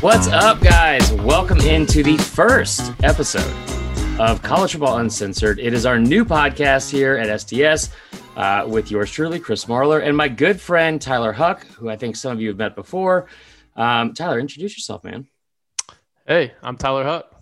What's 0.00 0.28
up, 0.28 0.62
guys? 0.62 1.12
Welcome 1.12 1.60
into 1.60 2.02
the 2.02 2.16
first 2.16 2.90
episode 3.02 3.54
of 4.18 4.40
College 4.40 4.72
Football 4.72 4.96
Uncensored. 4.96 5.58
It 5.58 5.74
is 5.74 5.84
our 5.84 5.98
new 5.98 6.24
podcast 6.24 6.90
here 6.90 7.16
at 7.18 7.38
STS 7.38 7.90
uh, 8.34 8.64
with 8.66 8.90
yours 8.90 9.10
truly, 9.10 9.38
Chris 9.38 9.66
Marler, 9.66 10.02
and 10.02 10.16
my 10.16 10.26
good 10.26 10.58
friend 10.58 11.02
Tyler 11.02 11.32
Huck, 11.32 11.66
who 11.66 11.90
I 11.90 11.96
think 11.96 12.16
some 12.16 12.32
of 12.32 12.40
you 12.40 12.48
have 12.48 12.56
met 12.56 12.74
before. 12.74 13.26
Um, 13.76 14.14
Tyler, 14.14 14.38
introduce 14.38 14.74
yourself, 14.74 15.04
man. 15.04 15.26
Hey, 16.26 16.54
I'm 16.62 16.78
Tyler 16.78 17.04
Huck. 17.04 17.34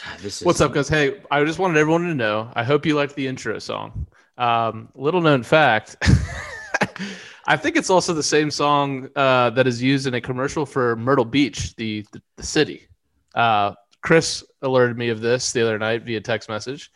God, 0.00 0.20
this 0.20 0.40
is 0.40 0.46
What's 0.46 0.60
up, 0.60 0.72
guys? 0.72 0.88
Hey, 0.88 1.20
I 1.28 1.42
just 1.42 1.58
wanted 1.58 1.76
everyone 1.76 2.02
to 2.02 2.14
know. 2.14 2.52
I 2.54 2.62
hope 2.62 2.86
you 2.86 2.94
liked 2.94 3.16
the 3.16 3.26
intro 3.26 3.58
song. 3.58 4.06
Um, 4.38 4.90
little 4.94 5.22
known 5.22 5.42
fact. 5.42 5.96
I 7.50 7.56
think 7.56 7.74
it's 7.74 7.90
also 7.90 8.14
the 8.14 8.22
same 8.22 8.48
song 8.48 9.08
uh, 9.16 9.50
that 9.50 9.66
is 9.66 9.82
used 9.82 10.06
in 10.06 10.14
a 10.14 10.20
commercial 10.20 10.64
for 10.64 10.94
Myrtle 10.94 11.24
Beach, 11.24 11.74
the 11.74 12.06
the, 12.12 12.22
the 12.36 12.44
city. 12.44 12.86
Uh, 13.34 13.74
Chris 14.02 14.44
alerted 14.62 14.96
me 14.96 15.08
of 15.08 15.20
this 15.20 15.50
the 15.50 15.60
other 15.60 15.76
night 15.76 16.04
via 16.04 16.20
text 16.20 16.48
message. 16.48 16.92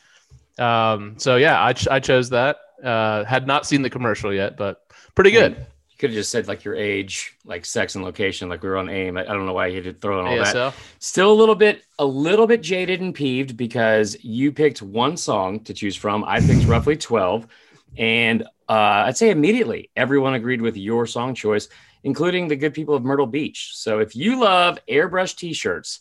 Um, 0.57 1.17
so 1.19 1.35
yeah, 1.35 1.61
I, 1.61 1.73
ch- 1.73 1.89
I 1.89 1.99
chose 1.99 2.31
that. 2.31 2.59
Uh, 2.81 3.25
had 3.25 3.49
not 3.49 3.67
seen 3.67 3.83
the 3.83 3.91
commercial 3.91 4.33
yet, 4.33 4.57
but 4.57 4.83
pretty 5.17 5.33
good. 5.33 5.57
You 5.91 5.97
could 5.99 6.11
have 6.11 6.17
just 6.17 6.31
said 6.31 6.47
like 6.47 6.63
your 6.63 6.77
age, 6.77 7.37
like 7.45 7.65
sex 7.65 7.97
and 7.97 8.05
location, 8.05 8.49
like 8.49 8.63
we 8.63 8.69
were 8.69 8.77
on 8.77 8.89
AIM. 8.89 9.17
I, 9.17 9.23
I 9.23 9.25
don't 9.35 9.47
know 9.47 9.55
why 9.55 9.67
you 9.67 9.83
had 9.83 9.85
to 9.85 9.93
throw 9.93 10.21
in 10.21 10.27
all 10.27 10.37
that. 10.37 10.55
ASL. 10.55 10.73
Still 11.01 11.33
a 11.33 11.35
little 11.35 11.57
bit, 11.57 11.83
a 11.99 12.07
little 12.07 12.47
bit 12.47 12.63
jaded 12.63 13.01
and 13.01 13.13
peeved 13.13 13.57
because 13.57 14.17
you 14.23 14.53
picked 14.53 14.83
one 14.83 15.17
song 15.17 15.59
to 15.65 15.75
choose 15.75 15.97
from. 15.97 16.23
I 16.23 16.39
picked 16.39 16.65
roughly 16.67 16.97
twelve, 16.97 17.49
and 17.97 18.43
uh, 18.69 19.05
I'd 19.07 19.17
say 19.17 19.31
immediately 19.31 19.91
everyone 19.95 20.35
agreed 20.35 20.63
with 20.63 20.77
your 20.77 21.07
song 21.07 21.35
choice, 21.35 21.69
including 22.03 22.49
the 22.49 22.57
good 22.57 22.75
people 22.75 22.95
of 22.95 23.05
Myrtle 23.05 23.27
Beach. 23.27 23.73
So 23.75 23.99
if 23.99 24.17
you 24.17 24.41
love 24.41 24.79
airbrush 24.89 25.37
T-shirts 25.37 26.01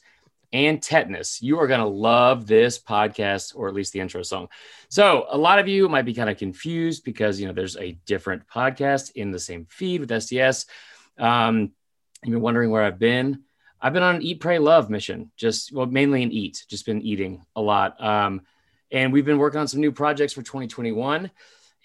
and 0.51 0.81
tetanus, 0.81 1.41
you 1.41 1.59
are 1.59 1.67
going 1.67 1.79
to 1.79 1.87
love 1.87 2.45
this 2.45 2.79
podcast, 2.79 3.55
or 3.55 3.67
at 3.67 3.73
least 3.73 3.93
the 3.93 3.99
intro 3.99 4.21
song. 4.23 4.47
So 4.89 5.25
a 5.29 5.37
lot 5.37 5.59
of 5.59 5.67
you 5.67 5.89
might 5.89 6.05
be 6.05 6.13
kind 6.13 6.29
of 6.29 6.37
confused 6.37 7.03
because 7.03 7.39
you 7.39 7.47
know 7.47 7.53
there's 7.53 7.77
a 7.77 7.97
different 8.05 8.47
podcast 8.47 9.11
in 9.15 9.31
the 9.31 9.39
same 9.39 9.65
feed 9.69 10.01
with 10.01 10.23
STS. 10.23 10.67
Um, 11.17 11.71
you've 12.23 12.33
been 12.33 12.41
wondering 12.41 12.69
where 12.69 12.83
I've 12.83 12.99
been. 12.99 13.43
I've 13.81 13.91
been 13.91 14.03
on 14.03 14.15
an 14.15 14.21
eat, 14.21 14.39
pray, 14.39 14.59
love 14.59 14.89
mission. 14.89 15.31
Just 15.35 15.73
well, 15.73 15.85
mainly 15.85 16.23
an 16.23 16.31
eat. 16.31 16.65
Just 16.69 16.85
been 16.85 17.01
eating 17.01 17.43
a 17.55 17.61
lot. 17.61 18.01
Um, 18.01 18.41
and 18.91 19.11
we've 19.11 19.25
been 19.25 19.39
working 19.39 19.59
on 19.59 19.67
some 19.67 19.81
new 19.81 19.91
projects 19.91 20.33
for 20.33 20.41
2021, 20.41 21.29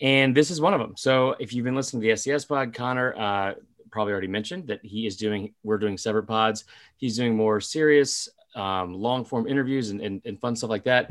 and 0.01 0.37
this 0.37 0.51
is 0.51 0.61
one 0.61 0.75
of 0.75 0.81
them. 0.81 0.95
So 0.97 1.35
if 1.39 1.53
you've 1.53 1.65
been 1.65 1.75
listening 1.75 2.03
to 2.03 2.09
the 2.09 2.17
STS 2.17 2.45
pod, 2.45 2.75
Connor 2.75 3.15
uh, 3.17 3.55
probably 3.91 4.13
already 4.13 4.29
mentioned 4.29 4.69
that 4.69 4.85
he 4.85 5.07
is 5.07 5.17
doing. 5.17 5.55
We're 5.63 5.79
doing 5.79 5.99
separate 5.99 6.25
pods. 6.25 6.65
He's 6.97 7.17
doing 7.17 7.37
more 7.37 7.61
serious, 7.61 8.29
um, 8.55 8.95
long 8.95 9.25
form 9.25 9.47
interviews 9.47 9.91
and, 9.91 10.01
and, 10.01 10.23
and 10.25 10.41
fun 10.41 10.57
stuff 10.57 10.71
like 10.71 10.85
that. 10.85 11.11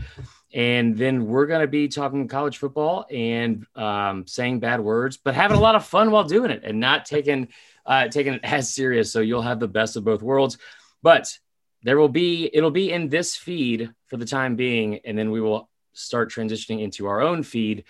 And 0.54 0.98
then 0.98 1.28
we're 1.28 1.46
going 1.46 1.62
to 1.62 1.68
be 1.68 1.88
talking 1.88 2.28
college 2.28 2.58
football 2.58 3.06
and 3.12 3.66
um, 3.76 4.26
saying 4.28 4.60
bad 4.60 4.80
words, 4.80 5.18
but 5.18 5.36
having 5.36 5.58
a 5.58 5.62
lot 5.62 5.76
of 5.76 5.86
fun 5.86 6.12
while 6.12 6.24
doing 6.24 6.52
it 6.52 6.62
and 6.64 6.80
not 6.80 7.06
taking 7.06 7.50
uh, 7.86 8.08
taking 8.10 8.34
it 8.34 8.42
as 8.44 8.74
serious. 8.74 9.12
So 9.12 9.22
you'll 9.22 9.42
have 9.42 9.60
the 9.60 9.68
best 9.68 9.96
of 9.96 10.04
both 10.04 10.22
worlds. 10.22 10.58
But 11.04 11.38
there 11.84 11.98
will 11.98 12.10
be 12.10 12.50
it'll 12.54 12.72
be 12.72 12.92
in 12.92 13.10
this 13.10 13.36
feed 13.36 13.92
for 14.08 14.18
the 14.18 14.26
time 14.26 14.56
being, 14.56 15.00
and 15.06 15.18
then 15.18 15.32
we 15.32 15.42
will 15.42 15.70
start 15.94 16.32
transitioning 16.32 16.82
into 16.82 17.08
our 17.08 17.22
own 17.22 17.44
feed. 17.44 17.86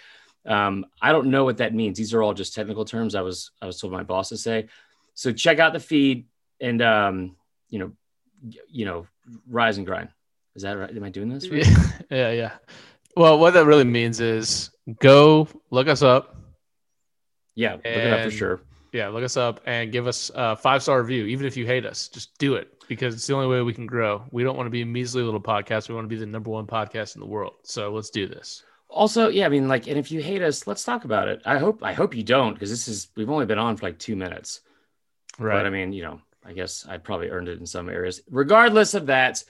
Um, 0.47 0.85
I 1.01 1.11
don't 1.11 1.27
know 1.27 1.43
what 1.43 1.57
that 1.57 1.73
means. 1.73 1.97
These 1.97 2.13
are 2.13 2.23
all 2.23 2.33
just 2.33 2.55
technical 2.55 2.85
terms. 2.85 3.15
I 3.15 3.21
was 3.21 3.51
I 3.61 3.65
was 3.65 3.79
told 3.79 3.93
my 3.93 4.03
boss 4.03 4.29
to 4.29 4.37
say. 4.37 4.67
So 5.13 5.31
check 5.33 5.59
out 5.59 5.73
the 5.73 5.79
feed 5.79 6.27
and 6.61 6.81
um, 6.81 7.35
you 7.69 7.79
know, 7.79 7.91
you 8.69 8.85
know, 8.85 9.07
rise 9.47 9.77
and 9.77 9.85
grind. 9.85 10.09
Is 10.55 10.63
that 10.63 10.77
right? 10.77 10.95
Am 10.95 11.03
I 11.03 11.09
doing 11.09 11.29
this? 11.29 11.49
Right? 11.49 11.67
Yeah, 11.67 11.91
yeah, 12.09 12.31
yeah. 12.31 12.51
Well, 13.15 13.39
what 13.39 13.53
that 13.53 13.65
really 13.65 13.83
means 13.83 14.19
is 14.19 14.71
go 14.99 15.47
look 15.69 15.87
us 15.87 16.01
up. 16.01 16.35
Yeah, 17.55 17.73
look 17.73 17.85
it 17.85 18.13
up 18.13 18.23
for 18.23 18.31
sure. 18.31 18.61
Yeah, 18.93 19.09
look 19.09 19.23
us 19.23 19.37
up 19.37 19.59
and 19.65 19.91
give 19.91 20.07
us 20.07 20.31
a 20.33 20.55
five 20.55 20.81
star 20.81 21.01
review. 21.01 21.25
Even 21.25 21.45
if 21.45 21.57
you 21.57 21.65
hate 21.65 21.85
us, 21.85 22.07
just 22.07 22.37
do 22.37 22.55
it 22.55 22.83
because 22.87 23.13
it's 23.13 23.27
the 23.27 23.33
only 23.33 23.47
way 23.47 23.61
we 23.61 23.73
can 23.73 23.85
grow. 23.85 24.23
We 24.31 24.43
don't 24.43 24.55
want 24.55 24.67
to 24.67 24.71
be 24.71 24.81
a 24.81 24.85
measly 24.85 25.23
little 25.23 25.41
podcast. 25.41 25.89
We 25.89 25.95
want 25.95 26.05
to 26.05 26.09
be 26.09 26.19
the 26.19 26.25
number 26.25 26.49
one 26.49 26.65
podcast 26.65 27.15
in 27.15 27.19
the 27.19 27.27
world. 27.27 27.53
So 27.63 27.91
let's 27.91 28.09
do 28.09 28.27
this. 28.27 28.63
Also, 28.89 29.29
yeah, 29.29 29.45
I 29.45 29.49
mean, 29.49 29.67
like, 29.67 29.87
and 29.87 29.97
if 29.97 30.11
you 30.11 30.21
hate 30.21 30.41
us, 30.41 30.65
let's 30.65 30.83
talk 30.83 31.03
about 31.03 31.27
it. 31.27 31.41
I 31.45 31.57
hope 31.57 31.83
I 31.83 31.93
hope 31.93 32.15
you 32.15 32.23
don't, 32.23 32.53
because 32.53 32.69
this 32.69 32.87
is 32.87 33.09
we've 33.15 33.29
only 33.29 33.45
been 33.45 33.59
on 33.59 33.75
for 33.75 33.85
like 33.85 33.99
two 33.99 34.15
minutes. 34.15 34.61
Right. 35.37 35.57
But 35.57 35.65
I 35.65 35.69
mean, 35.69 35.93
you 35.93 36.03
know, 36.03 36.21
I 36.45 36.53
guess 36.53 36.85
I 36.87 36.97
probably 36.97 37.29
earned 37.29 37.49
it 37.49 37.59
in 37.59 37.65
some 37.65 37.89
areas. 37.89 38.21
Regardless 38.29 38.93
of 38.93 39.07
that, 39.07 39.43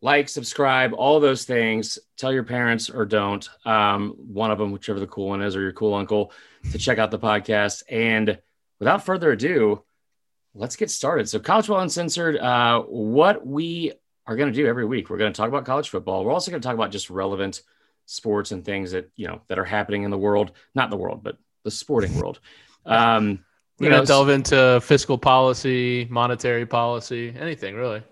like, 0.00 0.28
subscribe, 0.28 0.92
all 0.94 1.20
those 1.20 1.44
things. 1.44 1.98
Tell 2.16 2.32
your 2.32 2.44
parents 2.44 2.90
or 2.90 3.04
don't. 3.04 3.48
Um, 3.64 4.14
one 4.18 4.50
of 4.50 4.58
them, 4.58 4.72
whichever 4.72 5.00
the 5.00 5.06
cool 5.06 5.28
one 5.28 5.42
is, 5.42 5.56
or 5.56 5.60
your 5.60 5.72
cool 5.72 5.94
uncle, 5.94 6.32
to 6.72 6.78
check 6.78 6.98
out 6.98 7.10
the 7.10 7.18
podcast. 7.18 7.82
And 7.90 8.38
without 8.78 9.04
further 9.04 9.32
ado, 9.32 9.82
let's 10.54 10.76
get 10.76 10.90
started. 10.90 11.28
So, 11.28 11.38
College 11.38 11.66
Football 11.66 11.82
Uncensored, 11.82 12.36
uh, 12.36 12.82
what 12.82 13.46
we 13.46 13.92
are 14.26 14.36
going 14.36 14.52
to 14.52 14.56
do 14.56 14.66
every 14.66 14.84
week, 14.84 15.08
we're 15.08 15.18
going 15.18 15.32
to 15.32 15.36
talk 15.36 15.48
about 15.48 15.66
college 15.66 15.88
football. 15.88 16.24
We're 16.24 16.32
also 16.32 16.50
going 16.50 16.60
to 16.60 16.66
talk 16.66 16.74
about 16.74 16.90
just 16.90 17.10
relevant 17.10 17.62
sports 18.06 18.52
and 18.52 18.64
things 18.64 18.92
that 18.92 19.10
you 19.16 19.26
know 19.26 19.42
that 19.48 19.58
are 19.58 19.64
happening 19.64 20.04
in 20.04 20.10
the 20.10 20.18
world, 20.18 20.52
not 20.74 20.90
the 20.90 20.96
world, 20.96 21.22
but 21.22 21.36
the 21.64 21.70
sporting 21.70 22.14
world. 22.20 22.40
Um, 22.86 23.44
you 23.78 23.90
know, 23.90 24.04
delve 24.04 24.30
into 24.30 24.80
fiscal 24.82 25.18
policy, 25.18 26.06
monetary 26.10 26.64
policy, 26.64 27.34
anything 27.38 27.74
really. 27.74 28.02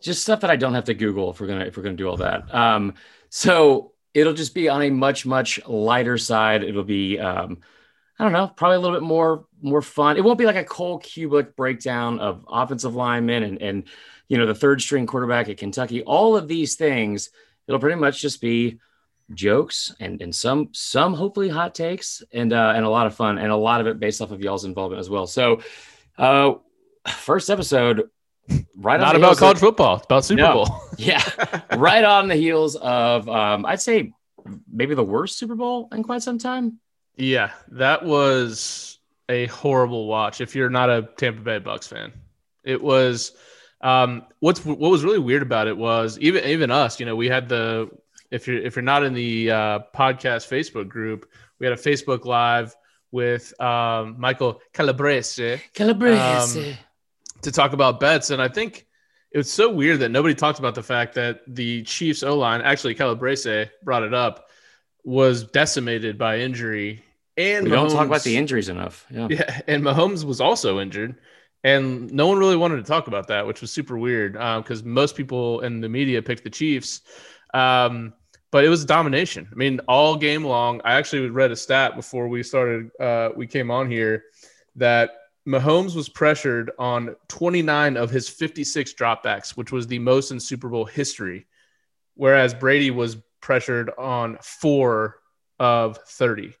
just 0.00 0.22
stuff 0.22 0.40
that 0.40 0.50
I 0.50 0.56
don't 0.56 0.74
have 0.74 0.84
to 0.84 0.94
Google 0.94 1.30
if 1.30 1.40
we're 1.40 1.46
gonna 1.46 1.66
if 1.66 1.76
we're 1.76 1.84
gonna 1.84 1.96
do 1.96 2.08
all 2.08 2.16
that. 2.16 2.52
Um, 2.52 2.94
so 3.28 3.92
it'll 4.14 4.32
just 4.34 4.54
be 4.54 4.68
on 4.68 4.82
a 4.82 4.90
much 4.90 5.24
much 5.24 5.64
lighter 5.66 6.18
side. 6.18 6.64
It'll 6.64 6.82
be 6.82 7.18
um, 7.20 7.58
I 8.18 8.24
don't 8.24 8.32
know, 8.32 8.48
probably 8.48 8.76
a 8.76 8.80
little 8.80 8.96
bit 8.96 9.06
more 9.06 9.46
more 9.60 9.82
fun. 9.82 10.16
It 10.16 10.24
won't 10.24 10.38
be 10.38 10.46
like 10.46 10.56
a 10.56 10.64
Cole 10.64 10.98
Cubelic 11.00 11.54
breakdown 11.54 12.18
of 12.18 12.44
offensive 12.48 12.94
linemen 12.94 13.42
and 13.42 13.62
and 13.62 13.84
you 14.28 14.38
know 14.38 14.46
the 14.46 14.54
third 14.54 14.80
string 14.80 15.06
quarterback 15.06 15.48
at 15.48 15.58
Kentucky. 15.58 16.02
All 16.02 16.36
of 16.36 16.48
these 16.48 16.74
things, 16.74 17.30
it'll 17.66 17.80
pretty 17.80 18.00
much 18.00 18.20
just 18.20 18.40
be 18.40 18.80
jokes 19.34 19.94
and 20.00 20.20
and 20.20 20.34
some 20.34 20.68
some 20.72 21.14
hopefully 21.14 21.48
hot 21.48 21.74
takes 21.74 22.22
and 22.32 22.52
uh, 22.52 22.72
and 22.76 22.84
a 22.84 22.88
lot 22.90 23.06
of 23.06 23.14
fun 23.14 23.38
and 23.38 23.50
a 23.50 23.56
lot 23.56 23.80
of 23.80 23.86
it 23.86 23.98
based 24.00 24.20
off 24.20 24.30
of 24.30 24.40
y'all's 24.40 24.64
involvement 24.64 25.00
as 25.00 25.08
well. 25.10 25.26
So, 25.26 25.62
uh, 26.18 26.54
first 27.08 27.50
episode. 27.50 28.08
Right 28.76 28.96
on 28.96 29.00
Not 29.02 29.12
the 29.12 29.18
about 29.18 29.26
heels 29.28 29.36
of- 29.36 29.40
college 29.40 29.58
football. 29.58 29.96
It's 29.96 30.04
about 30.06 30.24
Super 30.24 30.42
No. 30.42 30.52
Bowl. 30.64 30.80
yeah, 30.98 31.22
right 31.76 32.02
on 32.04 32.26
the 32.26 32.34
heels 32.34 32.74
of 32.76 33.28
um, 33.28 33.64
I'd 33.64 33.80
say 33.80 34.12
maybe 34.70 34.94
the 34.96 35.04
worst 35.04 35.38
Super 35.38 35.54
Bowl 35.54 35.88
in 35.92 36.02
quite 36.02 36.22
some 36.22 36.38
time. 36.38 36.80
Yeah, 37.16 37.52
that 37.68 38.04
was 38.04 38.98
a 39.28 39.46
horrible 39.46 40.06
watch. 40.08 40.40
If 40.40 40.56
you're 40.56 40.70
not 40.70 40.90
a 40.90 41.08
Tampa 41.16 41.40
Bay 41.40 41.58
Bucks 41.60 41.86
fan, 41.86 42.12
it 42.64 42.82
was. 42.82 43.32
Um, 43.80 44.24
what's 44.40 44.64
what 44.64 44.78
was 44.78 45.04
really 45.04 45.18
weird 45.18 45.42
about 45.42 45.68
it 45.68 45.76
was 45.76 46.18
even 46.18 46.44
even 46.44 46.70
us. 46.72 46.98
You 46.98 47.06
know, 47.06 47.14
we 47.16 47.28
had 47.28 47.48
the 47.48 47.90
if 48.32 48.48
you're 48.48 48.58
if 48.58 48.74
you're 48.74 48.82
not 48.82 49.04
in 49.04 49.12
the 49.12 49.50
uh, 49.50 49.78
podcast 49.94 50.48
Facebook 50.48 50.88
group, 50.88 51.30
we 51.58 51.66
had 51.66 51.78
a 51.78 51.80
Facebook 51.80 52.24
live 52.24 52.74
with 53.10 53.58
um, 53.60 54.16
Michael 54.18 54.60
Calabrese 54.72 55.60
Calabrese. 55.74 56.70
Um, 56.70 56.76
to 57.42 57.52
talk 57.52 57.72
about 57.72 58.00
bets, 58.00 58.30
and 58.30 58.40
I 58.40 58.48
think 58.48 58.86
it 59.30 59.38
was 59.38 59.50
so 59.50 59.70
weird 59.70 60.00
that 60.00 60.10
nobody 60.10 60.34
talked 60.34 60.58
about 60.58 60.74
the 60.74 60.82
fact 60.82 61.14
that 61.14 61.40
the 61.46 61.82
Chiefs 61.82 62.22
O 62.22 62.36
line, 62.36 62.62
actually 62.62 62.94
Calabrese 62.94 63.66
brought 63.82 64.02
it 64.02 64.14
up, 64.14 64.48
was 65.04 65.44
decimated 65.44 66.16
by 66.18 66.38
injury. 66.38 67.02
And 67.36 67.64
we 67.64 67.70
don't 67.70 67.90
talk 67.90 68.06
about 68.06 68.22
the 68.22 68.36
injuries 68.36 68.68
enough. 68.68 69.06
Yeah. 69.10 69.26
yeah, 69.30 69.60
and 69.66 69.82
Mahomes 69.82 70.24
was 70.24 70.40
also 70.40 70.80
injured, 70.80 71.16
and 71.64 72.12
no 72.12 72.28
one 72.28 72.38
really 72.38 72.56
wanted 72.56 72.76
to 72.76 72.82
talk 72.82 73.08
about 73.08 73.28
that, 73.28 73.46
which 73.46 73.60
was 73.60 73.70
super 73.70 73.98
weird 73.98 74.34
because 74.34 74.82
most 74.84 75.16
people 75.16 75.60
in 75.60 75.80
the 75.80 75.88
media 75.88 76.22
picked 76.22 76.44
the 76.44 76.50
Chiefs. 76.50 77.02
Um, 77.52 78.14
but 78.52 78.64
it 78.64 78.68
was 78.68 78.84
domination. 78.84 79.48
I 79.50 79.54
mean, 79.56 79.80
all 79.88 80.14
game 80.14 80.44
long. 80.44 80.80
I 80.84 80.92
actually 80.92 81.30
read 81.30 81.50
a 81.50 81.56
stat 81.56 81.96
before 81.96 82.28
we 82.28 82.42
started. 82.44 82.90
Uh, 83.00 83.30
we 83.34 83.46
came 83.48 83.70
on 83.70 83.90
here 83.90 84.24
that 84.76 85.10
Mahomes 85.48 85.96
was 85.96 86.08
pressured 86.08 86.70
on 86.78 87.16
29 87.28 87.96
of 87.96 88.10
his 88.10 88.28
56 88.28 88.94
dropbacks, 88.94 89.56
which 89.56 89.72
was 89.72 89.86
the 89.86 89.98
most 89.98 90.30
in 90.30 90.38
Super 90.38 90.68
Bowl 90.68 90.84
history, 90.84 91.46
whereas 92.14 92.54
Brady 92.54 92.90
was 92.90 93.16
pressured 93.40 93.90
on 93.98 94.38
four 94.40 95.18
of 95.58 95.98
30 96.06 96.54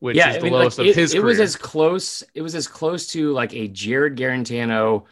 which 0.00 0.16
yeah, 0.16 0.30
is 0.30 0.36
I 0.36 0.38
the 0.38 0.44
mean, 0.44 0.52
lowest 0.52 0.78
like, 0.78 0.86
of 0.86 0.90
it, 0.90 1.00
his 1.00 1.14
it 1.14 1.22
was 1.22 1.40
as 1.40 1.56
close. 1.56 2.22
It 2.34 2.42
was 2.42 2.54
as 2.54 2.68
close 2.68 3.08
to 3.08 3.32
like 3.32 3.52
a 3.52 3.66
Jarrett 3.66 4.14
Guarantano, 4.14 5.06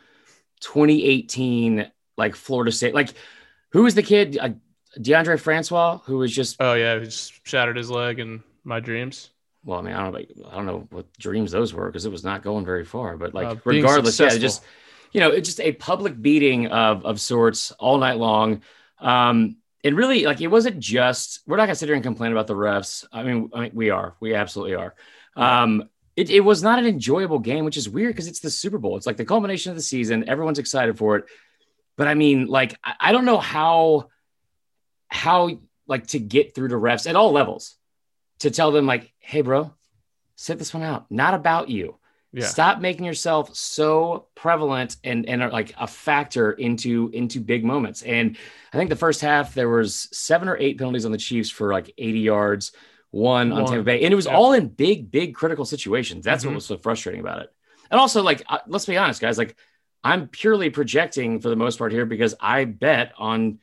2018, 0.61 1.91
like 2.17 2.37
Florida 2.37 2.71
State. 2.71 2.95
Like, 2.95 3.13
who 3.71 3.83
was 3.83 3.97
the 3.97 4.03
kid? 4.05 4.39
Uh, 4.41 4.51
Deondre 4.99 5.39
Francois, 5.39 5.99
who 6.05 6.19
was 6.19 6.33
just 6.35 6.57
oh 6.61 6.75
yeah, 6.75 6.99
he 6.99 7.05
just 7.07 7.47
shattered 7.47 7.77
his 7.77 7.91
leg 7.91 8.19
in 8.19 8.43
my 8.65 8.81
dreams. 8.81 9.31
well, 9.65 9.79
I 9.79 9.83
mean, 9.83 9.95
I 9.95 10.03
don't 10.03 10.13
know, 10.13 10.49
I 10.51 10.55
don't 10.57 10.67
know 10.67 10.87
what 10.91 11.13
dreams 11.19 11.51
those 11.53 11.75
were 11.75 11.87
because 11.87 12.05
it 12.07 12.13
was 12.13 12.25
not 12.25 12.43
going 12.43 12.65
very 12.65 12.85
far. 12.85 13.17
But 13.17 13.35
like, 13.35 13.47
Uh, 13.47 13.57
regardless, 13.65 14.19
yeah, 14.19 14.37
just 14.39 14.63
you 15.13 15.21
know, 15.21 15.31
it's 15.31 15.49
just 15.49 15.61
a 15.61 15.73
public 15.73 16.21
beating 16.21 16.67
of 16.69 17.05
of 17.05 17.21
sorts 17.21 17.73
all 17.73 17.99
night 17.99 18.17
long. 18.19 18.63
Um, 18.99 19.57
and 19.85 19.97
really, 19.97 20.25
like, 20.25 20.41
it 20.41 20.49
wasn't 20.49 20.81
just. 20.81 21.41
We're 21.47 21.57
not 21.59 21.67
gonna 21.67 21.77
sit 21.77 21.87
here 21.89 21.95
and 21.95 22.03
complain 22.05 22.33
about 22.33 22.47
the 22.49 22.55
refs. 22.55 23.05
I 23.13 23.23
mean, 23.23 23.51
I 23.55 23.61
mean 23.61 23.71
we 23.75 23.91
are. 23.91 24.17
We 24.21 24.35
absolutely 24.35 24.75
are. 24.75 24.95
Um, 25.37 25.89
it, 26.17 26.31
it 26.31 26.41
was 26.41 26.63
not 26.63 26.79
an 26.79 26.87
enjoyable 26.87 27.39
game, 27.39 27.65
which 27.67 27.77
is 27.77 27.89
weird 27.89 28.15
because 28.15 28.27
it's 28.27 28.41
the 28.41 28.51
Super 28.51 28.79
Bowl. 28.79 28.97
It's 28.97 29.07
like 29.07 29.19
the 29.19 29.25
culmination 29.27 29.71
of 29.71 29.77
the 29.77 29.83
season. 29.83 30.29
Everyone's 30.29 30.59
excited 30.59 30.97
for 30.97 31.17
it. 31.17 31.25
But 31.97 32.09
I 32.09 32.15
mean, 32.15 32.47
like, 32.47 32.79
I, 32.83 32.95
I 33.01 33.13
don't 33.13 33.27
know 33.27 33.39
how 33.39 34.09
how 35.09 35.59
like 35.87 36.07
to 36.09 36.19
get 36.19 36.55
through 36.55 36.69
to 36.69 36.77
refs 36.77 37.09
at 37.09 37.17
all 37.17 37.33
levels 37.33 37.77
to 38.41 38.51
tell 38.51 38.71
them 38.71 38.87
like, 38.87 39.13
hey, 39.19 39.41
bro, 39.41 39.73
sit 40.35 40.59
this 40.59 40.75
one 40.75 40.83
out. 40.83 41.11
Not 41.11 41.35
about 41.35 41.69
you. 41.69 41.97
Yeah. 42.33 42.47
Stop 42.47 42.81
making 42.81 43.07
yourself 43.07 43.57
so 43.57 44.27
prevalent 44.35 44.97
and 45.03 45.27
and 45.27 45.41
like 45.51 45.73
a 45.79 45.87
factor 45.87 46.53
into 46.53 47.11
into 47.15 47.41
big 47.41 47.65
moments. 47.65 48.03
And 48.03 48.37
I 48.73 48.77
think 48.77 48.91
the 48.91 48.97
first 48.97 49.23
half 49.23 49.55
there 49.55 49.71
was 49.71 50.09
seven 50.13 50.49
or 50.49 50.57
eight 50.59 50.77
penalties 50.77 51.07
on 51.07 51.13
the 51.13 51.19
Chiefs 51.19 51.49
for 51.49 51.73
like 51.73 51.95
80 51.97 52.19
yards, 52.19 52.73
one, 53.11 53.51
one. 53.51 53.63
on 53.63 53.67
Tampa 53.69 53.85
Bay, 53.85 54.03
and 54.03 54.13
it 54.13 54.17
was 54.17 54.27
yeah. 54.27 54.37
all 54.37 54.53
in 54.53 54.69
big 54.69 55.11
big 55.11 55.35
critical 55.35 55.65
situations. 55.65 56.25
That's 56.25 56.43
mm-hmm. 56.43 56.51
what 56.51 56.57
was 56.57 56.67
so 56.67 56.77
frustrating 56.77 57.23
about 57.23 57.41
it. 57.41 57.53
And 57.91 57.99
also 57.99 58.23
like 58.23 58.43
uh, 58.49 58.59
let's 58.67 58.85
be 58.85 58.99
honest, 58.99 59.23
guys, 59.23 59.39
like 59.39 59.57
I'm 60.05 60.29
purely 60.29 60.69
projecting 60.69 61.41
for 61.41 61.49
the 61.49 61.57
most 61.57 61.79
part 61.79 61.91
here 61.91 62.05
because 62.05 62.35
I 62.39 62.67
bet 62.67 63.13
on 63.17 63.61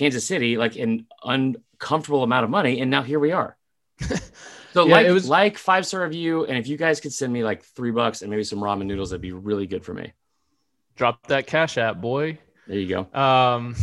Kansas 0.00 0.26
City 0.26 0.56
like 0.56 0.76
an 0.76 1.06
uncomfortable 1.22 2.22
amount 2.22 2.44
of 2.44 2.50
money, 2.50 2.80
and 2.80 2.90
now 2.90 3.02
here 3.02 3.20
we 3.20 3.32
are. 3.32 3.56
So 4.72 4.86
yeah, 4.86 4.92
like 4.92 5.06
it 5.06 5.10
was 5.10 5.28
like 5.28 5.58
five 5.58 5.84
star 5.84 6.04
review, 6.04 6.44
and 6.44 6.56
if 6.56 6.68
you 6.68 6.76
guys 6.76 7.00
could 7.00 7.12
send 7.12 7.32
me 7.32 7.42
like 7.42 7.64
three 7.64 7.90
bucks 7.90 8.22
and 8.22 8.30
maybe 8.30 8.44
some 8.44 8.60
ramen 8.60 8.86
noodles, 8.86 9.10
that'd 9.10 9.20
be 9.20 9.32
really 9.32 9.66
good 9.66 9.84
for 9.84 9.92
me. 9.92 10.12
Drop 10.94 11.26
that 11.26 11.48
cash 11.48 11.76
app, 11.76 12.00
boy. 12.00 12.38
There 12.68 12.78
you 12.78 12.86
go. 12.86 13.20
Um, 13.20 13.74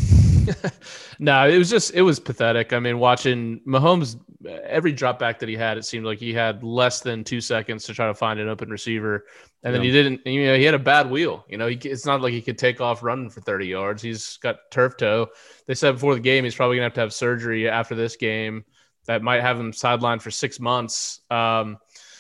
no, 1.19 1.45
it 1.49 1.57
was 1.57 1.69
just 1.69 1.93
it 1.93 2.03
was 2.03 2.21
pathetic. 2.21 2.71
I 2.71 2.79
mean, 2.79 2.99
watching 2.99 3.59
Mahomes, 3.67 4.17
every 4.45 4.91
drop 4.91 5.19
back 5.19 5.39
that 5.39 5.49
he 5.49 5.55
had, 5.55 5.77
it 5.77 5.85
seemed 5.85 6.05
like 6.05 6.19
he 6.19 6.33
had 6.33 6.63
less 6.63 7.01
than 7.01 7.23
two 7.23 7.41
seconds 7.41 7.85
to 7.85 7.93
try 7.93 8.07
to 8.07 8.13
find 8.13 8.39
an 8.39 8.47
open 8.47 8.69
receiver, 8.69 9.25
and 9.63 9.71
yeah. 9.71 9.71
then 9.71 9.81
he 9.81 9.91
didn't. 9.91 10.25
You 10.25 10.45
know, 10.47 10.55
he 10.55 10.63
had 10.63 10.73
a 10.73 10.79
bad 10.79 11.09
wheel. 11.09 11.45
You 11.47 11.57
know, 11.57 11.67
he, 11.67 11.75
it's 11.75 12.05
not 12.05 12.21
like 12.21 12.33
he 12.33 12.41
could 12.41 12.57
take 12.57 12.81
off 12.81 13.03
running 13.03 13.29
for 13.29 13.41
thirty 13.41 13.67
yards. 13.67 14.01
He's 14.01 14.37
got 14.37 14.71
turf 14.71 14.97
toe. 14.97 15.27
They 15.65 15.75
said 15.75 15.93
before 15.93 16.13
the 16.13 16.21
game 16.21 16.43
he's 16.43 16.55
probably 16.55 16.77
gonna 16.77 16.85
have 16.85 16.93
to 16.93 17.01
have 17.01 17.13
surgery 17.13 17.69
after 17.69 17.95
this 17.95 18.15
game 18.15 18.65
that 19.05 19.21
might 19.21 19.41
have 19.41 19.59
him 19.59 19.71
sidelined 19.71 20.21
for 20.21 20.31
six 20.31 20.59
months. 20.59 21.21
Um, 21.31 21.77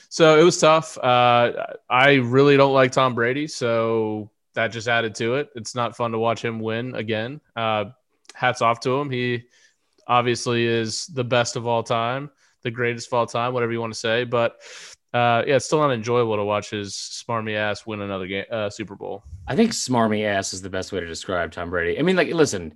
so 0.09 0.39
it 0.39 0.43
was 0.43 0.57
tough. 0.57 0.97
Uh, 0.97 1.65
I 1.89 2.15
really 2.15 2.57
don't 2.57 2.73
like 2.73 2.93
Tom 2.93 3.13
Brady, 3.13 3.47
so 3.47 4.31
that 4.53 4.69
just 4.69 4.87
added 4.87 5.13
to 5.15 5.35
it. 5.35 5.49
It's 5.55 5.75
not 5.75 5.95
fun 5.95 6.11
to 6.11 6.19
watch 6.19 6.43
him 6.43 6.59
win 6.59 6.95
again. 6.95 7.41
Uh, 7.55 7.85
hats 8.33 8.61
off 8.61 8.79
to 8.81 8.99
him. 8.99 9.09
He 9.09 9.43
obviously 10.07 10.65
is 10.65 11.07
the 11.07 11.23
best 11.23 11.55
of 11.55 11.67
all 11.67 11.83
time, 11.83 12.29
the 12.63 12.71
greatest 12.71 13.07
of 13.07 13.13
all 13.13 13.25
time, 13.25 13.53
whatever 13.53 13.71
you 13.71 13.81
want 13.81 13.93
to 13.93 13.99
say. 13.99 14.23
But 14.23 14.57
uh, 15.13 15.43
yeah, 15.47 15.55
it's 15.55 15.65
still 15.65 15.79
not 15.79 15.91
enjoyable 15.91 16.35
to 16.35 16.43
watch 16.43 16.69
his 16.69 16.93
smarmy 16.93 17.55
ass 17.55 17.85
win 17.85 18.01
another 18.01 18.27
game, 18.27 18.45
uh, 18.51 18.69
Super 18.69 18.95
Bowl. 18.95 19.23
I 19.47 19.55
think 19.55 19.71
smarmy 19.71 20.25
ass 20.25 20.53
is 20.53 20.61
the 20.61 20.69
best 20.69 20.91
way 20.91 20.99
to 20.99 21.07
describe 21.07 21.51
Tom 21.51 21.69
Brady. 21.69 21.99
I 21.99 22.01
mean, 22.01 22.15
like, 22.15 22.31
listen, 22.33 22.75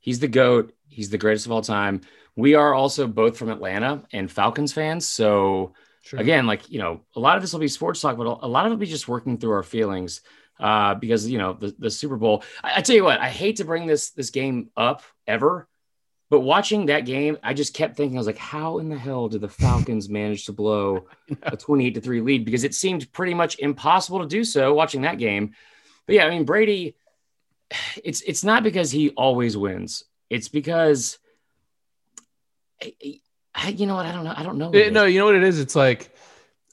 he's 0.00 0.20
the 0.20 0.28
goat. 0.28 0.72
He's 0.88 1.10
the 1.10 1.18
greatest 1.18 1.46
of 1.46 1.52
all 1.52 1.62
time 1.62 2.02
we 2.36 2.54
are 2.54 2.74
also 2.74 3.06
both 3.06 3.36
from 3.36 3.50
Atlanta 3.50 4.02
and 4.12 4.30
Falcons 4.30 4.72
fans. 4.72 5.06
So 5.06 5.74
sure. 6.02 6.20
again, 6.20 6.46
like, 6.46 6.70
you 6.70 6.78
know, 6.78 7.00
a 7.14 7.20
lot 7.20 7.36
of 7.36 7.42
this 7.42 7.52
will 7.52 7.60
be 7.60 7.68
sports 7.68 8.00
talk, 8.00 8.16
but 8.16 8.26
a 8.42 8.48
lot 8.48 8.64
of 8.64 8.72
it 8.72 8.74
will 8.74 8.80
be 8.80 8.86
just 8.86 9.08
working 9.08 9.38
through 9.38 9.52
our 9.52 9.62
feelings 9.62 10.22
uh, 10.58 10.94
because, 10.94 11.28
you 11.28 11.38
know, 11.38 11.52
the, 11.52 11.74
the 11.78 11.90
Super 11.90 12.16
Bowl, 12.16 12.42
I, 12.62 12.78
I 12.78 12.80
tell 12.80 12.96
you 12.96 13.04
what, 13.04 13.20
I 13.20 13.28
hate 13.28 13.56
to 13.56 13.64
bring 13.64 13.86
this, 13.86 14.10
this 14.10 14.30
game 14.30 14.70
up 14.76 15.02
ever, 15.26 15.68
but 16.32 16.40
watching 16.40 16.86
that 16.86 17.04
game, 17.04 17.36
I 17.42 17.52
just 17.52 17.74
kept 17.74 17.94
thinking, 17.94 18.16
I 18.16 18.20
was 18.20 18.26
like, 18.26 18.38
how 18.38 18.78
in 18.78 18.88
the 18.88 18.96
hell 18.96 19.28
did 19.28 19.42
the 19.42 19.50
Falcons 19.50 20.08
manage 20.08 20.46
to 20.46 20.52
blow 20.54 21.04
a 21.42 21.58
28 21.58 21.96
to 21.96 22.00
3 22.00 22.22
lead? 22.22 22.46
Because 22.46 22.64
it 22.64 22.72
seemed 22.72 23.12
pretty 23.12 23.34
much 23.34 23.58
impossible 23.58 24.18
to 24.20 24.26
do 24.26 24.42
so 24.42 24.72
watching 24.72 25.02
that 25.02 25.18
game. 25.18 25.52
But 26.06 26.14
yeah, 26.14 26.24
I 26.24 26.30
mean, 26.30 26.46
Brady, 26.46 26.96
it's 28.02 28.22
it's 28.22 28.44
not 28.44 28.62
because 28.62 28.90
he 28.90 29.10
always 29.10 29.58
wins. 29.58 30.04
It's 30.30 30.48
because 30.48 31.18
I, 32.82 33.68
you 33.68 33.84
know 33.84 33.96
what? 33.96 34.06
I 34.06 34.12
don't 34.12 34.24
know. 34.24 34.34
I 34.34 34.42
don't 34.42 34.56
know. 34.56 34.70
It, 34.72 34.90
no, 34.90 35.04
you 35.04 35.18
know 35.18 35.26
what 35.26 35.34
it 35.34 35.44
is? 35.44 35.60
It's 35.60 35.76
like 35.76 36.16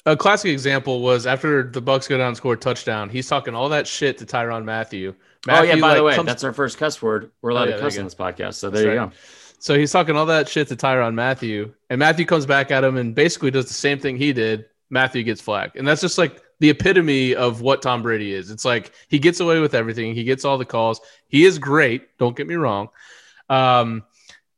a 0.06 0.16
classic 0.16 0.52
example 0.52 1.02
was 1.02 1.28
after 1.28 1.64
the 1.70 1.82
Bucks 1.82 2.08
go 2.08 2.18
down 2.18 2.30
and 2.30 2.38
score 2.38 2.54
a 2.54 2.58
touchdown. 2.58 3.10
He's 3.10 3.28
talking 3.28 3.56
all 3.56 3.68
that 3.68 3.88
shit 3.88 4.20
to 4.20 4.26
Tyrann 4.26 4.64
Matthew. 4.64 5.16
Mathieu 5.46 5.62
oh 5.62 5.64
yeah, 5.64 5.82
by 5.82 5.90
like, 5.90 5.98
the 5.98 6.04
way, 6.06 6.16
comes... 6.16 6.28
that's 6.28 6.46
our 6.46 6.54
first 6.54 6.78
cuss 6.78 7.02
word. 7.02 7.32
We're 7.42 7.50
allowed 7.50 7.68
oh, 7.68 7.72
yeah, 7.72 7.76
to 7.76 7.82
cuss 7.82 7.98
on 7.98 8.06
this 8.06 8.16
podcast, 8.16 8.54
so 8.54 8.70
there 8.70 8.84
that's 8.84 8.94
you 8.94 9.00
right. 9.02 9.10
go. 9.10 9.16
So 9.60 9.78
he's 9.78 9.92
talking 9.92 10.16
all 10.16 10.26
that 10.28 10.48
shit 10.48 10.70
to 10.70 10.76
Tyrann 10.76 11.14
Mathieu, 11.14 11.74
and 11.90 12.00
Mathieu 12.00 12.26
comes 12.26 12.46
back 12.46 12.72
at 12.72 12.84
him 12.84 12.98
and 12.98 13.14
basically 13.14 13.52
does 13.52 13.68
the 13.68 13.74
same 13.74 14.00
thing 14.00 14.18
he 14.18 14.34
did. 14.34 14.66
Mathieu 14.90 15.24
gets 15.24 15.42
flagged, 15.42 15.76
and 15.76 15.88
that's 15.88 16.02
just 16.02 16.18
like 16.18 16.42
the 16.60 16.70
epitome 16.70 17.36
of 17.36 17.62
what 17.62 17.82
Tom 17.82 18.02
Brady 18.02 18.34
is. 18.34 18.52
It's 18.52 18.66
like 18.66 18.94
he 19.08 19.20
gets 19.20 19.40
away 19.40 19.60
with 19.60 19.76
everything. 19.76 20.16
He 20.16 20.24
gets 20.24 20.46
all 20.46 20.58
the 20.58 20.66
calls. 20.66 21.00
He 21.28 21.46
is 21.46 21.60
great. 21.60 22.18
Don't 22.18 22.36
get 22.36 22.48
me 22.48 22.56
wrong. 22.56 22.90
Um, 23.50 24.04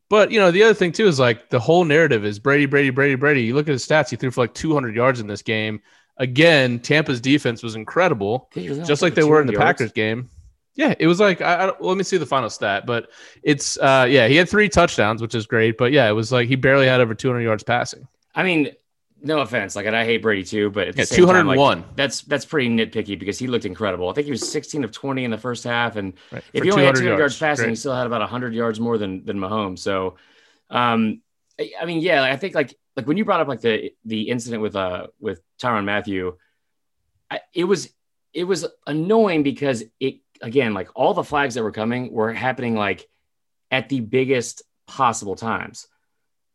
but 0.10 0.32
you 0.32 0.40
know, 0.40 0.52
the 0.52 0.64
other 0.64 0.74
thing 0.74 0.92
too 0.92 1.08
is 1.08 1.20
like 1.20 1.50
the 1.50 1.60
whole 1.60 1.86
narrative 1.86 2.26
is 2.26 2.38
Brady, 2.40 2.66
Brady, 2.66 2.90
Brady, 2.90 3.16
Brady. 3.16 3.44
You 3.44 3.56
look 3.56 3.68
at 3.68 3.72
his 3.72 3.86
stats; 3.86 4.10
he 4.10 4.16
threw 4.16 4.32
for 4.32 4.42
like 4.42 4.54
200 4.54 4.96
yards 4.96 5.20
in 5.20 5.28
this 5.28 5.42
game. 5.42 5.82
Again, 6.18 6.80
Tampa's 6.80 7.22
defense 7.22 7.64
was 7.64 7.76
incredible, 7.76 8.50
just 8.54 9.02
like 9.02 9.16
they 9.16 9.24
were 9.24 9.42
in 9.42 9.48
the 9.48 9.54
yards. 9.54 9.66
Packers 9.66 9.92
game. 9.92 10.30
Yeah, 10.82 10.96
it 10.98 11.06
was 11.06 11.20
like 11.20 11.42
I, 11.42 11.68
I, 11.68 11.72
let 11.80 11.96
me 11.96 12.04
see 12.04 12.18
the 12.18 12.26
final 12.26 12.50
stat, 12.50 12.88
but 12.88 13.12
it's 13.44 13.78
uh 13.78 14.08
yeah, 14.10 14.28
he 14.28 14.36
had 14.36 14.50
three 14.50 14.68
touchdowns, 14.68 15.22
which 15.22 15.36
is 15.36 15.46
great. 15.46 15.78
But 15.78 15.92
yeah, 15.92 16.10
it 16.10 16.14
was 16.14 16.32
like 16.32 16.48
he 16.48 16.56
barely 16.56 16.88
had 16.88 17.00
over 17.02 17.14
200 17.14 17.42
yards 17.42 17.62
passing. 17.62 18.08
I 18.34 18.42
mean, 18.42 18.72
no 19.22 19.42
offense, 19.42 19.76
like 19.76 19.86
and 19.86 19.96
I 19.96 20.06
hate 20.06 20.24
Brady 20.24 20.44
too, 20.44 20.72
but 20.72 20.98
yeah, 20.98 21.06
two 21.06 21.28
hundred 21.28 21.46
one. 21.56 21.82
Like, 21.82 21.96
that's 21.96 22.22
that's 22.22 22.46
pretty 22.46 22.68
nitpicky 22.68 23.20
because 23.20 23.38
he 23.38 23.46
looked 23.46 23.66
incredible. 23.66 24.10
I 24.10 24.14
think 24.14 24.26
he 24.26 24.32
was 24.32 24.52
sixteen 24.52 24.84
of 24.84 24.92
twenty 24.92 25.24
in 25.24 25.30
the 25.30 25.38
first 25.38 25.64
half, 25.64 25.98
and 25.98 26.14
right. 26.32 26.44
if 26.52 26.66
you 26.66 26.72
only 26.72 26.86
had 26.86 26.96
two 26.96 27.02
hundred 27.02 27.20
yards, 27.20 27.20
yards 27.20 27.40
passing, 27.40 27.66
Great. 27.66 27.70
he 27.70 27.76
still 27.76 27.94
had 27.94 28.08
about 28.08 28.28
hundred 28.28 28.56
yards 28.56 28.80
more 28.80 28.98
than 28.98 29.24
than 29.24 29.38
Mahomes. 29.38 29.80
So, 29.80 30.16
um, 30.72 31.22
I, 31.60 31.72
I 31.80 31.86
mean, 31.86 32.02
yeah, 32.02 32.24
I 32.24 32.38
think 32.38 32.56
like 32.56 32.76
like 32.96 33.06
when 33.06 33.18
you 33.18 33.26
brought 33.26 33.40
up 33.40 33.48
like 33.48 33.62
the 33.62 33.92
the 34.04 34.24
incident 34.30 34.64
with 34.64 34.76
uh 34.76 35.08
with 35.20 35.44
Tyrann 35.62 35.86
Mathieu, 35.86 36.38
I, 37.30 37.42
it 37.54 37.66
was 37.66 37.94
it 38.34 38.46
was 38.46 38.66
annoying 38.88 39.44
because 39.44 39.84
it 40.00 40.21
again 40.42 40.74
like 40.74 40.90
all 40.96 41.14
the 41.14 41.24
flags 41.24 41.56
that 41.56 41.64
were 41.64 41.72
coming 41.72 42.12
were 42.12 42.34
happening 42.34 42.76
like 42.76 43.08
at 43.70 43.90
the 43.90 44.00
biggest 44.00 44.64
possible 44.88 45.36
times 45.36 45.88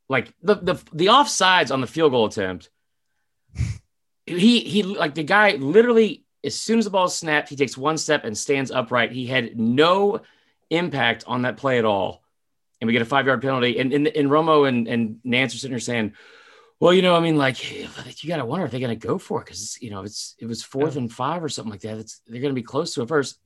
like 0.08 0.32
the 0.42 0.54
the 0.54 0.74
the 0.92 1.06
offsides 1.06 1.72
on 1.72 1.80
the 1.80 1.86
field 1.86 2.12
goal 2.12 2.26
attempt. 2.26 2.70
He 4.26 4.60
he 4.60 4.82
like 4.82 5.14
the 5.14 5.22
guy 5.22 5.52
literally 5.52 6.24
as 6.44 6.54
soon 6.54 6.78
as 6.78 6.84
the 6.84 6.90
ball 6.90 7.08
snapped, 7.08 7.48
he 7.48 7.56
takes 7.56 7.76
one 7.76 7.98
step 7.98 8.24
and 8.24 8.36
stands 8.36 8.70
upright. 8.70 9.12
He 9.12 9.26
had 9.26 9.58
no 9.58 10.20
impact 10.70 11.24
on 11.26 11.42
that 11.42 11.56
play 11.56 11.78
at 11.78 11.84
all. 11.84 12.22
And 12.80 12.86
we 12.86 12.92
get 12.92 13.02
a 13.02 13.06
five 13.06 13.26
yard 13.26 13.42
penalty. 13.42 13.78
And, 13.78 13.92
and, 13.92 14.06
and 14.06 14.28
Romo 14.28 14.68
and, 14.68 14.86
and 14.86 15.18
Nance 15.24 15.54
are 15.54 15.58
sitting 15.58 15.72
there 15.72 15.80
saying, 15.80 16.12
well, 16.78 16.92
you 16.92 17.02
know, 17.02 17.16
I 17.16 17.20
mean, 17.20 17.36
like 17.36 17.72
you 18.22 18.28
got 18.28 18.36
to 18.36 18.44
wonder 18.44 18.64
if 18.64 18.70
they're 18.70 18.80
going 18.80 18.98
to 18.98 19.06
go 19.06 19.18
for 19.18 19.40
it 19.40 19.46
because, 19.46 19.80
you 19.80 19.90
know, 19.90 20.02
it's 20.02 20.36
it 20.38 20.46
was 20.46 20.62
fourth 20.62 20.94
yeah. 20.94 21.00
and 21.00 21.12
five 21.12 21.42
or 21.42 21.48
something 21.48 21.70
like 21.70 21.80
that. 21.80 21.98
It's, 21.98 22.20
they're 22.26 22.40
going 22.40 22.54
to 22.54 22.60
be 22.60 22.62
close 22.62 22.94
to 22.94 23.02
it 23.02 23.08
first. 23.08 23.40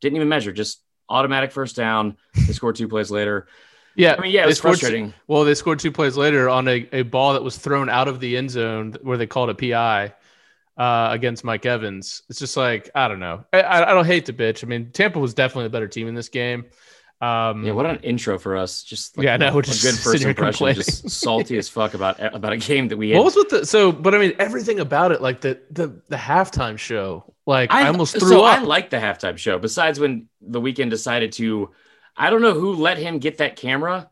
Didn't 0.00 0.16
even 0.16 0.28
measure, 0.28 0.52
just 0.52 0.82
automatic 1.08 1.52
first 1.52 1.76
down. 1.76 2.16
They 2.34 2.52
scored 2.52 2.76
two 2.76 2.88
plays 2.88 3.10
later. 3.10 3.48
Yeah, 3.96 4.14
I 4.16 4.20
mean, 4.20 4.30
yeah, 4.30 4.44
it 4.44 4.46
was 4.46 4.60
frustrating. 4.60 5.10
Two, 5.10 5.14
well, 5.26 5.44
they 5.44 5.54
scored 5.54 5.80
two 5.80 5.90
plays 5.90 6.16
later 6.16 6.48
on 6.48 6.68
a, 6.68 6.88
a 6.92 7.02
ball 7.02 7.32
that 7.32 7.42
was 7.42 7.58
thrown 7.58 7.88
out 7.88 8.06
of 8.06 8.20
the 8.20 8.36
end 8.36 8.50
zone 8.50 8.96
where 9.02 9.16
they 9.16 9.26
called 9.26 9.50
a 9.50 9.54
PI 9.54 10.14
uh, 10.76 11.08
against 11.10 11.42
Mike 11.42 11.66
Evans. 11.66 12.22
It's 12.30 12.38
just 12.38 12.56
like 12.56 12.90
I 12.94 13.08
don't 13.08 13.18
know. 13.18 13.44
I, 13.52 13.62
I 13.62 13.94
don't 13.94 14.06
hate 14.06 14.26
the 14.26 14.32
bitch. 14.32 14.62
I 14.62 14.68
mean, 14.68 14.92
Tampa 14.92 15.18
was 15.18 15.34
definitely 15.34 15.66
a 15.66 15.70
better 15.70 15.88
team 15.88 16.06
in 16.06 16.14
this 16.14 16.28
game. 16.28 16.66
Um, 17.20 17.64
yeah, 17.64 17.72
what 17.72 17.86
an 17.86 17.98
intro 18.04 18.38
for 18.38 18.56
us. 18.56 18.84
Just 18.84 19.18
like, 19.18 19.24
yeah, 19.24 19.36
no, 19.36 19.60
just 19.60 19.82
good 19.82 19.98
first 19.98 20.22
impression. 20.22 20.72
Just 20.74 21.10
salty 21.20 21.58
as 21.58 21.68
fuck 21.68 21.94
about 21.94 22.22
about 22.32 22.52
a 22.52 22.58
game 22.58 22.86
that 22.88 22.96
we. 22.96 23.10
Had. 23.10 23.18
What 23.18 23.24
was 23.24 23.34
with 23.34 23.48
the 23.48 23.66
so? 23.66 23.90
But 23.90 24.14
I 24.14 24.18
mean, 24.18 24.34
everything 24.38 24.78
about 24.78 25.10
it, 25.10 25.20
like 25.20 25.40
the 25.40 25.60
the 25.72 26.00
the 26.08 26.16
halftime 26.16 26.78
show, 26.78 27.34
like 27.48 27.72
I, 27.72 27.82
I 27.82 27.88
almost 27.88 28.18
threw 28.18 28.28
so 28.28 28.44
up. 28.44 28.58
I 28.58 28.62
like 28.62 28.90
the 28.90 28.98
halftime 28.98 29.38
show. 29.38 29.58
Besides 29.58 29.98
when 29.98 30.28
the 30.40 30.60
Weeknd 30.60 30.90
decided 30.90 31.32
to, 31.32 31.70
I 32.16 32.30
don't 32.30 32.42
know 32.42 32.54
who 32.54 32.74
let 32.74 32.98
him 32.98 33.18
get 33.18 33.38
that 33.38 33.56
camera 33.56 34.08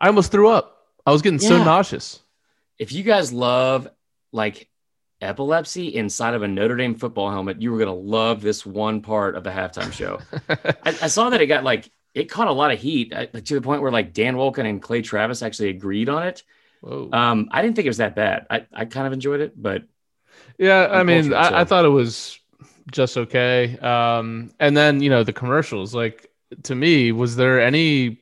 I 0.00 0.06
almost 0.06 0.32
threw 0.32 0.48
up. 0.48 0.86
I 1.04 1.12
was 1.12 1.22
getting 1.22 1.40
yeah. 1.40 1.48
so 1.48 1.58
nauseous. 1.62 2.20
If 2.78 2.92
you 2.92 3.02
guys 3.02 3.32
love 3.32 3.88
like 4.32 4.68
epilepsy 5.20 5.94
inside 5.94 6.34
of 6.34 6.42
a 6.42 6.48
Notre 6.48 6.76
Dame 6.76 6.94
football 6.94 7.30
helmet, 7.30 7.60
you 7.60 7.70
were 7.70 7.78
gonna 7.78 7.94
love 7.94 8.40
this 8.40 8.64
one 8.64 9.02
part 9.02 9.36
of 9.36 9.44
the 9.44 9.50
halftime 9.50 9.92
show. 9.92 10.20
I, 10.48 10.96
I, 11.02 11.08
saw 11.08 11.30
that 11.30 11.42
it 11.42 11.46
got 11.46 11.64
like 11.64 11.90
it 12.14 12.30
caught 12.30 12.48
a 12.48 12.52
lot 12.52 12.70
of 12.70 12.80
heat 12.80 13.12
uh, 13.12 13.26
to 13.26 13.54
the 13.54 13.60
point 13.60 13.82
where 13.82 13.92
like 13.92 14.14
Dan 14.14 14.36
Wolken 14.36 14.66
and 14.66 14.80
Clay 14.80 15.02
Travis 15.02 15.42
actually 15.42 15.68
agreed 15.68 16.08
on 16.08 16.26
it. 16.26 16.42
Whoa. 16.80 17.10
Um, 17.12 17.50
I 17.52 17.60
didn't 17.60 17.76
think 17.76 17.84
it 17.84 17.90
was 17.90 17.98
that 17.98 18.16
bad. 18.16 18.46
I, 18.48 18.66
I 18.72 18.86
kind 18.86 19.06
of 19.06 19.12
enjoyed 19.12 19.40
it, 19.40 19.60
but 19.60 19.82
yeah, 20.58 20.88
I 20.90 21.02
mean, 21.02 21.32
I, 21.32 21.60
I, 21.60 21.64
thought 21.64 21.84
it 21.84 21.88
was 21.88 22.38
just 22.90 23.16
okay. 23.16 23.78
Um, 23.78 24.52
and 24.60 24.76
then 24.76 25.00
you 25.00 25.10
know 25.10 25.24
the 25.24 25.32
commercials. 25.32 25.94
Like 25.94 26.30
to 26.64 26.74
me, 26.74 27.12
was 27.12 27.36
there 27.36 27.60
any 27.60 28.20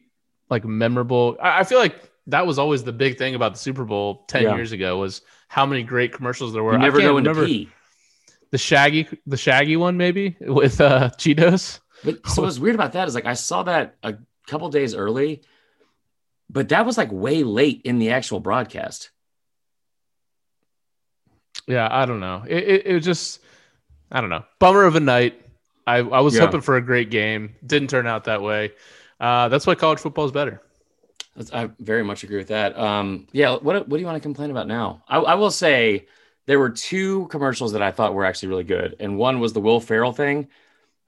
like 0.50 0.64
memorable? 0.64 1.36
I, 1.42 1.60
I 1.60 1.64
feel 1.64 1.78
like 1.78 1.96
that 2.28 2.46
was 2.46 2.58
always 2.58 2.84
the 2.84 2.92
big 2.92 3.18
thing 3.18 3.34
about 3.34 3.54
the 3.54 3.58
Super 3.58 3.84
Bowl 3.84 4.24
ten 4.28 4.42
Yeah. 4.42 4.54
years 4.56 4.72
ago 4.72 4.98
was 4.98 5.22
how 5.48 5.66
many 5.66 5.82
great 5.82 6.12
commercials 6.12 6.52
there 6.52 6.62
were. 6.62 6.72
You 6.72 6.78
I 6.78 6.82
never 6.82 7.00
know 7.00 7.14
when 7.14 7.24
to 7.24 7.30
remember 7.30 7.46
pee. 7.46 7.68
the 8.50 8.58
Shaggy, 8.58 9.08
the 9.26 9.36
Shaggy 9.36 9.76
one 9.76 9.96
maybe 9.96 10.36
with 10.40 10.80
uh, 10.80 11.10
Cheetos. 11.16 11.80
But 12.04 12.26
so 12.28 12.42
what's 12.42 12.58
weird 12.58 12.74
about 12.74 12.92
that 12.92 13.08
is 13.08 13.14
like 13.14 13.26
I 13.26 13.34
saw 13.34 13.64
that 13.64 13.96
a 14.02 14.14
couple 14.46 14.68
days 14.68 14.94
early, 14.94 15.42
but 16.50 16.68
that 16.68 16.86
was 16.86 16.96
like 16.98 17.10
way 17.10 17.42
late 17.42 17.82
in 17.84 17.98
the 17.98 18.10
actual 18.10 18.40
broadcast. 18.40 19.10
Yeah, 21.68 21.88
I 21.90 22.06
don't 22.06 22.20
know. 22.20 22.44
It, 22.46 22.56
it, 22.64 22.86
it 22.86 22.94
was 22.94 23.04
just, 23.04 23.40
I 24.10 24.20
don't 24.20 24.30
know. 24.30 24.44
Bummer 24.58 24.84
of 24.84 24.96
a 24.96 25.00
night. 25.00 25.40
I, 25.86 25.98
I 25.98 26.20
was 26.20 26.34
Yeah. 26.34 26.40
hoping 26.40 26.60
for 26.60 26.76
a 26.76 26.82
great 26.82 27.10
game. 27.10 27.54
Didn't 27.64 27.88
turn 27.88 28.06
out 28.06 28.24
that 28.24 28.42
way. 28.42 28.72
Uh, 29.20 29.48
that's 29.48 29.66
why 29.66 29.74
college 29.74 29.98
football 30.00 30.24
is 30.24 30.32
better. 30.32 30.60
I 31.52 31.70
very 31.78 32.02
much 32.02 32.24
agree 32.24 32.38
with 32.38 32.48
that. 32.48 32.76
Um, 32.78 33.28
yeah, 33.32 33.52
what 33.52 33.88
what 33.88 33.90
do 33.90 33.98
you 34.00 34.06
want 34.06 34.16
to 34.16 34.20
complain 34.20 34.50
about 34.50 34.66
now? 34.66 35.04
I, 35.08 35.18
I 35.18 35.34
will 35.34 35.52
say 35.52 36.06
there 36.46 36.58
were 36.58 36.70
two 36.70 37.28
commercials 37.28 37.72
that 37.72 37.82
I 37.82 37.92
thought 37.92 38.14
were 38.14 38.24
actually 38.24 38.48
really 38.48 38.64
good, 38.64 38.96
and 38.98 39.16
one 39.16 39.38
was 39.38 39.52
the 39.52 39.60
Will 39.60 39.80
Ferrell 39.80 40.12
thing 40.12 40.48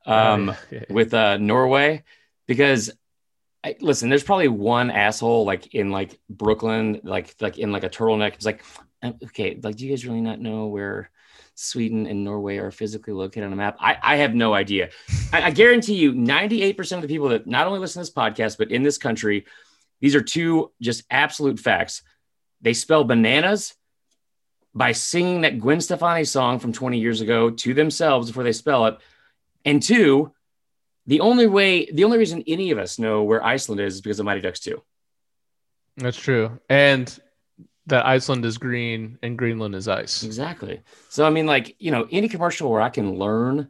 um, 0.06 0.54
with 0.90 1.14
uh, 1.14 1.36
Norway, 1.38 2.04
because 2.46 2.92
I, 3.64 3.76
listen, 3.80 4.08
there's 4.08 4.22
probably 4.22 4.48
one 4.48 4.90
asshole 4.90 5.44
like 5.44 5.74
in 5.74 5.90
like 5.90 6.18
Brooklyn, 6.28 7.00
like 7.02 7.34
like 7.40 7.58
in 7.58 7.72
like 7.72 7.84
a 7.84 7.90
turtleneck. 7.90 8.34
It's 8.34 8.46
like, 8.46 8.62
Um, 9.02 9.16
okay, 9.24 9.58
like 9.62 9.76
do 9.76 9.86
you 9.86 9.90
guys 9.90 10.04
really 10.04 10.20
not 10.20 10.40
know 10.40 10.66
where 10.66 11.10
Sweden 11.54 12.06
and 12.06 12.24
Norway 12.24 12.58
are 12.58 12.70
physically 12.70 13.14
located 13.14 13.44
on 13.44 13.52
a 13.52 13.56
map? 13.56 13.76
I, 13.80 13.96
I 14.02 14.16
have 14.16 14.34
no 14.34 14.54
idea. 14.54 14.90
I, 15.32 15.42
I 15.42 15.50
guarantee 15.50 15.94
you, 15.94 16.12
98% 16.12 16.96
of 16.96 17.02
the 17.02 17.08
people 17.08 17.30
that 17.30 17.46
not 17.46 17.66
only 17.66 17.78
listen 17.78 18.02
to 18.02 18.10
this 18.10 18.14
podcast 18.14 18.58
but 18.58 18.70
in 18.70 18.82
this 18.82 18.98
country, 18.98 19.46
these 20.00 20.14
are 20.14 20.22
two 20.22 20.72
just 20.80 21.04
absolute 21.10 21.58
facts. 21.58 22.02
They 22.60 22.74
spell 22.74 23.04
bananas 23.04 23.74
by 24.74 24.92
singing 24.92 25.42
that 25.42 25.58
Gwen 25.58 25.80
Stefani 25.80 26.24
song 26.24 26.58
from 26.58 26.72
20 26.72 26.98
years 26.98 27.20
ago 27.20 27.50
to 27.50 27.74
themselves 27.74 28.28
before 28.28 28.44
they 28.44 28.52
spell 28.52 28.86
it. 28.86 28.98
And 29.64 29.82
two, 29.82 30.32
the 31.06 31.20
only 31.20 31.46
way, 31.46 31.90
the 31.90 32.04
only 32.04 32.18
reason 32.18 32.44
any 32.46 32.70
of 32.70 32.78
us 32.78 32.98
know 32.98 33.22
where 33.22 33.44
Iceland 33.44 33.80
is 33.80 33.94
is 33.94 34.00
because 34.00 34.20
of 34.20 34.26
Mighty 34.26 34.40
Ducks 34.40 34.60
2. 34.60 34.80
That's 35.96 36.16
true. 36.16 36.58
And 36.68 37.18
that 37.90 38.06
Iceland 38.06 38.44
is 38.44 38.58
green 38.58 39.18
and 39.22 39.38
Greenland 39.38 39.74
is 39.74 39.86
ice. 39.86 40.22
Exactly. 40.24 40.80
So, 41.08 41.24
I 41.26 41.30
mean, 41.30 41.46
like, 41.46 41.76
you 41.78 41.90
know, 41.90 42.08
any 42.10 42.28
commercial 42.28 42.70
where 42.70 42.80
I 42.80 42.88
can 42.88 43.16
learn, 43.18 43.68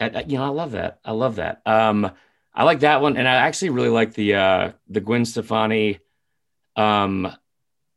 I- 0.00 0.24
you 0.26 0.36
know, 0.38 0.44
I 0.44 0.48
love 0.48 0.72
that. 0.72 0.98
I 1.04 1.12
love 1.12 1.36
that. 1.36 1.62
Um, 1.66 2.10
I 2.54 2.64
like 2.64 2.80
that 2.80 3.00
one. 3.00 3.16
And 3.16 3.26
I 3.28 3.34
actually 3.36 3.70
really 3.70 3.88
like 3.88 4.14
the, 4.14 4.34
uh, 4.34 4.72
the 4.88 5.00
Gwen 5.00 5.24
Stefani, 5.24 6.00
um, 6.76 7.30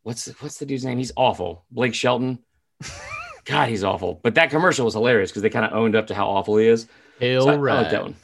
what's, 0.04 0.28
what's 0.42 0.58
the 0.60 0.66
dude's 0.66 0.86
name? 0.86 0.98
He's 0.98 1.12
awful. 1.16 1.66
Blake 1.72 1.94
Shelton. 1.96 2.40
God, 3.46 3.70
he's 3.70 3.84
awful. 3.84 4.20
But 4.22 4.36
that 4.36 4.50
commercial 4.52 4.86
was 4.86 4.94
hilarious 4.94 5.32
because 5.32 5.42
they 5.42 5.50
kind 5.50 5.66
of 5.66 5.74
owned 5.74 5.96
up 5.96 6.08
to 6.08 6.16
how 6.16 6.28
awful 6.28 6.58
he 6.58 6.68
is. 6.68 6.88
Hail 7.20 7.44
So 7.44 7.50
I, 7.50 7.54
I 7.54 7.82
like 7.82 7.92
that 7.92 8.04
one. 8.04 8.16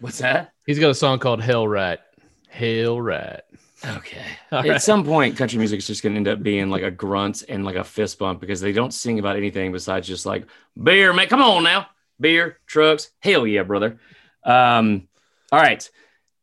What's 0.00 0.18
that? 0.18 0.52
He's 0.66 0.78
got 0.78 0.90
a 0.90 0.94
song 0.94 1.18
called 1.20 1.42
Hail 1.42 1.66
Rat. 1.66 2.00
Hail 2.48 3.00
Rat. 3.00 3.46
Okay. 3.84 4.24
All 4.52 4.60
At 4.60 4.68
right. 4.68 4.82
some 4.82 5.04
point, 5.04 5.36
country 5.36 5.58
music 5.58 5.78
is 5.78 5.86
just 5.86 6.02
going 6.02 6.14
to 6.14 6.16
end 6.18 6.28
up 6.28 6.42
being 6.42 6.70
like 6.70 6.82
a 6.82 6.90
grunt 6.90 7.44
and 7.48 7.64
like 7.64 7.76
a 7.76 7.84
fist 7.84 8.18
bump 8.18 8.40
because 8.40 8.60
they 8.60 8.72
don't 8.72 8.92
sing 8.92 9.18
about 9.18 9.36
anything 9.36 9.72
besides 9.72 10.06
just 10.06 10.26
like 10.26 10.46
beer, 10.80 11.12
man. 11.12 11.28
Come 11.28 11.42
on 11.42 11.64
now, 11.64 11.86
beer, 12.20 12.58
trucks. 12.66 13.10
Hell 13.20 13.46
yeah, 13.46 13.62
brother. 13.62 13.98
Um, 14.44 15.08
all 15.50 15.60
right. 15.60 15.88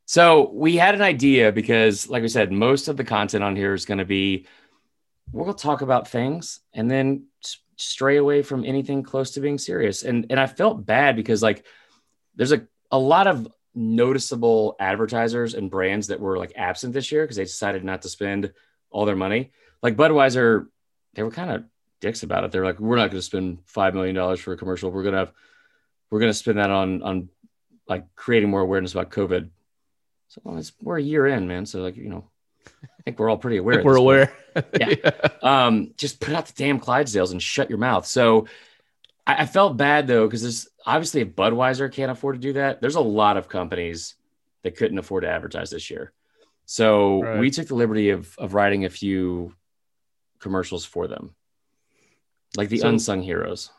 So 0.05 0.49
we 0.51 0.75
had 0.75 0.95
an 0.95 1.01
idea 1.01 1.51
because, 1.51 2.09
like 2.09 2.23
we 2.23 2.29
said, 2.29 2.51
most 2.51 2.87
of 2.87 2.97
the 2.97 3.03
content 3.03 3.43
on 3.43 3.55
here 3.55 3.73
is 3.73 3.85
going 3.85 3.99
to 3.99 4.05
be 4.05 4.47
we're 5.31 5.43
going 5.43 5.55
to 5.55 5.61
talk 5.61 5.81
about 5.81 6.07
things 6.07 6.59
and 6.73 6.89
then 6.89 7.25
stray 7.75 8.17
away 8.17 8.41
from 8.41 8.65
anything 8.65 9.03
close 9.03 9.31
to 9.31 9.39
being 9.39 9.57
serious. 9.57 10.03
And 10.03 10.25
and 10.29 10.39
I 10.39 10.47
felt 10.47 10.85
bad 10.85 11.15
because 11.15 11.43
like 11.43 11.65
there's 12.35 12.51
a 12.51 12.67
a 12.91 12.97
lot 12.97 13.27
of 13.27 13.47
noticeable 13.75 14.75
advertisers 14.79 15.53
and 15.53 15.69
brands 15.69 16.07
that 16.07 16.19
were 16.19 16.37
like 16.37 16.53
absent 16.55 16.93
this 16.93 17.11
year 17.11 17.23
because 17.23 17.37
they 17.37 17.43
decided 17.43 17.83
not 17.83 18.01
to 18.01 18.09
spend 18.09 18.51
all 18.89 19.05
their 19.05 19.15
money. 19.15 19.51
Like 19.81 19.95
Budweiser, 19.95 20.67
they 21.13 21.23
were 21.23 21.31
kind 21.31 21.51
of 21.51 21.63
dicks 22.01 22.23
about 22.23 22.43
it. 22.43 22.51
They're 22.51 22.65
like, 22.65 22.79
we're 22.79 22.95
not 22.95 23.11
going 23.11 23.19
to 23.19 23.21
spend 23.21 23.59
five 23.65 23.93
million 23.93 24.15
dollars 24.15 24.39
for 24.39 24.53
a 24.53 24.57
commercial. 24.57 24.91
We're 24.91 25.03
gonna 25.03 25.17
have, 25.17 25.31
we're 26.09 26.19
gonna 26.19 26.33
spend 26.33 26.57
that 26.57 26.71
on 26.71 27.03
on 27.03 27.29
like 27.87 28.15
creating 28.15 28.49
more 28.49 28.61
awareness 28.61 28.93
about 28.93 29.11
COVID. 29.11 29.49
So 30.29 30.41
well, 30.43 30.57
it's, 30.57 30.71
we're 30.81 30.97
a 30.97 31.01
year 31.01 31.27
in, 31.27 31.47
man. 31.47 31.65
So 31.65 31.81
like 31.81 31.97
you 31.97 32.09
know, 32.09 32.29
I 32.83 33.01
think 33.03 33.19
we're 33.19 33.29
all 33.29 33.37
pretty 33.37 33.57
aware. 33.57 33.83
we're 33.83 33.93
this 33.93 33.99
aware. 33.99 34.33
Yeah. 34.79 35.11
um, 35.41 35.93
just 35.97 36.19
put 36.19 36.33
out 36.33 36.47
the 36.47 36.53
damn 36.55 36.79
Clydesdales 36.79 37.31
and 37.31 37.41
shut 37.41 37.69
your 37.69 37.79
mouth. 37.79 38.05
So 38.05 38.47
I, 39.25 39.43
I 39.43 39.45
felt 39.45 39.77
bad 39.77 40.07
though, 40.07 40.27
because 40.27 40.41
there's 40.41 40.68
obviously 40.85 41.21
if 41.21 41.29
Budweiser 41.29 41.91
can't 41.91 42.11
afford 42.11 42.35
to 42.35 42.41
do 42.41 42.53
that, 42.53 42.81
there's 42.81 42.95
a 42.95 43.01
lot 43.01 43.37
of 43.37 43.49
companies 43.49 44.15
that 44.63 44.75
couldn't 44.77 44.97
afford 44.99 45.23
to 45.23 45.29
advertise 45.29 45.69
this 45.69 45.89
year. 45.89 46.11
So 46.65 47.21
Right. 47.23 47.39
we 47.39 47.49
took 47.51 47.67
the 47.67 47.75
liberty 47.75 48.09
of 48.11 48.35
of 48.37 48.53
writing 48.53 48.85
a 48.85 48.89
few 48.89 49.55
commercials 50.39 50.85
for 50.85 51.07
them. 51.07 51.35
Like 52.57 52.69
the 52.69 52.77
So- 52.79 52.89
unsung 52.89 53.21
heroes. 53.21 53.71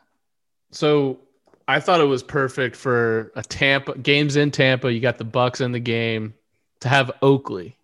So 0.71 1.21
I 1.67 1.81
thought 1.81 2.01
it 2.01 2.05
was 2.05 2.23
perfect 2.23 2.77
for 2.77 3.33
a 3.37 3.43
Tampa 3.43 3.97
games 3.99 4.37
in 4.37 4.51
Tampa. 4.51 4.93
You 4.93 5.01
got 5.01 5.19
the 5.19 5.25
Bucks 5.25 5.61
in 5.61 5.73
the 5.73 5.81
game 5.81 6.35
to 6.81 6.89
have 6.89 7.11
Oakley 7.23 7.77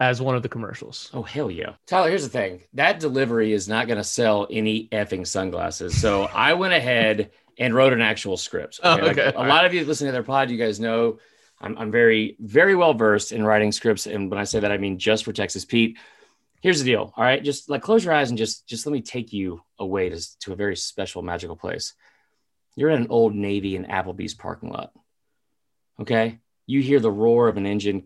as 0.00 0.20
one 0.20 0.34
of 0.36 0.42
the 0.42 0.48
commercials. 0.48 1.10
Oh 1.14 1.22
hell 1.22 1.50
yeah. 1.50 1.74
Tyler, 1.86 2.08
here's 2.08 2.24
the 2.24 2.28
thing. 2.28 2.62
That 2.74 3.00
delivery 3.00 3.52
is 3.52 3.68
not 3.68 3.86
gonna 3.88 4.04
sell 4.04 4.46
any 4.50 4.88
effing 4.88 5.26
sunglasses. 5.26 6.00
So 6.00 6.24
I 6.24 6.54
went 6.54 6.74
ahead 6.74 7.30
and 7.58 7.74
wrote 7.74 7.92
an 7.92 8.00
actual 8.00 8.36
script. 8.36 8.80
Oh, 8.82 8.96
Like, 8.96 9.18
okay. 9.18 9.32
a 9.34 9.46
lot 9.46 9.64
of 9.64 9.74
you 9.74 9.84
listening 9.84 10.08
to 10.08 10.12
their 10.12 10.22
pod, 10.22 10.50
you 10.50 10.58
guys 10.58 10.80
know 10.80 11.18
I'm, 11.60 11.76
I'm 11.78 11.90
very, 11.90 12.36
very 12.40 12.74
well 12.74 12.94
versed 12.94 13.32
in 13.32 13.44
writing 13.44 13.72
scripts. 13.72 14.06
And 14.06 14.30
when 14.30 14.38
I 14.40 14.44
say 14.44 14.60
that, 14.60 14.72
I 14.72 14.78
mean 14.78 14.98
just 14.98 15.24
for 15.24 15.32
Texas 15.32 15.64
Pete. 15.64 15.98
Here's 16.60 16.78
the 16.78 16.84
deal. 16.84 17.12
All 17.16 17.24
right. 17.24 17.42
Just 17.42 17.68
like 17.68 17.82
close 17.82 18.04
your 18.04 18.14
eyes 18.14 18.30
and 18.30 18.38
just 18.38 18.66
just 18.66 18.86
let 18.86 18.92
me 18.92 19.02
take 19.02 19.32
you 19.32 19.62
away 19.78 20.08
to, 20.08 20.38
to 20.40 20.52
a 20.52 20.56
very 20.56 20.76
special, 20.76 21.22
magical 21.22 21.56
place. 21.56 21.92
You're 22.74 22.90
in 22.90 23.02
an 23.02 23.08
old 23.10 23.34
Navy 23.34 23.76
and 23.76 23.86
Applebee's 23.86 24.34
parking 24.34 24.70
lot. 24.70 24.92
Okay. 26.00 26.38
You 26.66 26.80
hear 26.80 27.00
the 27.00 27.10
roar 27.10 27.48
of 27.48 27.56
an 27.56 27.66
engine, 27.66 28.04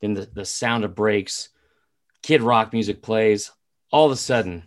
then 0.00 0.14
the, 0.14 0.26
the 0.26 0.44
sound 0.44 0.84
of 0.84 0.96
brakes, 0.96 1.50
kid 2.22 2.42
rock 2.42 2.72
music 2.72 3.00
plays. 3.00 3.52
All 3.92 4.06
of 4.06 4.12
a 4.12 4.16
sudden, 4.16 4.64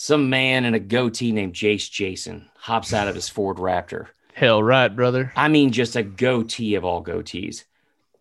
some 0.00 0.30
man 0.30 0.64
in 0.64 0.74
a 0.74 0.78
goatee 0.78 1.32
named 1.32 1.54
Jace 1.54 1.90
Jason 1.90 2.48
hops 2.56 2.94
out 2.94 3.08
of 3.08 3.16
his 3.16 3.28
Ford 3.28 3.56
Raptor. 3.56 4.06
Hell 4.32 4.62
right, 4.62 4.86
brother. 4.86 5.32
I 5.34 5.48
mean, 5.48 5.72
just 5.72 5.96
a 5.96 6.04
goatee 6.04 6.76
of 6.76 6.84
all 6.84 7.02
goatees. 7.02 7.64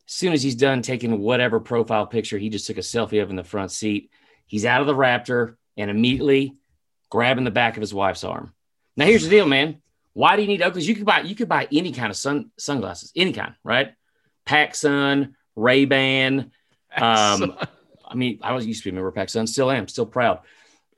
As 0.07 0.11
soon 0.11 0.33
as 0.33 0.41
he's 0.41 0.55
done 0.55 0.81
taking 0.81 1.19
whatever 1.19 1.59
profile 1.59 2.07
picture 2.07 2.39
he 2.39 2.49
just 2.49 2.65
took 2.65 2.77
a 2.77 2.81
selfie 2.81 3.21
of 3.21 3.29
in 3.29 3.35
the 3.35 3.43
front 3.43 3.71
seat, 3.71 4.09
he's 4.47 4.65
out 4.65 4.81
of 4.81 4.87
the 4.87 4.95
Raptor 4.95 5.57
and 5.77 5.91
immediately 5.91 6.55
grabbing 7.11 7.43
the 7.43 7.51
back 7.51 7.77
of 7.77 7.81
his 7.81 7.93
wife's 7.93 8.23
arm. 8.23 8.55
Now, 8.95 9.05
here's 9.05 9.23
the 9.23 9.29
deal, 9.29 9.45
man. 9.45 9.79
Why 10.13 10.35
do 10.35 10.41
you 10.41 10.47
need 10.47 10.61
Oakleys? 10.61 10.87
You 10.87 10.95
could 10.95 11.05
buy 11.05 11.21
you 11.21 11.35
could 11.35 11.47
buy 11.47 11.67
any 11.71 11.91
kind 11.91 12.09
of 12.09 12.17
sun 12.17 12.49
sunglasses, 12.57 13.11
any 13.15 13.33
kind, 13.33 13.53
right? 13.63 13.93
Pac 14.45 14.73
Sun, 14.73 15.35
Ray 15.55 15.85
Ban. 15.85 16.51
Um, 16.95 17.55
I 18.03 18.15
mean, 18.15 18.39
I 18.41 18.53
was 18.53 18.65
used 18.65 18.81
to 18.81 18.89
be 18.89 18.89
a 18.89 18.93
member 18.93 19.09
of 19.09 19.13
Pac 19.13 19.29
Sun, 19.29 19.45
still 19.45 19.69
am, 19.69 19.87
still 19.87 20.07
proud. 20.07 20.39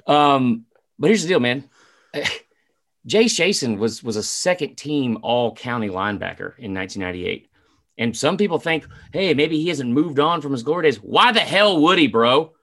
Um, 0.07 0.65
but 0.99 1.07
here's 1.07 1.23
the 1.23 1.29
deal, 1.29 1.39
man. 1.39 1.69
Jace 3.07 3.35
Jason 3.35 3.79
was 3.79 4.03
was 4.03 4.17
a 4.17 4.23
second 4.23 4.75
team 4.75 5.19
all 5.23 5.55
county 5.55 5.87
linebacker 5.87 6.57
in 6.59 6.73
1998. 6.73 7.49
And 7.97 8.15
some 8.15 8.37
people 8.37 8.59
think, 8.59 8.87
hey, 9.11 9.33
maybe 9.33 9.57
he 9.57 9.67
hasn't 9.67 9.89
moved 9.89 10.19
on 10.19 10.41
from 10.41 10.53
his 10.53 10.63
glory 10.63 10.83
days. 10.83 10.97
Why 10.97 11.31
the 11.33 11.41
hell 11.41 11.81
would 11.81 11.99
he, 11.99 12.07
bro? 12.07 12.53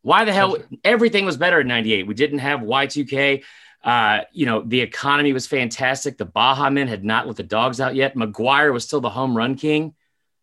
Why 0.00 0.24
the 0.24 0.32
hell? 0.32 0.56
Everything 0.82 1.26
was 1.26 1.36
better 1.36 1.60
in 1.60 1.68
98. 1.68 2.06
We 2.06 2.14
didn't 2.14 2.38
have 2.38 2.60
Y2K. 2.60 3.44
Uh, 3.84 4.20
you 4.32 4.46
know, 4.46 4.62
the 4.62 4.80
economy 4.80 5.32
was 5.32 5.46
fantastic. 5.46 6.16
The 6.16 6.24
Baha 6.24 6.70
Men 6.70 6.88
had 6.88 7.04
not 7.04 7.26
let 7.26 7.36
the 7.36 7.42
dogs 7.42 7.80
out 7.80 7.94
yet. 7.94 8.14
McGwire 8.14 8.72
was 8.72 8.84
still 8.84 9.00
the 9.00 9.10
home 9.10 9.36
run 9.36 9.56
king. 9.56 9.94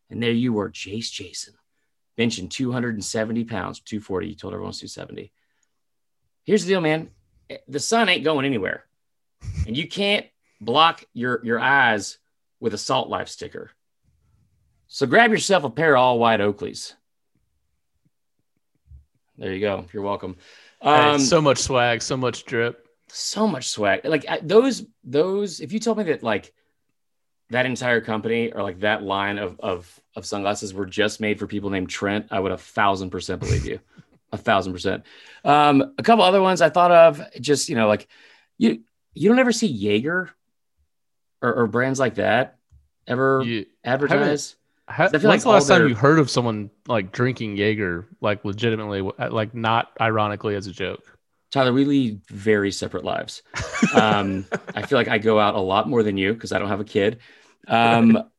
And 0.09 0.21
there 0.21 0.31
you 0.31 0.53
were, 0.53 0.69
Jace 0.69 1.12
Jason, 1.12 1.53
benching 2.17 2.50
270 2.50 3.45
pounds, 3.45 3.79
240. 3.79 4.27
You 4.27 4.36
told 4.36 4.53
everyone 4.53 4.71
it's 4.71 4.79
270. 4.79 5.31
Here's 6.43 6.65
the 6.65 6.69
deal, 6.69 6.81
man. 6.81 7.09
The 7.68 7.79
sun 7.79 8.10
ain't 8.10 8.24
going 8.24 8.46
anywhere. 8.46 8.86
And 9.65 9.75
you 9.77 9.88
can't 9.88 10.25
block 10.62 11.03
your, 11.13 11.44
your 11.46 11.60
eyes 11.60 12.18
with 12.60 12.74
a 12.74 12.77
salt 12.77 13.10
life 13.10 13.29
sticker. 13.29 13.72
So 14.88 15.06
grab 15.06 15.32
yourself 15.32 15.63
a 15.63 15.70
pair 15.70 15.96
of 15.96 16.01
all 16.01 16.20
white 16.20 16.39
Oakleys. 16.39 16.94
There 19.38 19.53
you 19.53 19.60
go. 19.62 19.86
You're 19.94 20.03
welcome. 20.03 20.36
Hey, 20.82 20.89
Um, 20.89 21.20
so 21.20 21.41
much 21.41 21.60
swag, 21.60 22.01
so 22.01 22.18
much 22.18 22.46
drip. 22.46 22.88
so 23.08 23.48
much 23.48 23.70
swag. 23.70 24.06
Like 24.06 24.25
I, 24.27 24.39
those, 24.41 24.86
those. 25.03 25.62
If 25.62 25.72
you 25.72 25.79
told 25.79 25.98
me 25.98 26.03
that 26.06 26.24
like 26.24 26.53
that 27.50 27.65
entire 27.65 28.01
company 28.01 28.51
or 28.51 28.62
like 28.62 28.79
that 28.82 29.01
line 29.03 29.38
of 29.39 29.60
of 29.62 30.00
of 30.15 30.25
sunglasses 30.25 30.74
were 30.74 30.86
just 30.86 31.20
made 31.22 31.39
for 31.39 31.48
people 31.48 31.70
named 31.70 31.89
Trent, 31.89 32.27
I 32.32 32.39
would 32.39 32.51
a 32.51 32.58
thousand 32.58 33.10
percent 33.12 33.39
believe 33.39 33.65
you. 33.65 33.79
A 34.31 34.38
thousand 34.38 34.74
percent. 34.74 35.03
Um, 35.43 35.93
a 35.98 36.03
couple 36.03 36.24
other 36.24 36.41
ones 36.41 36.62
I 36.62 36.69
thought 36.69 36.91
of, 36.91 37.21
just 37.39 37.69
you 37.69 37.75
know, 37.75 37.88
like 37.88 38.07
you 38.57 38.81
you 39.13 39.29
don't 39.29 39.39
ever 39.39 39.51
see 39.51 39.67
Jaeger 39.67 40.29
or, 41.41 41.53
or 41.53 41.67
brands 41.67 42.00
like 42.00 42.15
that 42.15 42.57
ever 43.07 43.41
You- 43.43 43.65
advertise. 43.83 44.55
Ha- 44.88 45.03
I 45.03 45.07
feel 45.09 45.12
when's 45.12 45.24
like 45.25 45.41
the 45.43 45.50
last 45.50 45.67
time 45.67 45.88
you 45.88 45.93
heard 45.93 46.17
of 46.17 46.31
someone 46.31 46.71
like 46.88 47.12
drinking 47.12 47.57
Jaeger, 47.57 48.07
like 48.21 48.43
legitimately, 48.43 49.01
like 49.29 49.53
not 49.53 49.91
ironically 50.01 50.55
as 50.55 50.65
a 50.65 50.71
joke? 50.71 51.15
Tyler, 51.51 51.74
we 51.74 51.86
lead 51.86 52.21
very 52.27 52.71
separate 52.71 53.03
lives. 53.03 53.43
Um, 53.93 54.48
I 54.75 54.83
feel 54.83 54.98
like 54.98 55.07
I 55.07 55.19
go 55.19 55.39
out 55.39 55.53
a 55.55 55.59
lot 55.59 55.88
more 55.88 56.01
than 56.01 56.17
you 56.17 56.33
because 56.33 56.51
I 56.51 56.57
don't 56.59 56.69
have 56.69 56.79
a 56.79 56.86
kid. 56.86 57.19
Um, 57.67 58.29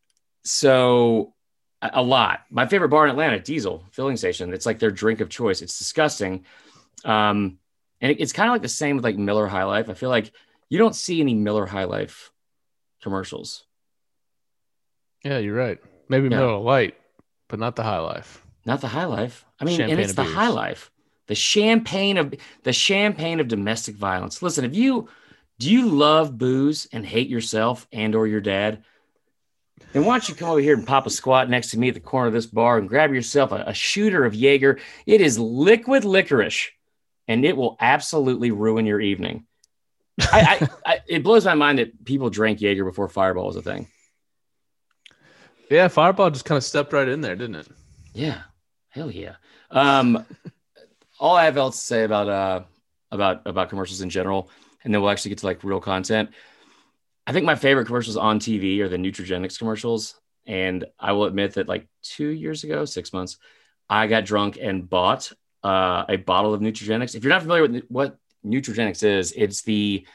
so 0.43 1.35
a, 1.83 2.03
lot. 2.03 2.41
My 2.51 2.67
favorite 2.67 2.89
bar 2.91 3.05
in 3.05 3.11
Atlanta, 3.11 3.39
Diesel 3.41 3.85
filling 3.91 4.17
station. 4.17 4.53
It's 4.53 4.67
like 4.67 4.79
their 4.79 4.91
drink 4.91 5.21
of 5.21 5.29
choice. 5.29 5.63
It's 5.63 5.79
disgusting. 5.79 6.45
Um, 7.05 7.59
and 8.01 8.13
it- 8.13 8.21
it's 8.21 8.33
kind 8.33 8.49
of 8.49 8.53
like 8.55 8.63
the 8.63 8.69
same 8.69 8.97
with 8.97 9.05
like 9.05 9.17
Miller 9.17 9.47
High 9.47 9.65
Life. 9.65 9.89
I 9.89 9.95
feel 9.95 10.11
like 10.11 10.33
you 10.69 10.79
don't 10.79 10.95
see 10.95 11.21
any 11.21 11.35
Miller 11.35 11.67
High 11.67 11.85
Life 11.85 12.33
commercials. 13.03 13.65
Yeah, 15.25 15.39
you're 15.39 15.55
right. 15.57 15.79
Maybe 16.09 16.29
Yeah. 16.29 16.39
Miller 16.39 16.59
Lite, 16.59 16.97
but 17.49 17.59
not 17.59 17.77
the 17.77 17.83
High 17.83 17.99
Life. 18.01 18.45
Not 18.67 18.81
the 18.81 18.89
High 18.89 19.05
Life. 19.07 19.45
I 19.59 19.65
mean, 19.65 19.77
Champagne 19.77 19.93
and 19.93 20.01
it's 20.05 20.15
the 20.15 20.23
beers. 20.23 20.35
High 20.35 20.49
Life, 20.49 20.91
the 21.27 21.35
champagne 21.35 22.17
of 22.17 22.35
the 22.63 22.73
champagne 22.73 23.41
of 23.41 23.49
domestic 23.49 23.97
violence. 23.97 24.43
Listen, 24.43 24.65
if 24.65 24.75
you 24.75 25.09
do 25.59 25.71
you 25.71 25.87
love 25.89 26.39
booze 26.39 26.89
and 26.93 27.05
hate 27.05 27.29
yourself 27.29 27.87
and 27.93 28.15
or 28.15 28.27
your 28.27 28.41
dad, 28.41 28.83
then 29.93 30.05
why 30.05 30.15
don't 30.15 30.29
you 30.29 30.35
come 30.35 30.51
over 30.51 30.61
here 30.61 30.77
and 30.77 30.87
pop 30.87 31.07
a 31.07 31.11
squat 31.11 31.51
next 31.51 31.71
to 31.71 31.79
me 31.79 31.89
at 31.89 31.95
the 31.95 32.01
corner 32.01 32.29
of 32.29 32.33
this 32.33 32.47
bar 32.47 32.79
and 32.79 32.89
grab 32.89 33.13
yourself 33.13 33.53
a, 33.53 33.65
a 33.67 33.75
shooter 33.75 34.25
of 34.25 34.35
Jaeger. 34.35 34.79
It 35.07 35.21
is 35.21 35.39
liquid 35.39 36.05
licorice, 36.05 36.71
and 37.27 37.45
it 37.45 37.57
will 37.57 37.77
absolutely 37.81 38.51
ruin 38.51 38.87
your 38.87 39.01
evening. 39.01 39.47
I, 40.21 40.59
I, 40.61 40.69
I 40.93 41.01
it 41.09 41.23
blows 41.25 41.45
my 41.45 41.55
mind 41.55 41.79
that 41.79 42.05
people 42.05 42.31
drank 42.31 42.61
Jaeger 42.61 42.85
before 42.85 43.09
Fireball 43.09 43.47
was 43.47 43.57
a 43.57 43.63
thing. 43.63 43.89
Yeah, 45.71 45.89
Fireball 45.89 46.31
just 46.31 46.45
kind 46.45 46.57
of 46.57 46.65
stepped 46.65 46.93
right 46.93 47.09
in 47.09 47.21
there, 47.21 47.37
didn't 47.37 47.57
it? 47.57 47.69
Yeah, 48.13 48.43
hell 48.89 49.11
yeah. 49.11 49.37
Um, 49.71 50.25
all 51.21 51.37
I 51.37 51.45
have 51.45 51.57
else 51.57 51.79
to 51.79 51.85
say 51.85 52.05
about 52.05 52.29
uh 52.29 52.63
about 53.11 53.43
about 53.47 53.71
commercials 53.71 54.01
in 54.01 54.11
general, 54.11 54.51
and 54.85 54.95
then 54.95 55.01
we'll 55.01 55.11
actually 55.11 55.31
get 55.31 55.39
to 55.39 55.47
like 55.47 55.65
real 55.65 55.81
content. 55.81 56.31
I 57.27 57.33
think 57.33 57.47
my 57.47 57.55
favorite 57.55 57.87
commercials 57.87 58.17
on 58.17 58.41
TV 58.41 58.81
are 58.81 58.89
the 58.89 58.97
Nutrigenics 58.97 59.59
commercials, 59.59 60.19
and 60.47 60.85
I 60.99 61.13
will 61.13 61.25
admit 61.25 61.55
that 61.55 61.69
like 61.69 61.87
two 62.03 62.29
years 62.29 62.65
ago, 62.65 62.85
six 62.85 63.13
months, 63.13 63.37
I 63.89 64.07
got 64.07 64.25
drunk 64.25 64.59
and 64.61 64.89
bought 64.89 65.33
uh, 65.63 66.05
a 66.09 66.17
bottle 66.17 66.55
of 66.55 66.61
Nutrigenics. 66.61 67.15
If 67.15 67.23
you're 67.25 67.33
not 67.33 67.43
familiar 67.43 67.63
with 67.63 67.85
what 67.89 68.19
Nutrigenics 68.45 69.03
is, 69.03 69.33
it's 69.33 69.63
the 69.63 70.07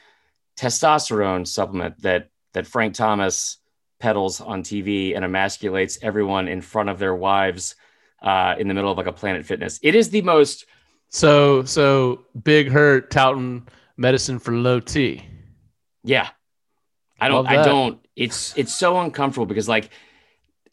testosterone 0.56 1.46
supplement 1.46 2.00
that 2.02 2.30
that 2.54 2.66
Frank 2.66 2.94
Thomas 2.94 3.58
peddles 4.00 4.40
on 4.40 4.62
TV 4.62 5.14
and 5.14 5.24
emasculates 5.24 5.98
everyone 6.02 6.48
in 6.48 6.60
front 6.60 6.88
of 6.88 6.98
their 6.98 7.14
wives 7.14 7.76
uh, 8.22 8.54
in 8.58 8.68
the 8.68 8.74
middle 8.74 8.90
of 8.90 8.98
like 8.98 9.06
a 9.06 9.12
Planet 9.12 9.44
Fitness. 9.44 9.78
It 9.82 9.94
is 9.94 10.10
the 10.10 10.22
most 10.22 10.66
So, 11.10 11.64
so 11.64 12.24
Big 12.42 12.70
Hurt 12.70 13.10
touting 13.10 13.68
medicine 13.96 14.38
for 14.38 14.52
low 14.52 14.80
T. 14.80 15.24
yeah. 16.02 16.28
I 17.20 17.28
don't 17.28 17.46
I 17.46 17.64
don't. 17.64 18.04
It's 18.14 18.56
it's 18.56 18.74
so 18.74 19.00
uncomfortable 19.00 19.46
because 19.46 19.68
like 19.68 19.90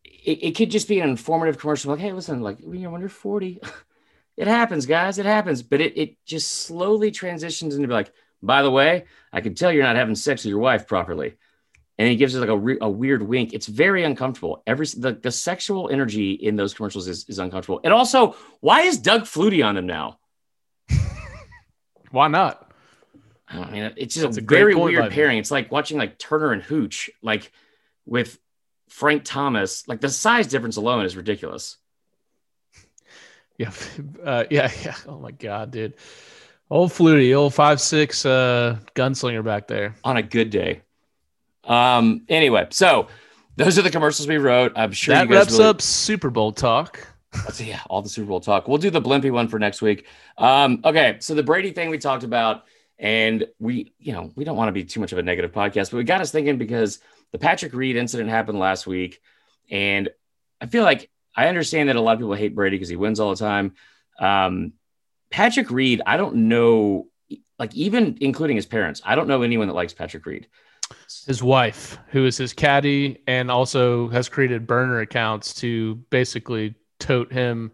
it, 0.04 0.44
it 0.44 0.56
could 0.56 0.72
just 0.72 0.88
be 0.88 1.00
an 1.00 1.10
informative 1.10 1.58
commercial 1.58 1.92
like 1.92 2.00
hey 2.00 2.12
listen 2.12 2.42
like 2.42 2.60
you 2.60 2.80
know 2.80 2.90
when 2.90 3.02
you're 3.02 3.10
40 3.10 3.60
it 4.38 4.48
happens 4.48 4.86
guys 4.86 5.20
it 5.20 5.26
happens. 5.26 5.64
But 5.64 5.82
it 5.82 5.98
it 5.98 6.26
just 6.26 6.52
slowly 6.52 7.12
transitions 7.12 7.76
into 7.76 7.88
like 7.88 8.12
by 8.42 8.62
the 8.62 8.72
way 8.72 9.06
I 9.32 9.42
can 9.42 9.56
tell 9.56 9.72
you're 9.72 9.84
not 9.84 9.96
having 9.96 10.16
sex 10.16 10.44
with 10.44 10.50
your 10.50 10.60
wife 10.60 10.88
properly. 10.88 11.36
And 12.00 12.10
he 12.10 12.16
gives 12.16 12.36
us 12.36 12.42
like 12.42 12.50
a, 12.50 12.58
re- 12.58 12.80
a 12.82 12.90
weird 12.90 13.22
wink. 13.22 13.54
It's 13.54 13.68
very 13.68 14.04
uncomfortable. 14.04 14.64
Every 14.66 14.88
the, 14.98 15.14
the 15.14 15.32
sexual 15.32 15.90
energy 15.90 16.32
in 16.32 16.56
those 16.56 16.74
commercials 16.74 17.08
is, 17.08 17.30
is 17.30 17.38
uncomfortable. 17.38 17.82
And 17.84 17.94
also 17.94 18.36
why 18.62 18.82
is 18.82 18.98
Doug 18.98 19.22
Flutie 19.24 19.66
on 19.66 19.76
them 19.76 19.86
now? 19.86 20.18
Why 22.12 22.28
not? 22.28 22.73
I 23.54 23.72
mean 23.72 23.94
it's 23.98 24.16
just 24.16 24.26
That's 24.26 24.38
a, 24.38 24.42
a 24.42 24.44
very 24.44 24.74
point, 24.74 24.96
weird 24.96 25.12
pairing. 25.12 25.38
It's 25.38 25.52
like 25.52 25.72
watching 25.72 25.98
like 25.98 26.18
Turner 26.18 26.52
and 26.52 26.62
Hooch, 26.62 27.10
like 27.22 27.52
with 28.06 28.40
Frank 28.90 29.24
Thomas. 29.24 29.88
Like 29.88 30.02
the 30.02 30.10
size 30.10 30.48
difference 30.48 30.78
alone 30.78 31.06
is 31.06 31.16
ridiculous. 31.16 31.78
Yeah, 33.56 33.72
uh, 34.26 34.46
yeah, 34.50 34.72
yeah. 34.84 34.96
Oh 35.08 35.20
my 35.20 35.30
god, 35.30 35.70
dude. 35.70 35.94
Old 36.72 36.90
Flutie, 36.90 37.38
old 37.38 37.54
five 37.54 37.80
six 37.80 38.26
uh, 38.26 38.80
gunslinger 38.96 39.46
back 39.46 39.68
there. 39.68 39.94
On 40.04 40.18
a 40.18 40.24
good 40.24 40.50
day. 40.50 40.82
Um. 41.64 42.26
Anyway, 42.30 42.66
so 42.72 43.10
those 43.56 43.78
are 43.78 43.84
the 43.84 43.92
commercials 43.92 44.28
we 44.28 44.38
wrote. 44.38 44.74
I'm 44.76 44.92
sure 44.92 45.14
that 45.14 45.24
you 45.24 45.30
guys 45.30 45.36
wraps 45.36 45.52
really, 45.54 45.66
up 45.66 45.82
Super 45.84 46.32
Bowl 46.32 46.52
talk. 46.52 47.08
Let's 47.46 47.58
see, 47.58 47.66
yeah, 47.66 47.82
all 47.90 48.02
the 48.02 48.10
Super 48.10 48.28
Bowl 48.28 48.40
talk. 48.40 48.68
We'll 48.68 48.78
do 48.78 48.90
the 48.90 49.02
Blimpy 49.02 49.32
one 49.32 49.48
for 49.48 49.60
next 49.60 49.82
week. 49.82 50.08
Um, 50.38 50.82
okay, 50.84 51.18
so 51.20 51.36
the 51.36 51.44
Brady 51.44 51.72
thing 51.72 51.90
we 51.90 51.98
talked 51.98 52.24
about, 52.24 52.66
and 53.00 53.46
we, 53.60 53.94
you 54.00 54.14
know, 54.14 54.32
we 54.36 54.44
don't 54.44 54.58
want 54.58 54.70
to 54.70 54.74
be 54.74 54.84
too 54.84 55.00
much 55.00 55.12
of 55.12 55.18
a 55.18 55.24
negative 55.24 55.52
podcast, 55.52 55.92
but 55.92 55.98
we 55.98 56.04
got 56.04 56.22
us 56.22 56.32
thinking 56.32 56.58
because 56.58 57.00
the 57.32 57.40
Patrick 57.40 57.74
Reed 57.74 57.96
incident 57.96 58.30
happened 58.30 58.60
last 58.60 58.88
week, 58.88 59.22
and 59.70 60.10
I 60.62 60.68
feel 60.68 60.84
like 60.84 61.10
I 61.36 61.48
understand 61.48 61.90
that 61.90 61.96
a 61.96 62.02
lot 62.02 62.14
of 62.14 62.20
people 62.20 62.34
hate 62.36 62.56
Brady 62.56 62.78
because 62.78 62.90
he 62.90 62.96
wins 62.96 63.20
all 63.20 63.32
the 63.32 63.36
time. 63.36 63.74
Um, 64.20 64.74
Patrick 65.30 65.72
Reed, 65.72 66.02
I 66.06 66.18
don't 66.18 66.36
know, 66.48 67.08
like 67.58 67.74
even 67.74 68.18
including 68.22 68.56
his 68.56 68.68
parents, 68.68 69.02
I 69.04 69.16
don't 69.16 69.28
know 69.28 69.42
anyone 69.42 69.68
that 69.68 69.74
likes 69.74 69.94
Patrick 69.94 70.26
Reed. 70.26 70.48
His 71.26 71.42
wife, 71.42 71.98
who 72.08 72.26
is 72.26 72.38
his 72.38 72.54
caddy, 72.54 73.24
and 73.26 73.50
also 73.50 74.10
has 74.10 74.30
created 74.30 74.68
burner 74.68 75.00
accounts 75.00 75.56
to 75.56 75.96
basically 76.12 76.76
tote 77.00 77.32
him 77.32 77.72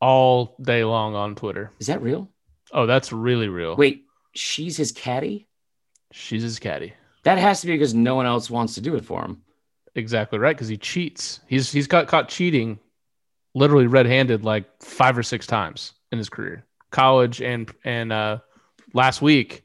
all 0.00 0.56
day 0.60 0.84
long 0.84 1.14
on 1.14 1.34
Twitter. 1.34 1.72
Is 1.78 1.86
that 1.86 2.02
real? 2.02 2.30
Oh, 2.72 2.86
that's 2.86 3.12
really 3.12 3.48
real. 3.48 3.76
Wait, 3.76 4.04
she's 4.34 4.76
his 4.76 4.92
caddy? 4.92 5.46
she's 6.12 6.42
his 6.42 6.58
caddy. 6.58 6.94
That 7.24 7.38
has 7.38 7.60
to 7.60 7.66
be 7.66 7.74
because 7.74 7.94
no 7.94 8.14
one 8.14 8.26
else 8.26 8.48
wants 8.48 8.74
to 8.74 8.80
do 8.80 8.94
it 8.96 9.04
for 9.04 9.22
him. 9.24 9.42
Exactly 9.94 10.38
right, 10.38 10.54
because 10.54 10.68
he 10.68 10.76
cheats. 10.76 11.40
He's 11.46 11.72
he's 11.72 11.86
got 11.86 12.06
caught 12.06 12.28
cheating, 12.28 12.78
literally 13.54 13.86
red-handed, 13.86 14.44
like 14.44 14.64
five 14.82 15.16
or 15.16 15.22
six 15.22 15.46
times 15.46 15.94
in 16.12 16.18
his 16.18 16.28
career, 16.28 16.64
college 16.90 17.40
and 17.40 17.70
and 17.84 18.12
uh, 18.12 18.38
last 18.92 19.22
week 19.22 19.64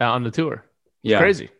uh, 0.00 0.10
on 0.10 0.24
the 0.24 0.30
tour. 0.30 0.64
Yeah. 1.02 1.18
Crazy. 1.18 1.50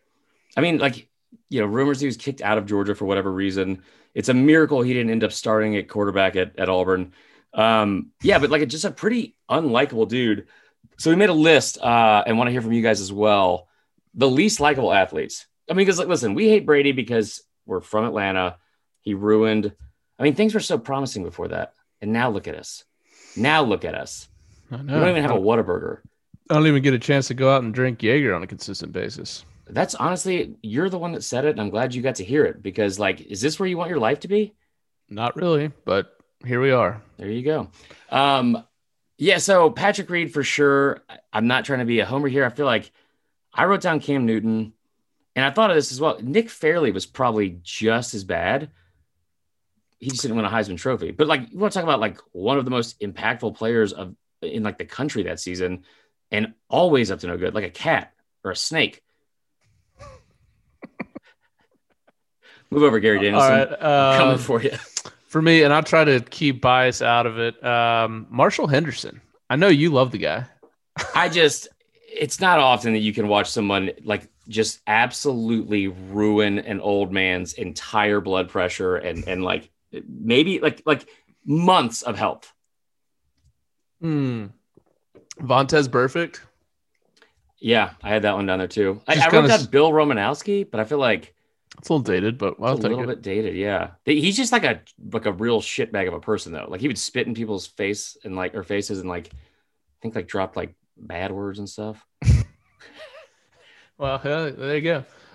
I 0.57 0.61
mean, 0.61 0.79
like, 0.79 1.09
you 1.49 1.61
know, 1.61 1.67
rumors 1.67 2.01
he 2.01 2.07
was 2.07 2.17
kicked 2.17 2.43
out 2.43 2.59
of 2.59 2.67
Georgia 2.67 2.95
for 2.95 3.05
whatever 3.05 3.33
reason. 3.33 3.83
It's 4.15 4.29
a 4.29 4.35
miracle 4.35 4.83
he 4.83 4.93
didn't 4.93 5.11
end 5.11 5.25
up 5.25 5.33
starting 5.33 5.77
at 5.77 5.89
quarterback 5.89 6.37
at, 6.37 6.59
at 6.59 6.69
Auburn. 6.69 7.13
Um, 7.55 8.13
yeah, 8.23 8.39
but 8.39 8.51
like 8.51 8.63
it's 8.63 8.73
just 8.73 8.85
a 8.85 8.91
pretty 8.91 9.37
unlikable 9.51 10.09
dude. 10.09 10.47
So 10.99 11.11
we 11.11 11.17
made 11.17 11.29
a 11.31 11.35
list 11.35 11.79
uh, 11.79 12.23
and 12.27 12.39
want 12.39 12.49
to 12.49 12.53
hear 12.53 12.63
from 12.63 12.73
you 12.73 12.83
guys 12.83 13.01
as 13.01 13.13
well. 13.13 13.69
The 14.15 14.29
least 14.29 14.61
likable 14.61 14.93
athletes. 14.93 15.47
I 15.71 15.75
mean, 15.75 15.85
because 15.87 15.99
like, 15.99 16.09
listen, 16.09 16.35
we 16.35 16.49
hate 16.49 16.67
Brady 16.67 16.93
because 16.93 17.43
we're 17.67 17.81
from 17.81 18.05
Atlanta. 18.05 18.57
He 19.01 19.15
ruined. 19.15 19.73
I 20.19 20.23
mean, 20.23 20.35
things 20.35 20.55
were 20.55 20.61
so 20.61 20.79
promising 20.79 21.25
before 21.25 21.49
that, 21.49 21.75
and 22.01 22.13
now 22.13 22.31
look 22.31 22.47
at 22.47 22.55
us. 22.55 22.85
Now 23.37 23.63
look 23.63 23.85
at 23.85 23.95
us. 23.95 24.29
I 24.71 24.77
We 24.77 24.87
don't 24.87 25.09
even 25.09 25.23
have 25.23 25.33
a 25.33 25.35
Whataburger. 25.35 26.01
I 26.51 26.55
don't 26.55 26.67
even 26.67 26.83
get 26.83 26.95
a 26.95 26.99
chance 26.99 27.29
to 27.29 27.35
go 27.35 27.51
out 27.51 27.63
and 27.63 27.73
drink 27.73 28.03
Jaeger 28.03 28.35
on 28.35 28.43
a 28.43 28.47
consistent 28.47 28.93
basis. 28.93 29.45
That's 29.69 29.95
honestly, 29.95 30.57
you're 30.63 30.91
the 30.91 30.99
one 30.99 31.13
that 31.13 31.25
said 31.25 31.45
it, 31.45 31.51
and 31.51 31.61
I'm 31.61 31.71
glad 31.71 31.95
you 31.95 32.03
got 32.03 32.17
to 32.17 32.25
hear 32.25 32.45
it 32.45 32.63
because, 32.63 32.99
like, 32.99 33.21
is 33.23 33.41
this 33.41 33.59
where 33.59 33.69
you 33.69 33.79
want 33.79 33.91
your 33.91 34.01
life 34.01 34.21
to 34.21 34.29
be? 34.29 34.55
Not 35.09 35.37
really, 35.37 35.71
but 35.85 36.19
here 36.47 36.61
we 36.61 36.71
are. 36.71 37.01
There 37.17 37.31
you 37.31 37.43
go. 37.43 37.69
Um, 38.11 38.65
yeah, 39.19 39.39
so 39.39 39.71
Patrick 39.71 40.11
Reed 40.11 40.33
for 40.33 40.43
sure. 40.43 41.03
I'm 41.33 41.47
not 41.47 41.65
trying 41.65 41.79
to 41.79 41.85
be 41.85 42.01
a 42.01 42.07
homer 42.07 42.29
here. 42.29 42.45
I 42.45 42.49
feel 42.51 42.67
like 42.67 42.91
I 43.55 43.67
wrote 43.67 43.81
down 43.81 44.01
Cam 44.01 44.27
Newton, 44.27 44.73
and 45.37 45.45
I 45.45 45.51
thought 45.51 45.71
of 45.71 45.77
this 45.77 45.93
as 45.93 46.01
well. 46.01 46.19
Nick 46.21 46.51
Fairley 46.51 46.91
was 46.91 47.07
probably 47.07 47.61
just 47.63 48.15
as 48.15 48.25
bad. 48.25 48.71
He 49.99 50.11
just 50.11 50.23
didn't 50.23 50.37
win 50.37 50.45
a 50.45 50.51
Heisman 50.51 50.79
Trophy. 50.79 51.13
But 51.13 51.29
like, 51.29 51.53
you 51.53 51.59
want 51.59 51.73
to 51.73 51.79
talk 51.79 51.85
about 51.85 52.01
like 52.01 52.19
one 52.33 52.59
of 52.59 52.65
the 52.65 52.73
most 52.73 52.99
impactful 53.01 53.57
players 53.57 53.93
of 53.93 54.17
in 54.41 54.65
like 54.65 54.79
the 54.79 54.85
country 54.85 55.23
that 55.25 55.39
season, 55.39 55.85
and 56.33 56.55
always 56.69 57.11
up 57.13 57.21
to 57.21 57.29
no 57.29 57.37
good, 57.37 57.55
like 57.55 57.65
a 57.65 57.71
cat 57.71 58.13
or 58.43 58.51
a 58.51 58.57
snake. 58.57 59.03
Move 62.71 62.83
over, 62.83 62.99
Gary 62.99 63.19
All 63.19 63.23
Danielson. 63.23 63.51
right. 63.51 63.73
I'm 63.81 64.19
coming 64.19 64.35
um, 64.35 64.41
for 64.41 64.61
you. 64.61 64.73
For 65.33 65.41
me, 65.41 65.63
and 65.63 65.73
I'll 65.73 65.83
try 65.83 66.05
to 66.05 66.21
keep 66.21 66.61
bias 66.61 67.01
out 67.01 67.25
of 67.25 67.39
it. 67.39 67.65
Um, 67.65 68.27
Marshall 68.29 68.67
Henderson. 68.67 69.23
I 69.49 69.57
know 69.57 69.69
you 69.69 69.89
love 69.89 70.11
the 70.11 70.19
guy. 70.19 70.45
I 71.15 71.31
just 71.31 71.69
it's 72.07 72.39
not 72.39 72.59
often 72.59 72.93
that 72.93 72.99
you 72.99 73.15
can 73.15 73.29
watch 73.29 73.51
someone 73.51 73.93
like 74.05 74.29
just 74.49 74.81
absolutely 74.87 75.89
ruin 75.89 76.59
an 76.59 76.81
old 76.81 77.13
man's 77.15 77.55
entire 77.55 78.21
blood 78.21 78.51
pressure 78.51 78.97
and 78.97 79.27
and 79.27 79.43
like 79.43 79.71
maybe 80.07 80.61
like 80.61 80.83
like 80.85 81.09
months 81.47 82.03
of 82.03 82.19
health. 82.19 82.53
Hmm. 84.03 84.49
Vontaze 85.41 85.89
Burfict. 85.89 86.41
Yeah, 87.59 87.93
I 88.03 88.11
had 88.11 88.21
that 88.23 88.35
one 88.35 88.45
down 88.45 88.59
there 88.59 88.69
too. 88.69 89.01
I, 89.09 89.15
Just 89.15 89.29
I 89.29 89.31
wrote 89.35 89.49
down 89.49 89.61
s- 89.61 89.67
Bill 89.67 89.93
Romanowski, 89.93 90.71
but 90.71 90.79
I 90.79 90.85
feel 90.85 90.99
like 90.99 91.35
It's 91.79 91.89
a 91.89 91.93
little 91.95 92.05
dated, 92.05 92.39
but 92.39 92.57
I'll 92.61 92.73
it's 92.77 92.81
a 92.81 92.83
take 92.89 92.91
little 92.97 93.11
it. 93.11 93.15
bit 93.17 93.23
dated. 93.23 93.57
Yeah, 93.57 93.93
he's 94.05 94.37
just 94.37 94.53
like 94.53 94.65
a 94.65 94.83
like 95.13 95.27
a 95.27 95.33
real 95.33 95.61
shitbag 95.61 96.07
of 96.07 96.15
a 96.15 96.21
person 96.21 96.53
though. 96.53 96.67
Like 96.69 96.81
he 96.81 96.87
would 96.89 96.99
spit 96.99 97.27
in 97.27 97.35
people's 97.35 97.67
face 97.67 98.17
and 98.25 98.37
like 98.37 98.55
or 98.55 98.63
faces 98.63 99.01
and 99.01 99.09
like 99.09 99.29
I 99.33 99.37
think 100.03 100.15
like 100.15 100.29
drop 100.29 100.57
like 100.57 100.75
bad 100.97 101.33
words 101.33 101.59
and 101.59 101.69
stuff. 101.69 102.05
Well, 103.99 104.21
yeah, 104.25 104.51
there 104.51 104.77
you 104.77 104.83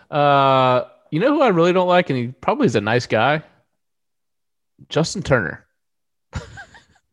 go. 0.10 0.16
Uh, 0.16 0.90
you 1.10 1.20
know 1.22 1.34
who 1.34 1.42
I 1.42 1.50
really 1.50 1.72
don't 1.74 1.88
like, 1.88 2.10
and 2.10 2.20
he 2.20 2.28
probably 2.28 2.66
is 2.66 2.76
a 2.76 2.82
nice 2.82 3.08
guy. 3.08 3.44
Justin 4.90 5.22
Turner, 5.24 5.66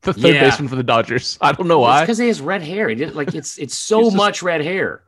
the 0.03 0.13
third 0.13 0.35
Yeah. 0.35 0.41
baseman 0.41 0.69
for 0.69 0.77
the 0.77 0.83
Dodgers. 0.83 1.39
I 1.41 1.53
don't 1.53 1.69
know 1.69 1.79
why. 1.79 2.01
because 2.03 2.19
he 2.19 2.27
has 2.29 2.41
red 2.41 2.63
hair. 2.63 2.89
He 2.89 2.95
didn't 2.97 3.15
like 3.15 3.35
it's 3.35 3.59
it's 3.59 3.75
so 3.79 3.99
He's 3.99 4.07
just- 4.09 4.17
much 4.17 4.43
red 4.43 4.63
hair. 4.63 5.03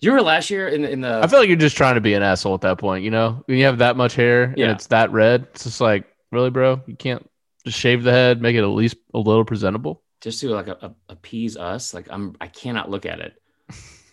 You 0.00 0.10
remember 0.10 0.26
last 0.26 0.50
year 0.50 0.68
in 0.68 0.82
the 0.82 0.90
in 0.90 1.00
the 1.00 1.20
I 1.22 1.26
feel 1.26 1.38
like 1.38 1.48
you're 1.48 1.56
just 1.56 1.76
trying 1.76 1.94
to 1.96 2.00
be 2.00 2.14
an 2.14 2.22
asshole 2.22 2.54
at 2.54 2.60
that 2.62 2.78
point. 2.78 3.04
You 3.04 3.10
know, 3.10 3.42
when 3.46 3.58
you 3.58 3.64
have 3.64 3.78
that 3.78 3.96
much 3.96 4.14
hair 4.14 4.52
Yeah. 4.56 4.66
and 4.66 4.72
it's 4.76 4.88
that 4.88 5.10
red, 5.12 5.46
it's 5.54 5.64
just 5.64 5.80
like, 5.80 6.04
really, 6.32 6.50
bro? 6.50 6.80
You 6.86 6.96
can't 6.96 7.28
just 7.64 7.78
shave 7.78 8.02
the 8.02 8.12
head, 8.12 8.40
make 8.42 8.54
it 8.56 8.60
at 8.62 8.66
least 8.66 8.96
a 9.14 9.18
little 9.18 9.44
presentable. 9.44 10.02
just 10.20 10.40
to 10.40 10.48
like 10.50 10.68
a, 10.68 10.78
a, 10.82 10.94
appease 11.08 11.56
us. 11.56 11.92
Like 11.94 12.06
I'm, 12.10 12.36
I 12.40 12.46
cannot 12.48 12.90
look 12.90 13.06
at 13.06 13.20
it. 13.20 13.34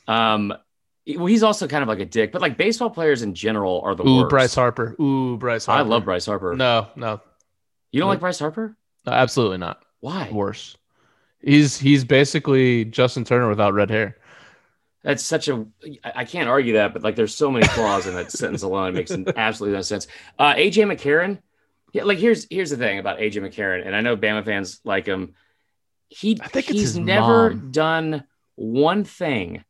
Um, 0.07 0.53
well, 1.07 1.25
he's 1.25 1.43
also 1.43 1.67
kind 1.67 1.81
of 1.81 1.87
like 1.89 1.99
a 1.99 2.05
dick, 2.05 2.31
but 2.31 2.41
like 2.41 2.57
baseball 2.57 2.89
players 2.89 3.21
in 3.21 3.33
general 3.35 3.81
are 3.83 3.95
the 3.95 4.03
worst. 4.03 4.09
Ooh, 4.09 4.17
worst. 4.21 4.29
Bryce 4.29 4.55
Harper. 4.55 4.95
Ooh, 5.01 5.37
Bryce 5.37 5.65
Harper. 5.65 5.79
I 5.79 5.87
love 5.87 6.05
Bryce 6.05 6.25
Harper. 6.25 6.55
No, 6.55 6.87
no, 6.95 7.21
you 7.91 7.99
don't 7.99 8.07
no. 8.07 8.11
like 8.11 8.19
Bryce 8.19 8.39
Harper? 8.39 8.75
no, 9.05 9.11
absolutely 9.13 9.57
not. 9.57 9.83
Why? 9.99 10.29
Worse. 10.31 10.77
He's 11.41 11.77
he's 11.77 12.05
basically 12.05 12.85
Justin 12.85 13.25
Turner 13.25 13.49
without 13.49 13.73
red 13.73 13.89
hair. 13.89 14.17
That's 15.03 15.23
such 15.23 15.49
a 15.49 15.65
I 16.03 16.23
can't 16.23 16.47
argue 16.47 16.73
that, 16.73 16.93
but 16.93 17.03
like, 17.03 17.15
there's 17.15 17.35
so 17.35 17.51
many 17.51 17.67
flaws 17.67 18.07
in 18.07 18.15
that 18.15 18.31
sentence 18.31 18.63
alone. 18.63 18.89
It 18.89 19.09
makes 19.09 19.11
absolutely 19.35 19.75
no 19.75 19.81
sense. 19.81 20.07
Uh, 20.39 20.53
AJ 20.53 20.91
McCarron. 20.91 21.39
Yeah, 21.91 22.05
like 22.05 22.17
here's 22.17 22.47
here's 22.49 22.69
the 22.69 22.77
thing 22.77 22.99
about 22.99 23.19
AJ 23.19 23.33
McCarron, 23.35 23.85
and 23.85 23.95
I 23.95 24.01
know 24.01 24.15
Bama 24.15 24.45
fans 24.45 24.79
like 24.83 25.05
him. 25.05 25.35
He 26.07 26.39
I 26.41 26.47
think 26.47 26.67
he's 26.67 26.97
never 26.97 27.49
mom. 27.49 27.71
done 27.71 28.23
one 28.55 29.03
thing 29.03 29.63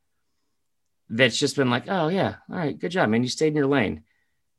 that's 1.10 1.38
just 1.38 1.56
been 1.56 1.70
like, 1.70 1.86
oh 1.90 2.08
yeah, 2.10 2.36
all 2.50 2.56
right, 2.56 2.78
good 2.78 2.92
job, 2.92 3.10
man. 3.10 3.24
You 3.24 3.30
stayed 3.30 3.48
in 3.48 3.56
your 3.56 3.68
lane. 3.68 4.04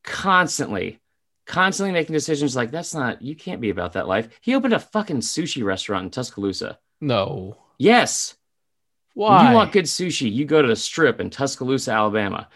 Constantly, 0.02 1.00
constantly 1.46 1.92
making 1.92 2.12
decisions 2.12 2.56
like 2.56 2.70
that's 2.70 2.94
not. 2.94 3.22
You 3.22 3.36
can't 3.36 3.60
be 3.60 3.70
about 3.70 3.92
that 3.92 4.08
life. 4.08 4.28
He 4.40 4.54
opened 4.54 4.74
a 4.74 4.80
fucking 4.80 5.20
sushi 5.20 5.64
restaurant 5.64 6.04
in 6.04 6.10
Tuscaloosa. 6.10 6.78
No. 7.00 7.56
Yes, 7.78 8.34
Why? 9.14 9.38
when 9.38 9.50
you 9.50 9.54
want 9.54 9.72
good 9.72 9.84
sushi, 9.84 10.32
you 10.32 10.44
go 10.44 10.60
to 10.60 10.68
the 10.68 10.76
strip 10.76 11.20
in 11.20 11.30
Tuscaloosa, 11.30 11.92
Alabama. 11.92 12.48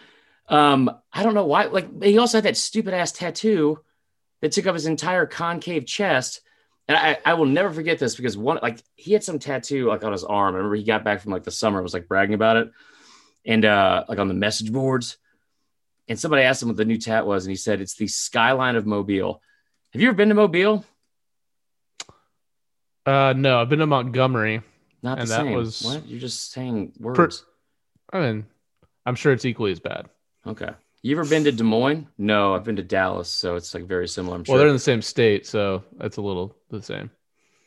Um, 0.47 0.91
I 1.11 1.23
don't 1.23 1.33
know 1.33 1.45
why. 1.45 1.65
Like 1.65 2.03
he 2.03 2.17
also 2.17 2.37
had 2.37 2.45
that 2.45 2.57
stupid 2.57 2.93
ass 2.93 3.11
tattoo 3.11 3.79
that 4.41 4.51
took 4.51 4.67
up 4.67 4.73
his 4.73 4.85
entire 4.85 5.25
concave 5.25 5.85
chest. 5.85 6.41
And 6.87 6.97
I, 6.97 7.17
I 7.23 7.35
will 7.35 7.45
never 7.45 7.71
forget 7.71 7.99
this 7.99 8.15
because 8.15 8.37
one 8.37 8.59
like 8.61 8.81
he 8.95 9.13
had 9.13 9.23
some 9.23 9.39
tattoo 9.39 9.87
like 9.87 10.03
on 10.03 10.11
his 10.11 10.23
arm. 10.23 10.55
I 10.55 10.57
remember 10.57 10.75
he 10.75 10.83
got 10.83 11.03
back 11.03 11.21
from 11.21 11.31
like 11.31 11.43
the 11.43 11.51
summer, 11.51 11.77
and 11.77 11.83
was 11.83 11.93
like 11.93 12.07
bragging 12.07 12.33
about 12.33 12.57
it. 12.57 12.71
And 13.45 13.63
uh 13.63 14.05
like 14.09 14.19
on 14.19 14.27
the 14.27 14.33
message 14.33 14.71
boards. 14.71 15.17
And 16.07 16.19
somebody 16.19 16.41
asked 16.41 16.63
him 16.63 16.69
what 16.69 16.77
the 16.77 16.85
new 16.85 16.97
tat 16.97 17.27
was, 17.27 17.45
and 17.45 17.51
he 17.51 17.55
said 17.55 17.79
it's 17.79 17.93
the 17.93 18.07
skyline 18.07 18.75
of 18.75 18.87
Mobile. 18.87 19.43
Have 19.93 20.01
you 20.01 20.07
ever 20.07 20.17
been 20.17 20.29
to 20.29 20.35
Mobile? 20.35 20.83
uh, 23.05 23.33
no, 23.37 23.61
I've 23.61 23.69
been 23.69 23.79
to 23.79 23.87
Montgomery. 23.87 24.61
Not 25.01 25.19
the 25.19 25.25
that 25.25 25.37
same. 25.37 25.53
was- 25.53 25.81
what? 25.83 26.07
You're 26.07 26.19
just 26.19 26.51
saying 26.51 26.93
words. 26.99 27.45
I 28.11 28.19
mean, 28.19 28.45
I'm 29.05 29.15
sure 29.15 29.31
it's 29.33 29.45
equally 29.45 29.71
as 29.71 29.79
bad. 29.79 30.07
Okay. 30.47 30.69
You 31.01 31.17
ever 31.17 31.29
been 31.29 31.43
to 31.45 31.51
Des 31.51 31.63
Moines? 31.63 32.07
No, 32.17 32.53
I've 32.55 32.63
been 32.65 32.75
to 32.75 32.83
Dallas, 32.83 33.29
so 33.29 33.55
it's 33.55 33.73
like 33.73 33.85
very 33.85 34.07
similar. 34.07 34.35
I'm 34.35 34.43
sure. 34.43 34.53
Well, 34.53 34.59
they're 34.59 34.67
in 34.67 34.73
the 34.75 34.79
same 34.79 35.01
state, 35.01 35.47
so 35.47 35.83
that's 35.97 36.17
a 36.17 36.21
little 36.21 36.55
the 36.69 36.81
same. 36.81 37.09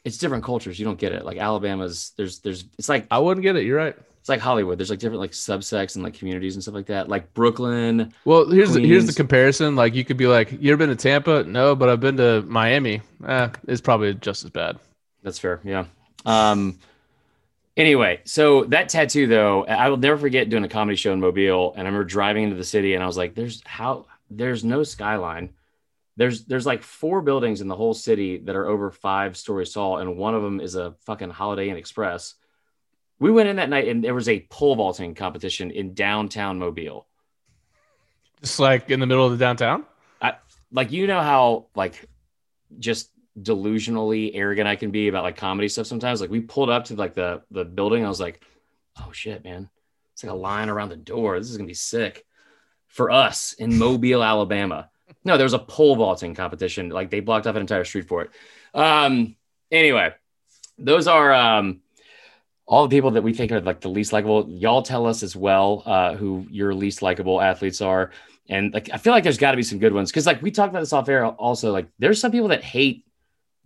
it's 0.04 0.18
different 0.18 0.44
cultures. 0.44 0.78
You 0.78 0.84
don't 0.84 0.98
get 0.98 1.12
it. 1.12 1.24
Like 1.24 1.38
Alabama's, 1.38 2.12
there's, 2.16 2.40
there's, 2.40 2.64
it's 2.78 2.88
like, 2.88 3.06
I 3.10 3.18
wouldn't 3.18 3.42
get 3.42 3.56
it. 3.56 3.64
You're 3.64 3.78
right. 3.78 3.96
it's 4.18 4.28
like 4.28 4.40
Hollywood. 4.40 4.76
There's 4.78 4.90
like 4.90 4.98
different 4.98 5.20
like 5.20 5.30
subsects 5.30 5.94
and 5.94 6.04
like 6.04 6.12
communities 6.14 6.56
and 6.56 6.62
stuff 6.62 6.74
like 6.74 6.86
that. 6.86 7.08
Like 7.08 7.32
Brooklyn. 7.32 8.12
Well, 8.26 8.50
here's 8.50 8.74
the, 8.74 8.84
here's 8.86 9.06
the 9.06 9.14
comparison. 9.14 9.76
Like 9.76 9.94
you 9.94 10.04
could 10.04 10.16
be 10.18 10.26
like, 10.26 10.52
you 10.60 10.70
ever 10.72 10.76
been 10.76 10.90
to 10.90 10.96
Tampa? 10.96 11.44
No, 11.44 11.74
but 11.74 11.88
I've 11.88 12.00
been 12.00 12.16
to 12.18 12.42
Miami. 12.42 13.00
Eh, 13.26 13.48
it's 13.68 13.80
probably 13.80 14.12
just 14.14 14.44
as 14.44 14.50
bad. 14.50 14.78
That's 15.22 15.38
fair. 15.38 15.60
Yeah. 15.64 15.84
Um. 16.26 16.78
Anyway, 17.76 18.20
so 18.24 18.64
that 18.64 18.90
tattoo 18.90 19.26
though, 19.26 19.64
I 19.64 19.88
will 19.88 19.96
never 19.96 20.18
forget 20.18 20.50
doing 20.50 20.64
a 20.64 20.68
comedy 20.68 20.96
show 20.96 21.12
in 21.12 21.20
Mobile, 21.20 21.72
and 21.72 21.82
I 21.82 21.84
remember 21.84 22.04
driving 22.04 22.44
into 22.44 22.56
the 22.56 22.64
city, 22.64 22.94
and 22.94 23.02
I 23.02 23.06
was 23.06 23.16
like, 23.16 23.34
"There's 23.34 23.62
how 23.64 24.06
there's 24.30 24.62
no 24.62 24.82
skyline." 24.82 25.54
There's 26.16 26.44
there's 26.44 26.66
like 26.66 26.82
four 26.82 27.22
buildings 27.22 27.62
in 27.62 27.68
the 27.68 27.76
whole 27.76 27.94
city 27.94 28.36
that 28.38 28.56
are 28.56 28.66
over 28.66 28.90
five 28.90 29.36
stories 29.38 29.72
tall, 29.72 29.98
and 29.98 30.18
one 30.18 30.34
of 30.34 30.42
them 30.42 30.60
is 30.60 30.74
a 30.74 30.94
fucking 31.06 31.30
Holiday 31.30 31.70
Inn 31.70 31.76
Express. 31.76 32.34
We 33.18 33.30
went 33.30 33.48
in 33.48 33.56
that 33.56 33.70
night, 33.70 33.88
and 33.88 34.04
there 34.04 34.14
was 34.14 34.28
a 34.28 34.40
pole 34.50 34.74
vaulting 34.74 35.14
competition 35.14 35.70
in 35.70 35.94
downtown 35.94 36.58
Mobile. 36.58 37.06
Just 38.42 38.58
like 38.58 38.90
in 38.90 39.00
the 39.00 39.06
middle 39.06 39.24
of 39.24 39.32
the 39.32 39.38
downtown. 39.38 39.86
Like 40.70 40.90
you 40.90 41.06
know 41.06 41.20
how 41.20 41.66
like 41.74 42.08
just 42.78 43.10
delusionally 43.40 44.32
arrogant 44.34 44.68
I 44.68 44.76
can 44.76 44.90
be 44.90 45.08
about 45.08 45.24
like 45.24 45.36
comedy 45.36 45.68
stuff 45.68 45.86
sometimes. 45.86 46.20
Like 46.20 46.30
we 46.30 46.40
pulled 46.40 46.70
up 46.70 46.84
to 46.86 46.94
like 46.94 47.14
the 47.14 47.42
the 47.50 47.64
building, 47.64 48.04
I 48.04 48.08
was 48.08 48.20
like, 48.20 48.42
"Oh 48.98 49.12
shit, 49.12 49.44
man! 49.44 49.68
It's 50.12 50.22
like 50.22 50.32
a 50.32 50.36
line 50.36 50.68
around 50.68 50.90
the 50.90 50.96
door. 50.96 51.38
This 51.38 51.50
is 51.50 51.56
gonna 51.56 51.66
be 51.66 51.74
sick." 51.74 52.24
For 52.88 53.10
us 53.10 53.54
in 53.54 53.78
Mobile, 53.78 54.22
Alabama. 54.22 54.90
No, 55.24 55.36
there 55.36 55.46
was 55.46 55.54
a 55.54 55.58
pole 55.58 55.96
vaulting 55.96 56.34
competition. 56.34 56.90
Like 56.90 57.10
they 57.10 57.20
blocked 57.20 57.46
off 57.46 57.54
an 57.54 57.62
entire 57.62 57.84
street 57.84 58.06
for 58.06 58.22
it. 58.22 58.30
Um, 58.74 59.36
anyway, 59.70 60.12
those 60.78 61.06
are 61.06 61.32
um, 61.32 61.80
all 62.66 62.86
the 62.86 62.94
people 62.96 63.12
that 63.12 63.22
we 63.22 63.32
think 63.32 63.52
are 63.52 63.60
like 63.60 63.80
the 63.80 63.88
least 63.88 64.12
likable. 64.12 64.48
Y'all 64.48 64.82
tell 64.82 65.06
us 65.06 65.22
as 65.22 65.34
well 65.34 65.82
uh, 65.86 66.14
who 66.14 66.46
your 66.50 66.74
least 66.74 67.02
likable 67.02 67.40
athletes 67.40 67.80
are. 67.80 68.10
And 68.48 68.74
like 68.74 68.90
I 68.92 68.98
feel 68.98 69.12
like 69.12 69.24
there's 69.24 69.38
got 69.38 69.52
to 69.52 69.56
be 69.56 69.62
some 69.62 69.78
good 69.78 69.92
ones 69.92 70.10
because 70.10 70.26
like 70.26 70.42
we 70.42 70.50
talked 70.50 70.70
about 70.70 70.80
this 70.80 70.92
off 70.92 71.08
air 71.08 71.24
also. 71.26 71.72
Like 71.72 71.88
there's 71.98 72.20
some 72.20 72.32
people 72.32 72.48
that 72.48 72.62
hate 72.62 73.06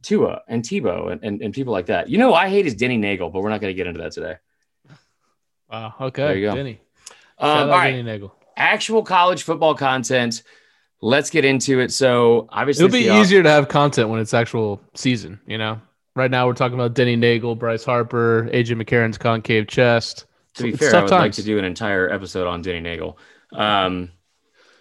Tua 0.06 0.42
and 0.46 0.62
Tebow 0.62 1.10
and, 1.10 1.22
and, 1.24 1.42
and 1.42 1.52
people 1.52 1.72
like 1.72 1.86
that. 1.86 2.08
You 2.08 2.16
know, 2.18 2.32
I 2.32 2.48
hate 2.48 2.64
is 2.64 2.74
Denny 2.76 2.96
Nagel, 2.96 3.28
but 3.30 3.42
we're 3.42 3.50
not 3.50 3.60
going 3.60 3.72
to 3.72 3.76
get 3.76 3.88
into 3.88 4.00
that 4.02 4.12
today. 4.12 4.36
Wow. 5.70 5.94
Okay. 6.00 6.22
There 6.22 6.36
you 6.36 6.46
go. 6.48 6.54
Denny. 6.54 6.80
Um, 7.38 7.50
all 7.50 7.68
right, 7.68 7.90
Denny 7.90 8.02
Nagel. 8.04 8.32
actual 8.56 9.02
college 9.02 9.42
football 9.42 9.74
content. 9.74 10.42
Let's 11.02 11.28
get 11.28 11.44
into 11.44 11.80
it. 11.80 11.92
So 11.92 12.48
obviously, 12.50 12.84
It'll 12.86 12.92
be 12.92 13.08
off- 13.08 13.20
easier 13.24 13.42
to 13.42 13.50
have 13.50 13.68
content 13.68 14.08
when 14.08 14.20
it's 14.20 14.32
actual 14.32 14.80
season. 14.94 15.40
You 15.46 15.58
know. 15.58 15.80
Right 16.14 16.30
now 16.30 16.46
we're 16.46 16.54
talking 16.54 16.76
about 16.78 16.94
Denny 16.94 17.14
Nagel, 17.16 17.54
Bryce 17.56 17.84
Harper, 17.84 18.48
AJ 18.50 18.80
McCarron's 18.82 19.18
concave 19.18 19.66
chest. 19.66 20.24
To 20.54 20.62
be 20.62 20.70
It's 20.70 20.78
fair, 20.78 20.96
I 20.96 21.02
would 21.02 21.10
like 21.10 21.32
to 21.32 21.42
do 21.42 21.58
an 21.58 21.64
entire 21.66 22.10
episode 22.10 22.46
on 22.46 22.62
Denny 22.62 22.80
Nagel. 22.80 23.18
Um, 23.52 24.10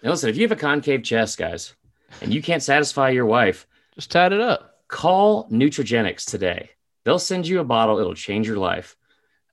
and 0.02 0.10
listen, 0.10 0.30
if 0.30 0.36
you 0.36 0.42
have 0.44 0.52
a 0.52 0.56
concave 0.56 1.02
chest, 1.02 1.36
guys, 1.36 1.74
and 2.22 2.32
you 2.32 2.40
can't 2.40 2.62
satisfy 2.62 3.10
your 3.10 3.26
wife, 3.26 3.66
Just 3.94 4.10
tat 4.10 4.32
it 4.32 4.40
up. 4.40 4.75
Call 4.88 5.48
Nutrigenics 5.50 6.24
today. 6.24 6.70
They'll 7.04 7.18
send 7.18 7.46
you 7.46 7.60
a 7.60 7.64
bottle. 7.64 7.98
It'll 7.98 8.14
change 8.14 8.46
your 8.48 8.58
life. 8.58 8.96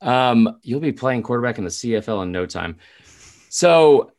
Um, 0.01 0.59
you'll 0.63 0.79
be 0.79 0.91
playing 0.91 1.23
quarterback 1.23 1.57
in 1.57 1.63
the 1.63 1.69
CFL 1.69 2.23
in 2.23 2.31
no 2.31 2.45
time. 2.45 2.77
So 3.49 4.11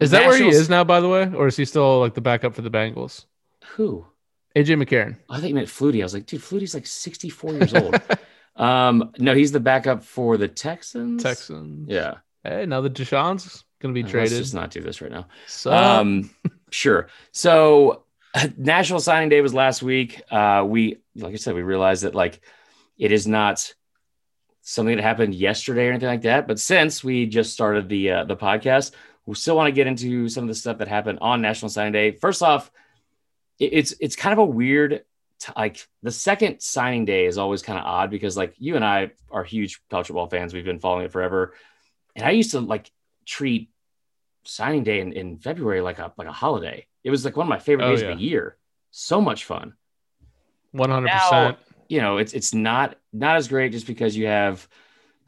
Is 0.00 0.12
that 0.12 0.26
where 0.26 0.38
he 0.38 0.48
is 0.48 0.68
now, 0.70 0.84
by 0.84 1.00
the 1.00 1.08
way, 1.08 1.30
or 1.34 1.46
is 1.48 1.56
he 1.56 1.64
still 1.64 2.00
like 2.00 2.14
the 2.14 2.20
backup 2.20 2.54
for 2.54 2.62
the 2.62 2.70
Bengals? 2.70 3.24
who? 3.74 4.06
AJ 4.54 4.82
McCarron. 4.82 5.16
I 5.28 5.36
think 5.38 5.50
you 5.50 5.54
meant 5.56 5.68
Flutie. 5.68 6.00
I 6.00 6.04
was 6.04 6.14
like, 6.14 6.24
dude, 6.24 6.40
Flutie's 6.40 6.72
like 6.72 6.86
64 6.86 7.52
years 7.52 7.74
old. 7.74 8.00
um, 8.56 9.12
no, 9.18 9.34
he's 9.34 9.52
the 9.52 9.60
backup 9.60 10.02
for 10.02 10.38
the 10.38 10.48
Texans. 10.48 11.22
Texans. 11.22 11.88
Yeah. 11.90 12.14
Hey, 12.42 12.64
now 12.64 12.80
the 12.80 12.88
Deshaun's 12.88 13.64
gonna 13.82 13.92
be 13.92 14.02
Let's 14.02 14.12
traded. 14.12 14.38
just 14.38 14.54
not 14.54 14.70
do 14.70 14.80
this 14.80 15.02
right 15.02 15.10
now. 15.10 15.26
So, 15.46 15.72
Um, 15.72 16.30
sure. 16.70 17.08
So 17.32 18.04
National 18.56 19.00
Signing 19.00 19.28
Day 19.28 19.40
was 19.40 19.54
last 19.54 19.82
week. 19.82 20.22
Uh, 20.30 20.64
we, 20.66 20.98
like 21.14 21.32
I 21.32 21.36
said, 21.36 21.54
we 21.54 21.62
realized 21.62 22.02
that 22.02 22.14
like 22.14 22.40
it 22.98 23.12
is 23.12 23.26
not 23.26 23.74
something 24.62 24.96
that 24.96 25.02
happened 25.02 25.34
yesterday 25.34 25.86
or 25.86 25.90
anything 25.90 26.08
like 26.08 26.22
that. 26.22 26.46
But 26.48 26.58
since 26.58 27.04
we 27.04 27.26
just 27.26 27.52
started 27.52 27.88
the 27.88 28.10
uh, 28.10 28.24
the 28.24 28.36
podcast, 28.36 28.92
we 29.24 29.34
still 29.34 29.56
want 29.56 29.68
to 29.68 29.72
get 29.72 29.86
into 29.86 30.28
some 30.28 30.44
of 30.44 30.48
the 30.48 30.54
stuff 30.54 30.78
that 30.78 30.88
happened 30.88 31.18
on 31.20 31.40
National 31.40 31.68
Signing 31.68 31.92
Day. 31.92 32.12
First 32.12 32.42
off, 32.42 32.70
it, 33.58 33.70
it's 33.72 33.94
it's 34.00 34.16
kind 34.16 34.32
of 34.32 34.38
a 34.38 34.44
weird. 34.44 35.04
T- 35.38 35.52
like 35.54 35.86
the 36.02 36.10
second 36.10 36.60
signing 36.60 37.04
day 37.04 37.26
is 37.26 37.36
always 37.36 37.60
kind 37.60 37.78
of 37.78 37.84
odd 37.84 38.10
because 38.10 38.38
like 38.38 38.54
you 38.56 38.74
and 38.76 38.84
I 38.84 39.10
are 39.30 39.44
huge 39.44 39.80
college 39.90 40.06
football 40.06 40.28
fans. 40.28 40.54
We've 40.54 40.64
been 40.64 40.78
following 40.78 41.04
it 41.04 41.12
forever. 41.12 41.52
and 42.14 42.24
I 42.24 42.30
used 42.30 42.52
to 42.52 42.60
like 42.60 42.90
treat 43.26 43.70
signing 44.44 44.82
day 44.82 45.00
in, 45.00 45.12
in 45.12 45.38
February 45.38 45.82
like 45.82 45.98
a 45.98 46.12
like 46.16 46.28
a 46.28 46.32
holiday. 46.32 46.86
It 47.06 47.10
was 47.10 47.24
like 47.24 47.36
one 47.36 47.46
of 47.46 47.48
my 47.48 47.60
favorite 47.60 47.84
Oh, 47.86 47.90
days 47.92 48.02
yeah. 48.02 48.08
of 48.10 48.18
the 48.18 48.24
year. 48.24 48.56
So 48.90 49.20
much 49.20 49.44
fun. 49.44 49.74
One 50.72 50.90
hundred 50.90 51.10
percent. 51.12 51.58
you 51.88 52.00
know, 52.00 52.18
it's 52.18 52.32
it's 52.32 52.52
not 52.52 52.96
not 53.12 53.36
as 53.36 53.46
great 53.46 53.70
just 53.70 53.86
because 53.86 54.16
you 54.16 54.26
have 54.26 54.66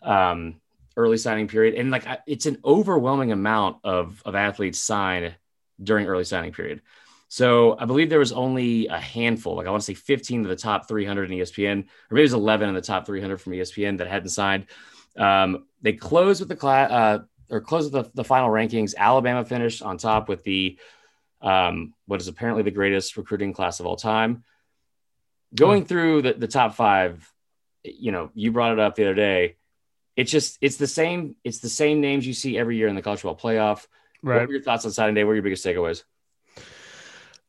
um 0.02 0.60
early 0.96 1.16
signing 1.18 1.46
period 1.46 1.74
and 1.76 1.92
like 1.92 2.04
I- 2.06 2.18
it's 2.26 2.46
an 2.46 2.58
overwhelming 2.64 3.30
amount 3.30 3.76
of 3.84 4.20
of 4.24 4.34
athletes 4.34 4.80
sign 4.80 5.34
during 5.80 6.06
early 6.08 6.24
signing 6.24 6.52
period. 6.52 6.82
So 7.28 7.78
I 7.78 7.84
believe 7.84 8.10
there 8.10 8.18
was 8.18 8.32
only 8.32 8.88
a 8.88 8.98
handful, 8.98 9.54
like 9.54 9.68
I 9.68 9.70
want 9.70 9.82
to 9.82 9.86
say 9.86 9.94
15 9.94 10.42
of 10.42 10.48
the 10.48 10.56
top 10.56 10.88
300 10.88 11.30
in 11.30 11.38
ESPN, 11.38 11.82
or 11.82 11.84
maybe 12.10 12.22
it 12.22 12.24
was 12.24 12.32
11 12.32 12.68
in 12.68 12.74
the 12.74 12.80
top 12.80 13.06
300 13.06 13.40
from 13.40 13.52
ESPN 13.52 13.98
that 13.98 14.08
hadn't 14.08 14.30
signed. 14.30 14.66
Um, 15.16 15.66
they 15.82 15.92
closed 15.92 16.40
with 16.40 16.48
the 16.48 16.56
class, 16.56 16.90
uh, 16.90 17.18
or 17.50 17.60
closed 17.60 17.92
with 17.92 18.04
the, 18.06 18.10
the 18.14 18.24
final 18.24 18.48
rankings. 18.50 18.96
Alabama 18.96 19.44
finished 19.44 19.82
on 19.82 19.98
top 19.98 20.28
with 20.28 20.42
the 20.42 20.78
um, 21.40 21.94
what 22.06 22.20
is 22.20 22.28
apparently 22.28 22.62
the 22.62 22.70
greatest 22.70 23.16
recruiting 23.16 23.52
class 23.52 23.80
of 23.80 23.86
all 23.86 23.96
time. 23.96 24.44
Going 25.54 25.84
through 25.84 26.22
the, 26.22 26.32
the 26.34 26.48
top 26.48 26.74
five, 26.74 27.30
you 27.84 28.12
know, 28.12 28.30
you 28.34 28.52
brought 28.52 28.72
it 28.72 28.78
up 28.78 28.96
the 28.96 29.04
other 29.04 29.14
day. 29.14 29.56
It's 30.16 30.30
just 30.30 30.58
it's 30.60 30.76
the 30.76 30.86
same 30.86 31.36
it's 31.44 31.60
the 31.60 31.68
same 31.68 32.00
names 32.00 32.26
you 32.26 32.34
see 32.34 32.58
every 32.58 32.76
year 32.76 32.88
in 32.88 32.96
the 32.96 33.02
college 33.02 33.20
football 33.20 33.50
playoff. 33.50 33.86
What 34.20 34.32
Right. 34.32 34.46
were 34.48 34.54
your 34.54 34.62
thoughts 34.62 34.84
on 34.84 34.90
signing 34.90 35.14
day? 35.14 35.22
What 35.24 35.28
were 35.28 35.34
your 35.34 35.42
biggest 35.44 35.64
takeaways? 35.64 36.02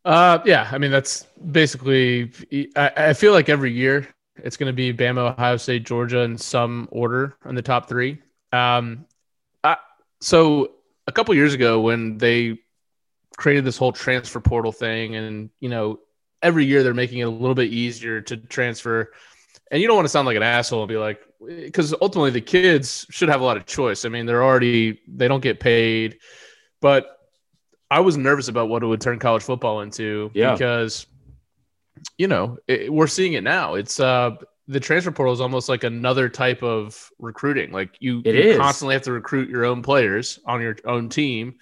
Uh, 0.06 0.40
yeah. 0.46 0.70
I 0.72 0.78
mean, 0.78 0.92
that's 0.92 1.26
basically. 1.52 2.32
I, 2.76 2.92
I 2.96 3.14
feel 3.14 3.34
like 3.34 3.50
every 3.50 3.72
year 3.72 4.08
it's 4.38 4.56
going 4.56 4.68
to 4.70 4.74
be 4.74 4.94
Bama, 4.94 5.32
Ohio 5.32 5.58
State, 5.58 5.84
Georgia 5.84 6.20
in 6.20 6.38
some 6.38 6.88
order 6.92 7.36
in 7.46 7.56
the 7.56 7.62
top 7.62 7.90
three. 7.90 8.20
Um, 8.54 9.06
I, 9.64 9.78
so 10.22 10.72
a 11.08 11.12
couple 11.12 11.34
years 11.36 11.54
ago 11.54 11.82
when 11.82 12.18
they 12.18 12.60
created 13.40 13.64
this 13.64 13.78
whole 13.78 13.94
transfer 13.94 14.42
portal 14.42 14.72
thing, 14.72 15.16
and 15.16 15.50
you 15.62 15.70
know, 15.70 16.00
every 16.44 16.66
year 16.66 16.84
they're 16.84 16.94
making 16.94 17.20
it 17.20 17.24
a 17.24 17.30
little 17.30 17.56
bit 17.56 17.72
easier 17.72 18.22
to 18.22 18.38
transfer. 18.38 19.12
And 19.72 19.82
you 19.82 19.88
don't 19.88 19.96
want 19.96 20.06
to 20.06 20.10
sound 20.10 20.26
like 20.26 20.36
an 20.36 20.44
asshole 20.44 20.82
and 20.82 20.90
be 20.90 20.98
like, 20.98 21.22
because 21.48 21.94
ultimately 22.02 22.32
the 22.32 22.42
kids 22.42 23.06
should 23.10 23.30
have 23.30 23.40
a 23.40 23.44
lot 23.44 23.56
of 23.56 23.66
choice. 23.66 24.04
I 24.04 24.10
mean, 24.10 24.26
they're 24.26 24.44
already 24.44 25.00
they 25.08 25.28
don't 25.28 25.42
get 25.42 25.60
paid, 25.60 26.18
but 26.82 27.08
I 27.90 28.02
was 28.02 28.18
nervous 28.18 28.50
about 28.50 28.68
what 28.70 28.84
it 28.84 28.88
would 28.88 29.02
turn 29.02 29.20
college 29.20 29.44
football 29.44 29.82
into 29.82 30.32
Yeah. 30.34 30.52
because 30.54 31.08
you 32.18 32.28
know 32.28 32.58
it, 32.68 32.92
we're 32.92 33.08
seeing 33.08 33.34
it 33.34 33.44
now. 33.44 33.76
It's 33.76 34.00
uh 34.00 34.36
the 34.68 34.80
transfer 34.80 35.12
portal 35.12 35.34
is 35.34 35.42
almost 35.42 35.70
like 35.70 35.84
another 35.84 36.30
type 36.30 36.62
of 36.62 37.10
recruiting. 37.18 37.72
Like 37.72 37.96
you, 38.00 38.22
you 38.24 38.56
constantly 38.58 38.94
have 38.94 39.02
to 39.04 39.12
recruit 39.12 39.50
your 39.50 39.66
own 39.66 39.82
players 39.82 40.40
on 40.46 40.62
your 40.62 40.76
own 40.86 41.10
team. 41.10 41.56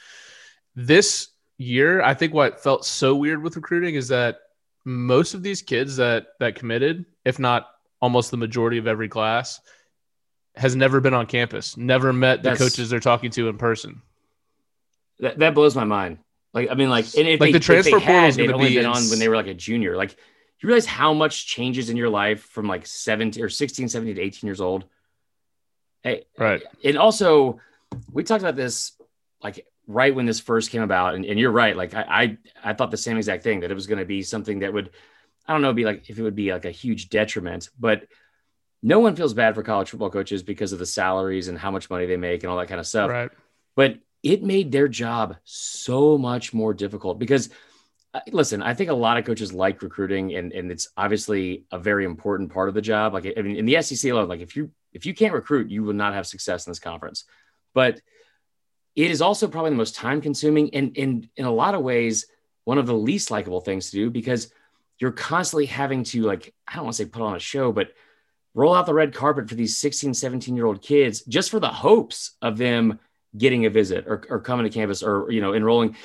This 0.76 1.30
year, 1.58 2.02
I 2.02 2.14
think 2.14 2.34
what 2.34 2.62
felt 2.62 2.86
so 2.86 3.16
weird 3.16 3.42
with 3.42 3.56
recruiting 3.56 3.96
is 3.96 4.08
that 4.10 4.40
most 4.86 5.34
of 5.34 5.44
these 5.44 5.62
kids 5.62 5.98
that 5.98 6.28
that 6.40 6.56
committed, 6.56 7.06
if 7.26 7.40
not 7.40 7.68
almost 8.02 8.32
the 8.32 8.38
majority 8.38 8.78
of 8.78 8.88
every 8.88 9.10
class, 9.10 9.60
has 10.56 10.76
never 10.76 11.00
been 11.02 11.14
on 11.14 11.26
campus, 11.26 11.76
never 11.78 12.14
met 12.14 12.38
the 12.44 12.50
That's- 12.52 12.60
coaches 12.60 12.90
they're 12.90 13.00
talking 13.00 13.32
to 13.32 13.48
in 13.50 13.58
person. 13.58 14.02
That, 15.20 15.40
that 15.40 15.56
blows 15.56 15.76
my 15.76 15.84
mind. 15.84 16.20
Like, 16.54 16.70
I 16.70 16.76
mean, 16.76 16.90
like, 16.90 17.06
Like, 17.16 17.40
they, 17.40 17.52
the 17.52 17.60
transfer 17.60 18.00
portal 18.00 18.08
had, 18.08 18.30
is 18.30 18.40
only 18.40 18.70
be 18.70 18.76
been 18.76 18.86
on 18.86 19.02
when 19.10 19.18
they 19.20 19.28
were 19.28 19.36
like 19.36 19.48
a 19.48 19.54
junior. 19.54 19.96
Like, 19.98 20.12
you 20.62 20.68
realize 20.68 20.86
how 20.86 21.14
much 21.14 21.48
changes 21.48 21.90
in 21.90 21.98
your 21.98 22.10
life 22.10 22.42
from 22.44 22.68
like 22.68 22.86
17 22.88 23.44
or 23.44 23.50
16, 23.50 23.90
17 23.90 24.16
to 24.16 24.22
18 24.22 24.48
years 24.48 24.62
old. 24.62 24.86
Hey, 26.04 26.26
Right. 26.38 26.62
and 26.84 26.98
also 26.98 27.60
we 28.12 28.24
talked 28.24 28.42
about 28.44 28.56
this 28.56 28.94
like 29.44 29.66
right 29.88 30.14
when 30.14 30.26
this 30.26 30.40
first 30.40 30.70
came 30.70 30.82
about 30.82 31.16
and, 31.16 31.26
and 31.26 31.40
you're 31.40 31.52
right 31.52 31.76
like 31.76 31.94
I, 31.94 32.06
I 32.10 32.38
i 32.72 32.74
thought 32.74 32.92
the 32.92 32.98
same 32.98 33.18
exact 33.18 33.44
thing 33.44 33.62
that 33.62 33.72
it 33.72 33.74
was 33.74 33.88
going 33.88 34.00
to 34.00 34.06
be 34.06 34.22
something 34.22 34.60
that 34.60 34.74
would 34.74 34.92
i 35.48 35.54
don't 35.54 35.62
know 35.62 35.74
be 35.74 35.86
like 35.86 36.10
if 36.10 36.20
it 36.20 36.24
would 36.24 36.36
be 36.36 36.52
like 36.52 36.66
a 36.66 36.72
huge 36.72 37.10
detriment 37.10 37.70
but 37.80 38.08
no 38.84 39.00
one 39.00 39.16
feels 39.16 39.34
bad 39.34 39.56
for 39.56 39.64
college 39.64 39.90
football 39.90 40.12
coaches 40.12 40.44
because 40.44 40.72
of 40.72 40.80
the 40.80 40.86
salaries 40.86 41.48
and 41.48 41.58
how 41.58 41.72
much 41.72 41.90
money 41.90 42.06
they 42.06 42.18
make 42.18 42.44
and 42.44 42.52
all 42.52 42.58
that 42.60 42.68
kind 42.68 42.80
of 42.80 42.86
stuff. 42.86 43.10
Right. 43.10 43.32
but 43.76 43.98
it 44.24 44.44
made 44.44 44.72
their 44.72 44.88
job 44.88 45.38
so 45.44 46.18
much 46.18 46.54
more 46.54 46.74
difficult 46.74 47.18
because 47.18 47.50
uh, 48.14 48.20
listen 48.32 48.62
i 48.62 48.74
think 48.74 48.90
a 48.90 48.94
lot 48.94 49.18
of 49.18 49.26
coaches 49.26 49.54
like 49.54 49.82
recruiting 49.82 50.36
and, 50.36 50.52
and 50.52 50.72
it's 50.72 50.90
obviously 50.98 51.66
a 51.72 51.80
very 51.80 52.04
important 52.04 52.52
part 52.52 52.68
of 52.68 52.76
the 52.76 52.82
job. 52.82 53.14
Like 53.14 53.32
i 53.38 53.42
mean 53.42 53.56
in 53.56 53.66
the 53.66 53.82
sec 53.82 54.12
alone 54.12 54.28
like 54.28 54.42
if 54.42 54.56
you 54.56 54.72
if 54.92 55.06
you 55.06 55.14
can't 55.14 55.34
recruit 55.34 55.72
you 55.72 55.84
will 55.84 55.94
not 55.94 56.14
have 56.14 56.28
success 56.28 56.68
in 56.68 56.72
this 56.72 56.80
conference. 56.80 57.24
But 57.74 58.02
it 58.98 59.12
is 59.12 59.22
also 59.22 59.48
probably 59.48 59.70
the 59.70 59.78
most 59.78 59.96
time 59.96 60.20
consuming 60.20 60.74
and, 60.74 60.98
and 60.98 61.30
in 61.38 61.46
a 61.46 61.52
lot 61.52 61.76
of 61.76 61.82
ways 61.82 62.26
one 62.66 62.78
of 62.78 62.86
the 62.88 62.94
least 62.94 63.32
likable 63.32 63.62
things 63.62 63.90
to 63.90 63.96
do 63.96 64.10
because 64.10 64.52
you're 65.00 65.12
constantly 65.12 65.68
having 65.68 66.04
to 66.04 66.24
like 66.24 66.54
i 66.68 66.76
don't 66.76 66.84
want 66.84 66.98
to 66.98 67.04
say 67.04 67.10
put 67.10 67.22
on 67.22 67.36
a 67.36 67.40
show 67.40 67.72
but 67.72 67.92
roll 68.54 68.74
out 68.74 68.88
the 68.88 68.94
red 68.94 69.14
carpet 69.14 69.48
for 69.48 69.56
these 69.56 69.78
16 69.78 70.14
17 70.14 70.56
year 70.56 70.66
old 70.66 70.82
kids 70.82 71.22
just 71.22 71.50
for 71.52 71.60
the 71.60 71.70
hopes 71.70 72.36
of 72.42 72.58
them 72.58 73.00
getting 73.38 73.66
a 73.66 73.70
visit 73.70 74.06
or, 74.08 74.26
or 74.30 74.40
coming 74.40 74.64
to 74.64 74.70
campus 74.72 75.04
or 75.04 75.30
you 75.32 75.42
know 75.42 75.54
enrolling. 75.54 75.96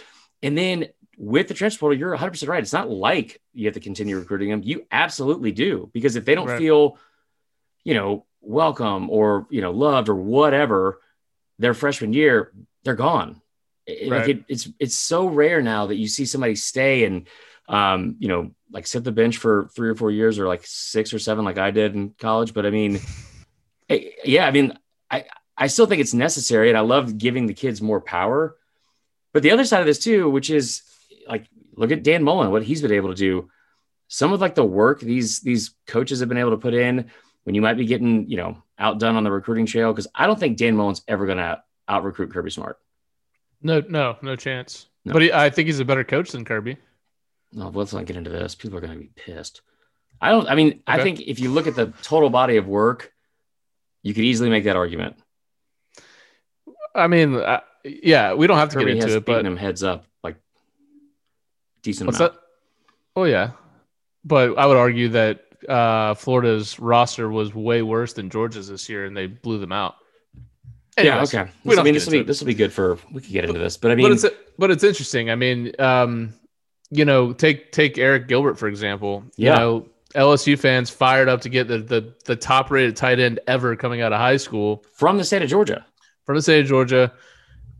And 0.43 0.59
then 0.59 0.89
with 1.17 1.49
the 1.49 1.55
transfer 1.55 1.81
portal 1.81 1.99
you're 1.99 2.17
100% 2.17 2.49
right. 2.49 2.63
It's 2.63 2.73
not 2.73 2.91
like 2.91 3.41
you 3.55 3.67
have 3.67 3.75
to 3.75 3.81
continue 3.81 4.19
recruiting 4.19 4.51
them. 4.51 4.61
You 4.65 4.87
absolutely 4.91 5.53
do 5.53 5.89
because 5.95 6.17
if 6.17 6.25
they 6.25 6.35
don't 6.35 6.49
Right. 6.49 6.59
feel 6.59 6.99
you 7.85 7.95
know 7.95 8.27
welcome 8.43 9.09
or 9.09 9.47
you 9.51 9.63
know 9.63 9.71
loved 9.71 10.09
or 10.11 10.17
whatever 10.17 11.01
their 11.59 11.75
freshman 11.75 12.13
year 12.13 12.53
they're 12.85 12.95
gone. 12.95 13.41
It- 13.87 14.09
like 14.09 14.29
it, 14.29 14.45
it's 14.49 14.69
it's 14.79 14.97
so 14.97 15.27
rare 15.27 15.61
now 15.61 15.87
that 15.87 15.97
you 15.97 16.07
see 16.07 16.25
somebody 16.25 16.55
stay 16.55 17.05
and 17.05 17.27
um 17.69 18.17
you 18.19 18.29
know 18.29 18.51
like 18.71 18.87
sit 18.87 19.05
the 19.05 19.13
bench 19.13 19.37
for 19.39 19.69
three 19.75 19.89
or 19.89 19.95
four 19.95 20.11
years 20.11 20.39
or 20.39 20.47
like 20.47 20.63
six 20.65 21.13
or 21.13 21.19
seven 21.19 21.45
like 21.45 21.59
i 21.59 21.71
did 21.71 21.95
in 21.95 22.11
college. 22.19 22.55
But 22.55 22.67
i 22.67 22.71
mean 22.71 23.01
eh, 23.89 24.11
yeah 24.25 24.47
i 24.47 24.51
mean 24.53 24.79
i 25.11 25.25
i 25.57 25.67
still 25.67 25.87
think 25.87 26.01
it's 26.01 26.15
necessary 26.15 26.69
and 26.69 26.79
i 26.79 26.81
love 26.83 27.19
giving 27.19 27.47
the 27.47 27.55
kids 27.55 27.83
more 27.83 28.01
power. 28.01 28.57
But 29.33 29.43
the 29.43 29.51
other 29.51 29.65
side 29.65 29.81
of 29.81 29.87
this 29.87 29.99
too 29.99 30.31
which 30.31 30.49
is 30.51 30.83
like 31.27 31.47
look 31.77 31.91
at 31.91 32.03
dan 32.05 32.23
mullen 32.23 32.51
what 32.53 32.63
he's 32.63 32.83
been 32.83 32.93
able 32.93 33.09
to 33.11 33.15
do. 33.17 33.49
Some 34.09 34.33
of 34.33 34.41
like 34.41 34.55
the 34.55 34.65
work 34.65 35.01
these 35.01 35.41
these 35.41 35.75
coaches 35.87 36.21
have 36.21 36.29
been 36.29 36.39
able 36.39 36.51
to 36.51 36.57
put 36.59 36.75
in 36.75 37.11
when 37.45 37.55
you 37.55 37.63
might 37.63 37.77
be 37.77 37.87
getting 37.87 38.29
you 38.29 38.37
know 38.37 38.63
outdone 38.79 39.17
on 39.17 39.25
the 39.25 39.31
recruiting 39.31 39.67
trail 39.67 39.93
because 39.93 40.09
i 40.15 40.27
don't 40.27 40.39
think 40.41 40.57
dan 40.57 40.77
mullen's 40.77 41.03
ever 41.07 41.27
going 41.27 41.39
to 41.39 41.63
out 41.89 42.05
recruit 42.05 42.33
kirby 42.33 42.51
smart 42.51 42.79
No, 43.63 43.83
no, 43.89 44.17
no 44.23 44.37
chance. 44.37 44.87
No. 45.05 45.13
But 45.13 45.23
he, 45.23 45.33
I 45.33 45.51
think 45.51 45.67
he's 45.67 45.81
a 45.81 45.85
better 45.85 46.05
coach 46.05 46.31
than 46.31 46.45
Kirby. 46.45 46.77
no 47.53 47.69
let's 47.69 47.93
not 47.93 48.07
get 48.07 48.17
into 48.17 48.31
this 48.31 48.55
people 48.55 48.79
are 48.79 48.81
going 48.81 48.93
to 48.95 48.99
be 49.01 49.11
pissed 49.17 49.63
i 50.21 50.31
don't 50.31 50.49
i 50.49 50.55
mean 50.55 50.83
i 50.87 51.03
think 51.03 51.21
if 51.21 51.41
you 51.41 51.51
look 51.51 51.67
at 51.67 51.75
the 51.75 51.93
total 52.03 52.31
body 52.31 52.57
of 52.57 52.67
work 52.69 53.13
you 54.03 54.15
could 54.15 54.25
easily 54.25 54.49
make 54.51 54.65
that 54.65 54.77
argument 54.77 55.17
I 56.95 57.07
mean, 57.07 57.35
uh, 57.37 57.61
yeah, 57.85 58.35
we 58.35 58.47
don't 58.47 58.59
have 58.59 58.69
to 58.71 58.75
kirby 58.77 58.95
get 58.95 59.03
into 59.05 59.17
it, 59.17 59.25
but 59.25 59.47
him 59.47 59.57
heads 59.57 59.83
up 59.83 60.05
like 60.23 60.37
decent 61.83 62.07
what's 62.09 62.21
amount. 62.21 62.35
that? 62.35 62.41
Oh 63.17 63.25
yeah, 63.25 63.53
but 64.25 64.59
I 64.59 64.67
would 64.67 64.77
argue 64.77 65.09
that 65.11 65.41
uh, 65.69 66.13
Florida's 66.15 66.79
roster 66.79 67.31
was 67.31 67.55
way 67.55 67.81
worse 67.83 68.13
than 68.13 68.29
Georgia's 68.29 68.69
this 68.69 68.89
year, 68.91 69.07
and 69.07 69.17
they 69.17 69.27
blew 69.27 69.59
them 69.59 69.73
out. 69.73 69.97
Anyways, 70.97 71.33
yeah 71.33 71.41
okay 71.43 71.51
we 71.65 71.71
This- 71.71 71.77
don't 71.77 71.83
i 71.83 71.85
mean 71.85 71.95
this 71.95 72.07
will 72.07 72.13
be 72.13 72.23
this 72.23 72.41
will 72.41 72.47
be 72.47 72.55
good 72.55 72.73
for 72.73 72.99
we 73.13 73.23
could 73.23 73.33
get 73.33 73.45
into 73.45 73.59
this 73.59 73.79
but 73.79 73.91
i 73.91 73.95
mean 73.95 74.05
but 74.05 74.13
it's 74.13 74.27
but 74.59 74.71
it's 74.71 74.85
interesting. 74.85 75.31
I 75.31 75.35
mean, 75.35 75.73
um, 75.79 76.35
you 76.91 77.05
know, 77.05 77.33
take 77.33 77.73
take 77.73 77.97
Arik 77.97 78.29
Gilbert 78.29 78.59
for 78.59 78.69
example. 78.69 79.25
Yeah. 79.37 79.53
You 79.53 79.59
know, 79.59 79.89
LSU 80.15 80.59
fans 80.59 80.91
fired 80.91 81.29
up 81.29 81.41
to 81.43 81.49
get 81.49 81.69
the 81.69 81.79
the 81.79 82.15
the 82.25 82.37
top 82.37 82.71
rated 82.71 82.97
tight 82.97 83.19
end 83.19 83.41
ever 83.47 83.77
coming 83.77 84.03
out 84.03 84.13
of 84.13 84.19
high 84.19 84.37
school. 84.37 84.85
from 84.95 85.19
the 85.19 85.25
state 85.25 85.43
of 85.43 85.49
georgia 85.49 85.85
from 86.25 86.37
the 86.37 86.43
state 86.43 86.61
of 86.61 86.67
Georgia. 86.67 87.13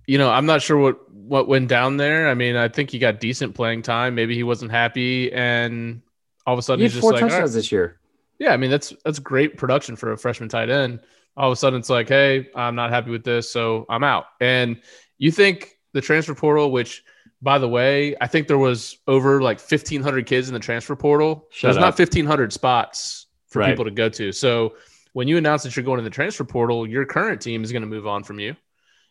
You 0.07 0.19
know, 0.19 0.31
I'm 0.31 0.47
not 0.47 0.63
sure 0.63 0.77
what 0.79 1.13
what 1.13 1.47
went 1.47 1.69
down 1.69 1.97
there. 1.97 2.29
I 2.29 2.35
mean, 2.35 2.57
I 2.57 2.69
think 2.69 2.91
he 2.91 2.99
got 2.99 3.21
decent 3.21 3.55
playing 3.55 3.83
time. 3.83 4.15
Maybe 4.15 4.35
he 4.35 4.43
wasn't 4.43 4.73
happy, 4.73 5.33
and 5.33 6.03
all 6.47 6.55
of 6.55 6.59
a 6.59 6.63
sudden 6.63 6.81
he 6.81 6.87
he's 6.87 6.95
just 6.95 7.03
four 7.03 7.13
like, 7.13 7.21
touchdowns 7.21 7.53
right." 7.53 7.55
this 7.55 7.71
year 7.71 8.01
yeah. 8.39 8.53
I 8.53 8.57
mean, 8.57 8.71
that's 8.71 8.93
that's 9.05 9.21
great 9.21 9.57
production 9.57 9.95
for 9.95 10.11
a 10.11 10.19
freshman 10.19 10.49
tight 10.49 10.69
end. 10.69 11.01
All 11.37 11.49
of 11.49 11.53
a 11.53 11.57
sudden, 11.57 11.79
it's 11.79 11.89
like, 11.91 12.09
hey, 12.09 12.49
I'm 12.55 12.75
not 12.75 12.91
happy 12.91 13.11
with 13.11 13.25
this, 13.25 13.51
so 13.51 13.87
I'm 13.89 14.05
out. 14.05 14.27
And 14.41 14.81
you 15.19 15.31
think 15.31 15.79
the 15.93 16.01
transfer 16.01 16.35
portal, 16.35 16.71
which 16.71 17.03
by 17.41 17.59
the 17.59 17.69
way, 17.69 18.15
I 18.21 18.27
think 18.27 18.47
there 18.49 18.59
was 18.59 18.99
over 19.09 19.43
like 19.43 19.59
1,500 19.59 20.27
kids 20.27 20.49
in 20.49 20.55
the 20.55 20.61
transfer 20.61 20.95
portal. 20.95 21.49
Shut 21.51 21.69
There's 21.69 21.77
up. 21.77 21.81
not 21.81 21.99
1,500 21.99 22.53
spots 22.53 23.27
for 23.49 23.61
Right. 23.61 23.71
people 23.71 23.85
to 23.85 23.91
go 23.91 24.09
to. 24.11 24.31
So 24.33 24.75
when 25.13 25.27
you 25.29 25.37
announce 25.39 25.63
that 25.65 25.75
you're 25.75 25.85
going 25.85 25.99
to 25.99 26.05
the 26.05 26.11
transfer 26.11 26.45
portal, 26.45 26.87
your 26.87 27.05
current 27.05 27.41
team 27.41 27.65
is 27.65 27.73
going 27.73 27.83
to 27.83 27.89
move 27.89 28.07
on 28.07 28.23
from 28.23 28.39
you. 28.39 28.55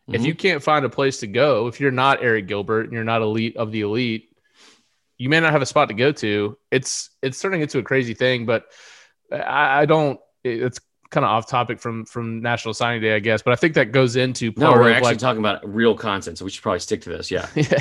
If 0.08 0.22
Mhm. 0.22 0.26
you 0.26 0.36
can't 0.36 0.64
find 0.64 0.86
a 0.86 0.90
place 0.90 1.20
to 1.20 1.28
go, 1.28 1.68
if 1.68 1.80
you're 1.80 1.92
not 1.92 2.22
Arik 2.22 2.48
Gilbert 2.48 2.86
and 2.86 2.94
you're 2.94 3.04
not 3.04 3.22
elite 3.22 3.56
of 3.58 3.72
the 3.72 3.82
elite, 3.82 4.30
you 5.18 5.30
may 5.30 5.40
not 5.40 5.52
have 5.52 5.62
a 5.62 5.66
spot 5.66 5.90
to 5.90 5.94
go 5.94 6.12
to. 6.12 6.58
It's 6.72 7.10
it's 7.22 7.40
turning 7.40 7.62
into 7.62 7.78
a 7.80 7.84
crazy 7.84 8.14
thing, 8.16 8.46
but 8.46 8.66
I, 9.32 9.82
I 9.82 9.86
don't. 9.86 10.20
It's 10.44 10.80
kind 11.12 11.26
of 11.26 11.30
off 11.30 11.48
topic 11.48 11.80
from 11.80 12.06
from 12.06 12.42
National 12.42 12.74
Signing 12.74 13.02
Day, 13.02 13.14
I 13.16 13.20
guess, 13.20 13.42
but 13.42 13.52
I 13.52 13.56
think 13.56 13.76
that 13.76 13.92
goes 13.92 14.16
into 14.16 14.52
No, 14.58 14.72
we're 14.72 14.90
actually 14.92 15.12
like 15.12 15.18
talking 15.20 15.40
about 15.40 15.60
real 15.72 15.96
content, 15.96 16.38
so 16.38 16.46
we 16.46 16.52
should 16.52 16.64
probably 16.64 16.80
stick 16.80 17.02
to 17.02 17.10
this. 17.10 17.30
Yeah. 17.30 17.48
yeah, 17.56 17.80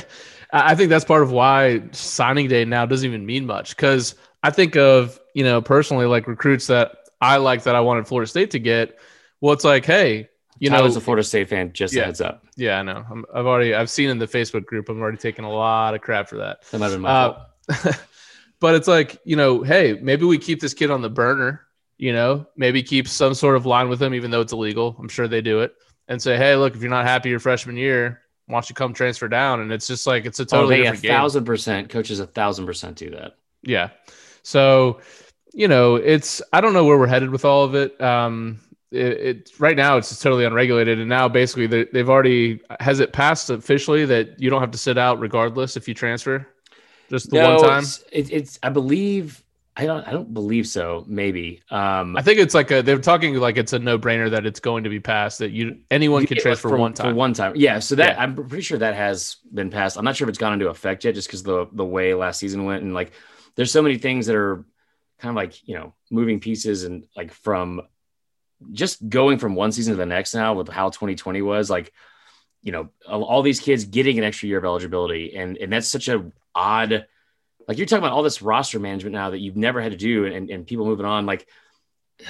I 0.53 0.73
I 0.73 0.75
think 0.75 0.91
that's 0.91 1.05
part 1.05 1.23
of 1.23 1.31
why 1.33 1.83
signing 1.93 2.49
day 2.49 2.65
now 2.65 2.85
doesn't 2.85 3.09
even 3.09 3.25
mean 3.25 3.47
much 3.47 3.71
because 3.77 4.17
I 4.43 4.51
think 4.51 4.77
of 4.77 5.19
you 5.35 5.45
know 5.45 5.63
personally 5.63 6.07
like 6.07 6.27
recruits 6.27 6.67
that 6.67 6.97
I 7.21 7.37
like 7.39 7.63
that 7.63 7.75
I 7.77 7.81
wanted 7.81 8.07
Florida 8.07 8.29
State 8.29 8.51
to 8.51 8.59
get. 8.59 8.99
Well, 9.41 9.55
it's 9.55 9.65
like, 9.65 9.87
hey, 9.87 10.29
you 10.59 10.69
know, 10.69 10.77
Tyler's 10.79 10.97
a 10.97 11.01
Florida 11.01 11.23
State 11.23 11.49
fan. 11.49 11.73
Just 11.73 11.95
Yeah. 11.95 12.03
a 12.03 12.07
heads 12.07 12.21
up. 12.21 12.45
yeah, 12.57 12.79
I 12.79 12.83
know. 12.83 13.05
I'm, 13.11 13.25
I've 13.33 13.47
already 13.47 13.75
I've 13.75 13.89
seen 13.91 14.11
in 14.11 14.19
the 14.19 14.27
Facebook 14.27 14.67
group. 14.67 14.89
I'm 14.89 15.01
already 15.01 15.19
taking 15.19 15.45
a 15.45 15.51
lot 15.53 15.95
of 15.95 16.01
crap 16.03 16.29
for 16.29 16.37
that. 16.39 16.63
That 16.71 16.79
might 16.79 16.87
have 16.87 16.95
been 16.95 17.03
my 17.03 17.09
fault. 17.09 17.39
Uh, 17.69 17.93
but 18.61 18.75
it's 18.75 18.89
like 18.89 19.19
you 19.25 19.37
know, 19.37 19.63
hey, 19.63 19.99
maybe 20.03 20.25
we 20.27 20.37
keep 20.37 20.61
this 20.61 20.75
kid 20.75 20.91
on 20.91 21.01
the 21.01 21.09
burner. 21.11 21.63
You 22.01 22.15
know, 22.15 22.47
maybe 22.57 22.83
keep 22.83 23.07
some 23.07 23.35
sort 23.35 23.57
of 23.57 23.67
line 23.67 23.91
with 23.91 24.01
him, 24.01 24.15
even 24.15 24.31
though 24.31 24.41
it's 24.41 24.55
illegal. 24.55 24.97
I'm 24.99 25.11
sure 25.11 25.29
they 25.29 25.43
do 25.43 25.61
it, 25.61 25.75
and 26.09 26.21
say, 26.21 26.39
hey, 26.39 26.57
look, 26.57 26.75
if 26.75 26.81
you're 26.81 26.89
not 26.89 27.05
happy 27.05 27.29
your 27.29 27.41
freshman 27.41 27.77
year, 27.77 28.23
why 28.47 28.55
don't 28.55 28.71
you 28.71 28.75
come 28.75 28.95
transfer 28.95 29.29
down? 29.29 29.61
And 29.61 29.71
it's 29.71 29.87
just 29.87 30.07
like 30.07 30.25
it's 30.25 30.41
a 30.41 30.45
Oh, 30.45 30.47
totally 30.47 30.77
a 30.77 30.85
different 30.85 31.03
game. 31.03 31.11
thousand 31.13 31.45
percent. 31.45 31.91
Coaches 31.91 32.19
a 32.19 32.27
thousand 32.27 32.65
percent 32.65 32.97
do 32.97 33.11
that. 33.11 33.37
Yeah. 33.63 33.91
So, 34.43 35.01
you 35.53 35.69
know, 35.69 35.97
it's 35.97 36.41
I 36.55 36.63
don't 36.63 36.73
know 36.73 36.87
where 36.87 36.97
we're 36.97 37.07
headed 37.07 37.29
with 37.29 37.45
all 37.45 37.65
of 37.65 37.75
it. 37.75 38.01
Um, 38.01 38.61
it, 38.91 39.13
it 39.29 39.51
right 39.59 39.77
now 39.77 39.99
it's 39.99 40.19
totally 40.19 40.47
unregulated, 40.47 40.99
and 41.01 41.09
now 41.09 41.29
basically 41.29 41.67
they, 41.67 41.85
they've 41.93 42.09
already 42.09 42.61
has 42.81 43.01
it 43.01 43.13
passed 43.13 43.51
officially 43.51 44.07
that 44.07 44.41
you 44.41 44.49
don't 44.49 44.63
have 44.63 44.71
to 44.71 44.79
sit 44.79 44.97
out 44.97 45.21
regardless 45.21 45.77
if 45.77 45.87
you 45.87 45.93
transfer, 45.93 46.49
just 47.11 47.29
the 47.29 47.41
one 47.41 47.61
time. 47.63 47.83
It's, 47.83 48.03
it, 48.11 48.33
it's 48.33 48.59
I 48.63 48.71
believe 48.71 49.45
I 49.77 49.87
don't 49.87 50.07
I 50.07 50.11
don't 50.11 50.33
believe 50.35 50.67
so. 50.67 51.05
Maybe. 51.07 51.63
Um 51.71 52.17
I 52.17 52.23
think 52.23 52.39
it's 52.41 52.55
like 52.55 52.71
a, 52.71 52.83
they're 52.83 52.99
talking 52.99 53.35
like 53.37 53.57
it's 53.57 53.73
a 53.73 53.79
no 53.79 53.99
brainer 53.99 54.31
that 54.31 54.45
it's 54.45 54.61
going 54.61 54.85
to 54.85 54.91
be 54.91 55.01
passed 55.01 55.39
that 55.39 55.53
you 55.53 55.79
anyone 55.91 56.27
can 56.27 56.39
transfer 56.39 56.69
for, 56.69 56.77
one 56.77 56.93
time. 56.93 57.11
For 57.11 57.15
one 57.15 57.33
time. 57.35 57.53
Yeah. 57.57 57.79
So 57.79 57.95
that 57.95 58.17
Yeah. 58.17 58.23
I'm 58.23 58.35
pretty 58.35 58.63
sure 58.63 58.79
that 58.79 58.95
has 58.95 59.37
been 59.55 59.71
passed. 59.71 59.97
I'm 59.97 60.05
not 60.05 60.17
sure 60.17 60.27
if 60.27 60.31
it's 60.31 60.39
gone 60.39 60.53
into 60.53 60.69
effect 60.69 61.05
yet, 61.05 61.15
just 61.15 61.29
because 61.29 61.43
the 61.43 61.69
the 61.73 61.85
way 61.85 62.15
last 62.15 62.39
season 62.39 62.65
went 62.65 62.83
and 62.83 62.95
like 62.95 63.13
there's 63.55 63.73
so 63.73 63.83
many 63.83 63.97
things 63.97 64.27
that 64.27 64.37
are 64.37 64.65
kind 65.21 65.31
of 65.31 65.37
like 65.37 65.67
you 65.69 65.75
know 65.77 65.95
moving 66.11 66.41
pieces 66.41 66.85
and 66.85 67.05
like 67.17 67.33
from 67.33 67.83
just 68.73 69.09
going 69.09 69.39
from 69.39 69.55
one 69.55 69.73
season 69.73 69.93
to 69.93 69.97
the 69.97 70.07
next 70.07 70.35
now 70.35 70.55
with 70.55 70.69
how 70.69 70.91
2020 70.91 71.43
was 71.43 71.71
like 71.71 71.93
you 72.63 72.73
know 72.73 72.91
all, 73.09 73.25
all 73.25 73.43
these 73.43 73.61
kids 73.61 73.85
getting 73.85 74.19
an 74.19 74.25
extra 74.25 74.49
year 74.49 74.59
of 74.59 74.65
eligibility 74.65 75.35
and 75.37 75.57
and 75.57 75.73
that's 75.73 75.89
such 75.89 76.09
a 76.09 76.31
odd 76.55 77.07
like 77.69 77.79
you're 77.79 77.87
talking 77.87 78.03
about 78.03 78.13
all 78.13 78.23
this 78.23 78.43
roster 78.43 78.79
management 78.79 79.15
now 79.15 79.31
that 79.31 79.39
you've 79.39 79.57
never 79.57 79.81
had 79.81 79.93
to 79.93 79.99
do 79.99 80.27
and, 80.27 80.51
and 80.51 80.67
people 80.67 80.87
moving 80.87 81.07
on. 81.07 81.27
Like 81.27 81.47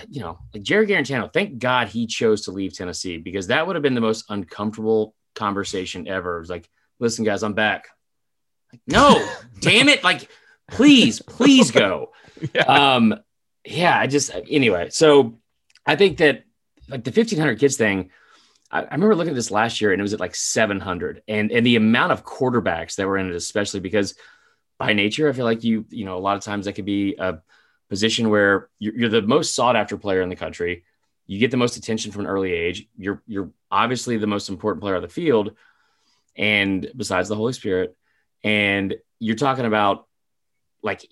you 0.09 0.21
know 0.21 0.39
like 0.55 0.63
jerry 0.63 0.87
Guarantano 0.87 1.33
thank 1.33 1.59
god 1.59 1.89
he 1.89 2.07
chose 2.07 2.43
to 2.43 2.53
leave 2.53 2.73
tennessee 2.73 3.17
because 3.19 3.49
that 3.49 3.67
would 3.67 3.77
have 3.77 3.83
been 3.83 3.95
the 3.95 4.01
most 4.01 4.25
uncomfortable 4.29 5.15
conversation 5.35 6.09
ever. 6.09 6.37
It 6.37 6.41
was 6.41 6.51
like 6.51 6.69
listen 6.99 7.25
guys 7.25 7.43
i'm 7.43 7.55
back. 7.55 7.89
Like 8.73 8.83
no 8.87 9.29
damn 9.61 9.89
it. 9.89 10.05
Like 10.05 10.29
please 10.71 11.21
please 11.23 11.71
go. 11.71 12.13
Yeah. 12.55 12.63
um 12.63 13.15
yeah 13.67 13.99
i 13.99 14.07
just 14.07 14.31
anyway 14.49 14.89
so 14.89 15.39
i 15.85 15.95
think 15.95 16.17
that 16.19 16.45
like 16.89 17.05
the 17.05 17.11
1500 17.11 17.59
kids 17.59 17.77
thing 17.77 18.09
I, 18.71 18.81
I 18.81 18.95
remember 18.95 19.15
looking 19.15 19.33
at 19.33 19.37
this 19.37 19.51
last 19.51 19.83
year 19.83 19.93
and 19.93 20.01
it 20.01 20.03
was 20.03 20.15
at 20.15 20.21
like 20.21 20.35
700 20.35 21.23
and 21.29 21.53
and 21.53 21.67
the 21.67 21.77
amount 21.77 22.13
of 22.13 22.25
quarterbacks 22.25 22.95
that 22.95 23.07
were 23.07 23.19
in 23.19 23.29
it 23.29 23.35
especially 23.35 23.81
because 23.81 24.15
by 24.81 24.93
nature 24.95 25.29
i 25.29 25.33
feel 25.33 25.45
like 25.45 25.63
you 25.63 25.85
you 25.91 26.05
know 26.05 26.17
a 26.17 26.25
lot 26.29 26.37
of 26.37 26.43
times 26.43 26.65
that 26.65 26.73
could 26.73 26.87
be 26.87 27.15
a 27.19 27.39
position 27.89 28.31
where 28.31 28.69
you're, 28.79 28.97
you're 28.99 29.09
the 29.11 29.23
most 29.23 29.55
sought 29.55 29.77
after 29.77 29.97
player 29.97 30.23
in 30.23 30.29
the 30.31 30.35
country 30.45 30.85
you 31.27 31.39
get 31.39 31.51
the 31.53 31.57
most 31.65 31.77
attention 31.77 32.11
from 32.11 32.23
an 32.23 32.27
early 32.27 32.53
age 32.53 32.89
you're 32.97 33.23
you're 33.27 33.51
obviously 33.71 34.17
the 34.17 34.27
most 34.27 34.49
important 34.49 34.81
player 34.83 34.97
on 34.97 35.03
the 35.03 35.09
field 35.09 35.53
and 36.35 36.91
besides 36.97 37.29
the 37.29 37.37
holy 37.37 37.53
spirit 37.53 37.95
and 38.43 38.95
you're 39.19 39.37
talking 39.37 39.67
about 39.67 40.07
like 40.83 41.07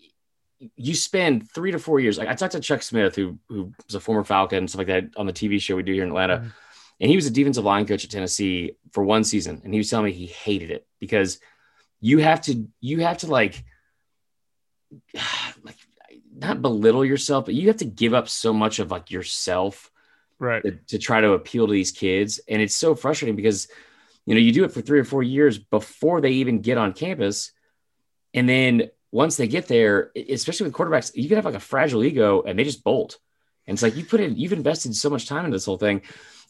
you 0.76 0.94
spend 0.94 1.48
three 1.52 1.70
to 1.70 1.78
four 1.78 2.00
years. 2.00 2.18
Like 2.18 2.26
I 2.26 2.34
talked 2.34 2.54
to 2.54 2.60
Chuck 2.60 2.82
Smith, 2.82 3.14
who 3.14 3.38
who 3.48 3.72
was 3.86 3.94
a 3.94 4.00
former 4.00 4.24
Falcon 4.24 4.58
and 4.58 4.68
stuff 4.68 4.78
like 4.78 4.86
that 4.88 5.04
on 5.16 5.26
the 5.26 5.32
TV 5.32 5.60
show 5.60 5.76
we 5.76 5.84
do 5.84 5.92
here 5.92 6.02
in 6.02 6.08
Atlanta, 6.08 6.38
Mhm. 6.38 6.52
and 7.00 7.10
he 7.10 7.14
was 7.14 7.26
a 7.26 7.30
defensive 7.30 7.62
line 7.64 7.86
coach 7.86 8.02
at 8.04 8.10
Tennessee 8.10 8.72
for 8.90 9.04
one 9.04 9.22
season, 9.22 9.60
and 9.62 9.72
he 9.72 9.78
was 9.78 9.88
telling 9.88 10.06
me 10.06 10.12
he 10.12 10.26
hated 10.26 10.70
it 10.72 10.84
because 10.98 11.38
you 12.00 12.18
have 12.18 12.42
to 12.42 12.68
you 12.80 13.00
have 13.00 13.18
to 13.18 13.26
like 13.26 13.64
like 15.62 15.76
not 16.38 16.62
belittle 16.62 17.04
yourself, 17.04 17.44
but 17.46 17.54
you 17.54 17.68
have 17.68 17.78
to 17.78 17.84
give 17.84 18.14
up 18.14 18.28
so 18.28 18.52
much 18.52 18.78
of 18.78 18.90
like 18.90 19.10
yourself 19.10 19.90
right. 20.38 20.62
to, 20.62 20.72
to 20.88 20.98
try 20.98 21.20
to 21.20 21.32
appeal 21.32 21.66
to 21.66 21.72
these 21.72 21.92
kids. 21.92 22.40
And 22.48 22.62
it's 22.62 22.74
so 22.74 22.94
frustrating 22.94 23.36
because, 23.36 23.68
you 24.24 24.34
know, 24.34 24.40
you 24.40 24.52
do 24.52 24.64
it 24.64 24.72
for 24.72 24.80
three 24.80 25.00
or 25.00 25.04
four 25.04 25.22
years 25.22 25.58
before 25.58 26.20
they 26.20 26.32
even 26.32 26.60
get 26.60 26.78
on 26.78 26.92
campus. 26.92 27.52
And 28.34 28.48
then 28.48 28.90
once 29.10 29.36
they 29.36 29.48
get 29.48 29.68
there, 29.68 30.12
especially 30.28 30.64
with 30.64 30.74
quarterbacks, 30.74 31.10
you 31.14 31.28
can 31.28 31.36
have 31.36 31.44
like 31.44 31.54
a 31.54 31.60
fragile 31.60 32.04
ego 32.04 32.42
and 32.42 32.58
they 32.58 32.64
just 32.64 32.84
bolt. 32.84 33.18
And 33.66 33.74
it's 33.74 33.82
like 33.82 33.96
you 33.96 34.04
put 34.04 34.20
in, 34.20 34.36
you've 34.36 34.52
invested 34.52 34.94
so 34.94 35.10
much 35.10 35.26
time 35.26 35.44
in 35.44 35.50
this 35.50 35.64
whole 35.64 35.76
thing. 35.76 36.02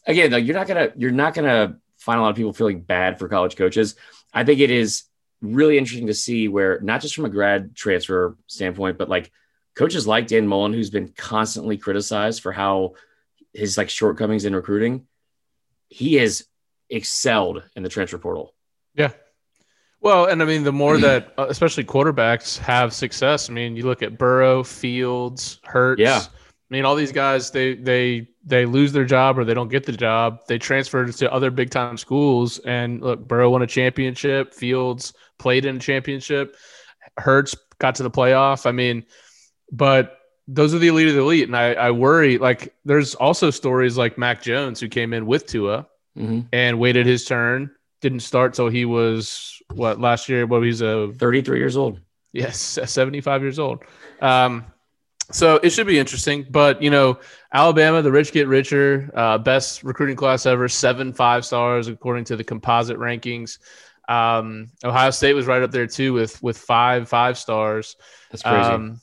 Again, 0.05 0.31
like 0.31 0.45
you're 0.45 0.55
not 0.55 0.67
gonna, 0.67 0.89
you're 0.95 1.11
not 1.11 1.33
gonna 1.33 1.79
find 1.97 2.19
a 2.19 2.21
lot 2.21 2.29
of 2.29 2.35
people 2.35 2.53
feeling 2.53 2.81
bad 2.81 3.19
for 3.19 3.27
college 3.27 3.55
coaches. 3.55 3.95
I 4.33 4.43
think 4.43 4.59
it 4.59 4.71
is 4.71 5.03
really 5.41 5.77
interesting 5.77 6.07
to 6.07 6.13
see 6.13 6.47
where 6.47 6.79
not 6.81 7.01
just 7.01 7.15
from 7.15 7.25
a 7.25 7.29
grad 7.29 7.75
transfer 7.75 8.37
standpoint, 8.47 8.97
but 8.97 9.09
like 9.09 9.31
coaches 9.75 10.05
like 10.05 10.27
Dan 10.27 10.47
Mullen, 10.47 10.73
who's 10.73 10.89
been 10.89 11.09
constantly 11.09 11.77
criticized 11.77 12.41
for 12.41 12.51
how 12.51 12.95
his 13.53 13.77
like 13.77 13.89
shortcomings 13.89 14.45
in 14.45 14.55
recruiting, 14.55 15.07
he 15.87 16.15
has 16.15 16.45
excelled 16.89 17.63
in 17.75 17.83
the 17.83 17.89
transfer 17.89 18.17
portal. 18.17 18.53
Yeah. 18.95 19.11
Well, 20.01 20.25
and 20.25 20.41
I 20.41 20.45
mean, 20.45 20.63
the 20.63 20.71
more 20.71 20.97
that, 20.97 21.33
uh, 21.37 21.47
especially 21.49 21.83
quarterbacks, 21.83 22.57
have 22.59 22.93
success. 22.93 23.49
I 23.49 23.53
mean, 23.53 23.75
you 23.75 23.83
look 23.83 24.01
at 24.01 24.17
Burrow, 24.17 24.63
Fields, 24.63 25.59
Hurts. 25.63 25.99
Yeah. 25.99 26.21
I 26.21 26.75
mean, 26.75 26.85
all 26.85 26.95
these 26.95 27.11
guys, 27.11 27.51
they 27.51 27.75
they 27.75 28.29
they 28.45 28.65
lose 28.65 28.91
their 28.91 29.03
job 29.03 29.39
or 29.39 29.43
they 29.43 29.53
don't 29.53 29.69
get 29.69 29.85
the 29.85 29.91
job. 29.91 30.41
They 30.47 30.57
transfer 30.57 31.05
to 31.05 31.33
other 31.33 31.51
big 31.51 31.71
time 31.71 31.97
schools, 31.97 32.59
and 32.59 33.01
look, 33.01 33.27
Burrow 33.27 33.49
won 33.49 33.63
a 33.63 33.67
championship. 33.67 34.53
Fields 34.53 35.13
played 35.39 35.65
in 35.65 35.77
a 35.77 35.79
championship. 35.79 36.55
Hurts 37.17 37.55
got 37.79 37.95
to 37.95 38.03
the 38.03 38.11
playoff. 38.11 38.65
I 38.65 38.71
mean, 38.71 39.05
but 39.71 40.17
those 40.47 40.73
are 40.73 40.79
the 40.79 40.87
elite 40.87 41.07
of 41.07 41.13
the 41.15 41.21
elite, 41.21 41.47
and 41.47 41.55
I, 41.55 41.73
I 41.73 41.91
worry. 41.91 42.37
Like, 42.37 42.73
there's 42.85 43.15
also 43.15 43.49
stories 43.51 43.97
like 43.97 44.17
Mac 44.17 44.41
Jones 44.41 44.79
who 44.79 44.87
came 44.89 45.13
in 45.13 45.25
with 45.25 45.45
Tua 45.47 45.87
Mm-hmm. 46.17 46.39
and 46.51 46.79
waited 46.79 47.05
his 47.05 47.23
turn. 47.23 47.71
Didn't 48.01 48.21
start 48.21 48.53
till 48.55 48.67
he 48.67 48.83
was 48.83 49.61
what 49.73 50.01
last 50.01 50.27
year? 50.27 50.45
What 50.47 50.63
he's 50.63 50.81
a 50.81 51.13
33 51.17 51.59
years 51.59 51.77
old. 51.77 52.01
yes, 52.33 52.57
seventy 52.85 53.21
five 53.21 53.41
years 53.41 53.59
old. 53.59 53.83
Um, 54.19 54.65
so 55.31 55.59
it 55.61 55.69
should 55.69 55.85
be 55.87 55.99
interesting. 55.99 56.45
But 56.49 56.81
you 56.81 56.89
know, 56.89 57.19
Alabama, 57.53 58.01
the 58.01 58.11
rich 58.11 58.31
get 58.31 58.47
richer. 58.47 59.11
Uh, 59.13 59.37
best 59.37 59.83
recruiting 59.83 60.15
class 60.15 60.45
ever. 60.47 60.67
Seven 60.67 61.13
five 61.13 61.45
stars 61.45 61.87
according 61.87 62.25
to 62.25 62.35
the 62.35 62.43
composite 62.43 62.97
rankings. 62.97 63.59
Um, 64.09 64.71
Ohio 64.83 65.11
State 65.11 65.33
was 65.33 65.45
right 65.45 65.61
up 65.61 65.71
there 65.71 65.87
too 65.87 66.13
with 66.13 66.41
with 66.41 66.57
five 66.57 67.07
five 67.07 67.37
stars. 67.37 67.95
That's 68.31 68.43
crazy. 68.43 68.69
Um, 68.69 68.99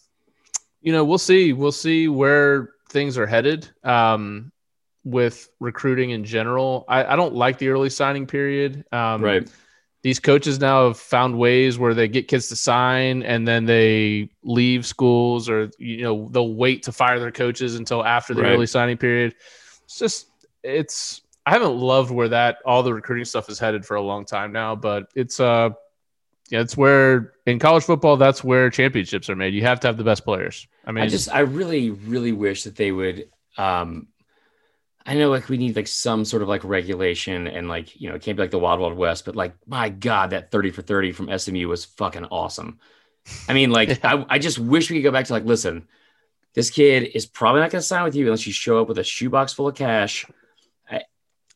you 0.83 0.93
know, 0.93 1.05
we'll 1.05 1.19
see. 1.19 1.53
We'll 1.53 1.73
see 1.73 2.09
where 2.09 2.71
things 2.91 3.17
are 3.17 3.27
headed 3.27 3.71
um, 3.85 4.53
with 5.05 5.49
recruiting 5.61 6.11
in 6.11 6.25
general. 6.25 6.85
I, 6.89 7.05
I 7.05 7.17
don't 7.17 7.35
like 7.35 7.59
the 7.59 7.69
early 7.69 7.91
signing 7.91 8.27
period. 8.27 8.85
Um, 8.93 9.23
right. 9.23 9.49
These 10.03 10.21
coaches 10.21 10.61
now 10.61 10.87
have 10.89 10.99
found 10.99 11.37
ways 11.37 11.79
where 11.79 11.93
they 11.93 12.07
get 12.07 12.29
kids 12.29 12.49
to 12.49 12.57
sign 12.57 13.25
and 13.25 13.49
then 13.49 13.65
they 13.65 14.31
leave 14.45 14.87
schools, 14.87 15.49
or 15.49 15.71
you 15.79 16.03
know, 16.03 16.29
they'll 16.31 16.55
wait 16.55 16.85
to 16.85 16.93
fire 16.93 17.19
their 17.19 17.33
coaches 17.33 17.75
until 17.75 18.05
after 18.05 18.33
the 18.33 18.43
Right. 18.43 18.53
early 18.53 18.67
signing 18.67 18.99
period. 18.99 19.35
It's 19.85 19.99
just, 19.99 20.27
it's. 20.63 21.23
I 21.47 21.51
haven't 21.51 21.77
loved 21.77 22.11
where 22.11 22.29
that 22.29 22.59
all 22.67 22.83
the 22.83 22.93
recruiting 22.93 23.25
stuff 23.25 23.49
is 23.49 23.59
headed 23.59 23.87
for 23.87 23.95
a 23.95 24.03
long 24.03 24.25
time 24.27 24.53
now, 24.53 24.75
but 24.75 25.11
it's 25.15 25.41
uh 25.41 25.71
yeah, 26.51 26.61
it's 26.61 26.77
where 26.77 27.33
in 27.45 27.59
college 27.59 27.85
football, 27.85 28.17
that's 28.17 28.45
where 28.45 28.71
championships 28.71 29.29
are 29.29 29.37
made. 29.37 29.55
You 29.55 29.63
have 29.63 29.81
to 29.81 29.89
have 29.89 29.97
the 29.97 30.05
best 30.05 30.25
players. 30.25 30.69
I 30.85 30.93
mean, 30.93 31.03
I 31.03 31.09
just, 31.09 31.33
I 31.33 31.41
really, 31.41 31.91
really 31.91 32.33
wish 32.33 32.65
that 32.65 32.77
they 32.77 32.93
would. 32.93 33.29
Um, 33.59 34.09
I 35.05 35.15
know, 35.15 35.31
like, 35.31 35.49
we 35.49 35.57
need 35.57 35.77
like 35.77 35.89
some 35.89 36.25
sort 36.25 36.43
of 36.43 36.49
like 36.49 36.63
regulation 36.65 37.47
and 37.47 37.69
like, 37.69 38.01
you 38.01 38.09
know, 38.09 38.15
it 38.15 38.23
can't 38.23 38.37
be 38.37 38.43
like 38.43 38.51
the 38.51 38.59
Wild 38.59 38.81
Wild 38.81 38.95
West, 38.95 39.25
but 39.25 39.37
like, 39.37 39.55
my 39.67 39.89
God, 39.89 40.31
that 40.31 40.51
30 40.51 40.71
for 40.71 40.83
30 40.83 41.13
from 41.13 41.39
SMU 41.39 41.69
was 41.69 41.85
fucking 41.85 42.27
awesome. 42.27 42.79
I 43.49 43.53
mean, 43.53 43.71
like, 43.71 43.89
Yeah. 44.05 44.25
I, 44.29 44.35
I 44.37 44.39
just 44.39 44.59
wish 44.59 44.91
we 44.91 44.99
could 44.99 45.05
go 45.05 45.13
back 45.13 45.27
to 45.27 45.33
like, 45.33 45.45
listen, 45.45 45.89
this 46.55 46.71
kid 46.71 47.11
is 47.15 47.27
probably 47.27 47.61
not 47.61 47.71
going 47.71 47.81
to 47.81 47.87
sign 47.87 48.05
with 48.05 48.15
you 48.15 48.27
unless 48.27 48.47
you 48.47 48.53
show 48.53 48.81
up 48.81 48.89
with 48.89 48.99
a 48.99 49.05
shoebox 49.05 49.53
full 49.53 49.69
of 49.69 49.75
cash. 49.75 50.27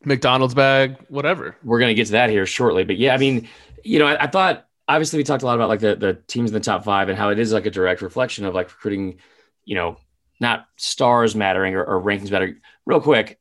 McDonald's 0.03 0.53
bag, 0.53 0.97
whatever. 1.09 1.55
we're 1.63 1.79
going 1.79 1.89
to 1.89 1.95
get 1.95 2.07
to 2.07 2.13
that 2.13 2.29
here 2.29 2.45
shortly. 2.45 2.83
But 2.83 2.97
yeah, 2.97 3.13
I 3.13 3.17
mean, 3.17 3.47
you 3.83 3.99
know, 3.99 4.07
I, 4.07 4.23
I 4.23 4.27
thought 4.27 4.67
obviously 4.87 5.17
we 5.17 5.23
talked 5.23 5.43
a 5.43 5.45
lot 5.45 5.55
about 5.55 5.69
like 5.69 5.79
the, 5.79 5.95
the 5.95 6.13
teams 6.27 6.49
in 6.49 6.53
the 6.53 6.59
top 6.59 6.83
five 6.83 7.09
and 7.09 7.17
how 7.17 7.29
it 7.29 7.39
is 7.39 7.53
like 7.53 7.65
a 7.65 7.71
direct 7.71 8.01
reflection 8.01 8.45
of 8.45 8.53
like 8.53 8.69
recruiting, 8.69 9.19
you 9.63 9.75
know, 9.75 9.97
not 10.39 10.65
stars 10.75 11.35
mattering 11.35 11.75
or, 11.75 11.83
or 11.83 12.01
rankings 12.01 12.31
mattering. 12.31 12.57
Real 12.85 12.99
quick, 12.99 13.39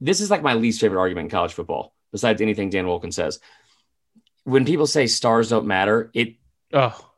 this 0.00 0.20
is 0.20 0.30
like 0.30 0.42
my 0.42 0.54
least 0.54 0.80
favorite 0.80 1.00
argument 1.00 1.26
in 1.26 1.30
college 1.30 1.52
football, 1.52 1.94
besides 2.12 2.40
anything 2.40 2.70
Dan 2.70 2.86
Wolken 2.86 3.12
says. 3.12 3.40
When 4.44 4.64
people 4.64 4.86
say 4.86 5.06
stars 5.06 5.50
don't 5.50 5.66
matter, 5.66 6.10
it 6.14 6.36
Oh, 6.72 7.10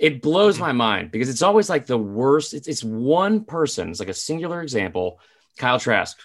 it 0.00 0.22
blows 0.22 0.58
my 0.58 0.72
mind 0.72 1.10
because 1.10 1.28
it's 1.28 1.42
always 1.42 1.68
like 1.68 1.86
the 1.86 1.98
worst. 1.98 2.54
It's, 2.54 2.68
it's 2.68 2.84
one 2.84 3.44
person. 3.44 3.90
It's 3.90 4.00
like 4.00 4.08
a 4.08 4.14
singular 4.14 4.62
example. 4.62 5.20
Kyle 5.58 5.80
Trask, 5.80 6.18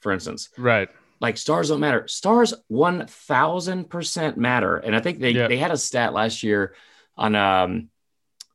for 0.00 0.12
instance, 0.12 0.48
right. 0.56 0.88
Like 1.20 1.36
stars 1.36 1.68
don't 1.68 1.80
matter. 1.80 2.08
Stars 2.08 2.54
one 2.68 3.06
thousand 3.06 3.90
percent 3.90 4.38
matter. 4.38 4.76
And 4.76 4.96
I 4.96 5.00
think 5.00 5.20
they 5.20 5.32
they 5.32 5.56
had 5.58 5.70
a 5.70 5.76
stat 5.76 6.12
last 6.12 6.42
year 6.42 6.74
on 7.16 7.34
um 7.34 7.90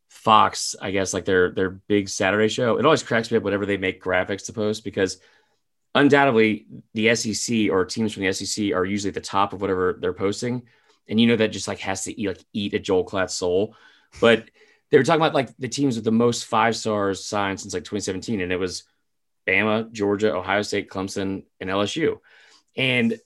Fox, 0.10 0.76
I 0.82 0.90
guess, 0.92 1.14
like 1.14 1.26
their 1.26 1.52
their 1.52 1.70
big 1.70 2.10
Saturday 2.10 2.48
show. 2.48 2.78
It 2.78 2.86
always 2.86 3.04
cracks 3.04 3.30
me 3.30 3.38
up 3.38 3.44
whenever 3.44 3.66
they 3.66 3.78
make 3.78 4.04
graphics 4.04 4.48
to 4.48 4.54
post 4.54 4.84
because 4.84 5.20
undoubtedly 5.94 6.66
the 6.94 7.16
SEC 7.16 7.70
or 7.70 7.86
teams 7.86 8.14
from 8.14 8.24
the 8.24 8.34
SEC 8.34 8.74
are 8.74 8.86
usually 8.86 9.10
at 9.10 9.14
the 9.14 9.22
top 9.22 9.54
of 9.54 9.62
whatever 9.62 9.98
they're 10.02 10.14
posting. 10.14 10.64
And 11.08 11.22
you 11.22 11.28
know 11.28 11.36
that 11.36 11.50
just 11.50 11.68
like 11.68 11.80
has 11.80 12.06
to 12.06 12.20
eat 12.20 12.28
like 12.28 12.44
eat 12.54 12.74
at 12.74 12.84
Joel 12.84 13.04
Klatt's 13.04 13.36
soul. 13.36 13.76
But 14.20 14.50
they 14.90 14.98
were 14.98 15.04
talking 15.04 15.22
about 15.22 15.36
like 15.36 15.56
the 15.58 15.68
teams 15.68 15.96
with 15.96 16.06
the 16.06 16.12
most 16.12 16.46
five 16.46 16.76
stars 16.76 17.24
signed 17.24 17.60
since 17.60 17.74
like 17.74 17.84
2017, 17.84 18.42
and 18.42 18.52
it 18.52 18.58
was 18.58 18.84
Bama, 19.48 19.92
Georgia, 19.92 20.34
Ohio 20.34 20.64
State, 20.64 20.90
Clemson, 20.90 21.44
and 21.60 21.70
LSU. 21.70 22.20
And 22.76 23.20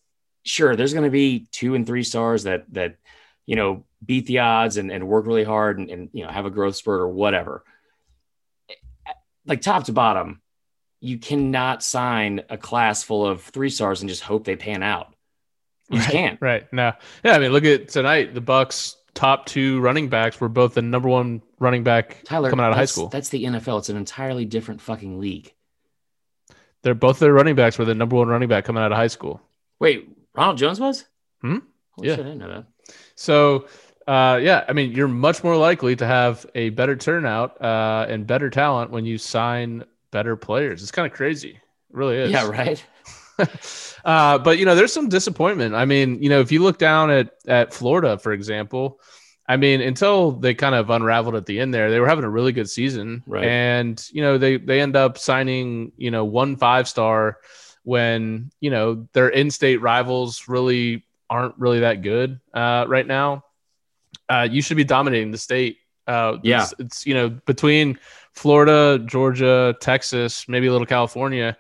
sure, 0.43 0.76
there's 0.76 0.93
going 0.93 1.06
to 1.06 1.12
be 1.12 1.47
two 1.52 1.76
and 1.76 1.86
three 1.86 2.04
stars 2.04 2.43
that 2.43 2.66
that 2.74 2.97
you 3.45 3.56
know 3.56 3.86
beat 4.06 4.26
the 4.26 4.39
odds 4.39 4.78
and, 4.78 4.91
and 4.91 5.08
work 5.08 5.26
really 5.26 5.43
hard 5.43 5.80
and, 5.80 5.89
and 5.89 6.10
you 6.14 6.24
know 6.24 6.30
have 6.30 6.45
a 6.45 6.52
growth 6.52 6.76
spurt 6.76 7.02
or 7.02 7.08
whatever. 7.08 7.64
Like 9.45 9.62
top 9.62 9.86
to 9.86 9.93
bottom, 9.93 10.41
you 11.00 11.18
cannot 11.18 11.82
sign 11.84 12.41
a 12.50 12.58
class 12.58 13.04
full 13.04 13.26
of 13.26 13.41
three 13.41 13.70
stars 13.70 14.02
and 14.02 14.10
just 14.10 14.22
hope 14.22 14.43
they 14.43 14.56
pan 14.56 14.84
out. 14.84 15.14
You 15.89 16.00
right, 16.00 16.10
can't. 16.10 16.41
Right. 16.41 16.72
No. 16.72 16.93
Yeah. 17.24 17.34
I 17.34 17.39
mean, 17.39 17.52
look 17.52 17.66
at 17.66 17.89
tonight. 17.89 18.36
The 18.36 18.41
Bucks' 18.41 18.95
top 19.16 19.47
two 19.47 19.80
running 19.80 20.08
backs 20.08 20.39
were 20.39 20.50
both 20.50 20.76
the 20.76 20.84
number 20.84 21.10
one 21.10 21.41
running 21.60 21.84
back 21.84 22.24
Tyler, 22.26 22.50
coming 22.50 22.64
out 22.64 22.72
of 22.72 22.78
high 22.78 22.86
school. 22.86 23.08
That's 23.08 23.30
the 23.30 23.45
NFL. 23.45 23.80
It's 23.80 23.89
an 23.89 23.97
entirely 23.97 24.45
different 24.45 24.82
fucking 24.82 25.20
league. 25.20 25.54
They're 26.82 26.95
both 26.95 27.19
their 27.19 27.34
running 27.34 27.55
backs 27.55 27.77
were 27.77 27.86
the 27.86 27.95
number 27.95 28.15
one 28.15 28.27
running 28.27 28.49
back 28.49 28.65
coming 28.65 28.82
out 28.84 28.91
of 28.91 28.97
high 28.97 29.07
school. 29.07 29.41
Wait, 29.80 30.09
Ronald 30.34 30.57
Jones 30.57 30.80
was? 30.80 31.05
Hmm? 31.41 31.57
Holy 31.91 32.07
Yeah. 32.07 32.15
shit, 32.15 32.25
I 32.25 32.30
didn't 32.30 32.39
know 32.39 32.49
that. 32.49 32.65
So, 33.15 33.67
uh, 34.07 34.39
yeah, 34.41 34.65
I 34.67 34.73
mean, 34.73 34.91
you're 34.93 35.07
much 35.07 35.43
more 35.43 35.55
likely 35.55 35.95
to 35.97 36.05
have 36.05 36.45
a 36.55 36.69
better 36.69 36.95
turnout 36.95 37.61
uh, 37.61 38.05
and 38.09 38.25
better 38.25 38.49
talent 38.49 38.91
when 38.91 39.05
you 39.05 39.17
sign 39.17 39.84
better 40.11 40.36
players. 40.36 40.82
It's 40.82 40.91
kind 40.91 41.05
of 41.05 41.13
crazy. 41.15 41.49
It 41.51 41.59
really 41.91 42.17
is. 42.17 42.32
Yeah, 42.32 42.47
right. 42.47 42.84
uh, 44.05 44.38
but 44.39 44.57
you 44.57 44.65
know, 44.65 44.75
there's 44.75 44.93
some 44.93 45.09
disappointment. 45.09 45.75
I 45.75 45.86
mean, 45.86 46.21
you 46.21 46.30
know, 46.30 46.39
if 46.39 46.51
you 46.51 46.61
look 46.63 46.77
down 46.77 47.11
at 47.11 47.34
at 47.47 47.73
Florida, 47.73 48.17
for 48.17 48.32
example, 48.32 48.99
I 49.50 49.58
mean, 49.58 49.82
until 49.82 50.32
they 50.32 50.54
kind 50.54 50.76
of 50.76 50.91
unraveled 50.91 51.34
at 51.36 51.47
the 51.47 51.60
end 51.60 51.74
there, 51.74 51.89
they 51.89 52.00
were 52.00 52.08
having 52.08 52.24
a 52.24 52.30
really 52.30 52.52
good 52.52 52.70
season, 52.70 53.24
Right. 53.26 53.43
and 53.45 54.08
you 54.14 54.22
know, 54.22 54.38
they 54.38 54.58
they 54.58 54.80
end 54.80 54.95
up 54.95 55.18
signing 55.18 55.91
you 55.97 56.12
know 56.12 56.24
one 56.24 56.56
five 56.56 56.88
star 56.88 57.39
when 57.84 58.52
you 58.60 58.70
know 58.70 59.08
their 59.14 59.30
in-state 59.30 59.78
rivals 59.82 60.47
really 60.47 61.04
aren't 61.32 61.58
really 61.58 61.80
that 61.80 62.04
good 62.04 62.39
uh, 62.54 62.86
right 62.88 63.08
now. 63.08 63.43
Uh, 64.30 64.47
you 64.50 64.62
should 64.62 64.78
be 64.78 64.84
dominating 64.84 65.32
the 65.32 65.38
state. 65.39 65.78
Uh, 66.06 66.38
Yeah. 66.43 66.62
it's, 66.64 66.74
it's 66.80 67.08
you 67.08 67.16
know 67.16 67.30
between 67.30 67.97
Florida, 68.34 69.04
Georgia, 69.04 69.76
Texas, 69.82 70.47
maybe 70.47 70.68
a 70.68 70.72
little 70.72 70.88
California 70.88 71.58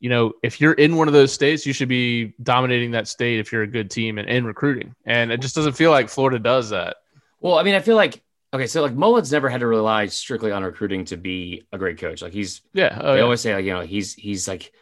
you 0.00 0.08
know, 0.08 0.32
if 0.42 0.60
you're 0.60 0.72
in 0.72 0.96
one 0.96 1.06
of 1.06 1.14
those 1.14 1.32
states, 1.32 1.64
you 1.64 1.72
should 1.72 1.88
be 1.88 2.34
dominating 2.42 2.90
that 2.90 3.06
state 3.06 3.38
if 3.38 3.52
you're 3.52 3.62
a 3.62 3.68
good 3.68 3.88
team 3.88 4.18
and 4.18 4.28
in 4.28 4.44
recruiting. 4.44 4.96
And 5.06 5.30
it 5.30 5.40
just 5.40 5.54
doesn't 5.54 5.74
feel 5.74 5.92
like 5.92 6.08
Florida 6.08 6.40
does 6.40 6.70
that. 6.70 6.96
Well, 7.42 7.58
I 7.58 7.62
mean, 7.62 7.74
I 7.74 7.80
feel 7.80 7.96
like 7.96 8.22
okay, 8.54 8.66
so 8.66 8.82
like 8.82 8.94
Mullen's 8.94 9.32
never 9.32 9.48
had 9.48 9.60
to 9.60 9.66
rely 9.66 10.06
strictly 10.06 10.52
on 10.52 10.62
recruiting 10.62 11.04
to 11.06 11.16
be 11.16 11.64
a 11.72 11.78
great 11.78 11.98
coach. 11.98 12.22
Like 12.22 12.32
he's 12.32 12.60
Yeah. 12.72 12.96
Oh, 13.00 13.12
they 13.12 13.18
yeah. 13.18 13.24
always 13.24 13.40
say 13.40 13.54
like 13.54 13.64
you 13.64 13.72
know 13.72 13.80
he's 13.80 14.14
he's 14.14 14.46
like 14.48 14.72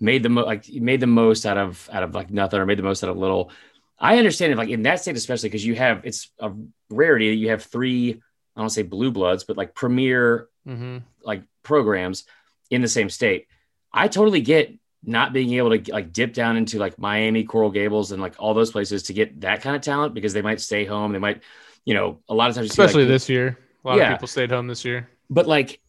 made 0.00 0.22
the 0.22 0.28
mo- 0.28 0.44
like 0.44 0.64
he 0.64 0.80
made 0.80 1.00
the 1.00 1.06
most 1.06 1.46
out 1.46 1.58
of 1.58 1.88
out 1.92 2.02
of 2.02 2.14
like 2.14 2.30
nothing 2.30 2.58
or 2.60 2.66
made 2.66 2.78
the 2.78 2.82
most 2.82 3.02
out 3.04 3.10
of 3.10 3.16
little. 3.16 3.50
I 3.98 4.18
understand 4.18 4.52
it 4.52 4.58
like 4.58 4.68
in 4.68 4.82
that 4.82 5.00
state 5.00 5.16
especially 5.16 5.48
because 5.48 5.64
you 5.64 5.74
have 5.74 6.04
it's 6.04 6.30
a 6.38 6.52
rarity 6.90 7.30
that 7.30 7.36
you 7.36 7.48
have 7.50 7.62
three 7.62 8.20
I 8.56 8.60
don't 8.60 8.70
say 8.70 8.82
blue 8.82 9.10
bloods 9.10 9.44
but 9.44 9.56
like 9.56 9.74
premier 9.74 10.48
Mhm. 10.68 11.02
like 11.22 11.42
programs 11.62 12.24
in 12.70 12.82
the 12.82 12.88
same 12.88 13.08
state. 13.08 13.46
I 13.92 14.08
totally 14.08 14.40
get 14.40 14.74
not 15.04 15.32
being 15.32 15.52
able 15.54 15.78
to 15.78 15.92
like 15.92 16.12
dip 16.12 16.32
down 16.34 16.56
into 16.56 16.78
like 16.78 16.98
Miami, 16.98 17.44
Coral 17.44 17.70
Gables, 17.70 18.10
and 18.12 18.20
like 18.20 18.34
all 18.40 18.52
those 18.54 18.72
places 18.72 19.04
to 19.04 19.12
get 19.12 19.40
that 19.42 19.62
kind 19.62 19.76
of 19.76 19.82
talent 19.82 20.12
because 20.14 20.32
they 20.32 20.42
might 20.42 20.60
stay 20.60 20.84
home. 20.84 21.12
They 21.12 21.20
might, 21.20 21.42
you 21.86 21.94
know, 21.94 22.18
a 22.28 22.34
lot 22.34 22.50
of 22.50 22.56
times, 22.56 22.74
see, 22.74 22.82
like, 22.82 22.88
Especially 22.90 23.06
this 23.06 23.28
year. 23.30 23.56
A 23.84 23.88
lot 23.88 23.96
Yeah. 23.96 24.10
of 24.10 24.18
people 24.18 24.28
stayed 24.28 24.50
home 24.50 24.66
this 24.66 24.84
year. 24.84 25.08
but 25.30 25.46
like, 25.46 25.80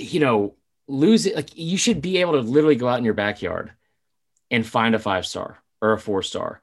you 0.00 0.18
know, 0.20 0.54
lose 0.88 1.26
it. 1.26 1.36
Like 1.36 1.50
you 1.56 1.76
should 1.78 2.00
be 2.02 2.18
able 2.18 2.32
to 2.32 2.40
literally 2.40 2.76
go 2.76 2.88
out 2.88 2.98
in 2.98 3.04
your 3.04 3.14
backyard 3.14 3.72
and 4.50 4.66
find 4.66 4.94
a 4.94 4.98
five 4.98 5.24
star 5.26 5.62
or 5.80 5.92
a 5.92 5.98
four 5.98 6.22
star. 6.22 6.60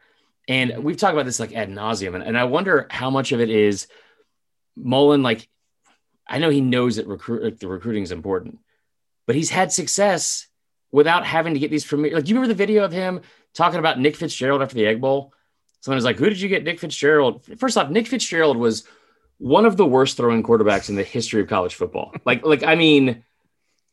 And 0.48 0.84
we've 0.84 0.98
talked 0.98 1.14
about 1.14 1.26
this 1.26 1.40
like 1.40 1.54
ad 1.56 1.70
nauseum. 1.70 2.16
And, 2.16 2.24
and 2.24 2.38
I 2.38 2.44
wonder 2.46 2.88
how 2.90 3.10
much 3.10 3.32
of 3.32 3.40
it 3.40 3.50
is 3.50 3.88
Mullen, 4.76 5.22
like, 5.24 5.48
I 6.28 6.40
know 6.40 6.50
he 6.50 6.62
knows 6.62 6.96
that 6.98 7.08
recruit 7.08 7.44
like, 7.44 7.60
the 7.60 7.68
recruiting 7.68 8.04
is 8.04 8.12
important, 8.12 8.60
but 9.28 9.36
he's 9.36 9.50
had 9.50 9.72
success 9.72 10.48
without 10.92 11.26
having 11.26 11.54
to 11.54 11.60
get 11.60 11.70
these 11.72 11.86
premier. 11.86 12.14
Like, 12.16 12.24
do 12.24 12.30
you 12.30 12.36
remember 12.36 12.54
the 12.54 12.58
video 12.58 12.84
of 12.84 12.92
him 12.92 13.22
talking 13.54 13.80
about 13.80 14.00
Nick 14.00 14.16
Fitzgerald 14.16 14.62
after 14.62 14.76
the 14.76 14.88
Egg 14.88 15.02
Bowl? 15.02 15.34
Someone 15.82 15.98
was 15.98 16.06
like, 16.06 16.18
"Who 16.18 16.30
did 16.30 16.42
you 16.42 16.50
get, 16.50 16.64
Nick 16.64 16.80
Fitzgerald?" 16.80 17.46
First 17.58 17.78
off, 17.78 17.90
Nick 17.90 18.08
Fitzgerald 18.08 18.58
was 18.58 18.84
one 19.38 19.66
of 19.66 19.78
the 19.78 19.86
worst 19.86 20.18
throwing 20.18 20.44
quarterbacks 20.44 20.90
in 20.90 20.96
the 20.96 21.04
history 21.04 21.42
of 21.42 21.48
college 21.48 21.76
football. 21.76 22.14
Like, 22.26 22.46
like 22.46 22.64
I 22.64 22.76
mean, 22.76 23.24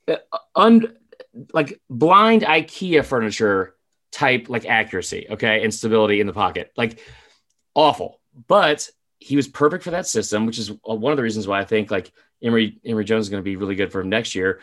uh, 0.08 0.16
un, 0.54 0.96
like 1.52 1.80
blind 1.88 2.42
IKEA 2.42 3.04
furniture 3.04 3.74
type 4.12 4.48
like 4.48 4.66
accuracy, 4.66 5.26
okay, 5.30 5.62
and 5.62 5.72
stability 5.72 6.20
in 6.20 6.26
the 6.26 6.32
pocket, 6.32 6.72
like 6.76 7.00
awful. 7.74 8.20
But 8.48 8.88
he 9.18 9.36
was 9.36 9.48
perfect 9.48 9.84
for 9.84 9.92
that 9.92 10.06
system, 10.06 10.46
which 10.46 10.58
is 10.58 10.70
uh, 10.70 10.94
one 10.94 11.12
of 11.12 11.16
the 11.16 11.22
reasons 11.22 11.48
why 11.48 11.60
I 11.60 11.64
think 11.64 11.90
like 11.90 12.12
Emory 12.42 12.78
Emory 12.84 13.04
Jones 13.04 13.26
is 13.26 13.30
going 13.30 13.42
to 13.42 13.44
be 13.44 13.56
really 13.56 13.76
good 13.76 13.92
for 13.92 14.00
him 14.00 14.08
next 14.08 14.34
year. 14.34 14.60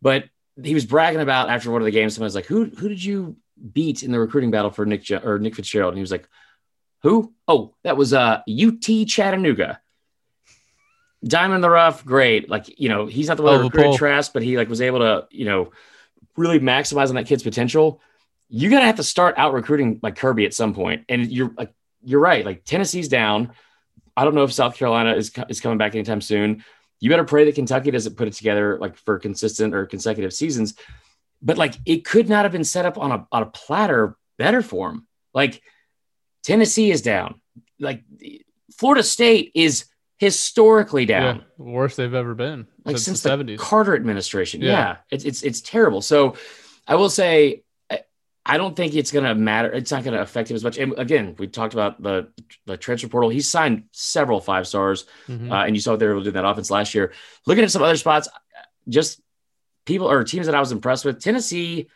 But 0.00 0.24
he 0.62 0.74
was 0.74 0.84
bragging 0.84 1.20
about 1.20 1.50
after 1.50 1.70
one 1.70 1.80
of 1.80 1.86
the 1.86 1.92
games, 1.92 2.14
someone 2.14 2.26
was 2.26 2.34
like, 2.34 2.46
"Who 2.46 2.64
who 2.64 2.88
did 2.88 3.02
you 3.02 3.36
beat 3.72 4.02
in 4.02 4.10
the 4.10 4.18
recruiting 4.18 4.50
battle 4.50 4.70
for 4.70 4.84
Nick 4.86 5.02
Jo- 5.02 5.22
or 5.22 5.38
Nick 5.38 5.54
Fitzgerald?" 5.54 5.92
And 5.92 5.98
he 5.98 6.02
was 6.02 6.10
like, 6.10 6.28
"Who? 7.02 7.32
Oh, 7.46 7.74
that 7.84 7.96
was 7.96 8.12
uh 8.12 8.42
UT 8.48 9.06
Chattanooga." 9.06 9.80
Diamond 11.24 11.56
in 11.56 11.60
the 11.60 11.70
rough, 11.70 12.04
great. 12.04 12.48
Like 12.48 12.80
you 12.80 12.88
know, 12.88 13.06
he's 13.06 13.28
not 13.28 13.36
the 13.36 13.44
one 13.44 13.54
Oh, 13.54 13.58
that 13.58 13.72
the 13.72 13.78
recruited. 13.78 13.98
Trask, 13.98 14.32
but 14.32 14.42
he 14.42 14.56
like 14.56 14.68
was 14.68 14.80
able 14.80 14.98
to 15.00 15.26
you 15.30 15.44
know 15.44 15.70
really 16.36 16.58
maximize 16.58 17.08
on 17.08 17.14
that 17.14 17.26
kid's 17.26 17.42
potential. 17.42 18.00
You're 18.48 18.70
gonna 18.70 18.86
have 18.86 18.96
to 18.96 19.04
start 19.04 19.36
out 19.38 19.54
recruiting 19.54 20.00
like 20.02 20.16
Kirby 20.16 20.46
at 20.46 20.54
some 20.54 20.74
point, 20.74 21.04
and 21.08 21.30
you're 21.30 21.52
like 21.56 21.72
you're 22.02 22.20
right. 22.20 22.44
Like 22.44 22.64
Tennessee's 22.64 23.08
down. 23.08 23.52
I 24.16 24.24
don't 24.24 24.34
know 24.34 24.42
if 24.42 24.52
South 24.52 24.76
Carolina 24.76 25.14
is 25.14 25.32
is 25.48 25.60
coming 25.60 25.78
back 25.78 25.94
anytime 25.94 26.20
soon. 26.20 26.64
You 26.98 27.08
better 27.10 27.24
pray 27.24 27.44
that 27.44 27.54
Kentucky 27.54 27.90
doesn't 27.90 28.16
put 28.16 28.28
it 28.28 28.34
together 28.34 28.78
like 28.78 28.96
for 28.96 29.18
consistent 29.18 29.74
or 29.74 29.86
consecutive 29.86 30.32
seasons. 30.32 30.74
But 31.40 31.56
like 31.56 31.74
it 31.86 32.04
could 32.04 32.28
not 32.28 32.44
have 32.44 32.52
been 32.52 32.64
set 32.64 32.84
up 32.84 32.98
on 32.98 33.12
a 33.12 33.26
on 33.30 33.42
a 33.42 33.46
platter 33.46 34.16
better 34.38 34.60
for 34.62 34.90
him. 34.90 35.06
Like 35.32 35.62
Tennessee 36.42 36.90
is 36.90 37.02
down. 37.02 37.40
Like 37.78 38.02
Florida 38.76 39.02
State 39.02 39.52
is 39.54 39.86
historically 40.18 41.04
down 41.04 41.36
Yeah. 41.36 41.42
Worst 41.58 41.96
they've 41.96 42.14
ever 42.14 42.34
been 42.34 42.66
like 42.84 42.96
since, 42.96 43.20
since 43.20 43.22
the 43.22 43.36
the 43.36 43.44
70s. 43.54 43.58
Carter 43.58 43.94
administration. 43.94 44.60
Yeah, 44.60 44.70
Yeah. 44.70 44.96
it's 45.10 45.24
it's 45.24 45.42
it's 45.42 45.60
terrible. 45.60 46.00
So 46.00 46.36
I 46.86 46.94
will 46.96 47.10
say 47.10 47.62
I- 48.44 48.56
don't 48.56 48.74
think 48.74 48.94
it's 48.96 49.12
going 49.12 49.24
to 49.24 49.36
matter. 49.36 49.70
It's 49.72 49.92
not 49.92 50.02
going 50.02 50.14
to 50.16 50.20
affect 50.20 50.50
him 50.50 50.56
as 50.56 50.64
much. 50.64 50.76
And 50.76 50.98
again, 50.98 51.36
we 51.38 51.46
talked 51.46 51.74
about 51.74 52.02
the 52.02 52.28
the 52.66 52.76
transfer 52.76 53.06
portal. 53.08 53.30
He 53.30 53.40
signed 53.40 53.84
several 53.92 54.40
five 54.40 54.66
stars, 54.66 55.06
Mhm. 55.28 55.50
uh, 55.52 55.64
and 55.64 55.76
you 55.76 55.80
saw 55.80 55.92
what 55.92 56.00
they 56.00 56.06
were 56.06 56.12
able 56.12 56.22
to 56.22 56.30
do 56.32 56.36
in 56.36 56.42
that 56.42 56.48
offense 56.48 56.68
last 56.70 56.92
year. 56.94 57.12
Looking 57.46 57.62
at 57.64 57.70
some 57.70 57.82
other 57.84 57.96
spots, 57.96 58.28
just 58.88 59.20
people 59.84 60.10
or 60.10 60.22
teams 60.24 60.46
that 60.46 60.54
I 60.56 60.60
was 60.60 60.72
impressed 60.72 61.04
with. 61.04 61.20
Tennessee. 61.22 61.88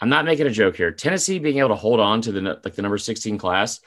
I'm 0.00 0.08
not 0.08 0.24
making 0.24 0.46
a 0.46 0.50
joke 0.50 0.76
here. 0.76 0.90
Tennessee 0.90 1.38
being 1.38 1.58
able 1.58 1.68
to 1.70 1.74
hold 1.74 2.00
on 2.00 2.22
to 2.22 2.32
the 2.32 2.40
like 2.64 2.74
the 2.74 2.82
number 2.82 2.98
16 2.98 3.36
class 3.38 3.80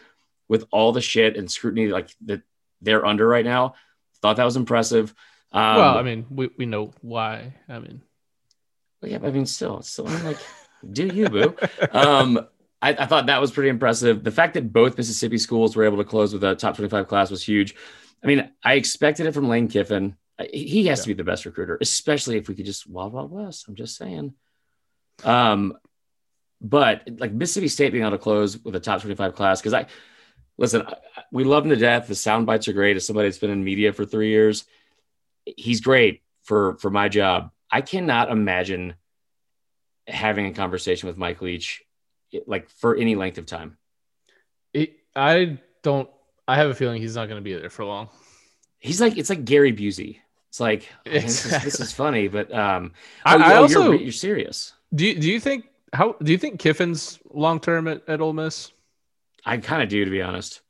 with 0.47 0.66
all 0.72 0.91
the 0.91 1.01
shit 1.01 1.38
and 1.38 1.49
scrutiny 1.49 1.88
like 1.88 2.09
that 2.26 2.41
they're 2.82 3.05
under 3.05 3.28
right 3.28 3.45
now. 3.45 3.76
Thought 4.22 4.38
that 4.38 4.43
was 4.45 4.55
impressive. 4.55 5.14
Um, 5.51 5.76
well, 5.78 5.97
I 5.97 6.01
mean, 6.03 6.26
we, 6.30 6.49
we 6.57 6.66
know 6.66 6.91
why. 7.01 7.55
I 7.70 7.80
mean, 7.80 8.01
But 9.01 9.11
yeah, 9.11 9.18
but 9.20 9.28
I 9.28 9.32
mean, 9.32 9.45
still, 9.45 9.82
still, 9.82 10.07
I 10.07 10.16
mean, 10.16 10.24
like, 10.26 10.38
do 10.91 11.07
you, 11.07 11.30
boo? 11.30 11.55
Um, 11.91 12.47
I, 12.82 12.89
I 12.93 13.05
thought 13.05 13.28
that 13.28 13.39
was 13.41 13.51
pretty 13.51 13.70
impressive. 13.70 14.24
The 14.24 14.32
fact 14.32 14.53
that 14.55 14.74
both 14.74 14.97
Mississippi 14.97 15.38
schools 15.38 15.76
were 15.76 15.84
able 15.86 15.97
to 15.97 16.03
close 16.03 16.34
with 16.34 16.43
a 16.43 16.55
top 16.55 16.76
25 16.76 17.07
class 17.07 17.30
was 17.32 17.43
huge. 17.43 17.76
I 18.24 18.28
mean, 18.28 18.49
I 18.64 18.74
expected 18.76 19.26
it 19.26 19.34
from 19.34 19.47
Lane 19.47 19.68
Kiffin. 19.68 20.16
He 20.51 20.88
has 20.88 20.99
Yeah. 20.99 21.03
to 21.03 21.07
be 21.09 21.14
the 21.14 21.24
best 21.24 21.45
recruiter, 21.45 21.78
especially 21.82 22.38
if 22.38 22.47
we 22.49 22.55
could 22.55 22.66
just 22.66 22.88
wild 22.89 23.14
wild 23.14 23.32
west. 23.32 23.66
I'm 23.68 23.76
just 23.76 23.95
saying. 23.95 24.34
Um, 25.24 25.78
but 26.64 27.07
like 27.20 27.32
Mississippi 27.34 27.68
State 27.68 27.91
being 27.91 28.03
able 28.03 28.11
to 28.18 28.24
close 28.24 28.57
with 28.64 28.76
a 28.76 28.80
top 28.80 29.01
25 29.01 29.36
class 29.36 29.59
because 29.61 29.74
I 29.74 29.86
listen, 30.57 30.84
I- 30.88 30.95
we 31.32 31.43
love 31.43 31.64
him 31.64 31.72
to 31.72 31.76
death. 31.76 32.07
The 32.07 32.16
sound 32.16 32.45
bites 32.45 32.68
are 32.68 32.74
great. 32.74 32.95
As 32.95 33.05
somebody 33.05 33.28
that's 33.28 33.39
been 33.39 33.49
in 33.49 33.64
media 33.64 33.91
for 33.91 34.05
three 34.05 34.30
years, 34.30 34.66
he's 35.45 35.82
great 35.82 36.22
for 36.43 36.78
for 36.78 36.89
my 36.89 37.09
job. 37.09 37.51
I 37.72 37.82
cannot 37.82 38.32
imagine 38.32 38.93
having 40.07 40.45
a 40.45 40.53
conversation 40.53 41.07
with 41.07 41.18
Mike 41.18 41.41
Leach 41.41 41.82
like 42.47 42.70
for 42.70 42.95
any 42.95 43.16
length 43.16 43.38
of 43.38 43.45
time. 43.45 43.78
It, 44.74 44.93
I 45.16 45.59
don't. 45.82 46.09
I 46.47 46.55
have 46.57 46.70
a 46.70 46.76
feeling 46.76 47.01
he's 47.01 47.16
not 47.16 47.28
going 47.28 47.38
to 47.38 47.43
be 47.43 47.53
there 47.53 47.70
for 47.70 47.86
long. 47.86 48.09
He's 48.80 49.01
like 49.01 49.18
it's 49.18 49.30
like 49.30 49.45
Gary 49.45 49.74
Busey. 49.74 50.18
It's 50.49 50.59
like 50.59 50.88
oh, 51.07 51.09
this, 51.11 51.45
is, 51.45 51.64
this 51.64 51.80
is 51.80 51.91
funny, 51.93 52.28
but 52.28 52.53
um, 52.53 52.93
I- 53.26 53.36
oh, 53.36 53.39
I 53.39 53.53
oh, 53.55 53.61
also- 53.64 53.91
you're, 53.91 54.01
you're 54.01 54.11
serious. 54.11 54.74
Do 54.93 55.07
you, 55.07 55.20
do 55.20 55.32
you 55.32 55.39
think 55.39 55.66
how 55.94 56.14
do 56.22 56.32
you 56.32 56.38
think 56.38 56.60
Kiffin's 56.60 57.20
long 57.32 57.60
term 57.60 57.88
at, 57.88 58.02
at 58.10 58.20
Ole 58.22 58.34
Miss? 58.34 58.72
I 59.46 59.58
kind 59.58 59.84
of 59.84 59.89
do, 59.89 60.04
to 60.06 60.12
be 60.12 60.22
honest, 60.22 60.62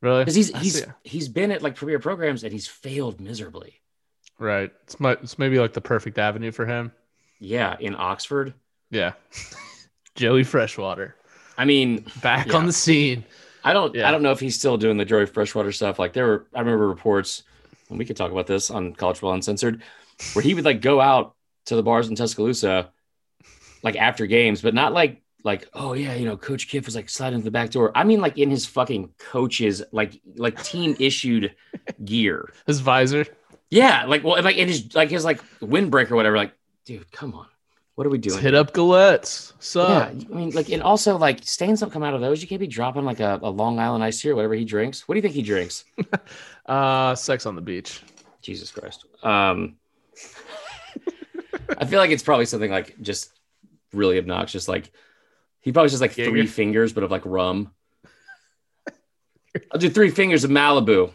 Really? 0.00 0.22
because 0.22 0.34
he's 0.34 0.56
he's 0.58 0.86
he's 1.04 1.28
been 1.28 1.50
at 1.50 1.62
like 1.62 1.74
premier 1.76 1.98
programs 1.98 2.44
and 2.44 2.52
he's 2.52 2.66
failed 2.68 3.20
miserably. 3.20 3.80
right. 4.38 4.70
It's 4.84 5.00
my, 5.00 5.12
it's 5.12 5.38
maybe 5.38 5.58
like 5.58 5.72
the 5.72 5.80
perfect 5.80 6.18
avenue 6.18 6.52
for 6.52 6.64
him. 6.66 6.92
Yeah, 7.40 7.76
in 7.80 7.94
Oxford. 7.96 8.54
Yeah. 8.90 9.12
Joey 10.14 10.44
Freshwater 10.44 11.14
I 11.56 11.64
mean, 11.64 12.04
back 12.22 12.46
Yeah. 12.48 12.56
on 12.56 12.66
the 12.66 12.72
scene. 12.72 13.24
I 13.64 13.72
don't 13.72 13.94
Yeah. 13.94 14.08
I 14.08 14.12
don't 14.12 14.22
know 14.22 14.30
if 14.32 14.40
he's 14.40 14.56
still 14.58 14.76
doing 14.76 14.96
the 14.96 15.04
Joey 15.04 15.26
Freshwater 15.26 15.72
stuff. 15.72 15.98
Like 15.98 16.12
there 16.12 16.26
were 16.26 16.46
I 16.54 16.60
remember 16.60 16.88
reports, 16.88 17.42
and 17.88 17.98
we 17.98 18.04
could 18.04 18.16
talk 18.16 18.30
about 18.30 18.46
this 18.46 18.70
on 18.70 18.94
College 18.94 19.16
Football 19.16 19.34
Uncensored, 19.34 19.82
where 20.34 20.42
he 20.42 20.54
would 20.54 20.64
like 20.64 20.80
go 20.80 21.00
out 21.00 21.34
to 21.66 21.76
the 21.76 21.82
bars 21.82 22.08
in 22.08 22.14
Tuscaloosa, 22.16 22.90
like 23.82 23.96
after 23.96 24.26
games, 24.26 24.62
but 24.62 24.74
not 24.74 24.92
like 24.92 25.22
like 25.44 25.68
oh 25.72 25.92
yeah 25.92 26.14
you 26.14 26.24
know 26.24 26.36
Coach 26.36 26.68
Kiff 26.68 26.84
was 26.84 26.96
like 26.96 27.08
sliding 27.08 27.40
to 27.40 27.44
the 27.44 27.50
back 27.50 27.70
door. 27.70 27.92
I 27.94 28.04
mean 28.04 28.20
like 28.20 28.38
in 28.38 28.50
his 28.50 28.66
fucking 28.66 29.10
coaches 29.18 29.82
like 29.92 30.20
like 30.36 30.62
team 30.62 30.96
issued 31.00 31.54
gear. 32.04 32.52
His 32.66 32.80
visor. 32.80 33.26
Yeah, 33.70 34.04
like 34.06 34.24
well 34.24 34.42
like 34.42 34.56
in 34.56 34.68
his 34.68 34.94
like 34.94 35.10
his 35.10 35.24
like 35.24 35.40
windbreaker 35.60 36.12
or 36.12 36.16
whatever. 36.16 36.36
Like 36.36 36.52
dude, 36.84 37.10
come 37.12 37.34
on, 37.34 37.46
what 37.94 38.06
are 38.06 38.10
we 38.10 38.18
Let's 38.18 38.34
doing? 38.34 38.42
hit 38.42 38.54
up 38.54 38.72
Gillettes. 38.72 39.52
So 39.58 39.86
Yeah, 39.88 40.04
I 40.06 40.34
mean, 40.34 40.50
like, 40.50 40.70
and 40.70 40.82
also 40.82 41.18
like 41.18 41.44
stains 41.44 41.80
don't 41.80 41.92
come 41.92 42.02
out 42.02 42.14
of 42.14 42.20
those. 42.20 42.40
You 42.40 42.48
can't 42.48 42.60
be 42.60 42.66
dropping 42.66 43.04
like 43.04 43.20
a, 43.20 43.38
a 43.42 43.50
Long 43.50 43.78
Island 43.78 44.02
iced 44.02 44.22
tea 44.22 44.30
or 44.30 44.36
whatever 44.36 44.54
he 44.54 44.64
drinks. 44.64 45.06
What 45.06 45.14
do 45.14 45.18
you 45.18 45.22
think 45.22 45.34
he 45.34 45.42
drinks? 45.42 45.84
uh 46.66 47.14
sex 47.14 47.46
on 47.46 47.54
the 47.54 47.62
beach. 47.62 48.02
Jesus 48.40 48.70
Christ. 48.70 49.04
Um, 49.22 49.76
I 51.78 51.84
feel 51.84 51.98
like 51.98 52.10
it's 52.10 52.22
probably 52.22 52.46
something 52.46 52.70
like 52.70 52.98
just 53.00 53.37
really 53.92 54.18
obnoxious. 54.18 54.68
Like 54.68 54.90
he 55.60 55.72
probably 55.72 55.90
just 55.90 56.00
like 56.00 56.12
three 56.12 56.46
fingers, 56.46 56.92
but 56.92 57.02
of 57.04 57.10
like 57.10 57.22
rum. 57.24 57.72
I'll 59.72 59.80
do 59.80 59.90
three 59.90 60.10
fingers 60.10 60.44
of 60.44 60.50
Malibu. 60.50 61.10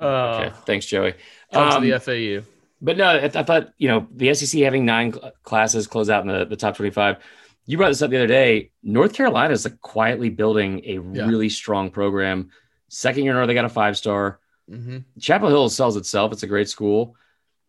Uh 0.00 0.04
Okay, 0.46 0.54
thanks, 0.66 0.86
Joey. 0.86 1.14
Um, 1.52 1.82
to 1.82 1.90
the 1.90 2.00
FAU. 2.00 2.46
But 2.82 2.96
no, 2.96 3.04
I, 3.04 3.24
I 3.24 3.28
thought 3.42 3.72
you 3.78 3.88
know 3.88 4.06
the 4.14 4.32
SEC 4.34 4.60
having 4.62 4.84
nine 4.84 5.12
cl- 5.12 5.32
classes 5.42 5.86
close 5.86 6.08
out 6.10 6.22
in 6.22 6.28
the, 6.28 6.44
the 6.44 6.56
top 6.56 6.76
twenty-five. 6.76 7.18
You 7.66 7.76
brought 7.76 7.88
this 7.88 8.02
up 8.02 8.10
the 8.10 8.16
other 8.16 8.26
day. 8.26 8.70
North 8.82 9.12
Carolina 9.12 9.52
is 9.52 9.64
like 9.64 9.80
quietly 9.80 10.28
building 10.30 10.80
a 10.84 10.94
Yeah. 10.94 11.26
really 11.26 11.48
strong 11.50 11.90
program. 11.90 12.50
Second 12.88 13.24
year 13.24 13.32
in 13.32 13.36
a 13.36 13.40
row, 13.40 13.46
they 13.46 13.54
got 13.54 13.64
a 13.66 13.68
five 13.68 13.96
star. 13.96 14.40
Mm-hmm. 14.70 14.98
Chapel 15.20 15.48
Hill 15.48 15.68
sells 15.68 15.96
itself. 15.96 16.32
It's 16.32 16.42
a 16.42 16.46
great 16.46 16.68
school. 16.68 17.14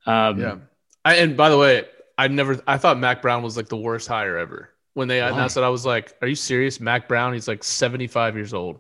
Um, 0.06 0.40
Yeah. 0.40 0.56
I, 1.04 1.16
and 1.16 1.36
by 1.36 1.50
the 1.50 1.58
way, 1.58 1.86
I 2.24 2.28
never 2.28 2.60
I 2.68 2.78
thought 2.78 3.00
Mack 3.00 3.22
Brown 3.22 3.42
was 3.44 3.58
like 3.58 3.68
the 3.70 3.78
worst 3.78 4.08
hire 4.08 4.38
ever. 4.38 4.70
When 4.94 5.08
they 5.08 5.22
Why? 5.22 5.30
announced 5.30 5.58
it, 5.58 5.64
I 5.64 5.70
was 5.70 5.86
like, 5.86 6.14
"Are 6.22 6.28
you 6.28 6.36
serious, 6.36 6.80
Mack 6.80 7.08
Brown? 7.08 7.34
He's 7.34 7.48
like 7.48 7.64
75 7.64 8.36
years 8.36 8.54
old." 8.54 8.80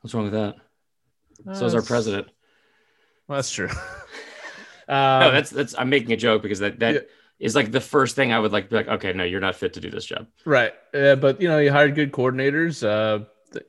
What's 0.00 0.14
wrong 0.14 0.24
with 0.24 0.32
that? 0.32 0.56
So 1.56 1.66
is 1.66 1.74
our 1.74 1.82
president. 1.82 2.28
Well, 3.28 3.36
that's 3.38 3.50
true. 3.50 3.68
No, 4.88 4.96
um, 5.28 5.34
that's 5.34 5.50
that's. 5.50 5.74
I'm 5.78 5.88
making 5.88 6.10
a 6.12 6.16
joke 6.16 6.42
because 6.42 6.58
that 6.58 6.80
that 6.80 7.06
is 7.38 7.54
Yeah. 7.54 7.62
like 7.62 7.70
the 7.70 7.80
first 7.80 8.16
thing 8.16 8.32
I 8.32 8.40
would 8.40 8.50
like. 8.50 8.70
Be 8.70 8.74
like, 8.76 8.88
okay, 8.88 9.12
no, 9.12 9.22
you're 9.22 9.38
not 9.38 9.54
fit 9.54 9.74
to 9.74 9.80
do 9.80 9.88
this 9.88 10.04
job. 10.04 10.26
right. 10.44 10.72
Uh, 10.92 11.14
but 11.14 11.40
you 11.40 11.46
know, 11.46 11.58
you 11.58 11.70
hired 11.70 11.94
good 11.94 12.10
coordinators. 12.10 12.82
Uh, 12.84 13.24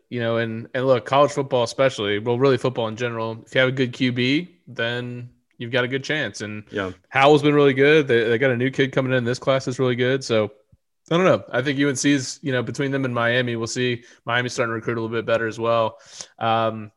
you 0.09 0.19
know, 0.19 0.37
and 0.37 0.67
and 0.73 0.87
look, 0.87 1.05
college 1.05 1.31
football 1.31 1.61
especially, 1.61 2.17
well, 2.17 2.39
really 2.39 2.57
football 2.57 2.87
in 2.87 2.95
general. 2.95 3.43
If 3.45 3.53
you 3.53 3.61
have 3.61 3.69
a 3.69 3.71
good 3.71 3.93
QB, 3.93 4.47
then 4.65 5.29
you've 5.61 5.71
got 5.71 5.83
a 5.83 5.87
good 5.87 6.03
chance. 6.03 6.41
And 6.41 6.63
Yeah, 6.71 6.91
Howell's 7.09 7.43
been 7.43 7.53
really 7.53 7.75
good. 7.75 8.07
They, 8.07 8.23
they 8.23 8.37
got 8.39 8.49
a 8.49 8.57
new 8.57 8.71
kid 8.71 8.91
coming 8.91 9.13
in. 9.13 9.23
This 9.23 9.37
class 9.37 9.67
is 9.67 9.77
really 9.77 9.95
good. 9.95 10.23
So 10.23 10.51
I 11.11 11.17
don't 11.17 11.25
know. 11.25 11.43
I 11.51 11.61
think 11.61 11.79
UNC's, 11.79 12.39
you 12.41 12.51
know, 12.51 12.63
between 12.63 12.89
them 12.89 13.05
and 13.05 13.13
Miami, 13.13 13.55
we'll 13.55 13.67
see 13.67 14.03
Miami's 14.25 14.53
starting 14.53 14.71
to 14.71 14.75
recruit 14.75 14.97
a 14.97 15.01
little 15.01 15.15
bit 15.15 15.25
better 15.25 15.45
as 15.45 15.59
well. 15.59 15.99
Um, 16.39 16.91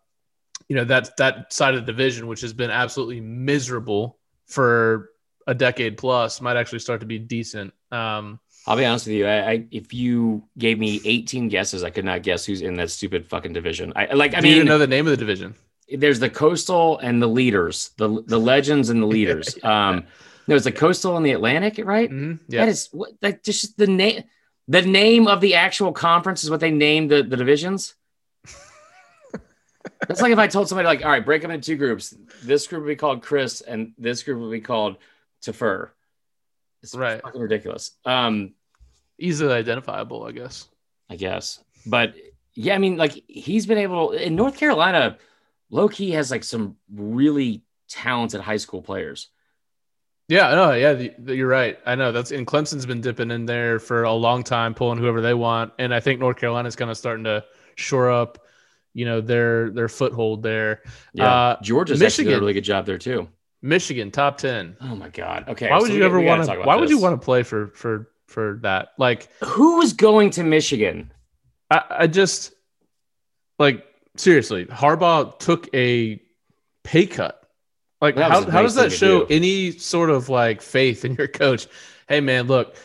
you 0.68 0.76
know, 0.76 0.84
that 0.84 1.14
that 1.18 1.52
side 1.52 1.74
of 1.74 1.84
the 1.84 1.92
division, 1.92 2.26
which 2.26 2.40
has 2.40 2.54
been 2.54 2.70
absolutely 2.70 3.20
miserable 3.20 4.18
for 4.46 5.10
a 5.46 5.54
decade 5.54 5.98
plus, 5.98 6.40
might 6.40 6.56
actually 6.56 6.78
start 6.78 7.00
to 7.00 7.06
be 7.06 7.18
decent. 7.18 7.74
Um, 7.92 8.40
I'll 8.66 8.78
be 8.78 8.86
honest 8.86 9.06
with 9.06 9.16
you. 9.16 9.26
I, 9.26 9.50
I 9.50 9.66
if 9.70 9.92
you 9.92 10.44
gave 10.56 10.78
me 10.78 11.02
18 11.04 11.48
guesses, 11.48 11.84
I 11.84 11.90
could 11.90 12.06
not 12.06 12.22
guess 12.22 12.46
who's 12.46 12.62
in 12.62 12.76
that 12.76 12.90
stupid 12.90 13.26
fucking 13.26 13.52
division. 13.52 13.92
I 13.94 14.14
like. 14.14 14.34
I 14.34 14.40
do 14.40 14.48
you 14.48 14.54
even 14.54 14.64
mean, 14.64 14.68
know 14.68 14.78
the 14.78 14.86
name 14.86 15.06
of 15.06 15.10
the 15.10 15.18
division? 15.18 15.54
There's 15.92 16.20
the 16.20 16.30
coastal 16.30 16.98
and 16.98 17.20
the 17.22 17.26
leaders, 17.26 17.90
the 17.98 18.22
the 18.26 18.38
legends 18.38 18.90
and 18.90 19.02
the 19.02 19.06
leaders. 19.18 19.56
Um, 19.62 20.04
there's 20.46 20.64
the 20.64 20.72
coastal 20.72 21.16
and 21.16 21.24
the 21.24 21.32
Atlantic, 21.32 21.80
right? 21.84 22.10
Mhm. 22.10 22.38
Yeah. 22.48 22.66
is 22.66 22.88
what 22.92 23.12
like 23.22 23.42
just 23.42 23.76
the 23.78 23.86
name. 23.86 24.24
The 24.66 24.82
name 24.82 25.26
of 25.26 25.40
the 25.42 25.54
actual 25.56 25.92
conference 25.92 26.42
is 26.42 26.50
what 26.50 26.60
they 26.60 26.70
named 26.70 27.10
the, 27.10 27.22
the 27.22 27.36
divisions. 27.36 27.94
That's 30.08 30.20
like 30.22 30.32
if 30.32 30.38
I 30.38 30.46
told 30.46 30.68
somebody, 30.68 30.86
like, 30.86 31.04
all 31.04 31.10
right, 31.10 31.24
break 31.24 31.42
them 31.42 31.50
into 31.50 31.66
two 31.66 31.76
groups. 31.76 32.14
This 32.42 32.66
group 32.66 32.82
will 32.82 32.88
be 32.88 32.96
called 32.96 33.22
Chris, 33.22 33.60
and 33.60 33.92
this 33.98 34.22
group 34.22 34.38
will 34.40 34.50
be 34.50 34.60
called 34.60 34.96
Tefer. 35.42 35.90
It's 36.82 36.94
Right. 36.94 37.20
fucking 37.22 37.40
ridiculous. 37.40 37.92
Um, 38.04 38.54
Easily 39.18 39.52
identifiable, 39.54 40.24
I 40.24 40.32
guess. 40.32 40.66
I 41.08 41.16
guess. 41.16 41.62
But 41.86 42.14
yeah, 42.54 42.74
I 42.74 42.78
mean, 42.78 42.96
like 42.96 43.12
he's 43.28 43.64
been 43.66 43.78
able 43.78 44.10
to 44.10 44.26
in 44.26 44.34
North 44.34 44.56
Carolina, 44.56 45.18
low 45.70 45.88
key 45.88 46.10
has 46.12 46.30
like 46.30 46.44
some 46.44 46.76
really 46.92 47.62
talented 47.88 48.40
high 48.40 48.56
school 48.58 48.82
players. 48.82 49.28
Yeah, 50.28 50.54
no, 50.54 50.72
yeah, 50.72 50.94
the, 50.94 51.12
the- 51.18 51.36
you're 51.36 51.48
right. 51.48 51.78
I 51.84 51.96
know 51.96 52.10
that's 52.12 52.30
and 52.32 52.46
Clemson's 52.46 52.86
been 52.86 53.00
dipping 53.02 53.30
in 53.30 53.44
there 53.46 53.78
for 53.78 54.04
a 54.04 54.12
long 54.12 54.42
time, 54.42 54.72
pulling 54.74 54.98
whoever 54.98 55.20
they 55.20 55.34
want, 55.34 55.72
and 55.78 55.92
I 55.94 56.00
think 56.00 56.18
North 56.20 56.38
Carolina's 56.38 56.76
kind 56.76 56.90
of 56.90 56.96
starting 56.96 57.24
to 57.24 57.44
shore 57.76 58.10
up, 58.10 58.38
you 58.94 59.04
know, 59.04 59.20
their 59.20 59.68
their 59.70 59.88
foothold 59.88 60.42
there. 60.42 60.80
Yeah, 61.12 61.30
Uh, 61.30 61.56
Georgia's 61.62 62.00
actually 62.00 62.24
did 62.24 62.34
a 62.34 62.40
really 62.40 62.54
good 62.54 62.64
job 62.64 62.86
there 62.86 62.96
too. 62.98 63.28
Michigan 63.60 64.10
top 64.10 64.38
ten. 64.38 64.76
Oh 64.80 64.96
my 64.96 65.08
god. 65.10 65.48
Okay. 65.48 65.68
why 65.70 65.78
so 65.78 65.82
would 65.84 65.92
you 65.92 66.00
we- 66.00 66.04
ever 66.06 66.20
want 66.20 66.44
to? 66.44 66.54
Why 66.60 66.76
would 66.76 66.88
you 66.90 66.98
want 66.98 67.20
to 67.20 67.24
play 67.24 67.42
for 67.42 67.68
for 67.74 68.08
for 68.26 68.60
that? 68.62 68.88
Like, 68.98 69.28
Who 69.44 69.82
is 69.82 69.92
going 69.92 70.30
to 70.30 70.42
Michigan? 70.42 71.12
I, 71.70 71.82
I 71.90 72.06
just 72.06 72.52
like 73.58 73.84
seriously, 74.16 74.66
Harbaugh 74.66 75.38
took 75.38 75.68
a 75.74 76.20
pay 76.82 77.06
cut. 77.06 77.40
Like, 78.00 78.16
how, 78.16 78.48
how 78.50 78.62
does 78.62 78.74
that 78.74 78.92
show 78.92 79.24
do. 79.24 79.34
any 79.34 79.70
sort 79.72 80.10
of 80.10 80.28
like 80.28 80.60
faith 80.60 81.04
in 81.04 81.14
your 81.14 81.28
coach? 81.28 81.66
Hey, 82.08 82.20
man, 82.20 82.46
look, 82.46 82.76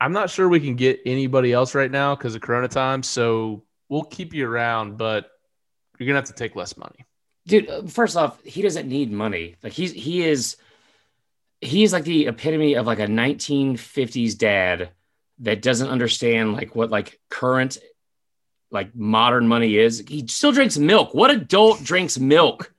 I'm 0.00 0.12
not 0.12 0.28
sure 0.28 0.48
we 0.48 0.60
can 0.60 0.76
get 0.76 1.00
anybody 1.06 1.52
else 1.52 1.74
right 1.74 1.90
now 1.90 2.14
because 2.14 2.34
of 2.34 2.42
Corona 2.42 2.68
time. 2.68 3.02
So 3.02 3.64
we'll 3.88 4.04
keep 4.04 4.34
you 4.34 4.46
around, 4.48 4.98
but 4.98 5.30
you're 5.98 6.06
gonna 6.06 6.18
have 6.18 6.26
to 6.26 6.34
take 6.34 6.56
less 6.56 6.76
money. 6.76 7.06
Dude, 7.46 7.90
first 7.90 8.16
off, 8.16 8.42
he 8.42 8.60
doesn't 8.60 8.88
need 8.88 9.10
money. 9.10 9.56
Like 9.62 9.72
he's 9.72 9.92
he 9.92 10.24
is 10.24 10.56
he 11.60 11.84
is 11.84 11.92
like 11.92 12.04
the 12.04 12.26
epitome 12.26 12.74
of 12.74 12.86
like 12.86 12.98
a 12.98 13.06
1950s 13.06 14.36
dad 14.36 14.90
that 15.38 15.62
doesn't 15.62 15.88
understand 15.88 16.52
like 16.52 16.74
what 16.74 16.90
like 16.90 17.18
current 17.30 17.78
like 18.70 18.94
modern 18.94 19.48
money 19.48 19.76
is. 19.76 20.04
He 20.06 20.26
still 20.26 20.52
drinks 20.52 20.78
milk. 20.78 21.14
What 21.14 21.30
adult 21.30 21.82
drinks 21.82 22.18
milk? 22.18 22.72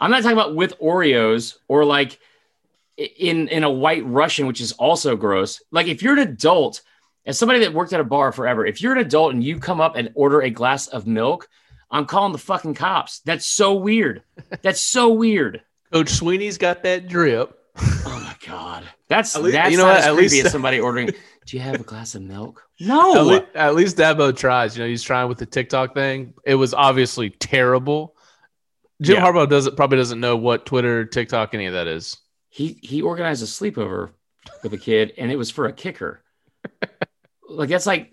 I'm 0.00 0.10
not 0.10 0.22
talking 0.22 0.36
about 0.36 0.54
with 0.54 0.78
Oreos 0.78 1.56
or 1.66 1.84
like 1.84 2.18
in 2.96 3.48
in 3.48 3.64
a 3.64 3.70
white 3.70 4.04
Russian, 4.06 4.46
which 4.46 4.60
is 4.60 4.72
also 4.72 5.16
gross. 5.16 5.62
Like 5.70 5.86
if 5.86 6.02
you're 6.02 6.14
an 6.14 6.20
adult, 6.20 6.82
as 7.26 7.38
somebody 7.38 7.60
that 7.60 7.74
worked 7.74 7.92
at 7.92 8.00
a 8.00 8.04
bar 8.04 8.32
forever, 8.32 8.64
if 8.66 8.80
you're 8.80 8.92
an 8.92 8.98
adult 8.98 9.34
and 9.34 9.42
you 9.42 9.58
come 9.58 9.80
up 9.80 9.96
and 9.96 10.10
order 10.14 10.42
a 10.42 10.50
glass 10.50 10.88
of 10.88 11.06
milk, 11.06 11.48
I'm 11.90 12.06
calling 12.06 12.32
the 12.32 12.38
fucking 12.38 12.74
cops. 12.74 13.20
That's 13.20 13.46
so 13.46 13.74
weird. 13.74 14.22
That's 14.62 14.80
so 14.80 15.10
weird. 15.10 15.62
Coach 15.92 16.08
Swinney's 16.08 16.58
got 16.58 16.82
that 16.84 17.08
drip. 17.08 17.54
Oh 18.04 18.20
my 18.20 18.34
god. 18.46 18.84
That's 19.08 19.34
At 19.36 19.42
least- 19.42 19.54
that's 19.54 19.70
you 19.70 19.76
know 19.78 19.84
not 19.84 19.90
what? 19.90 19.98
as 20.00 20.06
At 20.06 20.12
creepy 20.14 20.34
least- 20.34 20.46
as 20.46 20.52
somebody 20.52 20.80
ordering. 20.80 21.06
Do 21.46 21.56
you 21.56 21.62
have 21.62 21.80
a 21.80 21.84
glass 21.84 22.14
of 22.14 22.20
milk? 22.22 22.62
At, 22.78 22.86
No. 22.88 23.10
le- 23.22 23.46
at 23.54 23.74
least 23.74 23.96
Dabo 23.96 24.36
tries. 24.36 24.76
You 24.76 24.84
know, 24.84 24.88
he's 24.88 25.02
trying 25.02 25.28
with 25.28 25.38
the 25.38 25.46
TikTok 25.46 25.94
thing. 25.94 26.34
It 26.44 26.56
was 26.56 26.74
obviously 26.74 27.30
terrible. 27.30 28.14
Jim 29.00 29.16
Yeah. 29.16 29.22
Harbaugh 29.24 29.48
doesn't 29.48 29.74
probably 29.76 29.96
doesn't 29.96 30.20
know 30.20 30.36
what 30.36 30.66
Twitter, 30.66 31.06
TikTok, 31.06 31.54
any 31.54 31.64
of 31.66 31.72
that 31.72 31.86
is. 31.86 32.18
he 32.50 32.78
he 32.82 33.00
organized 33.00 33.42
a 33.42 33.46
sleepover 33.46 34.10
with 34.62 34.72
a 34.74 34.78
kid, 34.78 35.14
and 35.16 35.30
it 35.32 35.36
was 35.36 35.50
for 35.50 35.64
a 35.66 35.72
kicker. 35.72 36.22
like 37.48 37.68
that's 37.70 37.86
like 37.86 38.12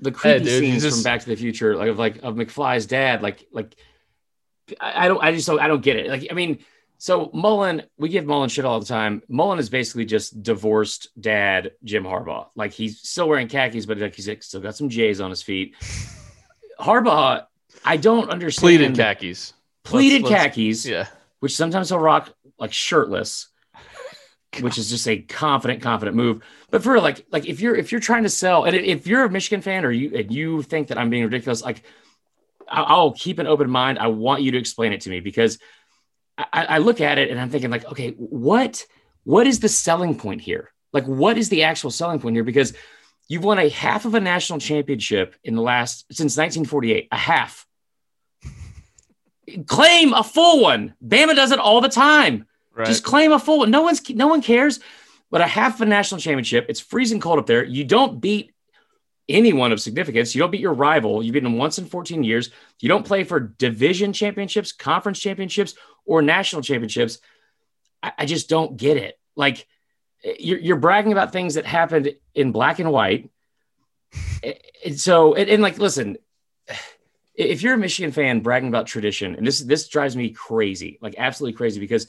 the 0.00 0.12
creepy 0.12 0.44
dude, 0.44 0.60
scenes 0.60 0.82
just- 0.82 0.98
from 0.98 1.02
Back 1.04 1.20
to 1.20 1.26
the 1.30 1.36
Future, 1.36 1.74
like 1.76 1.88
of 1.88 1.98
like 1.98 2.18
of 2.22 2.36
McFly's 2.36 2.86
dad. 2.86 3.22
Like 3.22 3.46
like 3.52 3.74
I, 4.80 5.06
I 5.06 5.08
don't 5.08 5.22
I 5.22 5.32
just 5.32 5.46
don't 5.48 5.58
I 5.60 5.66
don't 5.66 5.82
get 5.82 5.96
it. 5.96 6.08
Like 6.08 6.28
I 6.30 6.34
mean, 6.34 6.58
so 6.98 7.30
Mullen, 7.32 7.82
we 7.96 8.08
give 8.08 8.26
Mullen 8.26 8.48
shit 8.48 8.64
all 8.64 8.80
the 8.80 8.86
time. 8.86 9.22
Mullen 9.28 9.58
is 9.58 9.70
basically 9.70 10.04
just 10.04 10.42
divorced 10.42 11.08
dad 11.20 11.72
Jim 11.84 12.04
Harbaugh. 12.04 12.48
Like 12.56 12.72
he's 12.72 13.00
still 13.00 13.28
wearing 13.28 13.48
khakis, 13.48 13.86
but 13.86 13.98
like 13.98 14.14
he's 14.14 14.28
still 14.40 14.60
got 14.60 14.76
some 14.76 14.88
J's 14.88 15.20
on 15.20 15.30
his 15.30 15.42
feet. 15.42 15.74
Harbaugh, 16.80 17.44
I 17.84 17.96
don't 17.96 18.30
understand. 18.30 18.60
Pleated 18.62 18.94
khakis. 18.96 19.52
Pleated 19.84 20.22
Let's- 20.22 20.32
let's- 20.32 20.44
khakis 20.44 20.86
Yeah. 20.86 21.06
which 21.40 21.54
sometimes 21.56 21.88
he'll 21.88 21.98
rock 21.98 22.32
like 22.58 22.72
shirtless, 22.72 23.48
which 24.60 24.78
is 24.78 24.90
just 24.90 25.06
a 25.08 25.18
confident, 25.18 25.82
confident 25.82 26.16
move. 26.16 26.42
But 26.70 26.82
for 26.82 27.00
like, 27.00 27.24
like 27.30 27.46
if 27.46 27.60
you're 27.60 27.74
if 27.76 27.92
you're 27.92 28.00
trying 28.00 28.24
to 28.24 28.28
sell, 28.28 28.64
and 28.64 28.74
if 28.74 29.06
you're 29.06 29.24
a 29.24 29.30
Michigan 29.30 29.62
fan 29.62 29.84
or 29.84 29.90
you 29.90 30.16
and 30.16 30.30
you 30.32 30.62
think 30.62 30.88
that 30.88 30.98
I'm 30.98 31.10
being 31.10 31.24
ridiculous, 31.24 31.62
like 31.62 31.82
I'll 32.70 33.12
keep 33.12 33.38
an 33.38 33.46
open 33.46 33.70
mind. 33.70 33.98
I 33.98 34.08
want 34.08 34.42
you 34.42 34.50
to 34.52 34.58
explain 34.58 34.92
it 34.92 35.00
to 35.02 35.10
me 35.10 35.20
because 35.20 35.58
I, 36.38 36.64
I 36.64 36.78
look 36.78 37.00
at 37.00 37.18
it 37.18 37.30
and 37.30 37.40
I'm 37.40 37.50
thinking 37.50 37.70
like, 37.70 37.84
okay, 37.86 38.10
what 38.12 38.84
what 39.24 39.46
is 39.46 39.60
the 39.60 39.68
selling 39.68 40.16
point 40.16 40.40
here? 40.40 40.70
Like, 40.92 41.04
what 41.04 41.36
is 41.36 41.48
the 41.48 41.64
actual 41.64 41.90
selling 41.90 42.20
point 42.20 42.36
here? 42.36 42.44
Because 42.44 42.72
you've 43.28 43.44
won 43.44 43.58
a 43.58 43.68
half 43.68 44.04
of 44.04 44.14
a 44.14 44.20
national 44.20 44.58
championship 44.58 45.34
in 45.44 45.54
the 45.54 45.62
last 45.62 46.06
since 46.10 46.36
1948, 46.36 47.08
a 47.10 47.16
half 47.16 47.66
claim 49.66 50.12
a 50.12 50.22
full 50.22 50.62
one. 50.62 50.94
Bama 51.04 51.34
does 51.34 51.52
it 51.52 51.58
all 51.58 51.80
the 51.80 51.88
time. 51.88 52.46
Right. 52.74 52.86
Just 52.86 53.04
claim 53.04 53.32
a 53.32 53.38
full 53.38 53.60
one. 53.60 53.70
No 53.70 53.82
one's 53.82 54.08
no 54.10 54.26
one 54.26 54.42
cares. 54.42 54.80
But 55.30 55.42
a 55.42 55.46
half 55.46 55.74
of 55.74 55.82
a 55.82 55.86
national 55.86 56.20
championship, 56.20 56.66
it's 56.68 56.80
freezing 56.80 57.20
cold 57.20 57.38
up 57.38 57.46
there. 57.46 57.62
You 57.62 57.84
don't 57.84 58.18
beat 58.18 58.54
anyone 59.28 59.72
of 59.72 59.80
significance. 59.80 60.34
You 60.34 60.38
don't 60.40 60.50
beat 60.50 60.62
your 60.62 60.72
rival. 60.72 61.22
You've 61.22 61.34
beaten 61.34 61.50
them 61.50 61.58
once 61.58 61.78
in 61.78 61.84
14 61.84 62.24
years. 62.24 62.50
You 62.80 62.88
don't 62.88 63.04
play 63.04 63.24
for 63.24 63.38
division 63.38 64.14
championships, 64.14 64.72
conference 64.72 65.18
championships, 65.18 65.74
or 66.08 66.22
national 66.22 66.62
championships. 66.62 67.18
I, 68.02 68.12
I 68.18 68.26
just 68.26 68.48
don't 68.48 68.76
get 68.76 68.96
it. 68.96 69.18
Like 69.36 69.66
you're, 70.38 70.58
you're 70.58 70.76
bragging 70.76 71.12
about 71.12 71.32
things 71.32 71.54
that 71.54 71.66
happened 71.66 72.14
in 72.34 72.50
black 72.50 72.80
and 72.80 72.90
white. 72.90 73.30
And 74.84 74.98
so, 74.98 75.34
and, 75.34 75.50
and 75.50 75.60
like, 75.60 75.78
listen, 75.78 76.18
if 77.34 77.62
you're 77.62 77.74
a 77.74 77.78
Michigan 77.78 78.12
fan 78.12 78.40
bragging 78.40 78.68
about 78.68 78.86
tradition, 78.86 79.34
and 79.34 79.44
this 79.44 79.58
this 79.58 79.88
drives 79.88 80.16
me 80.16 80.30
crazy, 80.30 80.98
like 81.02 81.16
absolutely 81.18 81.56
crazy, 81.56 81.80
because 81.80 82.06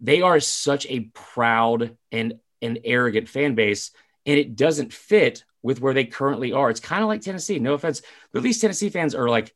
they 0.00 0.22
are 0.22 0.40
such 0.40 0.86
a 0.86 1.00
proud 1.12 1.94
and 2.10 2.40
and 2.62 2.78
arrogant 2.84 3.28
fan 3.28 3.54
base, 3.54 3.90
and 4.24 4.38
it 4.38 4.56
doesn't 4.56 4.94
fit 4.94 5.44
with 5.62 5.82
where 5.82 5.92
they 5.92 6.06
currently 6.06 6.54
are. 6.54 6.70
It's 6.70 6.80
kind 6.80 7.02
of 7.02 7.08
like 7.08 7.20
Tennessee. 7.20 7.58
No 7.58 7.74
offense, 7.74 8.00
but 8.32 8.38
at 8.38 8.44
least 8.44 8.62
Tennessee 8.62 8.88
fans 8.88 9.14
are 9.14 9.28
like 9.28 9.54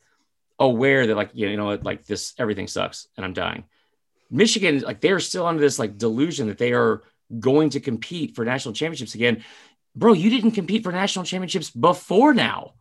aware 0.58 1.06
that 1.06 1.16
like 1.16 1.30
you 1.34 1.56
know 1.56 1.74
like 1.82 2.04
this 2.06 2.32
everything 2.38 2.66
sucks 2.68 3.08
and 3.16 3.24
I'm 3.24 3.32
dying. 3.32 3.64
Michigan, 4.30 4.80
like 4.80 5.00
they're 5.00 5.20
still 5.20 5.46
under 5.46 5.60
this 5.60 5.78
like 5.78 5.98
delusion 5.98 6.48
that 6.48 6.58
they 6.58 6.72
are 6.72 7.02
going 7.38 7.70
to 7.70 7.80
compete 7.80 8.34
for 8.34 8.44
national 8.44 8.74
championships 8.74 9.14
again. 9.14 9.44
Bro, 9.94 10.14
you 10.14 10.30
didn't 10.30 10.52
compete 10.52 10.82
for 10.82 10.92
national 10.92 11.24
championships 11.24 11.70
before 11.70 12.34
now. 12.34 12.74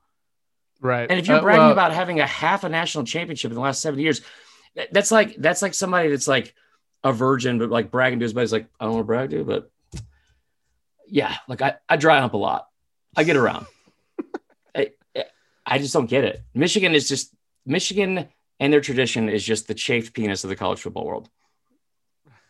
right. 0.82 1.10
And 1.10 1.20
if 1.20 1.28
you're 1.28 1.38
Uh, 1.38 1.42
bragging 1.42 1.62
well, 1.62 1.72
about 1.72 1.94
having 1.94 2.20
a 2.20 2.28
half 2.28 2.64
a 2.64 2.70
national 2.70 3.04
championship 3.06 3.52
in 3.52 3.56
the 3.56 3.62
last 3.62 3.82
seven 3.82 4.00
years, 4.00 4.22
that's 4.92 5.12
like 5.12 5.36
that's 5.38 5.62
like 5.62 5.74
somebody 5.76 6.10
that's 6.10 6.28
like 6.28 6.56
a 7.04 7.14
virgin, 7.14 7.60
but 7.60 7.70
like 7.70 7.92
bragging 7.92 8.20
to 8.20 8.24
his 8.26 8.34
buddies, 8.34 8.52
like 8.52 8.68
I 8.80 8.86
don't 8.86 8.94
want 8.96 9.04
to 9.04 9.08
brag 9.08 9.30
to, 9.32 9.38
you, 9.38 9.44
but 9.44 9.70
yeah, 11.08 11.36
like 11.48 11.62
I, 11.62 11.76
I 11.88 11.98
dry 11.98 12.20
up 12.20 12.34
a 12.34 12.38
lot. 12.38 12.68
I 13.16 13.24
get 13.24 13.36
around. 13.36 13.68
I, 14.76 14.92
I 15.66 15.78
just 15.78 15.94
don't 15.94 16.10
get 16.10 16.24
it. 16.24 16.42
Michigan 16.56 16.96
is 16.96 17.08
just 17.08 17.34
Michigan 17.66 18.28
and 18.60 18.74
their 18.74 18.82
tradition 18.82 19.30
is 19.30 19.44
just 19.44 19.68
the 19.68 19.74
chafed 19.74 20.14
penis 20.14 20.44
of 20.44 20.50
the 20.50 20.56
college 20.56 20.82
football 20.82 21.06
world. 21.06 21.30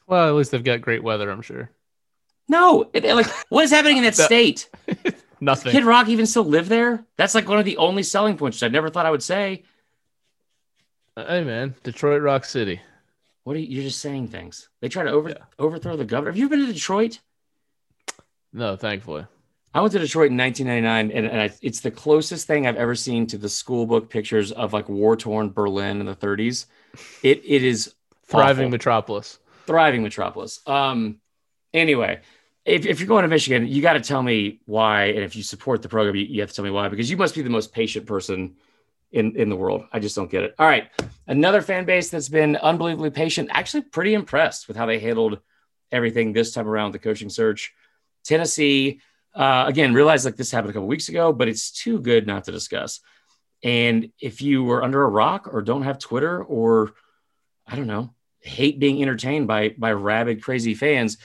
well, 0.08 0.28
at 0.28 0.36
least 0.36 0.52
they've 0.52 0.64
got 0.64 0.82
great 0.82 1.04
weather, 1.04 1.30
I'm 1.30 1.42
sure. 1.42 1.70
No, 2.50 2.90
it, 2.94 3.04
like 3.04 3.28
what 3.50 3.64
is 3.64 3.72
happening 3.72 3.98
in 3.98 4.04
that 4.04 4.14
That- 4.16 4.26
state? 4.26 4.70
Nothing. 5.40 5.74
Kid 5.74 5.84
Rock 5.84 6.08
even 6.08 6.26
still 6.26 6.46
live 6.46 6.70
there? 6.70 7.04
That's 7.18 7.36
like 7.36 7.50
one 7.50 7.60
of 7.60 7.66
the 7.66 7.76
only 7.78 8.02
selling 8.04 8.38
points 8.38 8.64
I 8.64 8.70
never 8.70 8.90
thought 8.90 9.06
I 9.06 9.12
would 9.12 9.24
say. 9.24 9.64
Uh, 11.18 11.26
hey 11.26 11.44
man, 11.44 11.76
Detroit 11.84 12.22
Rock 12.22 12.46
City. 12.46 12.80
What 13.44 13.56
are 13.58 13.60
you? 13.60 13.68
You're 13.76 13.84
just 13.84 14.00
saying 14.00 14.30
things. 14.30 14.70
They 14.82 14.88
try 14.88 15.04
to 15.04 15.10
over 15.12 15.30
Yeah. 15.30 15.36
overthrow 15.60 15.98
the 15.98 16.06
governor. 16.06 16.32
Have 16.32 16.38
you 16.38 16.48
been 16.48 16.66
to 16.66 16.72
Detroit? 16.72 17.20
No, 18.54 18.78
thankfully. 18.78 19.26
I 19.76 19.82
went 19.82 19.92
to 19.94 20.00
Detroit 20.00 20.30
in 20.32 20.38
1999, 20.38 21.18
and, 21.18 21.28
and 21.32 21.42
I, 21.42 21.52
it's 21.62 21.80
the 21.80 21.90
closest 21.92 22.46
thing 22.46 22.68
I've 22.68 22.76
ever 22.76 22.94
seen 22.96 23.26
to 23.28 23.38
the 23.40 23.50
school 23.50 23.86
book 23.88 24.10
pictures 24.10 24.52
of 24.52 24.72
like 24.72 24.88
war 24.88 25.16
torn 25.16 25.50
Berlin 25.52 26.00
in 26.00 26.06
the 26.06 26.16
30s. 26.16 26.68
It 27.24 27.42
it 27.46 27.64
is 27.64 27.96
Thriving 28.26 28.66
awful. 28.66 28.72
metropolis. 28.72 29.40
thriving 29.66 30.04
metropolis. 30.04 30.60
Um, 30.68 31.18
anyway, 31.74 32.22
if, 32.66 32.86
if 32.86 33.00
you're 33.00 33.08
going 33.08 33.24
to 33.24 33.28
Michigan, 33.28 33.68
you 33.68 33.82
got 33.82 33.94
to 33.94 34.02
tell 34.02 34.24
me 34.24 34.62
why, 34.66 35.06
and 35.06 35.20
if 35.20 35.36
you 35.36 35.44
support 35.44 35.82
the 35.82 35.90
program, 35.90 36.16
you, 36.16 36.24
you 36.26 36.42
have 36.42 36.50
to 36.50 36.56
tell 36.56 36.66
me 36.66 36.72
why 36.72 36.88
because 36.88 37.10
you 37.10 37.18
must 37.18 37.36
be 37.36 37.42
the 37.42 37.50
most 37.50 37.74
patient 37.74 38.06
person 38.06 38.56
in 39.12 39.36
in 39.36 39.50
the 39.50 39.56
world. 39.56 39.86
I 39.92 40.00
just 40.00 40.16
don't 40.16 40.30
get 40.32 40.44
it. 40.44 40.56
All 40.60 40.68
right, 40.68 40.90
another 41.28 41.62
fan 41.62 41.86
base 41.86 42.10
that's 42.12 42.30
been 42.30 42.56
unbelievably 42.58 43.10
patient. 43.12 43.50
Actually, 43.52 43.82
pretty 43.84 44.14
impressed 44.14 44.68
with 44.68 44.78
how 44.78 44.86
they 44.86 45.00
handled 45.00 45.40
everything 45.92 46.32
this 46.34 46.52
time 46.54 46.68
around 46.68 46.92
the 46.94 47.00
coaching 47.00 47.30
search. 47.30 47.74
Tennessee, 48.24 49.02
uh, 49.36 49.66
again, 49.68 49.94
realize 49.94 50.26
like 50.26 50.36
this 50.36 50.52
happened 50.52 50.72
a 50.72 50.74
couple 50.74 50.88
weeks 50.88 51.10
ago, 51.10 51.34
but 51.34 51.48
it's 51.48 51.72
too 51.72 52.00
good 52.00 52.28
not 52.28 52.46
to 52.46 52.52
discuss. 52.52 53.00
And 53.64 54.12
if 54.20 54.42
you 54.42 54.64
were 54.64 54.84
under 54.84 55.04
a 55.04 55.10
rock 55.10 55.50
or 55.52 55.62
don't 55.62 55.84
have 55.84 55.98
Twitter 55.98 56.44
or 56.44 56.94
I 57.66 57.76
don't 57.76 57.88
know, 57.88 58.14
hate 58.40 58.80
being 58.80 59.02
entertained 59.02 59.48
by 59.48 59.70
by 59.78 59.94
rabid 59.94 60.44
crazy 60.44 60.76
fans, 60.76 61.18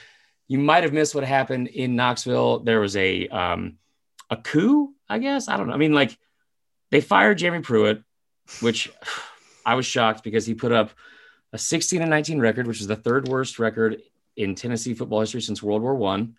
you 0.47 0.57
might 0.57 0.83
have 0.83 0.93
missed 0.93 1.13
what 1.13 1.23
happened 1.23 1.67
in 1.67 1.95
Knoxville. 1.95 2.59
There 2.59 2.79
was 2.79 2.95
a 2.95 3.27
um, 3.27 3.77
a 4.29 4.37
coup, 4.37 4.93
I 5.07 5.19
guess. 5.19 5.47
I 5.47 5.57
don't 5.57 5.67
know. 5.67 5.73
I 5.73 5.77
mean, 5.77 5.93
like 5.93 6.17
they 6.91 7.01
fired 7.01 7.37
Jeremy 7.37 7.61
Pruitt, 7.61 8.03
which 8.61 8.91
I 9.65 9.75
was 9.75 9.85
shocked 9.85 10.23
because 10.23 10.45
he 10.45 10.55
put 10.55 10.71
up 10.71 10.91
a 11.51 11.57
16 11.57 12.01
and 12.01 12.09
19 12.09 12.39
record, 12.39 12.67
which 12.67 12.81
is 12.81 12.87
the 12.87 12.95
third 12.95 13.27
worst 13.27 13.59
record 13.59 14.01
in 14.35 14.55
Tennessee 14.55 14.93
football 14.93 15.19
history 15.19 15.41
since 15.41 15.61
World 15.61 15.81
War 15.81 15.95
One, 15.95 16.37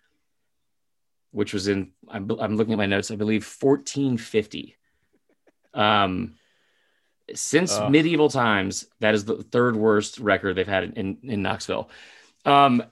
which 1.31 1.53
was 1.53 1.67
in 1.67 1.91
I'm, 2.07 2.29
I'm 2.39 2.57
looking 2.57 2.73
at 2.73 2.77
my 2.77 2.85
notes. 2.85 3.11
I 3.11 3.15
believe 3.15 3.43
1450. 3.45 4.77
Um, 5.73 6.35
since 7.33 7.79
medieval 7.89 8.29
times, 8.29 8.85
that 8.99 9.13
is 9.13 9.23
the 9.25 9.37
third 9.37 9.75
worst 9.75 10.19
record 10.19 10.55
they've 10.55 10.67
had 10.67 10.83
in, 10.83 11.17
in 11.23 11.41
Knoxville. 11.41 11.89
Um, 12.45 12.83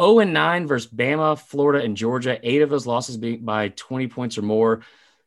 0 0.00 0.20
and 0.20 0.32
9 0.32 0.66
versus 0.66 0.90
Bama, 0.90 1.38
Florida, 1.38 1.84
and 1.84 1.96
Georgia. 1.96 2.38
Eight 2.42 2.62
of 2.62 2.70
those 2.70 2.86
losses 2.86 3.16
being 3.16 3.44
by 3.44 3.68
20 3.68 4.06
points 4.08 4.38
or 4.38 4.42
more. 4.42 4.82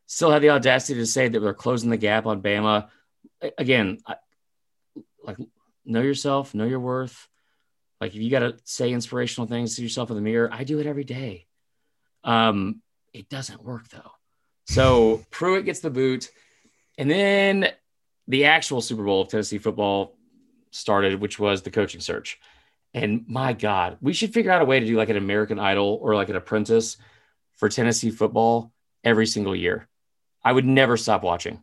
Still 0.06 0.30
had 0.30 0.42
the 0.42 0.50
audacity 0.50 0.98
to 1.00 1.06
say 1.06 1.28
that 1.28 1.38
they're 1.38 1.54
closing 1.54 1.90
the 1.90 1.96
gap 1.96 2.26
on 2.26 2.42
Bama. 2.42 2.88
Again, 3.58 3.98
I, 4.06 4.16
like 5.22 5.36
know 5.84 6.02
yourself, 6.02 6.54
know 6.54 6.64
your 6.64 6.80
worth. 6.80 7.28
Like 8.00 8.14
if 8.14 8.20
you 8.20 8.30
got 8.30 8.40
to 8.40 8.56
say 8.64 8.92
inspirational 8.92 9.46
things 9.46 9.76
to 9.76 9.82
yourself 9.82 10.10
in 10.10 10.16
the 10.16 10.22
mirror, 10.22 10.48
I 10.52 10.64
do 10.64 10.78
it 10.78 10.86
every 10.86 11.04
day. 11.04 11.46
Um, 12.24 12.82
it 13.12 13.28
doesn't 13.28 13.62
work 13.62 13.88
though. 13.88 14.10
So 14.66 15.24
Pruitt 15.30 15.66
gets 15.66 15.80
the 15.80 15.90
boot, 15.90 16.30
and 16.98 17.10
then 17.10 17.68
the 18.26 18.46
actual 18.46 18.80
Super 18.80 19.04
Bowl 19.04 19.22
of 19.22 19.28
Tennessee 19.28 19.58
football 19.58 20.16
started, 20.70 21.20
which 21.20 21.38
was 21.38 21.62
the 21.62 21.70
coaching 21.70 22.00
search. 22.00 22.38
And 22.94 23.24
my 23.28 23.52
God, 23.52 23.98
we 24.00 24.12
should 24.12 24.32
figure 24.32 24.50
out 24.50 24.62
a 24.62 24.64
way 24.64 24.80
to 24.80 24.86
do 24.86 24.96
like 24.96 25.08
an 25.08 25.16
American 25.16 25.58
Idol 25.58 25.98
or 26.00 26.14
like 26.14 26.28
an 26.28 26.36
apprentice 26.36 26.96
for 27.56 27.68
Tennessee 27.68 28.10
football 28.10 28.72
every 29.02 29.26
single 29.26 29.54
year. 29.54 29.88
I 30.42 30.52
would 30.52 30.64
never 30.64 30.96
stop 30.96 31.22
watching. 31.22 31.62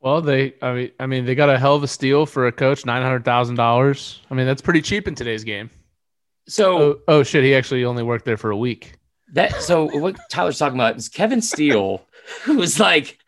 Well, 0.00 0.20
they 0.20 0.54
I 0.62 0.72
mean 0.72 0.90
I 1.00 1.06
mean 1.06 1.24
they 1.24 1.34
got 1.34 1.48
a 1.48 1.58
hell 1.58 1.74
of 1.74 1.82
a 1.82 1.88
steal 1.88 2.26
for 2.26 2.46
a 2.46 2.52
coach, 2.52 2.84
nine 2.84 3.02
hundred 3.02 3.24
thousand 3.24 3.56
dollars. 3.56 4.20
I 4.30 4.34
mean, 4.34 4.46
that's 4.46 4.62
pretty 4.62 4.82
cheap 4.82 5.08
in 5.08 5.14
today's 5.14 5.42
game. 5.44 5.70
So 6.48 6.78
Oh, 6.78 7.00
oh 7.08 7.22
shit, 7.22 7.44
he 7.44 7.54
actually 7.54 7.84
only 7.84 8.02
worked 8.02 8.24
there 8.24 8.36
for 8.36 8.50
a 8.50 8.56
week. 8.56 8.94
that 9.32 9.62
so 9.62 9.86
what 9.98 10.16
Tyler's 10.30 10.58
talking 10.58 10.78
about 10.78 10.96
is 10.96 11.08
Kevin 11.08 11.42
Steele, 11.42 12.02
who 12.44 12.56
was 12.58 12.78
like 12.78 13.18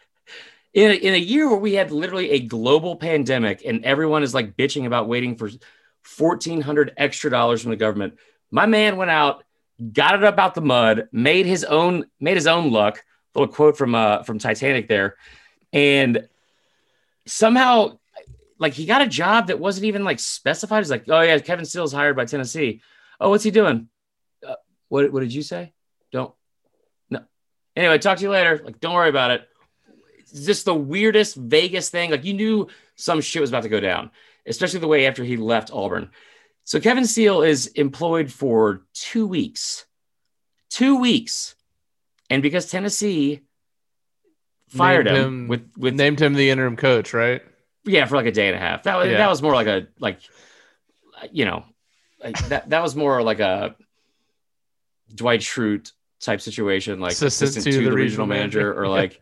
in 0.75 0.91
a, 0.91 0.95
in 0.95 1.15
a 1.15 1.19
year 1.19 1.49
where 1.49 1.59
we 1.59 1.75
had 1.75 1.91
literally 1.91 2.31
a 2.31 2.41
global 2.41 2.97
pandemic 2.97 3.63
and 3.65 3.85
everyone 3.85 4.23
is 4.23 4.35
like 4.35 4.57
bitching 4.57 4.87
about 4.87 5.09
waiting 5.09 5.37
for 5.37 5.51
fourteen 6.03 6.61
hundred 6.61 6.93
extra 6.97 7.31
dollars 7.31 7.63
from 7.63 7.71
the 7.71 7.77
government. 7.77 8.19
My 8.51 8.67
man 8.67 8.97
went 8.97 9.11
out, 9.11 9.45
got 9.93 10.15
it 10.15 10.25
up 10.25 10.39
out 10.39 10.55
the 10.55 10.61
mud, 10.61 11.09
made 11.13 11.47
his 11.47 11.65
own 11.65 12.07
made 12.21 12.37
his 12.37 12.47
own 12.47 12.71
luck. 12.71 13.03
Little 13.35 13.53
quote 13.53 13.77
from 13.77 13.95
uh 13.95 14.23
from 14.23 14.39
Titanic 14.39 14.89
there, 14.89 15.17
and 15.73 16.29
somehow 17.27 17.99
like 18.59 18.73
he 18.73 18.87
got 18.87 19.03
a 19.03 19.07
job 19.07 19.49
that 19.49 19.61
wasn't 19.61 19.87
even 19.87 20.05
like 20.05 20.21
specified. 20.21 20.81
He's 20.81 20.91
like, 20.91 21.05
oh 21.09 21.21
yeah, 21.21 21.39
Kevin 21.39 21.65
Steele's 21.65 21.93
hired 21.93 22.17
by 22.17 22.25
Tennessee. 22.25 22.81
Oh, 23.21 23.31
what's 23.31 23.45
he 23.45 23.51
doing? 23.51 23.89
Uh, 24.47 24.55
what 24.89 25.13
what 25.13 25.21
did 25.21 25.33
you 25.35 25.43
say? 25.43 25.73
Don't 26.13 26.33
no. 27.11 27.21
Anyway, 27.77 27.99
talk 27.99 28.19
to 28.19 28.23
you 28.25 28.31
later. 28.31 28.61
Like, 28.65 28.81
don't 28.81 28.95
worry 28.95 29.09
about 29.09 29.31
it. 29.33 29.49
It's 30.21 30.45
just 30.47 30.65
the 30.65 30.75
weirdest 30.75 31.37
Vegas 31.37 31.91
thing. 31.91 32.11
Like 32.11 32.25
you 32.25 32.35
knew 32.35 32.69
some 32.97 33.21
shit 33.21 33.41
was 33.41 33.51
about 33.51 33.63
to 33.65 33.69
go 33.69 33.81
down, 33.81 34.11
especially 34.47 34.81
the 34.81 34.89
way 34.89 35.07
after 35.07 35.25
he 35.25 35.37
left 35.37 35.71
Auburn. 35.73 36.11
So 36.65 36.81
Kevin 36.81 37.07
Steele 37.07 37.43
is 37.43 37.67
employed 37.69 38.31
for 38.31 38.83
two 38.93 39.27
weeks. 39.27 39.87
Two 40.71 41.01
weeks. 41.01 41.55
And 42.29 42.43
because 42.43 42.71
Tennessee 42.71 43.41
fired 44.69 45.07
Named 45.07 45.17
him, 45.17 45.25
him- 45.25 45.49
with 45.49 45.71
with 45.79 45.95
Named 45.95 46.21
him 46.21 46.35
the 46.35 46.51
interim 46.51 46.77
coach, 46.77 47.13
right? 47.15 47.43
yeah 47.85 48.05
for 48.05 48.17
like 48.17 48.27
a 48.27 48.33
day 48.33 48.49
and 48.49 48.57
a 48.57 48.59
half. 48.59 48.83
That 48.83 48.97
was 48.99 49.09
Yeah. 49.09 49.17
that 49.19 49.31
was 49.31 49.41
more 49.41 49.55
like 49.55 49.67
a 49.67 49.87
like 49.99 50.21
you 51.33 51.47
know 51.47 51.65
like 52.23 52.39
that 52.49 52.71
that 52.71 52.83
was 52.83 52.97
more 52.97 53.23
like 53.23 53.41
a 53.41 53.77
Dwight 55.15 55.41
Schrute 55.41 55.93
type 56.21 56.41
situation, 56.41 57.01
like 57.01 57.13
assistant, 57.13 57.65
to, 57.65 57.85
the, 57.85 57.93
regional 57.93 58.27
manager, 58.27 58.73
or 58.73 58.85
Yeah. 58.85 58.91
like 58.91 59.21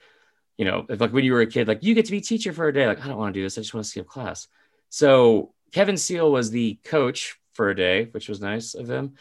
you 0.56 0.64
know 0.64 0.86
if 0.88 1.00
like 1.00 1.12
when 1.12 1.24
you 1.24 1.32
were 1.32 1.42
a 1.42 1.46
kid, 1.46 1.68
like 1.68 1.82
you 1.82 1.94
get 1.94 2.06
to 2.06 2.12
be 2.12 2.20
teacher 2.20 2.52
for 2.52 2.68
a 2.68 2.72
day. 2.72 2.86
Like 2.86 3.04
I 3.04 3.08
don't 3.08 3.18
want 3.18 3.34
to 3.34 3.40
do 3.40 3.44
this. 3.44 3.58
I 3.58 3.60
just 3.60 3.74
want 3.74 3.84
to 3.84 3.90
skip 3.90 4.06
class. 4.06 4.48
So 4.88 5.52
Kevin 5.72 5.96
Steele 5.96 6.30
was 6.30 6.50
the 6.50 6.78
coach 6.84 7.38
for 7.52 7.70
a 7.70 7.76
day, 7.76 8.04
which 8.12 8.28
was 8.28 8.40
nice 8.40 8.74
of 8.74 8.88
him. 8.88 9.14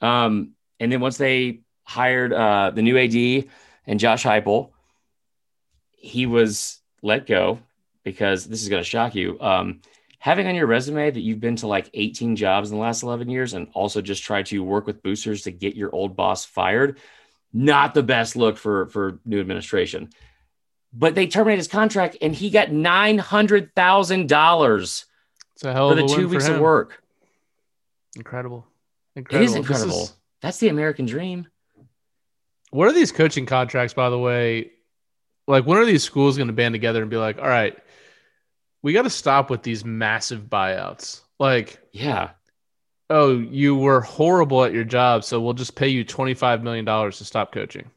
Um, 0.00 0.52
and 0.78 0.90
then 0.90 1.00
once 1.00 1.18
they 1.18 1.60
hired 1.84 2.32
uh, 2.32 2.70
the 2.70 2.82
new 2.82 2.96
AD 2.96 3.50
and 3.86 4.00
Josh 4.00 4.24
Heupel, 4.24 4.70
he 5.96 6.26
was 6.26 6.80
let 7.02 7.26
go 7.26 7.58
because 8.02 8.46
this 8.46 8.62
is 8.62 8.68
going 8.68 8.82
to 8.82 8.88
shock 8.88 9.14
you. 9.14 9.38
Um, 9.40 9.80
having 10.22 10.46
on 10.46 10.54
your 10.54 10.66
resume 10.66 11.10
that 11.10 11.20
you've 11.20 11.40
been 11.40 11.56
to 11.56 11.66
like 11.66 11.90
18 11.94 12.36
jobs 12.36 12.70
in 12.70 12.76
the 12.76 12.80
last 12.82 13.02
11 13.02 13.28
years 13.30 13.54
and 13.54 13.66
also 13.72 14.00
just 14.02 14.22
try 14.22 14.42
to 14.44 14.62
work 14.62 14.86
with 14.86 15.02
boosters 15.02 15.42
to 15.42 15.50
get 15.50 15.74
your 15.74 15.92
old 15.94 16.14
boss 16.14 16.44
fired, 16.44 16.98
not 17.52 17.94
the 17.94 18.02
best 18.02 18.36
look 18.36 18.56
for 18.58 18.86
for 18.88 19.18
new 19.24 19.40
administration. 19.40 20.10
But 20.92 21.14
they 21.14 21.26
terminated 21.26 21.58
his 21.58 21.68
contract 21.68 22.16
and 22.20 22.34
he 22.34 22.50
got 22.50 22.70
nine 22.70 23.16
hundred 23.18 23.74
thousand 23.74 24.28
dollars 24.28 25.06
It's 25.54 25.64
a 25.64 25.72
for 25.72 25.94
the 25.94 26.06
two 26.06 26.28
weeks 26.28 26.48
of 26.48 26.60
work. 26.60 27.02
Incredible. 28.16 28.66
It 29.14 29.20
Incredible. 29.20 29.44
is 29.46 29.52
This 29.52 29.58
incredible. 29.58 30.02
is- 30.02 30.12
That's 30.42 30.58
the 30.58 30.68
American 30.68 31.06
dream. 31.06 31.46
what 32.70 32.88
are 32.88 32.92
these 32.92 33.12
coaching 33.12 33.46
contracts, 33.46 33.94
by 33.94 34.10
the 34.10 34.18
way? 34.18 34.70
Like, 35.46 35.64
when 35.66 35.78
are 35.78 35.84
these 35.84 36.04
schools 36.04 36.36
going 36.36 36.46
to 36.46 36.52
band 36.52 36.74
together 36.74 37.00
and 37.02 37.10
be 37.10 37.16
like, 37.16 37.38
all 37.38 37.48
right, 37.48 37.76
we 38.82 38.92
got 38.92 39.02
to 39.02 39.10
stop 39.10 39.50
with 39.50 39.62
these 39.62 39.84
massive 39.84 40.42
buyouts? 40.48 41.20
Like, 41.38 41.78
Yeah. 41.92 42.30
oh, 43.08 43.38
you 43.38 43.76
were 43.76 44.00
horrible 44.00 44.64
at 44.64 44.72
your 44.72 44.84
job, 44.84 45.24
so 45.24 45.40
we'll 45.40 45.52
just 45.54 45.74
pay 45.74 45.88
you 45.88 46.04
$25 46.04 46.62
million 46.62 46.84
to 46.86 47.12
stop 47.24 47.52
coaching. 47.52 47.90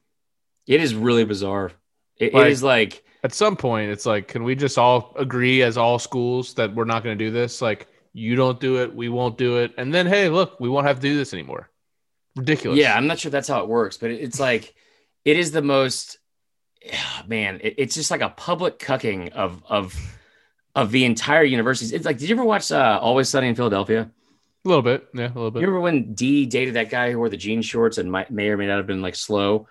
It 0.68 0.82
is 0.82 0.96
really 0.96 1.26
bizarre. 1.26 1.72
It, 2.18 2.34
Like- 2.34 2.46
it 2.48 2.52
is 2.52 2.64
like 2.64 3.04
At 3.24 3.34
some 3.34 3.56
point, 3.56 3.90
it's 3.92 4.06
like, 4.06 4.28
can 4.28 4.44
we 4.44 4.56
just 4.56 4.78
all 4.78 5.14
agree 5.18 5.62
as 5.62 5.78
all 5.78 5.98
schools 6.00 6.56
that 6.56 6.76
we're 6.76 6.84
not 6.86 7.04
going 7.04 7.18
to 7.18 7.24
do 7.26 7.32
this? 7.32 7.62
Like, 7.62 7.88
you 8.12 8.36
don't 8.36 8.60
do 8.60 8.82
it, 8.82 8.94
we 8.94 9.08
won't 9.10 9.38
do 9.38 9.58
it. 9.60 9.74
And 9.78 9.94
then, 9.94 10.06
hey, 10.08 10.30
look, 10.30 10.60
we 10.60 10.68
won't 10.70 10.86
have 10.88 10.98
to 10.98 11.02
do 11.02 11.16
this 11.18 11.34
anymore. 11.34 11.70
Ridiculous. 12.36 12.78
Yeah, 12.80 12.96
I'm 12.96 13.08
not 13.08 13.20
sure 13.20 13.32
that's 13.32 13.48
how 13.48 13.62
it 13.62 13.70
works, 13.70 13.98
but 13.98 14.10
it's 14.12 14.40
like 14.40 14.74
it 15.24 15.38
is 15.38 15.52
the 15.52 15.62
most 15.62 16.18
man. 17.28 17.60
It, 17.64 17.76
it's 17.78 17.96
just 17.96 18.12
like 18.12 18.22
a 18.22 18.30
public 18.30 18.80
cucking 18.80 19.32
of 19.34 19.64
of 19.68 19.94
of 20.76 20.92
the 20.92 21.06
entire 21.06 21.44
universities. 21.44 21.92
It's 21.92 22.06
like, 22.06 22.18
did 22.18 22.30
you 22.30 22.36
ever 22.36 22.46
watch 22.46 22.72
uh, 22.72 23.00
Always 23.02 23.30
Sunny 23.30 23.48
in 23.48 23.56
Philadelphia? 23.56 24.10
A 24.66 24.68
little 24.68 24.82
bit. 24.82 25.08
Yeah, 25.14 25.28
a 25.28 25.36
little 25.36 25.52
bit. 25.52 25.60
You 25.60 25.68
remember 25.68 25.82
when 25.82 26.14
D 26.14 26.46
dated 26.46 26.76
that 26.76 26.90
guy 26.90 27.12
who 27.12 27.18
wore 27.18 27.30
the 27.30 27.38
jean 27.38 27.62
shorts 27.62 27.98
and 27.98 28.12
might, 28.12 28.32
may 28.32 28.50
or 28.50 28.58
may 28.58 28.68
not 28.68 28.78
have 28.78 28.88
been 28.88 29.02
like 29.02 29.16
slow, 29.16 29.68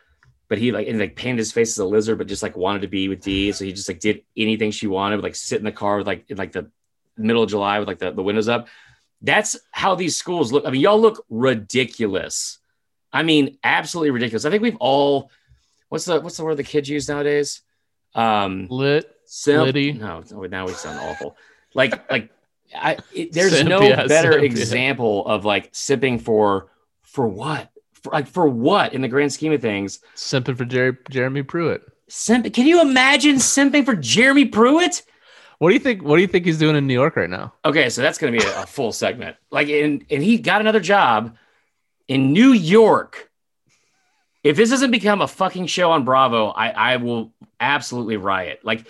but 0.49 0.59
he 0.59 0.71
like 0.71 0.87
and 0.87 0.99
like 0.99 1.17
painted 1.17 1.39
his 1.39 1.51
face 1.51 1.71
as 1.71 1.79
a 1.79 1.85
lizard, 1.85 2.19
but 2.19 2.27
just 2.27 2.43
like 2.43 2.57
wanted 2.57 2.83
to 2.83 2.89
be 2.89 3.09
with 3.09 3.23
D, 3.23 3.53
so 3.53 3.65
he 3.65 3.73
just 3.73 3.89
like 3.89 4.01
did 4.01 4.23
anything 4.37 4.71
she 4.71 4.87
wanted, 4.87 5.23
like 5.23 5.35
sit 5.35 5.59
in 5.59 5.65
the 5.65 5.73
car 5.73 5.97
with 5.97 6.07
like 6.07 6.27
in 6.29 6.37
like 6.37 6.53
the 6.53 6.71
middle 7.17 7.43
of 7.43 7.49
July 7.49 7.79
with 7.79 7.89
like 7.89 7.99
the, 7.99 8.11
the 8.11 8.23
windows 8.23 8.49
up. 8.49 8.69
That's 9.23 9.57
how 9.71 9.95
these 9.95 10.17
schools 10.17 10.53
look. 10.53 10.67
I 10.67 10.71
mean, 10.71 10.83
y'all 10.83 11.01
look 11.01 11.25
ridiculous. 11.31 12.59
I 13.13 13.23
mean, 13.23 13.59
absolutely 13.65 14.11
ridiculous. 14.11 14.45
I 14.45 14.51
think 14.51 14.63
we've 14.63 14.77
all 14.77 15.31
what's 15.89 16.05
the 16.05 16.21
what's 16.21 16.37
the 16.37 16.45
word 16.45 16.57
the 16.57 16.65
kids 16.65 16.89
use 16.89 17.09
nowadays? 17.09 17.63
Um 18.15 18.67
Lit. 18.69 19.12
Simp- 19.35 19.65
Liddy. 19.65 19.93
No, 19.93 20.23
no, 20.31 20.43
now 20.43 20.67
we 20.67 20.75
sound 20.75 20.99
awful. 20.99 21.39
Like, 21.73 22.11
like 22.11 22.29
I, 22.77 22.99
it, 23.15 23.33
there's 23.33 23.57
Simp, 23.57 23.71
no 23.71 23.81
yeah, 23.81 24.07
better 24.07 24.33
simp, 24.33 24.43
yeah. 24.43 24.51
example 24.51 25.27
of 25.27 25.47
like 25.47 25.71
sipping 25.73 26.19
for 26.19 26.71
for 27.01 27.27
what? 27.27 27.71
For, 27.95 28.13
like 28.13 28.27
for 28.27 28.47
what 28.47 28.93
in 28.93 29.01
the 29.01 29.09
grand 29.09 29.33
scheme 29.33 29.53
of 29.53 29.63
things? 29.63 30.01
Simping 30.15 30.59
for 30.59 30.67
Jerry, 30.67 30.99
Jeremy 31.09 31.43
Pruitt. 31.43 31.83
Simp. 32.09 32.53
Can 32.53 32.67
you 32.67 32.83
imagine 32.83 33.37
simping 33.37 33.87
for 33.87 33.95
Jeremy 33.95 34.45
Pruitt? 34.45 35.03
What 35.61 35.69
do 35.69 35.75
you 35.75 35.81
think? 35.81 36.03
What 36.03 36.17
do 36.17 36.21
you 36.21 36.29
think 36.29 36.45
he's 36.45 36.59
doing 36.59 36.77
in 36.77 36.87
New 36.87 36.93
York 36.93 37.17
right 37.17 37.31
now? 37.31 37.55
Okay, 37.65 37.89
so 37.89 38.03
that's 38.03 38.19
going 38.19 38.35
to 38.35 38.39
be 38.39 38.45
a, 38.45 38.63
a 38.65 38.67
full 38.67 38.93
segment. 38.93 39.37
Like, 39.51 39.71
and 39.71 40.05
and 40.11 40.23
he 40.23 40.37
got 40.37 40.61
another 40.61 40.81
job 40.81 41.37
in 42.07 42.35
New 42.35 42.53
York. 42.53 43.31
If 44.45 44.59
this 44.59 44.69
doesn't 44.69 44.91
become 44.91 45.23
a 45.23 45.29
fucking 45.29 45.69
show 45.69 45.91
on 45.93 46.05
Bravo, 46.05 46.49
I 46.49 46.69
I 46.69 46.97
will 46.97 47.33
absolutely 47.59 48.19
riot. 48.19 48.61
Like, 48.63 48.87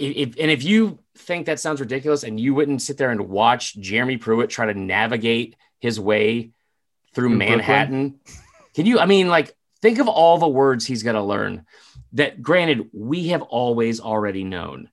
if, 0.00 0.36
and 0.40 0.50
if 0.50 0.62
you 0.64 0.98
think 1.16 1.46
that 1.46 1.60
sounds 1.60 1.80
ridiculous, 1.80 2.24
and 2.24 2.40
you 2.40 2.54
wouldn't 2.54 2.82
sit 2.82 2.96
there 2.96 3.10
and 3.10 3.28
watch 3.28 3.76
Jeremy 3.78 4.16
Pruitt 4.16 4.50
try 4.50 4.66
to 4.66 4.78
navigate 4.78 5.56
his 5.78 6.00
way 6.00 6.52
through 7.14 7.28
Through 7.28 7.36
Manhattan, 7.36 8.20
can 8.74 8.86
you? 8.86 8.98
I 8.98 9.06
mean, 9.06 9.28
like, 9.28 9.54
think 9.82 9.98
of 9.98 10.08
all 10.08 10.38
the 10.38 10.48
words 10.48 10.86
he's 10.86 11.02
got 11.02 11.12
to 11.12 11.22
learn. 11.22 11.66
That, 12.14 12.42
granted, 12.42 12.88
we 12.92 13.28
have 13.28 13.42
always 13.42 14.00
already 14.00 14.44
known, 14.44 14.90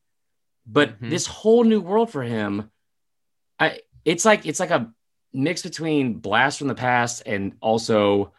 but 0.66 1.00
Mhm. 1.02 1.10
this 1.10 1.28
whole 1.28 1.64
new 1.64 1.80
world 1.82 2.12
for 2.12 2.24
him, 2.24 2.70
I 3.60 3.80
it's 4.06 4.26
like 4.26 4.46
it's 4.46 4.60
like 4.60 4.72
a 4.72 4.94
mix 5.34 5.62
between 5.64 6.16
Blast 6.16 6.60
from 6.60 6.68
the 6.68 6.76
Past 6.76 7.24
and 7.26 7.54
also 7.62 8.34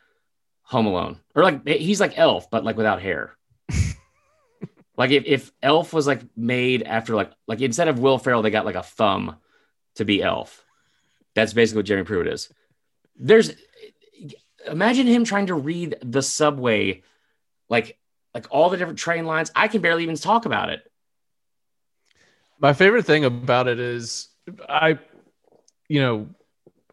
Home 0.65 0.87
Alone, 0.87 1.19
or 1.35 1.43
like 1.43 1.67
he's 1.67 2.01
like 2.01 2.19
Elf, 2.19 2.51
but 2.51 2.65
like 2.65 2.77
without 2.77 3.01
hair. 3.01 3.37
Like 4.99 5.13
if, 5.13 5.25
if 5.27 5.53
Elf 5.63 5.93
was 5.93 6.09
like 6.09 6.23
made 6.37 6.83
after 6.83 7.15
like 7.15 7.31
like 7.47 7.61
instead 7.61 7.87
of 7.87 8.01
Will 8.01 8.19
Ferrell, 8.19 8.43
they 8.43 8.51
got 8.51 8.67
like 8.67 8.75
a 8.75 8.83
thumb 8.83 9.37
to 9.95 10.05
be 10.05 10.23
Elf. 10.23 10.65
That's 11.35 11.53
basically 11.53 11.79
what 11.79 11.87
Jeremy 11.87 12.05
Pruitt 12.05 12.27
is. 12.27 12.53
There's 13.17 13.53
imagine 14.67 15.07
him 15.07 15.25
trying 15.25 15.47
to 15.47 15.55
read 15.55 15.97
the 16.03 16.21
subway, 16.21 17.05
like 17.69 17.97
like 18.35 18.49
all 18.51 18.71
the 18.71 18.77
different 18.77 18.99
train 18.99 19.25
lines. 19.25 19.53
I 19.55 19.69
can 19.69 19.81
barely 19.81 20.03
even 20.03 20.17
talk 20.17 20.47
about 20.47 20.69
it. 20.69 20.83
My 22.59 22.73
favorite 22.73 23.05
thing 23.05 23.25
about 23.25 23.69
it 23.69 23.79
is 23.79 24.29
I, 24.69 24.99
you 25.89 26.01
know, 26.01 26.29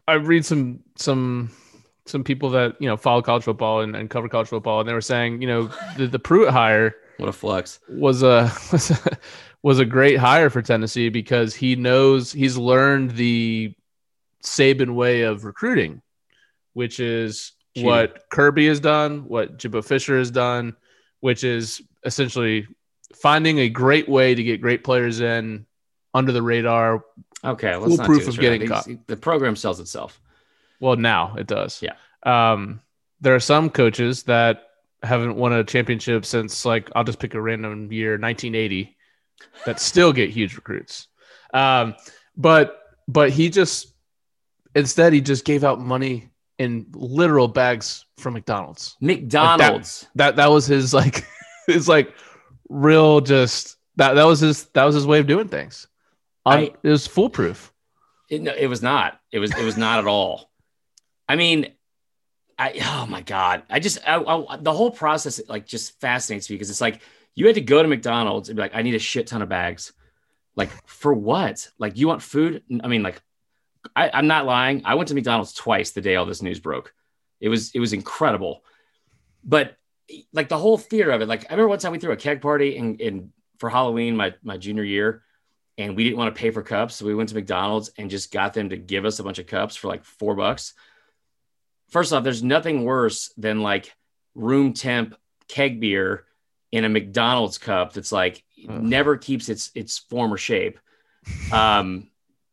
I 0.06 0.14
read 0.14 0.46
some 0.46 0.78
some 0.94 1.50
some 2.06 2.22
people 2.22 2.50
that 2.50 2.80
you 2.80 2.86
know 2.86 2.96
follow 2.96 3.20
college 3.20 3.42
football 3.42 3.80
and, 3.80 3.96
and 3.96 4.08
cover 4.08 4.28
college 4.28 4.46
football, 4.46 4.78
and 4.78 4.88
they 4.88 4.94
were 4.94 5.00
saying, 5.00 5.42
you 5.42 5.48
know, 5.48 5.70
the, 5.96 6.06
the 6.06 6.20
Pruitt 6.20 6.50
hire 6.50 6.94
What 7.18 7.28
a 7.28 7.32
flex. 7.32 7.80
was 7.88 8.22
a 8.22 8.52
was 8.72 8.90
a, 8.90 9.18
was 9.62 9.78
a 9.78 9.84
great 9.84 10.16
hire 10.16 10.50
for 10.50 10.62
Tennessee 10.62 11.08
because 11.08 11.54
he 11.54 11.76
knows 11.76 12.32
he's 12.32 12.56
learned 12.56 13.12
the 13.12 13.74
Saban 14.42 14.94
way 14.94 15.22
of 15.22 15.44
recruiting, 15.44 16.02
which 16.72 17.00
is 17.00 17.52
Cheating. 17.74 17.88
what 17.88 18.24
Kirby 18.30 18.68
has 18.68 18.80
done, 18.80 19.28
what 19.28 19.56
Jimbo 19.56 19.82
Fisher 19.82 20.18
has 20.18 20.30
done, 20.30 20.76
which 21.20 21.44
is 21.44 21.82
essentially 22.04 22.66
finding 23.14 23.58
a 23.58 23.68
great 23.68 24.08
way 24.08 24.34
to 24.34 24.42
get 24.42 24.60
great 24.60 24.84
players 24.84 25.20
in 25.20 25.66
under 26.14 26.32
the 26.32 26.42
radar. 26.42 27.04
Okay, 27.44 27.76
let's 27.76 27.96
not 27.96 28.06
Foolproof 28.06 28.18
do 28.18 28.24
this 28.24 28.34
of 28.34 28.38
right 28.38 28.42
getting 28.42 28.68
caught. 28.68 28.88
The 29.06 29.16
program 29.16 29.56
sells 29.56 29.80
itself. 29.80 30.20
Well, 30.80 30.96
now 30.96 31.36
it 31.36 31.46
does. 31.46 31.82
Yeah. 31.82 31.94
Um, 32.22 32.80
there 33.20 33.34
are 33.34 33.40
some 33.40 33.70
coaches 33.70 34.24
that 34.24 34.65
haven't 35.06 35.36
won 35.36 35.52
a 35.52 35.64
championship 35.64 36.24
since 36.24 36.64
like 36.64 36.90
I'll 36.94 37.04
just 37.04 37.18
pick 37.18 37.34
a 37.34 37.40
random 37.40 37.92
year, 37.92 38.12
1980, 38.12 38.96
that 39.64 39.80
still 39.80 40.12
get 40.12 40.30
huge 40.30 40.54
recruits. 40.56 41.08
Um, 41.54 41.94
but 42.36 42.78
but 43.08 43.30
he 43.30 43.48
just 43.50 43.94
instead 44.74 45.12
he 45.12 45.20
just 45.20 45.44
gave 45.44 45.64
out 45.64 45.80
money 45.80 46.30
in 46.58 46.86
literal 46.92 47.48
bags 47.48 48.04
from 48.18 48.34
McDonald's. 48.34 48.96
McDonald's. 49.00 50.06
That 50.16 50.36
that 50.36 50.50
was 50.50 50.66
his 50.66 50.92
like 50.92 51.24
his 51.66 51.88
like 51.88 52.12
real 52.68 53.20
just 53.20 53.76
that 53.96 54.14
that 54.14 54.24
was 54.24 54.40
his 54.40 54.64
that 54.74 54.84
was 54.84 54.94
his 54.94 55.06
way 55.06 55.18
of 55.20 55.26
doing 55.26 55.48
things. 55.48 55.86
Um, 56.44 56.58
I- 56.58 56.72
it 56.82 56.88
was 56.88 57.06
foolproof. 57.06 57.72
It, 58.28 58.42
no, 58.42 58.52
it 58.52 58.66
was 58.66 58.82
not. 58.82 59.20
It 59.30 59.38
was. 59.38 59.56
It 59.56 59.64
was 59.64 59.76
not 59.76 60.00
at 60.00 60.06
all. 60.08 60.50
I 61.28 61.36
mean, 61.36 61.72
I. 62.58 62.80
Oh 62.82 63.06
my 63.06 63.22
god! 63.22 63.62
I 63.68 63.80
just. 63.80 63.98
I, 64.06 64.16
I, 64.16 64.56
the 64.56 64.72
whole 64.72 64.90
process 64.90 65.40
like 65.48 65.66
just 65.66 66.00
fascinates 66.00 66.48
me 66.48 66.54
because 66.54 66.70
it's 66.70 66.80
like 66.80 67.00
you 67.34 67.46
had 67.46 67.54
to 67.56 67.60
go 67.60 67.82
to 67.82 67.88
McDonald's 67.88 68.48
and 68.48 68.56
be 68.56 68.62
like, 68.62 68.74
I 68.74 68.82
need 68.82 68.94
a 68.94 68.98
shit 68.98 69.26
ton 69.26 69.42
of 69.42 69.48
bags. 69.48 69.92
Like 70.56 70.70
for 70.86 71.12
what? 71.12 71.68
Like 71.78 71.96
you 71.96 72.08
want 72.08 72.22
food? 72.22 72.62
I 72.82 72.88
mean, 72.88 73.02
like 73.02 73.20
I, 73.94 74.10
I'm 74.12 74.26
not 74.26 74.46
lying. 74.46 74.82
I 74.84 74.94
went 74.94 75.08
to 75.08 75.14
McDonald's 75.14 75.52
twice 75.52 75.90
the 75.90 76.00
day 76.00 76.16
all 76.16 76.26
this 76.26 76.42
news 76.42 76.60
broke. 76.60 76.94
It 77.40 77.48
was 77.48 77.72
it 77.74 77.80
was 77.80 77.92
incredible. 77.92 78.64
But 79.44 79.76
like 80.32 80.48
the 80.48 80.58
whole 80.58 80.78
theater 80.78 81.10
of 81.10 81.20
it, 81.20 81.28
like 81.28 81.44
I 81.50 81.54
remember 81.54 81.68
one 81.68 81.78
time 81.78 81.92
we 81.92 81.98
threw 81.98 82.12
a 82.12 82.16
keg 82.16 82.40
party 82.40 82.76
in, 82.76 82.96
in 82.96 83.32
for 83.58 83.68
Halloween 83.68 84.16
my 84.16 84.34
my 84.42 84.56
junior 84.56 84.82
year, 84.82 85.22
and 85.76 85.94
we 85.94 86.04
didn't 86.04 86.16
want 86.16 86.34
to 86.34 86.40
pay 86.40 86.50
for 86.50 86.62
cups, 86.62 86.96
so 86.96 87.06
we 87.06 87.14
went 87.14 87.28
to 87.28 87.34
McDonald's 87.34 87.90
and 87.98 88.10
just 88.10 88.32
got 88.32 88.54
them 88.54 88.70
to 88.70 88.76
give 88.76 89.04
us 89.04 89.18
a 89.18 89.24
bunch 89.24 89.38
of 89.38 89.46
cups 89.46 89.76
for 89.76 89.88
like 89.88 90.04
four 90.04 90.34
bucks. 90.34 90.72
First 91.88 92.12
off, 92.12 92.24
there's 92.24 92.42
nothing 92.42 92.84
worse 92.84 93.32
than 93.36 93.62
like 93.62 93.94
room 94.34 94.72
temp 94.72 95.14
keg 95.48 95.80
beer 95.80 96.24
in 96.72 96.84
a 96.84 96.88
McDonald's 96.88 97.58
cup 97.58 97.92
that's 97.92 98.12
like 98.12 98.44
Ugh. 98.68 98.82
never 98.82 99.16
keeps 99.16 99.48
its 99.48 99.70
its 99.74 99.98
former 99.98 100.36
shape. 100.36 100.78
Um, 101.52 102.08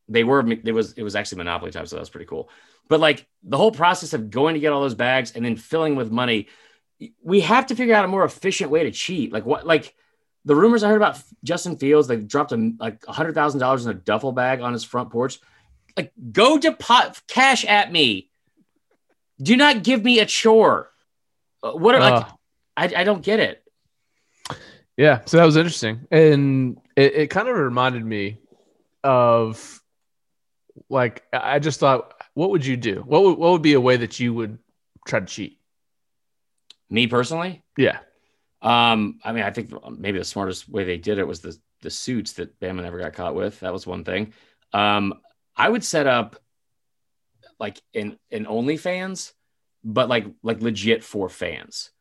they 0.08 0.24
were 0.24 0.48
it 0.48 0.74
was 0.74 0.94
it 0.94 1.04
was 1.04 1.16
actually 1.16 1.40
Monopoly 1.40 1.72
time, 1.72 1.86
so 1.86 1.96
that 1.96 2.02
was 2.02 2.10
pretty 2.10 2.26
cool. 2.26 2.50
But 2.90 3.00
like 3.00 3.28
the 3.44 3.58
whole 3.58 3.72
process 3.72 4.14
of 4.14 4.30
going 4.30 4.54
to 4.56 4.60
get 4.60 4.74
all 4.74 4.82
those 4.82 4.96
bags 4.96 5.32
and 5.32 5.44
then 5.44 5.56
filling 5.56 5.96
with 5.96 6.12
money, 6.12 6.48
we 7.24 7.42
have 7.42 7.68
to 7.68 7.76
figure 7.76 7.96
out 7.96 8.06
a 8.06 8.10
more 8.10 8.24
efficient 8.24 8.72
way 8.72 8.84
to 8.84 8.92
cheat. 8.92 9.32
Like 9.32 9.46
what 9.46 9.66
like 9.66 9.96
the 10.46 10.56
rumors 10.56 10.84
I 10.84 10.90
heard 10.90 10.98
about 10.98 11.22
Justin 11.44 11.78
Fields, 11.78 12.08
they 12.08 12.18
dropped 12.18 12.52
a, 12.52 12.74
like 12.80 13.06
hundred 13.06 13.34
thousand 13.36 13.60
dollars 13.60 13.86
in 13.86 13.92
a 13.92 13.96
duffel 13.96 14.32
bag 14.32 14.62
on 14.62 14.74
his 14.74 14.84
front 14.84 15.10
porch. 15.10 15.40
Like, 15.96 16.12
go 16.32 16.58
deposit 16.58 17.22
cash 17.28 17.66
at 17.66 17.92
me. 17.92 18.30
Do 19.42 19.58
not 19.58 19.84
give 19.84 20.04
me 20.04 20.20
a 20.20 20.26
chore. 20.26 20.90
Uh, 21.62 21.72
What 21.72 21.96
are 21.96 22.00
like? 22.00 22.24
Uh, 22.26 22.30
I, 22.76 23.02
I 23.02 23.04
don't 23.04 23.24
get 23.24 23.40
it. 23.40 23.64
Yeah, 24.96 25.22
so 25.26 25.38
that 25.38 25.46
was 25.46 25.58
interesting, 25.58 26.06
and 26.12 26.80
it, 26.96 27.14
it 27.16 27.30
kind 27.32 27.48
of 27.48 27.56
reminded 27.58 28.06
me 28.06 28.38
of 29.04 29.82
like 30.90 31.24
I 31.34 31.58
just 31.58 31.80
thought, 31.80 32.14
what 32.36 32.52
would 32.52 32.64
you 32.64 32.78
do? 32.78 33.04
What 33.06 33.24
would 33.24 33.38
what 33.40 33.52
would 33.54 33.62
be 33.64 33.74
a 33.74 33.82
way 33.82 33.98
that 33.98 34.20
you 34.20 34.34
would 34.36 34.60
try 35.08 35.20
to 35.20 35.26
cheat? 35.26 35.60
Me 36.92 37.08
personally, 37.08 37.64
Yeah, 37.76 38.00
um, 38.62 39.20
I 39.24 39.32
mean, 39.32 39.44
I 39.44 39.50
think 39.50 39.74
maybe 39.98 40.20
the 40.20 40.26
smartest 40.26 40.70
way 40.70 40.84
they 40.84 40.98
did 40.98 41.18
it 41.18 41.28
was 41.28 41.40
the 41.42 41.58
the 41.82 41.90
suits 41.90 42.34
that 42.34 42.60
Bama 42.60 42.84
never 42.84 43.00
got 43.00 43.14
caught 43.14 43.34
with. 43.34 43.60
That 43.62 43.74
was 43.74 43.88
one 43.88 44.04
thing. 44.04 44.34
Um, 44.74 45.16
I 45.58 45.70
would 45.70 45.84
set 45.84 46.06
up 46.06 46.38
like 47.64 47.82
in 47.94 48.18
an 48.30 48.44
OnlyFans, 48.44 49.32
but 49.86 50.10
like 50.10 50.26
like 50.44 50.62
legit 50.62 51.02
for 51.02 51.30
fans. 51.30 51.92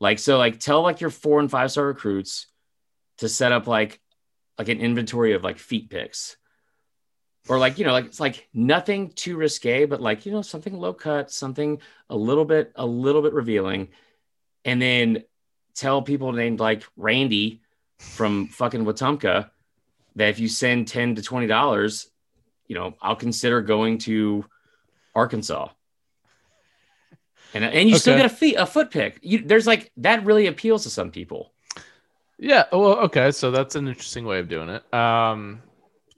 Like 0.00 0.18
so, 0.18 0.38
like 0.38 0.58
tell 0.58 0.80
like 0.80 1.02
your 1.02 1.10
four 1.10 1.40
and 1.40 1.50
five 1.50 1.70
star 1.70 1.84
recruits 1.84 2.46
to 3.18 3.28
set 3.28 3.52
up 3.52 3.66
like 3.66 4.00
like 4.58 4.70
an 4.70 4.80
inventory 4.80 5.34
of 5.34 5.44
like 5.44 5.58
feet 5.58 5.90
pics. 5.90 6.38
Or 7.50 7.58
like, 7.58 7.78
you 7.78 7.84
know, 7.84 7.92
like 7.92 8.06
it's 8.06 8.18
like 8.18 8.48
nothing 8.54 9.10
too 9.10 9.36
risque, 9.36 9.84
but 9.84 10.00
like, 10.00 10.24
you 10.24 10.32
know, 10.32 10.40
something 10.40 10.74
low 10.74 10.94
cut, 10.94 11.30
something 11.30 11.82
a 12.08 12.16
little 12.16 12.46
bit, 12.46 12.72
a 12.74 12.86
little 12.86 13.20
bit 13.20 13.34
revealing. 13.34 13.88
And 14.64 14.80
then 14.80 15.24
tell 15.74 16.00
people 16.00 16.32
named 16.32 16.60
like 16.60 16.84
Randy 16.96 17.60
from 17.98 18.46
fucking 18.46 18.86
Wetumpka 18.86 19.50
that 20.16 20.28
if 20.30 20.38
you 20.38 20.48
send 20.48 20.88
10 20.88 21.16
to 21.16 21.22
20 21.22 21.46
dollars, 21.46 22.08
you 22.66 22.74
know, 22.74 22.94
I'll 23.02 23.16
consider 23.16 23.60
going 23.60 23.98
to 23.98 24.46
Arkansas. 25.14 25.68
And, 27.54 27.64
and 27.64 27.88
you 27.88 27.96
still 27.96 28.16
get 28.16 28.26
a 28.26 28.30
feet 28.30 28.56
a 28.56 28.66
foot 28.66 28.90
pick. 28.90 29.20
You, 29.22 29.38
there's 29.38 29.66
like 29.66 29.92
that 29.98 30.24
really 30.24 30.46
appeals 30.46 30.82
to 30.84 30.90
some 30.90 31.10
people. 31.10 31.52
yeah. 32.38 32.64
Well, 32.72 32.98
okay, 33.04 33.30
so 33.30 33.52
that's 33.52 33.76
an 33.76 33.86
interesting 33.86 34.24
way 34.24 34.40
of 34.40 34.48
doing 34.48 34.68
it. 34.68 34.92
Um, 34.92 35.62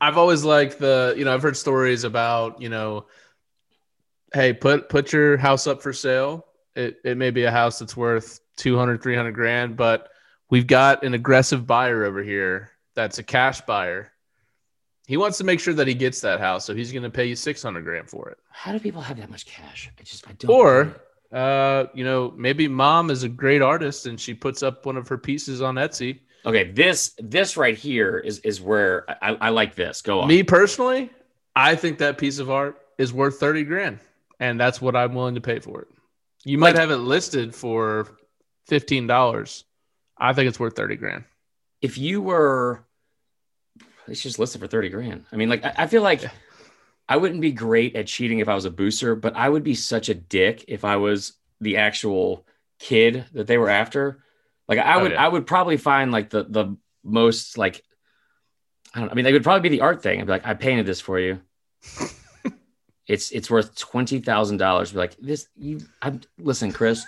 I've 0.00 0.16
always 0.16 0.44
liked 0.44 0.78
the, 0.78 1.14
you 1.16 1.24
know, 1.24 1.34
I've 1.34 1.42
heard 1.42 1.56
stories 1.56 2.04
about, 2.04 2.60
you 2.60 2.70
know, 2.70 3.06
hey, 4.32 4.54
put 4.54 4.88
put 4.88 5.12
your 5.12 5.36
house 5.36 5.66
up 5.66 5.82
for 5.82 5.92
sale. 5.92 6.46
It 6.74 7.00
it 7.04 7.18
may 7.18 7.30
be 7.30 7.44
a 7.44 7.50
house 7.50 7.78
that's 7.78 7.96
worth 7.96 8.40
200, 8.56 9.02
300 9.02 9.32
grand, 9.32 9.76
but 9.76 10.08
we've 10.48 10.66
got 10.66 11.04
an 11.04 11.12
aggressive 11.12 11.66
buyer 11.66 12.04
over 12.04 12.22
here 12.22 12.70
that's 12.96 13.18
a 13.18 13.22
cash 13.22 13.60
buyer. 13.60 14.10
He 15.06 15.16
wants 15.16 15.38
to 15.38 15.44
make 15.44 15.60
sure 15.60 15.72
that 15.74 15.86
he 15.86 15.94
gets 15.94 16.20
that 16.22 16.40
house, 16.40 16.64
so 16.64 16.74
he's 16.74 16.90
going 16.92 17.04
to 17.04 17.10
pay 17.10 17.26
you 17.26 17.36
600 17.36 17.84
grand 17.84 18.10
for 18.10 18.28
it. 18.28 18.38
How 18.50 18.72
do 18.72 18.80
people 18.80 19.00
have 19.00 19.16
that 19.18 19.30
much 19.30 19.46
cash? 19.46 19.90
I 19.98 20.02
just 20.02 20.28
I 20.28 20.32
don't. 20.32 20.50
Or, 20.50 21.00
uh, 21.32 21.86
you 21.94 22.04
know, 22.04 22.32
maybe 22.36 22.66
mom 22.68 23.10
is 23.10 23.22
a 23.22 23.28
great 23.28 23.62
artist 23.62 24.06
and 24.06 24.20
she 24.20 24.34
puts 24.34 24.62
up 24.62 24.84
one 24.84 24.96
of 24.96 25.06
her 25.08 25.16
pieces 25.18 25.62
on 25.62 25.76
Etsy. 25.76 26.18
okay, 26.44 26.70
this 26.72 27.14
this 27.18 27.56
right 27.56 27.76
here 27.76 28.18
is 28.18 28.38
is 28.40 28.60
where 28.60 29.04
I, 29.22 29.34
I 29.40 29.48
like 29.50 29.74
this. 29.74 30.02
Go 30.02 30.20
on. 30.20 30.28
Me 30.28 30.42
personally, 30.42 31.10
I 31.54 31.74
think 31.76 31.98
that 31.98 32.18
piece 32.18 32.38
of 32.38 32.50
art 32.50 32.76
is 32.98 33.12
worth 33.12 33.38
30 33.38 33.64
grand, 33.64 33.98
and 34.40 34.58
that's 34.58 34.80
what 34.80 34.96
I'm 34.96 35.14
willing 35.14 35.34
to 35.36 35.40
pay 35.40 35.58
for 35.60 35.82
it. 35.82 35.88
You 36.44 36.58
might 36.58 36.70
Like- 36.74 36.80
have 36.80 36.90
it 36.90 36.96
listed 36.98 37.54
for 37.54 38.16
$15. 38.70 39.64
I 40.18 40.32
think 40.32 40.48
it's 40.48 40.58
worth 40.60 40.74
30 40.76 40.96
grand. 40.96 41.24
if 41.82 41.98
you 41.98 42.22
were 42.22 42.84
it's 44.08 44.22
just 44.22 44.38
listed 44.38 44.60
for 44.60 44.66
30 44.66 44.88
grand. 44.90 45.24
I 45.32 45.36
mean 45.36 45.48
like 45.48 45.64
i, 45.64 45.72
I 45.78 45.86
feel 45.86 46.02
like 46.02 46.22
Yeah. 46.22 46.30
i 47.08 47.16
wouldn't 47.16 47.40
be 47.40 47.52
great 47.52 47.96
at 47.96 48.06
cheating 48.06 48.38
if 48.40 48.48
i 48.48 48.54
was 48.54 48.64
a 48.64 48.70
booster 48.70 49.14
but 49.14 49.34
i 49.36 49.48
would 49.48 49.62
be 49.64 49.74
such 49.74 50.08
a 50.08 50.14
dick 50.14 50.64
if 50.68 50.84
i 50.84 50.96
was 50.96 51.34
the 51.60 51.76
actual 51.78 52.46
kid 52.78 53.24
that 53.32 53.46
they 53.46 53.56
were 53.58 53.70
after. 53.70 54.22
Like 54.68 54.78
i 54.78 54.94
Oh, 54.96 55.02
would 55.02 55.12
yeah. 55.12 55.24
i 55.24 55.28
would 55.28 55.46
probably 55.46 55.76
find 55.76 56.12
like 56.12 56.30
the 56.30 56.44
the 56.44 56.76
most 57.04 57.56
like 57.58 57.82
i 58.94 58.98
don't 58.98 59.06
know 59.06 59.12
i 59.12 59.14
mean 59.14 59.26
it 59.26 59.32
would 59.32 59.44
probably 59.44 59.68
be 59.68 59.76
the 59.76 59.82
art 59.82 60.02
thing. 60.02 60.20
I'd 60.20 60.26
be 60.26 60.32
like 60.32 60.46
i 60.46 60.54
painted 60.54 60.86
this 60.86 61.00
for 61.00 61.18
you. 61.18 61.40
It's 63.08 63.30
it's 63.30 63.48
worth 63.48 63.76
$20000 63.76 64.92
be 64.92 64.98
like 64.98 65.16
this 65.18 65.46
you 65.56 65.78
i'm 66.02 66.20
listen 66.38 66.72
chris 66.72 67.06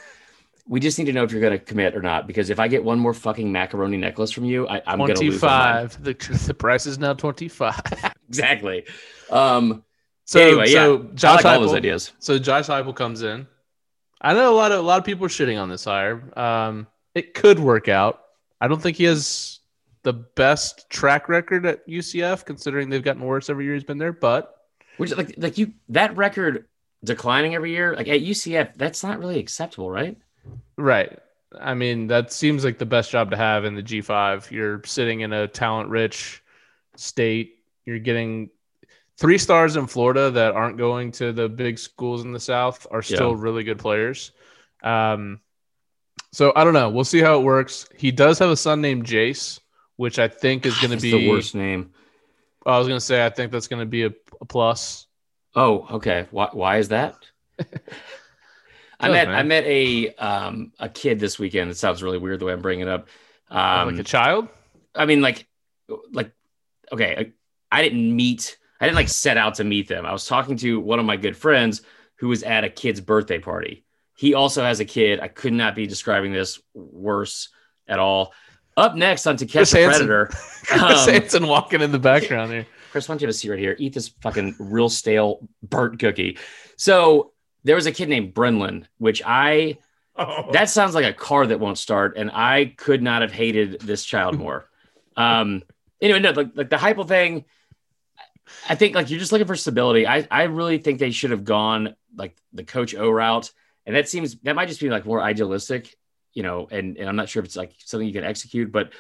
we 0.69 0.81
just 0.81 0.99
need 0.99 1.07
to 1.07 1.12
know 1.12 1.25
if 1.25 1.33
you're 1.33 1.41
going 1.41 1.59
to 1.59 1.59
commit 1.59 1.97
or 1.97 2.03
not 2.03 2.27
because 2.27 2.51
if 2.51 2.61
i 2.61 2.69
get 2.69 2.85
one 2.85 2.99
more 2.99 3.14
fucking 3.14 3.51
macaroni 3.51 3.97
necklace 3.97 4.31
from 4.31 4.45
you 4.45 4.69
I, 4.69 4.83
i'm 4.87 4.99
going 4.99 5.14
to 5.14 5.21
lose 5.21 5.41
25. 5.41 6.05
The, 6.05 6.14
the 6.47 6.55
price 6.55 6.87
is 6.87 6.99
now 6.99 7.14
25. 7.14 7.81
exactly. 8.29 8.85
Um, 9.31 9.85
So, 10.25 10.41
anyway, 10.41 10.66
so 10.66 10.97
yeah, 10.97 11.09
I 11.11 11.14
Josh 11.14 11.45
like 11.45 11.55
all 11.57 11.61
those 11.62 11.73
ideas. 11.73 12.12
So 12.19 12.39
Josh 12.39 12.66
Heupel 12.66 12.95
comes 12.95 13.23
in. 13.23 13.47
I 14.21 14.35
know 14.35 14.53
a 14.53 14.57
lot 14.57 14.73
of 14.73 14.81
a 14.81 14.83
lot 14.83 14.99
of 14.99 15.07
people 15.07 15.25
are 15.25 15.31
shitting 15.31 15.59
on 15.59 15.71
this 15.71 15.85
hire. 15.85 16.23
Um, 16.39 16.87
it 17.14 17.33
could 17.33 17.59
work 17.59 17.89
out. 17.89 18.21
I 18.61 18.69
don't 18.69 18.83
think 18.83 18.99
he 18.99 19.05
has 19.05 19.61
the 20.03 20.12
best 20.12 20.91
track 20.91 21.31
record 21.31 21.64
at 21.64 21.89
UCF, 21.89 22.45
considering 22.45 22.91
they've 22.91 23.03
gotten 23.03 23.23
worse 23.23 23.49
every 23.49 23.64
year 23.64 23.73
he's 23.73 23.85
been 23.85 23.97
there. 23.97 24.12
But 24.12 24.55
Which 24.99 25.16
like 25.16 25.33
like 25.39 25.57
you 25.57 25.73
that 25.89 26.14
record 26.14 26.66
declining 27.03 27.55
every 27.55 27.71
year, 27.71 27.97
like 27.97 28.09
at 28.09 28.21
UCF, 28.21 28.75
that's 28.77 29.03
not 29.03 29.19
really 29.19 29.39
acceptable, 29.39 29.91
right? 29.91 30.19
Right, 30.76 31.18
I 31.59 31.74
mean 31.74 32.07
that 32.09 32.32
seems 32.32 32.64
like 32.64 32.78
the 32.78 32.86
best 32.86 33.11
job 33.11 33.30
to 33.30 33.36
have 33.36 33.64
in 33.64 33.74
the 33.74 33.82
G5. 33.82 34.51
You're 34.51 34.82
sitting 34.84 35.20
in 35.20 35.32
a 35.32 35.49
talent-rich 35.49 36.42
state. 36.96 37.59
You're 37.84 37.99
getting 37.99 38.51
three 39.16 39.38
stars 39.38 39.76
in 39.76 39.86
Florida 39.86 40.30
that 40.30 40.55
aren't 40.55 40.78
going 40.78 41.11
to 41.12 41.32
the 41.32 41.49
big 41.49 41.78
schools 41.78 42.24
in 42.24 42.32
the 42.32 42.40
South 42.40 42.86
are 42.90 43.03
still 43.03 43.34
really 43.34 43.64
good 43.64 43.78
players. 43.78 44.32
Um, 44.82 45.40
so 46.32 46.53
I 46.55 46.64
don't 46.64 46.74
know. 46.74 46.90
We'll 46.90 47.05
see 47.05 47.20
how 47.20 47.38
it 47.40 47.42
works. 47.42 47.88
He 47.96 48.12
does 48.12 48.38
have 48.38 48.51
a 48.51 48.57
son 48.57 48.80
named 48.80 49.07
Jace, 49.07 49.61
which 49.96 50.18
I 50.18 50.28
think 50.28 50.66
is 50.66 50.78
going 50.78 50.96
to 50.96 51.03
be 51.03 51.11
the 51.11 51.28
worst 51.28 51.55
name. 51.55 51.92
I 52.64 52.78
was 52.78 52.86
going 52.86 52.99
to 52.99 53.05
say 53.05 53.24
I 53.24 53.30
think 53.30 53.51
that's 53.51 53.68
going 53.68 53.80
to 53.80 53.86
be 53.86 54.05
a, 54.05 54.12
a 54.40 54.44
plus. 54.44 55.07
Oh, 55.55 55.86
okay. 55.92 56.26
Why 56.30 56.51
why 56.53 56.78
is 56.78 56.88
that? 56.88 57.16
I 59.01 59.09
met 59.11 59.28
man. 59.28 59.36
I 59.36 59.42
met 59.42 59.64
a 59.64 60.14
um 60.14 60.72
a 60.78 60.88
kid 60.88 61.20
this 61.20 61.38
weekend. 61.38 61.70
It 61.70 61.76
sounds 61.76 62.03
really 62.03 62.18
weird 62.18 62.40
the 62.40 62.46
way 62.46 62.53
I'm 62.53 62.62
bringing 62.62 62.86
it 62.86 62.90
up. 62.90 63.09
Um, 63.51 63.88
like 63.90 63.99
a 63.99 64.05
child. 64.05 64.49
I 64.94 65.07
mean, 65.07 65.20
like, 65.20 65.46
like, 66.12 66.32
okay, 66.92 67.32
I, 67.70 67.78
I 67.78 67.82
didn't 67.82 68.14
meet, 68.14 68.59
I 68.80 68.86
didn't 68.86 68.96
like 68.96 69.09
set 69.09 69.36
out 69.36 69.55
to 69.55 69.64
meet 69.64 69.88
them. 69.88 70.05
I 70.05 70.12
was 70.12 70.26
talking 70.26 70.57
to 70.59 70.80
one 70.80 70.99
of 70.99 71.07
my 71.07 71.16
good 71.16 71.36
friends 71.36 71.82
who 72.16 72.28
was 72.28 72.42
at 72.42 72.64
a 72.64 72.68
kid's 72.68 73.01
birthday 73.01 73.38
party. 73.38 73.84
He 74.16 74.34
also 74.34 74.64
has 74.64 74.80
a 74.80 74.84
kid. 74.84 75.20
I 75.20 75.28
could 75.28 75.53
not 75.53 75.76
be 75.76 75.86
describing 75.86 76.32
this 76.32 76.61
worse 76.74 77.51
at 77.86 78.01
all. 78.01 78.32
Up 78.76 78.96
next 78.96 79.26
on 79.26 79.36
To 79.36 79.46
Catch 79.46 79.70
Chris 79.70 79.74
a. 79.74 79.84
Predator, 79.86 80.26
Chris 80.64 80.82
Um, 80.82 81.12
Hansen 81.12 81.46
walking 81.46 81.80
in 81.80 81.92
the 81.92 81.99
background 81.99 82.51
here. 82.53 82.66
Chris, 82.90 83.09
why 83.09 83.12
don't 83.14 83.20
you 83.22 83.26
have 83.26 83.34
a 83.34 83.38
seat 83.38 83.51
right 83.51 83.59
here? 83.59 83.76
Eat 83.78 83.94
this 83.94 84.09
fucking 84.22 84.57
real 84.59 84.88
stale 84.88 85.46
burnt 85.62 85.99
cookie. 86.01 86.38
So 86.76 87.32
there 87.64 87.76
was 87.76 87.86
a 87.86 87.92
kid 87.92 88.09
named 88.09 88.34
Brenlin, 88.34 88.86
which 88.98 89.22
I 89.24 89.78
that 90.52 90.68
sounds 90.68 90.94
like 90.94 91.04
a 91.04 91.12
car 91.12 91.46
that 91.46 91.61
won't 91.61 91.78
start, 91.78 92.16
and 92.16 92.30
I 92.30 92.74
could 92.76 93.02
not 93.02 93.22
have 93.22 93.32
hated 93.32 93.80
this 93.80 94.04
child 94.04 94.38
more. 94.38 94.68
Um, 95.16 95.62
anyway, 96.00 96.20
no, 96.20 96.30
like, 96.30 96.50
like 96.54 96.70
the 96.70 96.76
Heupel 96.76 97.06
thing. 97.06 97.44
I 98.68 98.76
think 98.76 98.94
like 98.94 99.11
you're 99.11 99.20
just 99.20 99.30
looking 99.30 99.46
for 99.46 99.56
stability. 99.56 100.06
I 100.06 100.26
I 100.30 100.44
really 100.44 100.78
think 100.78 100.98
they 100.98 101.11
should 101.11 101.32
have 101.32 101.44
gone 101.44 101.94
like 102.16 102.36
the 102.52 102.64
coach 102.64 102.94
O 102.94 103.11
route, 103.11 103.52
and 103.84 103.94
that 103.94 104.09
seems 104.09 104.36
that 104.42 104.56
might 104.56 104.68
just 104.68 104.80
be 104.80 104.88
like 104.88 105.04
more 105.04 105.20
idealistic, 105.20 105.94
you 106.32 106.42
know. 106.42 106.66
And 106.70 106.96
and 106.96 107.09
I'm 107.09 107.16
not 107.16 107.28
sure 107.28 107.40
if 107.40 107.46
it's 107.46 107.56
like 107.56 107.72
something 107.84 108.06
you 108.06 108.14
can 108.14 108.24
execute, 108.24 108.72
but 108.72 108.92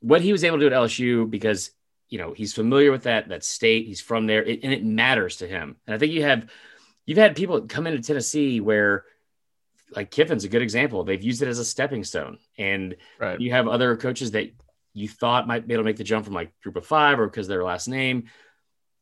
what 0.00 0.20
he 0.20 0.32
was 0.32 0.44
able 0.44 0.58
to 0.58 0.68
do 0.68 0.74
at 0.74 0.80
LSU 0.80 1.28
because 1.28 1.72
you 2.08 2.18
know 2.18 2.32
he's 2.32 2.54
familiar 2.54 2.92
with 2.92 3.04
that 3.04 3.28
that 3.28 3.42
state. 3.42 3.86
He's 3.86 4.00
from 4.00 4.26
there, 4.26 4.44
it, 4.44 4.60
and 4.62 4.72
it 4.72 4.84
matters 4.84 5.38
to 5.38 5.48
him. 5.48 5.76
And 5.86 5.94
I 5.94 5.98
think 5.98 6.12
you 6.12 6.22
have 6.22 6.48
you've 7.12 7.18
had 7.18 7.36
people 7.36 7.60
come 7.60 7.86
into 7.86 8.00
Tennessee 8.00 8.58
where 8.58 9.04
like 9.94 10.10
Kiffin's 10.10 10.44
a 10.44 10.48
good 10.48 10.62
example. 10.62 11.04
They've 11.04 11.22
used 11.22 11.42
it 11.42 11.48
as 11.48 11.58
a 11.58 11.64
stepping 11.66 12.04
stone, 12.04 12.38
and 12.56 12.96
Right. 13.20 13.38
you 13.38 13.50
have 13.50 13.68
other 13.68 13.98
coaches 13.98 14.30
that 14.30 14.50
you 14.94 15.08
thought 15.08 15.46
might 15.46 15.68
be 15.68 15.74
able 15.74 15.82
to 15.82 15.84
make 15.84 15.98
the 15.98 16.04
jump 16.04 16.24
from 16.24 16.32
like 16.32 16.58
group 16.62 16.76
of 16.76 16.86
five 16.86 17.20
or 17.20 17.26
because 17.26 17.48
their 17.48 17.62
last 17.62 17.86
name 17.86 18.30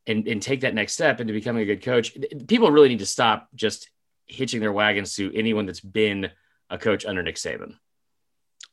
and, 0.05 0.27
and 0.27 0.41
take 0.41 0.61
that 0.61 0.75
next 0.75 0.91
step 0.91 1.21
into 1.21 1.31
becoming 1.31 1.61
a 1.61 1.65
good 1.65 1.81
coach. 1.81 2.17
People 2.47 2.69
really 2.69 2.89
need 2.89 2.99
to 2.99 3.05
stop 3.05 3.47
just 3.55 3.89
hitching 4.25 4.59
their 4.59 4.73
wagons 4.73 5.15
to 5.15 5.33
anyone 5.33 5.65
that's 5.65 5.79
been 5.79 6.29
a 6.69 6.77
coach 6.77 7.05
under 7.05 7.23
Nick 7.23 7.37
Saban. 7.37 7.75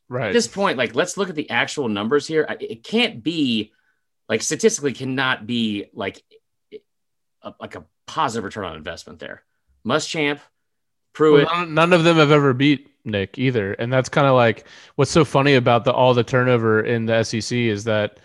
Right. 0.08 0.28
At 0.28 0.32
this 0.32 0.48
point, 0.48 0.78
like 0.78 0.96
let's 0.96 1.16
look 1.16 1.28
at 1.28 1.36
the 1.36 1.50
actual 1.50 1.88
numbers 1.88 2.26
here. 2.26 2.44
It 2.60 2.82
can't 2.82 3.22
be 3.22 3.72
like 4.28 4.42
statistically 4.42 4.92
cannot 4.92 5.46
be 5.46 5.86
like 5.92 6.24
a, 7.42 7.54
like 7.60 7.76
a 7.76 7.84
positive 8.08 8.44
return 8.44 8.64
on 8.64 8.76
investment 8.76 9.20
there. 9.20 9.42
Muschamp, 9.86 10.36
Well, 10.36 10.42
Pruitt, 11.12 11.48
none, 11.52 11.74
none 11.74 11.92
of 11.92 12.04
them 12.04 12.16
have 12.16 12.30
ever 12.32 12.52
beat 12.52 12.88
Nick 13.04 13.38
either, 13.38 13.72
and 13.74 13.92
that's 13.92 14.08
kind 14.08 14.26
of 14.26 14.34
like 14.34 14.66
what's 14.96 15.10
so 15.10 15.24
funny 15.24 15.54
about 15.54 15.84
the 15.84 15.92
all 15.92 16.14
the 16.14 16.24
turnover 16.24 16.80
in 16.80 17.06
the 17.06 17.22
SEC 17.22 17.56
is 17.56 17.84
that 17.84 18.18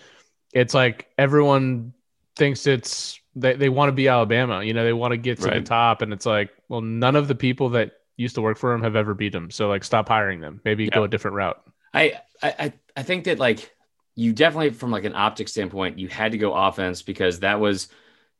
it's 0.53 0.73
like 0.73 1.07
everyone 1.17 1.93
thinks 2.35 2.65
it's 2.67 3.19
they, 3.35 3.53
they 3.53 3.69
want 3.69 3.89
to 3.89 3.93
be 3.93 4.07
Alabama, 4.07 4.63
you 4.63 4.73
know, 4.73 4.83
they 4.83 4.93
want 4.93 5.11
to 5.11 5.17
get 5.17 5.37
to 5.39 5.45
the 5.59 5.61
top, 5.65 6.01
and 6.01 6.11
it's 6.13 6.25
like, 6.25 6.51
well, 6.69 6.81
none 6.81 7.15
of 7.15 7.27
the 7.27 7.35
people 7.35 7.69
that 7.69 7.91
used 8.17 8.35
to 8.35 8.41
work 8.41 8.57
for 8.57 8.73
him 8.73 8.83
have 8.83 8.95
ever 8.95 9.13
beat 9.13 9.33
him, 9.33 9.49
so 9.51 9.67
like 9.69 9.83
stop 9.83 10.07
hiring 10.07 10.39
them, 10.41 10.61
maybe 10.65 10.87
go 10.89 11.03
a 11.03 11.07
different 11.07 11.35
route. 11.35 11.61
I, 11.93 12.19
I 12.41 12.55
I- 12.59 12.73
I 12.95 13.01
think 13.01 13.23
that 13.23 13.39
like 13.39 13.73
you 14.15 14.33
definitely 14.33 14.69
from 14.69 14.91
like 14.91 15.03
an 15.05 15.15
optic 15.15 15.47
standpoint, 15.47 15.97
you 15.97 16.07
had 16.07 16.33
to 16.33 16.37
go 16.37 16.53
offense 16.53 17.01
because 17.01 17.39
that 17.39 17.59
was 17.59 17.87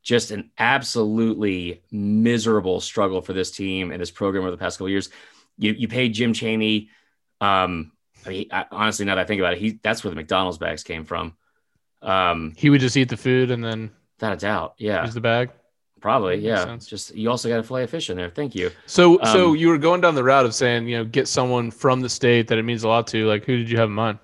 just 0.04 0.30
an 0.30 0.50
absolutely 0.58 1.82
miserable 1.90 2.80
struggle 2.80 3.20
for 3.22 3.32
this 3.32 3.50
team 3.50 3.90
and 3.90 4.00
this 4.00 4.10
program 4.12 4.44
over 4.44 4.52
the 4.52 4.56
past 4.58 4.76
couple 4.76 4.86
of 4.86 4.90
years. 4.92 5.08
You 5.58 5.72
you 5.72 5.88
paid 5.88 6.14
Jim 6.14 6.32
Chaney. 6.32 6.90
Um, 7.40 7.90
I 8.24 8.28
mean, 8.28 8.46
I, 8.52 8.66
honestly, 8.70 9.04
now 9.06 9.16
that 9.16 9.22
I 9.22 9.24
think 9.24 9.40
about 9.40 9.54
it, 9.54 9.58
he 9.58 9.80
that's 9.82 10.04
where 10.04 10.10
the 10.10 10.16
McDonald's 10.16 10.58
bags 10.58 10.84
came 10.84 11.04
from. 11.04 11.34
Um, 12.02 12.52
He 12.56 12.70
would 12.70 12.80
just 12.80 12.96
eat 12.96 13.08
the 13.08 13.16
food 13.16 13.50
and 13.50 13.64
then 13.64 13.90
without 14.18 14.34
a 14.34 14.36
doubt, 14.36 14.74
yeah, 14.78 15.04
use 15.04 15.14
the 15.14 15.20
bag. 15.20 15.50
probably, 16.00 16.36
yeah. 16.36 16.76
Just 16.76 17.14
you 17.14 17.30
also 17.30 17.48
got 17.48 17.56
to 17.56 17.62
fillet 17.62 17.84
a 17.84 17.86
fish 17.86 18.10
in 18.10 18.16
there. 18.16 18.28
Thank 18.30 18.54
you. 18.54 18.70
So 18.86 19.18
so 19.24 19.50
Um, 19.50 19.56
you 19.56 19.68
were 19.68 19.78
going 19.78 20.00
down 20.02 20.14
the 20.14 20.24
route 20.24 20.44
of 20.44 20.54
saying, 20.54 20.86
you 20.88 20.98
know, 20.98 21.04
get 21.04 21.28
someone 21.28 21.70
from 21.70 22.00
the 22.02 22.08
state 22.10 22.46
that 22.48 22.58
it 22.58 22.62
means 22.62 22.84
a 22.84 22.88
lot 22.88 23.06
to. 23.08 23.26
Like, 23.26 23.44
who 23.46 23.56
did 23.56 23.70
you 23.70 23.78
have 23.78 23.88
in 23.88 23.94
mind? 23.94 24.18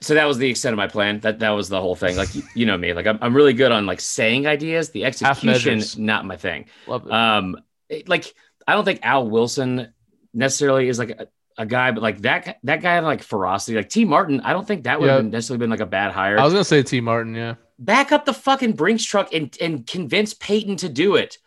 So 0.00 0.14
that 0.14 0.24
was 0.26 0.38
the 0.38 0.48
extent 0.48 0.72
of 0.72 0.76
my 0.76 0.86
plan. 0.88 1.20
That 1.20 1.40
that 1.40 1.50
was 1.50 1.68
the 1.68 1.80
whole 1.80 1.96
thing. 1.96 2.16
Like 2.16 2.34
you, 2.34 2.42
you 2.54 2.66
know 2.66 2.76
me, 2.78 2.92
like 2.92 3.06
I'm, 3.06 3.18
I'm 3.20 3.34
really 3.34 3.52
good 3.54 3.72
on 3.72 3.86
like 3.86 4.00
saying 4.00 4.46
ideas. 4.46 4.90
The 4.90 5.04
execution, 5.04 5.82
not 6.04 6.24
my 6.24 6.36
thing. 6.36 6.66
Love 6.86 7.06
it. 7.06 7.12
Um, 7.12 7.56
it- 7.88 8.08
like 8.08 8.32
I 8.66 8.74
don't 8.74 8.84
think 8.84 9.00
Al 9.02 9.28
Wilson 9.28 9.92
necessarily 10.32 10.88
is 10.88 10.98
like 10.98 11.10
a, 11.10 11.28
a 11.58 11.66
guy, 11.66 11.90
but 11.92 12.02
like 12.02 12.18
that 12.22 12.58
that 12.64 12.82
guy 12.82 12.94
had 12.94 13.04
like 13.04 13.22
ferocity. 13.22 13.76
Like 13.76 13.88
Tee 13.88 14.04
Martin, 14.04 14.40
I 14.40 14.52
don't 14.52 14.66
think 14.66 14.84
that 14.84 15.00
would 15.00 15.06
Yeah. 15.06 15.14
have 15.14 15.22
been 15.24 15.30
necessarily 15.30 15.58
been 15.58 15.70
like 15.70 15.80
a 15.80 15.86
bad 15.86 16.12
hire. 16.12 16.38
I 16.38 16.44
was 16.44 16.52
gonna 16.52 16.64
say 16.64 16.82
Tee 16.82 17.00
Martin, 17.00 17.34
yeah. 17.34 17.54
Back 17.78 18.12
up 18.12 18.24
the 18.24 18.34
fucking 18.34 18.72
Brinks 18.74 19.04
truck 19.04 19.34
and 19.34 19.56
and 19.60 19.86
convince 19.86 20.34
Peyton 20.34 20.76
to 20.76 20.88
do 20.88 21.16
it. 21.16 21.38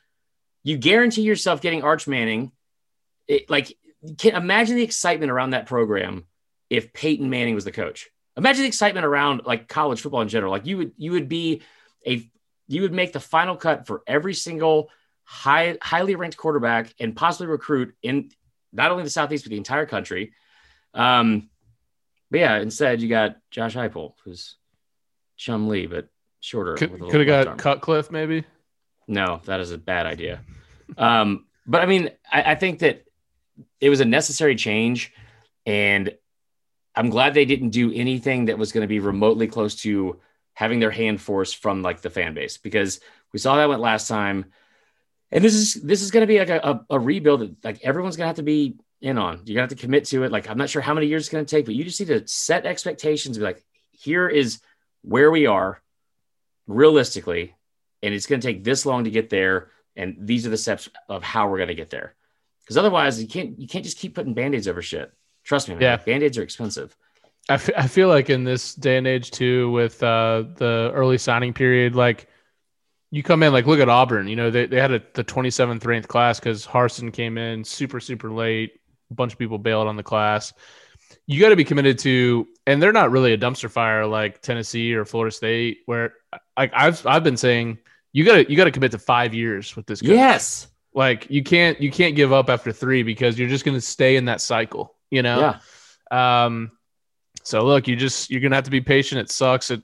You 0.64 0.78
guarantee 0.78 1.22
yourself 1.22 1.62
getting 1.62 1.82
Arch 1.84 2.08
Manning. 2.08 2.52
It, 3.28 3.50
like, 3.50 3.74
can 4.18 4.36
imagine 4.36 4.76
the 4.76 4.84
excitement 4.84 5.32
around 5.32 5.52
that 5.52 5.66
program 5.66 6.26
if 6.70 6.92
Peyton 6.94 7.30
Manning 7.30 7.56
was 7.56 7.64
the 7.66 7.72
coach. 7.72 8.10
Imagine 8.38 8.62
the 8.62 8.68
excitement 8.68 9.06
around 9.06 9.42
like 9.46 9.68
college 9.68 10.02
football 10.02 10.22
in 10.22 10.30
general. 10.30 10.52
Like 10.52 10.66
you 10.66 10.78
would 10.78 10.92
you 10.98 11.12
would 11.12 11.28
be 11.28 11.64
a 12.06 12.30
you 12.68 12.84
would 12.84 12.94
make 12.94 13.12
the 13.12 13.20
final 13.20 13.56
cut 13.56 13.88
for 13.88 14.04
every 14.06 14.34
single 14.34 14.90
high 15.24 15.78
highly 15.82 16.16
ranked 16.16 16.38
quarterback 16.38 16.94
and 17.00 17.16
possibly 17.16 17.48
recruit 17.48 17.96
in 18.04 18.30
not 18.72 18.92
only 18.92 19.04
the 19.04 19.10
southeast 19.10 19.44
but 19.44 19.50
the 19.50 19.58
entire 19.58 19.86
country. 19.86 20.34
Um, 20.94 21.50
but 22.30 22.40
yeah, 22.40 22.58
instead 22.60 23.02
you 23.02 23.10
got 23.10 23.38
Josh 23.50 23.76
Heupel, 23.76 24.14
who's 24.24 24.56
Chumlee 25.40 25.90
but 25.90 26.08
shorter. 26.40 26.76
Could, 26.76 27.00
could 27.00 27.20
have 27.20 27.28
got 27.28 27.48
arm. 27.48 27.58
Cutcliffe 27.58 28.12
maybe. 28.12 28.44
No, 29.08 29.42
that 29.46 29.60
is 29.60 29.72
a 29.72 29.78
bad 29.78 30.06
idea. 30.06 30.42
um, 30.98 31.46
but 31.66 31.82
I 31.82 31.86
mean, 31.86 32.12
I, 32.32 32.52
I 32.52 32.56
think 32.56 32.80
that 32.80 33.06
it 33.82 33.90
was 33.90 34.00
a 34.00 34.06
necessary 34.06 34.56
change, 34.56 35.14
and 35.66 36.16
I'm 36.98 37.10
glad 37.10 37.34
they 37.34 37.46
didn't 37.46 37.70
do 37.70 37.94
anything 37.94 38.46
that 38.46 38.58
was 38.58 38.72
going 38.72 38.82
to 38.82 38.88
be 38.88 39.00
remotely 39.00 39.48
close 39.48 39.76
to 39.84 40.20
having 40.54 40.80
their 40.80 40.92
hand 40.92 41.22
forced 41.22 41.58
from 41.58 41.84
like 41.84 42.02
the 42.02 42.10
fan 42.10 42.34
base 42.34 42.58
because 42.58 43.00
we 43.32 43.40
saw 43.40 43.56
that 43.56 43.70
went 43.70 43.82
last 43.82 44.08
time, 44.08 44.46
and 45.32 45.44
this 45.44 45.54
is 45.54 45.76
this 45.76 46.02
is 46.02 46.12
going 46.12 46.24
to 46.24 46.28
be 46.28 46.40
like 46.40 46.50
a, 46.50 46.60
a, 46.60 46.96
a 46.96 47.00
rebuild 47.00 47.42
that 47.42 47.64
like 47.64 47.84
everyone's 47.84 48.18
going 48.18 48.26
to 48.26 48.30
have 48.30 48.38
to 48.38 48.44
be 48.44 48.76
in 49.00 49.18
on. 49.18 49.44
You're 49.46 49.56
going 49.56 49.68
to 49.68 49.74
have 49.74 49.80
to 49.80 49.86
commit 49.86 50.06
to 50.06 50.24
it. 50.24 50.32
Like 50.32 50.50
I'm 50.50 50.58
not 50.58 50.70
sure 50.70 50.82
how 50.82 50.96
many 50.96 51.08
years 51.08 51.24
it's 51.24 51.30
going 51.30 51.46
to 51.46 51.56
take, 51.56 51.66
but 51.66 51.76
you 51.76 51.84
just 51.84 52.00
need 52.00 52.08
to 52.08 52.28
set 52.28 52.66
expectations. 52.66 53.38
Be 53.38 53.44
like, 53.44 53.64
here 53.92 54.28
is 54.28 54.60
where 55.04 55.30
we 55.30 55.46
are 55.46 55.82
realistically, 56.66 57.56
and 58.02 58.14
it's 58.14 58.26
going 58.26 58.42
to 58.42 58.48
take 58.48 58.64
this 58.64 58.86
long 58.86 59.04
to 59.04 59.12
get 59.12 59.30
there 59.30 59.70
and 59.98 60.16
these 60.20 60.46
are 60.46 60.52
the 60.52 60.58
steps 60.58 60.88
of 61.10 61.24
how 61.24 61.50
we're 61.50 61.58
going 61.58 61.68
to 61.68 61.76
get 61.76 61.90
there 61.90 62.16
because 62.62 62.78
otherwise 62.78 63.22
you 63.22 63.28
can't 63.28 63.60
you 63.60 63.68
can't 63.68 63.84
just 63.84 63.98
keep 63.98 64.16
putting 64.16 64.34
band-aids 64.34 64.68
over 64.68 64.82
shit 64.82 65.12
trust 65.48 65.68
me 65.70 65.76
man. 65.76 65.82
Yeah. 65.82 65.92
Like, 65.94 66.06
band-aids 66.06 66.38
are 66.38 66.44
expensive 66.44 66.96
I, 67.50 67.54
f- 67.54 67.70
I 67.78 67.88
feel 67.88 68.10
like 68.10 68.30
in 68.30 68.44
this 68.44 68.76
day 68.76 68.98
and 68.98 69.08
age 69.08 69.32
too, 69.32 69.72
with 69.72 70.04
uh, 70.04 70.44
the 70.56 70.92
early 70.94 71.18
signing 71.18 71.54
period, 71.54 71.96
like 71.96 72.28
you 73.10 73.24
come 73.24 73.42
in, 73.42 73.54
like 73.54 73.66
look 73.66 73.80
at 73.80 73.88
Auburn. 73.88 74.28
You 74.28 74.36
know 74.36 74.52
they, 74.52 74.66
they 74.66 74.82
had 74.82 74.92
a, 74.92 75.02
the 75.14 75.24
27th 75.24 75.86
ranked 75.86 76.10
class 76.10 76.40
because 76.40 76.68
Harsin 76.68 77.14
came 77.14 77.38
in 77.38 77.64
super 77.64 78.00
super 78.00 78.32
late. 78.32 78.80
A 79.12 79.14
bunch 79.14 79.32
of 79.32 79.40
people 79.40 79.58
bailed 79.58 79.88
on 79.88 79.96
the 79.96 80.04
class. 80.04 80.52
You 81.26 81.40
got 81.40 81.50
to 81.50 81.56
be 81.56 81.64
committed 81.64 81.98
to, 82.00 82.48
and 82.66 82.84
they're 82.84 82.92
not 82.92 83.12
really 83.12 83.32
a 83.32 83.38
dumpster 83.38 83.72
fire 83.72 84.06
like 84.06 84.42
Tennessee 84.42 84.94
or 84.94 85.06
Florida 85.06 85.34
State, 85.34 85.80
where 85.86 86.16
like 86.58 86.72
I've 86.74 87.06
I've 87.08 87.24
been 87.24 87.38
saying 87.38 87.78
you 88.12 88.26
got 88.26 88.36
to 88.36 88.52
you 88.52 88.58
got 88.58 88.66
to 88.66 88.72
commit 88.72 88.92
to 88.92 89.00
five 89.00 89.34
years 89.34 89.74
with 89.76 89.86
this. 89.86 90.02
Coach. 90.02 90.10
yes 90.10 90.68
like 90.94 91.30
you 91.30 91.44
can't 91.44 91.80
you 91.80 91.92
can't 91.92 92.16
give 92.16 92.34
up 92.34 92.50
after 92.50 92.72
three 92.72 93.04
because 93.04 93.38
you're 93.38 93.48
just 93.48 93.64
going 93.64 93.78
to 93.78 93.82
stay 93.82 94.16
in 94.16 94.26
that 94.26 94.42
cycle. 94.42 94.97
You 95.12 95.22
know. 95.22 95.56
yeah 96.12 96.46
Um, 96.46 96.72
so 97.44 97.66
look, 97.66 97.88
you 97.88 97.96
just 97.96 98.30
you're 98.30 98.42
gonna 98.42 98.56
have 98.56 98.66
to 98.66 98.72
be 98.72 98.82
patient. 98.82 99.22
It 99.22 99.32
sucks. 99.32 99.72
It 99.72 99.82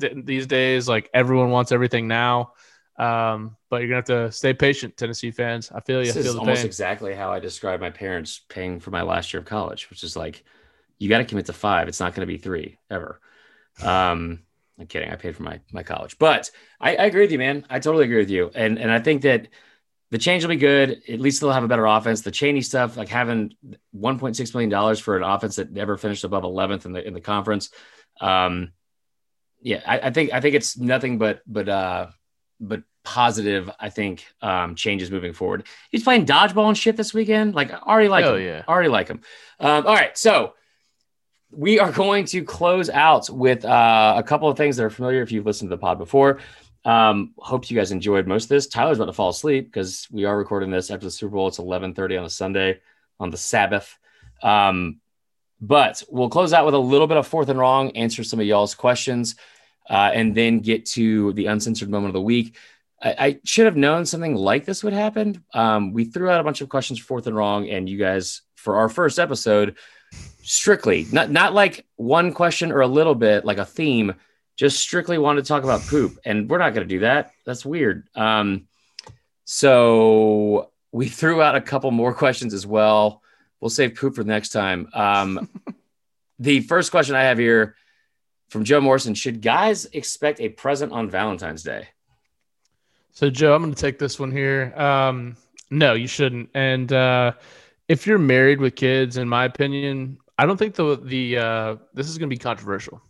th- 0.00 0.24
these 0.24 0.46
days, 0.46 0.88
like 0.88 1.10
everyone 1.12 1.50
wants 1.50 1.72
everything 1.72 2.08
now. 2.08 2.52
Um, 2.98 3.56
but 3.68 3.80
you're 3.80 3.88
gonna 3.88 3.96
have 3.96 4.04
to 4.06 4.32
stay 4.32 4.54
patient, 4.54 4.96
Tennessee 4.96 5.30
fans. 5.30 5.70
I 5.74 5.80
feel 5.80 6.02
you. 6.02 6.10
I 6.10 6.14
this 6.14 6.16
is 6.16 6.24
feel 6.24 6.34
the 6.34 6.40
almost 6.40 6.60
pain. 6.60 6.66
exactly 6.66 7.14
how 7.14 7.30
i 7.32 7.38
described 7.38 7.82
my 7.82 7.90
parents 7.90 8.40
paying 8.48 8.80
for 8.80 8.90
my 8.90 9.02
last 9.02 9.32
year 9.32 9.40
of 9.40 9.46
college 9.46 9.90
which 9.90 10.02
is 10.02 10.16
like 10.16 10.44
you 10.98 11.08
got 11.08 11.18
to 11.18 11.24
commit 11.24 11.46
to 11.46 11.52
five 11.52 11.88
it's 11.88 12.00
not 12.00 12.14
going 12.14 12.26
to 12.26 12.32
be 12.32 12.38
three 12.38 12.78
ever 12.90 13.20
um 13.82 14.40
i'm 14.78 14.86
kidding 14.86 15.10
i 15.10 15.16
paid 15.16 15.36
for 15.36 15.42
my 15.42 15.60
my 15.72 15.82
college 15.82 16.18
but 16.18 16.50
I, 16.80 16.96
I 16.96 17.04
agree 17.04 17.22
with 17.22 17.32
you 17.32 17.38
man 17.38 17.66
i 17.68 17.78
totally 17.78 18.04
agree 18.04 18.18
with 18.18 18.30
you 18.30 18.50
and 18.54 18.78
and 18.78 18.90
i 18.90 18.98
think 19.00 19.22
that 19.22 19.48
the 20.10 20.18
change 20.18 20.44
will 20.44 20.50
be 20.50 20.56
good. 20.56 21.02
At 21.08 21.20
least 21.20 21.40
they'll 21.40 21.50
have 21.52 21.64
a 21.64 21.68
better 21.68 21.86
offense. 21.86 22.22
The 22.22 22.30
Chaney 22.30 22.62
stuff, 22.62 22.96
like 22.96 23.08
having 23.08 23.54
1.6 23.94 24.54
million 24.54 24.70
dollars 24.70 25.00
for 25.00 25.16
an 25.16 25.22
offense 25.22 25.56
that 25.56 25.72
never 25.72 25.96
finished 25.96 26.24
above 26.24 26.44
11th 26.44 26.84
in 26.86 26.92
the 26.92 27.06
in 27.06 27.12
the 27.14 27.20
conference. 27.20 27.70
Um, 28.20 28.72
yeah, 29.60 29.82
I, 29.86 29.98
I 29.98 30.10
think 30.10 30.32
I 30.32 30.40
think 30.40 30.54
it's 30.54 30.78
nothing 30.78 31.18
but 31.18 31.40
but 31.46 31.68
uh, 31.68 32.06
but 32.60 32.82
positive. 33.02 33.70
I 33.80 33.90
think 33.90 34.24
um, 34.42 34.74
changes 34.76 35.10
moving 35.10 35.32
forward. 35.32 35.66
He's 35.90 36.04
playing 36.04 36.26
dodgeball 36.26 36.68
and 36.68 36.78
shit 36.78 36.96
this 36.96 37.12
weekend. 37.12 37.54
Like 37.54 37.72
I 37.72 37.78
already 37.78 38.08
like 38.08 38.24
Hell 38.24 38.36
him. 38.36 38.42
yeah. 38.46 38.62
already 38.68 38.88
like 38.88 39.08
him. 39.08 39.22
Um, 39.58 39.86
all 39.86 39.94
right, 39.94 40.16
so 40.16 40.54
we 41.50 41.78
are 41.80 41.90
going 41.92 42.26
to 42.26 42.44
close 42.44 42.90
out 42.90 43.30
with 43.30 43.64
uh, 43.64 44.14
a 44.16 44.22
couple 44.22 44.48
of 44.48 44.56
things 44.56 44.76
that 44.76 44.84
are 44.84 44.90
familiar 44.90 45.22
if 45.22 45.32
you've 45.32 45.46
listened 45.46 45.70
to 45.70 45.76
the 45.76 45.80
pod 45.80 45.98
before. 45.98 46.40
Um, 46.86 47.34
hope 47.36 47.68
you 47.68 47.76
guys 47.76 47.90
enjoyed 47.90 48.28
most 48.28 48.44
of 48.44 48.50
this. 48.50 48.68
Tyler's 48.68 48.98
about 48.98 49.06
to 49.06 49.12
fall 49.12 49.30
asleep 49.30 49.66
because 49.66 50.06
we 50.12 50.24
are 50.24 50.38
recording 50.38 50.70
this 50.70 50.88
after 50.88 51.04
the 51.04 51.10
Super 51.10 51.34
Bowl. 51.34 51.48
It's 51.48 51.58
11:30 51.58 52.16
on 52.16 52.24
a 52.24 52.30
Sunday 52.30 52.80
on 53.18 53.30
the 53.30 53.36
Sabbath. 53.36 53.98
Um, 54.40 55.00
but 55.60 56.04
we'll 56.08 56.28
close 56.28 56.52
out 56.52 56.64
with 56.64 56.74
a 56.74 56.78
little 56.78 57.08
bit 57.08 57.16
of 57.16 57.26
fourth 57.26 57.48
and 57.48 57.58
wrong, 57.58 57.90
answer 57.96 58.22
some 58.22 58.38
of 58.38 58.46
y'all's 58.46 58.76
questions, 58.76 59.34
uh, 59.90 60.12
and 60.14 60.32
then 60.34 60.60
get 60.60 60.86
to 60.86 61.32
the 61.32 61.46
uncensored 61.46 61.90
moment 61.90 62.10
of 62.10 62.14
the 62.14 62.22
week. 62.22 62.56
I, 63.02 63.14
I 63.18 63.40
should 63.44 63.64
have 63.64 63.76
known 63.76 64.06
something 64.06 64.36
like 64.36 64.64
this 64.64 64.84
would 64.84 64.92
happen. 64.92 65.42
Um, 65.54 65.92
we 65.92 66.04
threw 66.04 66.30
out 66.30 66.40
a 66.40 66.44
bunch 66.44 66.60
of 66.60 66.68
questions 66.68 67.00
for 67.00 67.06
fourth 67.06 67.26
and 67.26 67.36
wrong, 67.36 67.68
and 67.68 67.88
you 67.88 67.98
guys, 67.98 68.42
for 68.54 68.76
our 68.76 68.88
first 68.88 69.18
episode, 69.18 69.76
strictly 70.44 71.04
not 71.10 71.32
not 71.32 71.52
like 71.52 71.84
one 71.96 72.32
question 72.32 72.70
or 72.70 72.80
a 72.80 72.86
little 72.86 73.16
bit 73.16 73.44
like 73.44 73.58
a 73.58 73.66
theme, 73.66 74.14
just 74.56 74.80
strictly 74.80 75.18
wanted 75.18 75.44
to 75.44 75.48
talk 75.48 75.64
about 75.64 75.82
poop, 75.82 76.18
and 76.24 76.48
we're 76.48 76.58
not 76.58 76.74
going 76.74 76.86
to 76.86 76.94
do 76.94 77.00
that. 77.00 77.32
That's 77.44 77.64
weird. 77.64 78.08
Um, 78.14 78.66
so 79.44 80.72
we 80.92 81.08
threw 81.08 81.42
out 81.42 81.56
a 81.56 81.60
couple 81.60 81.90
more 81.90 82.14
questions 82.14 82.54
as 82.54 82.66
well. 82.66 83.22
We'll 83.60 83.70
save 83.70 83.94
poop 83.94 84.16
for 84.16 84.24
next 84.24 84.50
time. 84.50 84.88
Um, 84.92 85.48
the 86.38 86.60
first 86.60 86.90
question 86.90 87.14
I 87.14 87.22
have 87.22 87.38
here 87.38 87.76
from 88.48 88.64
Joe 88.64 88.80
Morrison, 88.80 89.14
should 89.14 89.42
guys 89.42 89.86
expect 89.86 90.40
a 90.40 90.48
present 90.48 90.92
on 90.92 91.10
Valentine's 91.10 91.62
Day? 91.62 91.88
So, 93.12 93.30
Joe, 93.30 93.54
I'm 93.54 93.62
going 93.62 93.74
to 93.74 93.80
take 93.80 93.98
this 93.98 94.18
one 94.18 94.30
here. 94.30 94.74
Um, 94.76 95.36
no, 95.70 95.94
you 95.94 96.06
shouldn't. 96.06 96.50
And 96.54 96.92
uh, 96.92 97.32
if 97.88 98.06
you're 98.06 98.18
married 98.18 98.60
with 98.60 98.76
kids, 98.76 99.16
in 99.16 99.28
my 99.28 99.44
opinion, 99.44 100.18
I 100.38 100.46
don't 100.46 100.56
think 100.56 100.74
the 100.74 100.96
the 101.02 101.38
uh, 101.38 101.76
this 101.94 102.08
is 102.08 102.18
going 102.18 102.28
to 102.28 102.34
be 102.34 102.38
controversial. 102.38 103.00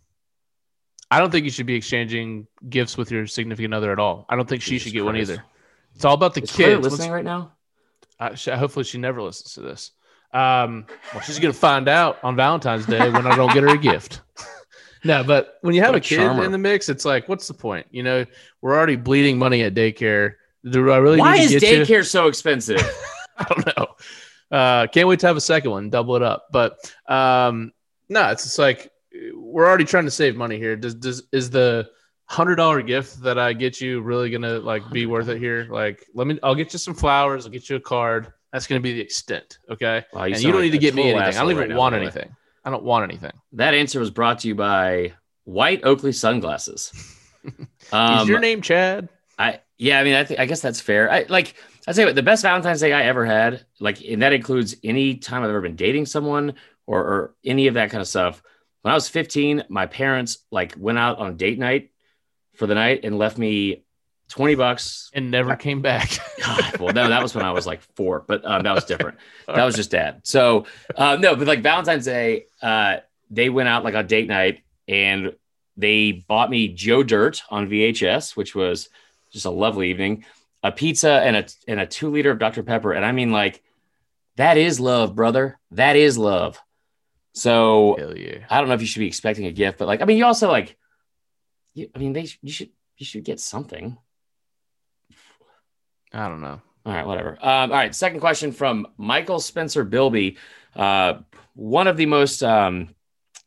I 1.09 1.19
don't 1.19 1.31
think 1.31 1.45
you 1.45 1.51
should 1.51 1.65
be 1.65 1.75
exchanging 1.75 2.47
gifts 2.69 2.97
with 2.97 3.11
your 3.11 3.27
significant 3.27 3.73
other 3.73 3.91
at 3.91 3.99
all. 3.99 4.25
I 4.29 4.35
don't 4.35 4.47
think 4.47 4.61
she 4.61 4.71
Jesus 4.71 4.87
should 4.87 4.93
get 4.93 5.05
one 5.05 5.15
either. 5.17 5.43
It's 5.95 6.05
all 6.05 6.13
about 6.13 6.33
the 6.33 6.41
Is 6.43 6.51
kids. 6.51 6.83
listening 6.83 7.11
right 7.11 7.23
now? 7.25 7.53
She, 8.35 8.51
hopefully, 8.51 8.83
she 8.83 8.97
never 8.97 9.21
listens 9.21 9.53
to 9.53 9.61
this. 9.61 9.91
Um, 10.33 10.85
well, 11.13 11.21
she's 11.23 11.39
gonna 11.39 11.53
find 11.53 11.87
out 11.87 12.19
on 12.23 12.35
Valentine's 12.35 12.85
Day 12.85 13.09
when 13.09 13.25
I 13.25 13.35
don't 13.35 13.53
get 13.53 13.63
her 13.63 13.69
a 13.69 13.77
gift. 13.77 14.21
no, 15.05 15.23
but 15.23 15.57
when 15.61 15.73
you 15.73 15.81
have 15.81 15.91
What 15.93 15.97
a 16.05 16.07
kid 16.07 16.17
charmer. 16.17 16.43
in 16.43 16.51
the 16.51 16.57
mix, 16.57 16.89
it's 16.89 17.05
like, 17.05 17.29
what's 17.29 17.47
the 17.47 17.53
point? 17.53 17.87
You 17.91 18.03
know, 18.03 18.25
we're 18.61 18.75
already 18.75 18.95
bleeding 18.97 19.37
money 19.37 19.61
at 19.63 19.73
daycare. 19.73 20.33
Do 20.69 20.91
I 20.91 20.97
really 20.97 21.19
Why 21.19 21.37
need 21.37 21.43
is 21.45 21.51
to 21.51 21.59
get 21.59 21.87
you? 21.89 21.95
daycare 21.95 22.05
so 22.05 22.27
expensive? 22.27 22.81
I 23.37 23.43
don't 23.45 23.77
know. 23.77 23.87
Uh, 24.57 24.87
can't 24.87 25.07
wait 25.07 25.19
to 25.21 25.27
have 25.27 25.37
a 25.37 25.41
second 25.41 25.71
one, 25.71 25.89
double 25.89 26.15
it 26.15 26.23
up. 26.23 26.47
But 26.51 26.77
um, 27.07 27.71
no, 28.09 28.29
it's 28.29 28.43
just 28.43 28.59
like 28.59 28.91
we're 29.35 29.67
already 29.67 29.85
trying 29.85 30.05
to 30.05 30.11
save 30.11 30.35
money 30.35 30.57
here. 30.57 30.75
Does 30.75 30.95
does 30.95 31.23
is 31.31 31.49
the 31.49 31.89
hundred 32.25 32.55
dollar 32.55 32.81
gift 32.81 33.21
that 33.23 33.39
I 33.39 33.53
get 33.53 33.79
you 33.81 34.01
really 34.01 34.29
gonna 34.29 34.59
like 34.59 34.89
be 34.91 35.05
worth 35.05 35.29
it 35.29 35.37
here? 35.37 35.67
Like, 35.69 36.05
let 36.13 36.27
me. 36.27 36.39
I'll 36.43 36.55
get 36.55 36.73
you 36.73 36.79
some 36.79 36.93
flowers. 36.93 37.45
I'll 37.45 37.51
get 37.51 37.69
you 37.69 37.75
a 37.75 37.79
card. 37.79 38.33
That's 38.51 38.67
gonna 38.67 38.81
be 38.81 38.93
the 38.93 39.01
extent. 39.01 39.59
Okay. 39.69 40.05
Wow, 40.13 40.23
and 40.23 40.37
you 40.37 40.51
don't 40.51 40.61
like 40.61 40.65
need 40.65 40.71
to 40.71 40.77
get 40.77 40.95
me 40.95 41.11
anything. 41.11 41.21
I 41.21 41.41
don't 41.41 41.51
even 41.51 41.69
right 41.69 41.77
want 41.77 41.93
way. 41.93 42.01
anything. 42.01 42.35
I 42.63 42.69
don't 42.69 42.83
want 42.83 43.03
anything. 43.09 43.31
That 43.53 43.73
answer 43.73 43.99
was 43.99 44.11
brought 44.11 44.39
to 44.39 44.47
you 44.47 44.55
by 44.55 45.13
White 45.45 45.83
Oakley 45.83 46.11
sunglasses. 46.11 46.91
Um, 47.93 48.23
is 48.23 48.27
your 48.27 48.39
name 48.39 48.61
Chad? 48.61 49.07
I 49.39 49.61
yeah, 49.77 50.01
I 50.01 50.03
mean, 50.03 50.15
I 50.15 50.25
think 50.25 50.41
I 50.41 50.45
guess 50.45 50.59
that's 50.59 50.81
fair. 50.81 51.09
I 51.09 51.25
like 51.29 51.53
I 51.87 51.93
say 51.93 52.03
what 52.03 52.15
the 52.15 52.23
best 52.23 52.41
Valentine's 52.41 52.81
Day 52.81 52.91
I 52.91 53.03
ever 53.03 53.25
had, 53.25 53.65
like, 53.79 54.03
and 54.03 54.21
that 54.21 54.33
includes 54.33 54.75
any 54.83 55.15
time 55.15 55.43
I've 55.43 55.49
ever 55.49 55.61
been 55.61 55.77
dating 55.77 56.05
someone 56.05 56.55
or, 56.85 56.99
or 56.99 57.35
any 57.45 57.67
of 57.67 57.75
that 57.75 57.89
kind 57.89 58.01
of 58.01 58.07
stuff. 58.07 58.43
When 58.81 58.91
I 58.91 58.95
was 58.95 59.09
15, 59.09 59.65
my 59.69 59.85
parents 59.85 60.39
like 60.51 60.75
went 60.77 60.97
out 60.97 61.19
on 61.19 61.37
date 61.37 61.59
night 61.59 61.91
for 62.55 62.67
the 62.67 62.75
night 62.75 63.01
and 63.03 63.17
left 63.17 63.37
me 63.37 63.83
20 64.29 64.55
bucks. 64.55 65.09
And 65.13 65.31
never 65.31 65.55
came 65.55 65.81
back. 65.81 66.09
God, 66.45 66.77
well, 66.77 66.93
no, 66.93 67.09
that 67.09 67.21
was 67.21 67.33
when 67.33 67.45
I 67.45 67.51
was 67.51 67.65
like 67.65 67.81
four, 67.95 68.23
but 68.27 68.45
um, 68.45 68.63
that 68.63 68.73
was 68.73 68.85
different. 68.85 69.17
That 69.47 69.63
was 69.63 69.75
just 69.75 69.91
dad. 69.91 70.21
So 70.23 70.65
uh, 70.95 71.15
no, 71.15 71.33
but 71.37 71.47
like 71.47 71.61
Valentine's 71.61 72.03
Day, 72.03 72.47
uh, 72.61 72.97
they 73.29 73.47
went 73.47 73.69
out 73.69 73.85
like 73.85 73.95
on 73.95 74.07
date 74.07 74.27
night 74.27 74.61
and 74.89 75.33
they 75.77 76.11
bought 76.11 76.49
me 76.49 76.67
Joe 76.67 77.01
Dirt 77.01 77.41
on 77.49 77.69
VHS, 77.69 78.35
which 78.35 78.53
was 78.53 78.89
just 79.31 79.45
a 79.45 79.49
lovely 79.49 79.89
evening, 79.89 80.25
a 80.63 80.71
pizza 80.71 81.11
and 81.11 81.37
a 81.37 81.45
and 81.65 81.79
a 81.79 81.85
two 81.85 82.09
liter 82.09 82.31
of 82.31 82.39
Dr. 82.39 82.63
Pepper. 82.63 82.91
And 82.91 83.05
I 83.05 83.13
mean, 83.13 83.31
like, 83.31 83.63
that 84.35 84.57
is 84.57 84.81
love, 84.81 85.15
brother. 85.15 85.57
That 85.71 85.95
is 85.95 86.17
love. 86.17 86.59
So 87.37 88.15
yeah. 88.15 88.39
I 88.49 88.59
don't 88.59 88.67
know 88.67 88.73
if 88.73 88.81
you 88.81 88.87
should 88.87 88.99
be 88.99 89.07
expecting 89.07 89.45
a 89.45 89.51
gift, 89.51 89.77
but 89.77 89.87
like, 89.87 90.01
I 90.01 90.05
mean, 90.05 90.17
you 90.17 90.25
also 90.25 90.49
like, 90.49 90.75
you, 91.75 91.87
I 91.93 91.99
mean, 91.99 92.13
they 92.13 92.27
you 92.41 92.51
should 92.51 92.69
you 92.97 93.05
should 93.05 93.23
get 93.23 93.39
something. 93.39 93.97
I 96.11 96.27
don't 96.27 96.41
know. 96.41 96.61
All 96.85 96.93
right, 96.93 97.05
whatever. 97.05 97.37
Um, 97.41 97.71
all 97.71 97.77
right, 97.77 97.93
second 97.93 98.21
question 98.21 98.51
from 98.51 98.87
Michael 98.97 99.39
Spencer 99.39 99.83
Bilby, 99.83 100.37
uh, 100.75 101.19
one 101.53 101.85
of 101.85 101.97
the 101.97 102.05
most 102.07 102.41
um, 102.41 102.95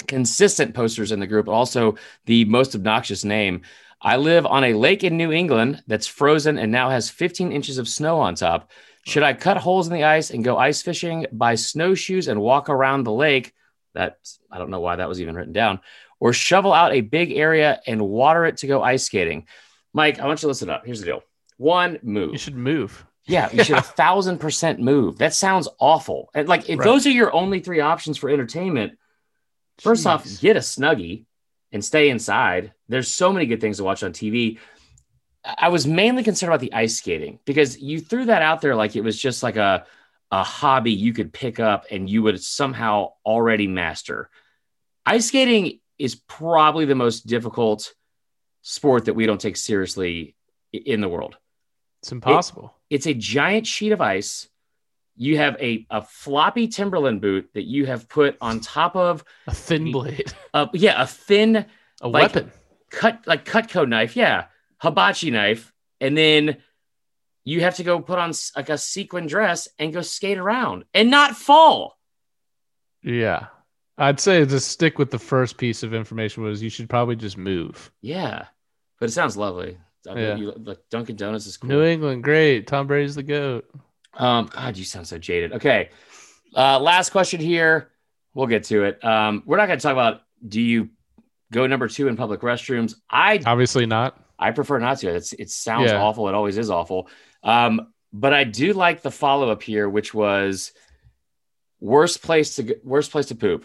consistent 0.07 0.75
posters 0.75 1.11
in 1.11 1.19
the 1.19 1.27
group, 1.27 1.49
also 1.49 1.97
the 2.27 2.45
most 2.45 2.75
obnoxious 2.77 3.25
name. 3.25 3.63
I 4.01 4.19
live 4.19 4.47
on 4.47 4.63
a 4.63 4.75
lake 4.75 5.03
in 5.03 5.17
New 5.17 5.33
England 5.33 5.83
that's 5.87 6.07
frozen 6.07 6.59
and 6.59 6.71
now 6.71 6.91
has 6.91 7.11
15 7.11 7.51
inches 7.51 7.79
of 7.79 7.89
snow 7.89 8.21
on 8.21 8.35
top. 8.35 8.71
Should 9.05 9.23
I 9.23 9.33
cut 9.33 9.57
holes 9.57 9.89
in 9.89 9.95
the 9.95 10.05
ice 10.05 10.31
and 10.31 10.45
go 10.45 10.59
ice 10.59 10.81
fishing, 10.83 11.27
buy 11.33 11.57
snowshoes 11.57 12.29
and 12.29 12.41
walk 12.41 12.69
around 12.69 13.05
the 13.05 13.13
lake? 13.13 13.53
That 13.95 14.19
I 14.51 14.59
don't 14.59 14.71
know 14.71 14.81
why 14.81 14.97
that 14.97 15.09
was 15.09 15.21
even 15.21 15.35
written 15.35 15.53
down. 15.53 15.81
Or 16.19 16.33
shovel 16.33 16.73
out 16.73 16.93
a 16.93 17.01
big 17.01 17.33
area 17.33 17.81
and 17.87 18.01
water 18.03 18.45
it 18.45 18.59
to 18.59 18.67
go 18.67 18.83
ice 18.83 19.05
skating. 19.05 19.47
Mike, 19.93 20.21
I 20.21 20.27
want 20.27 20.39
you 20.41 20.43
to 20.43 20.49
listen 20.49 20.71
up. 20.71 20.85
Here's 20.85 21.01
the 21.01 21.07
deal. 21.07 21.23
One, 21.57 21.99
move. 22.03 22.33
You 22.33 22.39
should 22.39 22.57
move. 22.57 23.05
Yeah, 23.27 23.51
you 23.53 23.65
should 23.65 23.79
a 23.79 23.83
thousand 23.83 24.39
percent 24.39 24.81
move. 24.81 25.19
That 25.19 25.35
sounds 25.35 25.69
awful. 25.79 26.31
And 26.35 26.49
like, 26.49 26.69
if 26.69 26.79
Right. 26.79 26.85
those 26.85 27.07
are 27.07 27.11
your 27.11 27.33
only 27.35 27.61
three 27.61 27.81
options 27.81 28.19
for 28.19 28.29
entertainment, 28.31 28.99
first 29.79 30.07
off, 30.07 30.27
get 30.41 30.57
a 30.57 30.61
snuggie 30.61 31.25
and 31.73 31.85
stay 31.85 32.11
inside. 32.11 32.73
There's 32.89 33.11
so 33.11 33.33
many 33.33 33.47
good 33.47 33.61
things 33.61 33.77
to 33.77 33.85
watch 33.85 34.03
on 34.03 34.13
TV. 34.13 34.59
I 35.45 35.69
was 35.69 35.87
mainly 35.87 36.23
concerned 36.23 36.51
about 36.51 36.61
the 36.61 36.73
ice 36.73 36.97
skating 36.99 37.39
because 37.45 37.79
you 37.81 38.01
threw 38.01 38.27
that 38.27 38.43
out 38.43 38.61
there 38.61 38.75
like 38.75 38.97
it 38.97 39.01
was 39.03 39.19
just 39.19 39.43
like 39.43 39.57
a 39.57 39.87
a 40.31 40.43
hobby 40.45 40.93
you 40.93 41.13
could 41.13 41.33
pick 41.33 41.59
up 41.59 41.87
and 41.91 42.09
you 42.09 42.23
would 42.23 42.43
somehow 42.43 43.13
already 43.25 43.67
master. 43.67 44.31
Ice 45.07 45.27
skating 45.29 45.81
is 45.99 46.15
probably 46.15 46.85
the 46.85 46.95
most 46.95 47.27
difficult 47.27 47.93
sport 48.63 49.07
that 49.07 49.15
we 49.15 49.27
don't 49.27 49.41
take 49.41 49.57
seriously 49.57 50.35
in 50.73 51.01
the 51.01 51.09
world 51.09 51.37
It's 52.03 52.13
impossible. 52.13 52.75
it's 52.91 53.07
a 53.07 53.15
giant 53.15 53.67
sheet 53.67 53.93
of 53.93 54.01
ice. 54.01 54.49
You 55.17 55.37
have 55.39 55.57
a, 55.61 55.87
a 55.91 56.01
floppy 56.03 56.69
Timberland 56.69 57.21
boot 57.21 57.51
that 57.55 57.65
you 57.65 57.87
have 57.87 58.09
put 58.09 58.37
on 58.41 58.61
top 58.61 58.97
of 58.97 59.25
a 59.47 59.55
thin 59.55 59.91
blade, 59.93 60.33
a 60.55 60.57
uh, 60.59 60.67
yeah, 60.73 61.03
a 61.03 61.07
thin 61.07 61.67
a 62.01 62.09
Like- 62.09 62.35
weapon. 62.35 62.53
cut 62.91 63.27
like 63.27 63.45
Cutco 63.45 63.87
knife, 63.89 64.17
yeah, 64.17 64.47
hibachi 64.81 65.31
knife, 65.31 65.73
and 66.01 66.17
then 66.17 66.59
you 67.45 67.61
have 67.63 67.77
to 67.77 67.85
go 67.85 68.01
put 68.01 68.19
on 68.19 68.33
like 68.57 68.69
a 68.69 68.79
sequin 68.79 69.27
dress 69.27 69.69
and 69.79 69.93
go 69.93 70.03
skate 70.03 70.39
around 70.39 70.85
and 70.95 71.11
not 71.11 71.37
fall. 71.37 71.97
Yeah. 73.03 73.47
I'd 73.99 74.21
say 74.21 74.45
to 74.45 74.61
stick 74.61 74.99
with 74.99 75.11
the 75.11 75.19
first 75.19 75.59
piece 75.59 75.83
of 75.83 75.93
information 75.95 76.43
was 76.43 76.63
you 76.63 76.71
should 76.71 76.89
probably 76.89 77.17
just 77.17 77.37
move. 77.37 77.91
Yeah, 78.01 78.47
but 78.99 79.09
it 79.11 79.13
sounds 79.13 79.37
lovely. 79.37 79.77
I 80.09 80.15
mean, 80.15 80.25
Yeah. 80.25 80.35
you, 80.37 80.53
like 80.65 80.79
Dunkin' 80.91 81.17
Donuts 81.17 81.47
is 81.47 81.57
cool. 81.59 81.69
New 81.69 81.83
England, 81.83 82.25
great. 82.25 82.67
Tom 82.67 82.87
Brady's 82.87 83.15
the 83.15 83.23
goat. 83.23 83.69
Um, 84.15 84.47
God, 84.53 84.77
you 84.77 84.85
sound 84.85 85.07
so 85.07 85.19
jaded. 85.19 85.53
Okay. 85.53 85.91
Uh, 86.57 86.81
last 86.81 87.11
question 87.11 87.41
here. 87.41 87.91
We'll 88.33 88.47
get 88.47 88.65
to 88.65 88.85
it. 88.85 89.05
Um, 89.05 89.43
we're 89.45 89.57
not 89.59 89.67
going 89.67 89.79
to 89.79 89.83
talk 89.83 89.93
about 89.93 90.23
do 90.47 90.61
you 90.63 90.89
go 91.53 91.67
number 91.67 91.87
two 91.89 92.09
in 92.09 92.17
public 92.17 92.41
restrooms. 92.41 92.95
I 93.11 93.41
Obviously 93.45 93.85
not. 93.85 94.19
I 94.39 94.53
prefer 94.53 94.79
not 94.79 94.99
to. 95.01 95.09
It's 95.11 95.33
it 95.35 95.51
sounds 95.51 95.91
Yeah. 95.91 96.01
awful. 96.01 96.29
It 96.29 96.35
always 96.35 96.57
is 96.57 96.71
awful. 96.71 97.09
Um, 97.43 97.93
but 98.13 98.33
I 98.33 98.45
do 98.45 98.73
like 98.73 99.03
the 99.03 99.11
follow 99.11 99.51
up 99.51 99.63
here, 99.63 99.89
which 99.89 100.13
was 100.13 100.73
worst 101.81 102.23
place 102.23 102.57
to 102.57 102.77
worst 102.85 103.11
place 103.11 103.27
to 103.27 103.35
poop. 103.35 103.65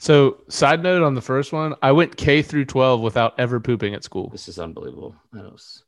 So, 0.00 0.42
side 0.48 0.82
note 0.82 1.02
on 1.02 1.14
the 1.14 1.20
first 1.20 1.52
one, 1.52 1.74
I 1.82 1.92
went 1.92 2.16
K 2.16 2.40
through 2.40 2.64
12 2.64 3.02
without 3.02 3.38
ever 3.38 3.60
pooping 3.60 3.94
at 3.94 4.02
school. 4.02 4.30
This 4.30 4.48
is 4.48 4.58
unbelievable. 4.58 5.14
That 5.32 5.44
was, 5.44 5.84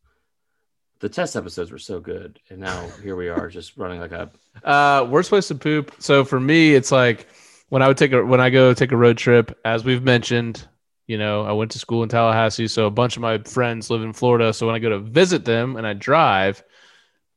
the 1.01 1.09
test 1.09 1.35
episodes 1.35 1.73
were 1.73 1.79
so 1.79 1.99
good, 1.99 2.39
and 2.51 2.59
now 2.59 2.89
here 3.03 3.17
we 3.17 3.31
are, 3.31 3.49
just 3.49 3.79
running 3.79 4.01
like 4.01 4.13
a 4.13 4.31
Uh, 4.63 5.07
worst 5.09 5.31
place 5.31 5.49
to 5.49 5.55
poop. 5.55 5.93
So 5.99 6.25
for 6.27 6.39
me, 6.39 6.75
it's 6.75 6.93
like 6.93 7.27
when 7.71 7.81
I 7.81 7.89
would 7.89 7.97
take 7.97 8.13
a 8.13 8.23
when 8.23 8.41
I 8.41 8.51
go 8.51 8.75
take 8.75 8.93
a 8.93 8.97
road 8.99 9.17
trip, 9.17 9.59
as 9.65 9.83
we've 9.83 10.03
mentioned, 10.03 10.69
you 11.07 11.17
know, 11.17 11.43
I 11.45 11.53
went 11.53 11.71
to 11.71 11.79
school 11.79 12.03
in 12.03 12.11
Tallahassee, 12.11 12.69
so 12.69 12.87
a 12.87 12.91
bunch 12.91 13.17
of 13.17 13.23
my 13.23 13.39
friends 13.39 13.89
live 13.89 14.03
in 14.03 14.13
Florida. 14.13 14.53
So 14.53 14.67
when 14.67 14.75
I 14.75 14.79
go 14.79 14.91
to 14.91 14.99
visit 14.99 15.47
them 15.47 15.77
and 15.77 15.87
I 15.87 15.95
drive, 15.95 16.63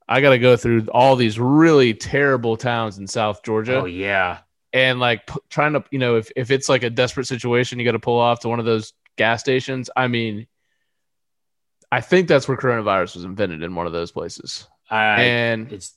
I 0.07 0.22
got 0.22 0.32
to 0.32 0.40
go 0.40 0.56
through 0.56 0.88
all 0.94 1.15
these 1.15 1.40
really 1.40 1.94
terrible 1.94 2.57
towns 2.57 2.98
in 2.99 3.07
South 3.07 3.41
Georgia. 3.44 3.82
oh 3.82 3.86
yeah. 3.86 4.40
and 4.73 4.99
like 4.99 5.26
p- 5.27 5.40
trying 5.49 5.73
to 5.73 5.84
you 5.90 5.99
know 5.99 6.18
if, 6.18 6.30
if 6.36 6.52
it's 6.52 6.69
like 6.69 6.84
a 6.84 6.90
desperate 6.90 7.26
situation 7.26 7.80
you 7.80 7.86
got 7.86 7.94
to 7.94 7.99
pull 7.99 8.19
off 8.19 8.41
to 8.41 8.49
one 8.49 8.60
of 8.60 8.65
those 8.65 8.94
gas 9.18 9.40
stations 9.40 9.90
i 9.95 10.07
mean 10.07 10.45
i 11.91 12.02
think 12.02 12.27
that's 12.27 12.48
where 12.48 12.57
coronavirus 12.57 13.15
was 13.15 13.23
invented 13.23 13.64
in 13.64 13.73
one 13.73 13.88
of 13.88 13.94
those 13.94 14.11
places 14.11 14.68
I 14.91 15.22
and 15.23 15.72
it's. 15.72 15.95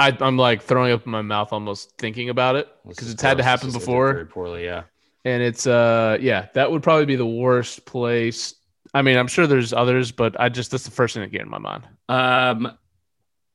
I, 0.00 0.16
i'm 0.20 0.36
like 0.36 0.62
throwing 0.62 0.92
up 0.92 1.04
in 1.04 1.12
my 1.12 1.22
mouth 1.22 1.52
almost 1.52 1.92
thinking 1.98 2.30
about 2.30 2.56
it 2.56 2.68
because 2.88 3.10
it's 3.10 3.22
had 3.22 3.36
to 3.36 3.44
happen 3.44 3.70
before 3.70 4.12
very 4.14 4.26
poorly. 4.26 4.64
Yeah. 4.64 4.84
and 5.24 5.42
it's 5.42 5.66
uh 5.66 6.16
yeah 6.20 6.48
that 6.54 6.70
would 6.72 6.82
probably 6.82 7.04
be 7.06 7.16
the 7.16 7.26
worst 7.26 7.84
place 7.84 8.54
i 8.94 9.02
mean 9.02 9.16
i'm 9.16 9.26
sure 9.26 9.46
there's 9.46 9.72
others 9.72 10.12
but 10.12 10.40
i 10.40 10.48
just 10.48 10.70
that's 10.70 10.84
the 10.84 10.90
first 10.90 11.14
thing 11.14 11.22
that 11.22 11.30
came 11.30 11.40
to 11.44 11.50
my 11.50 11.58
mind 11.58 11.86
Um, 12.08 12.78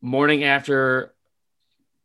morning 0.01 0.43
after, 0.43 1.13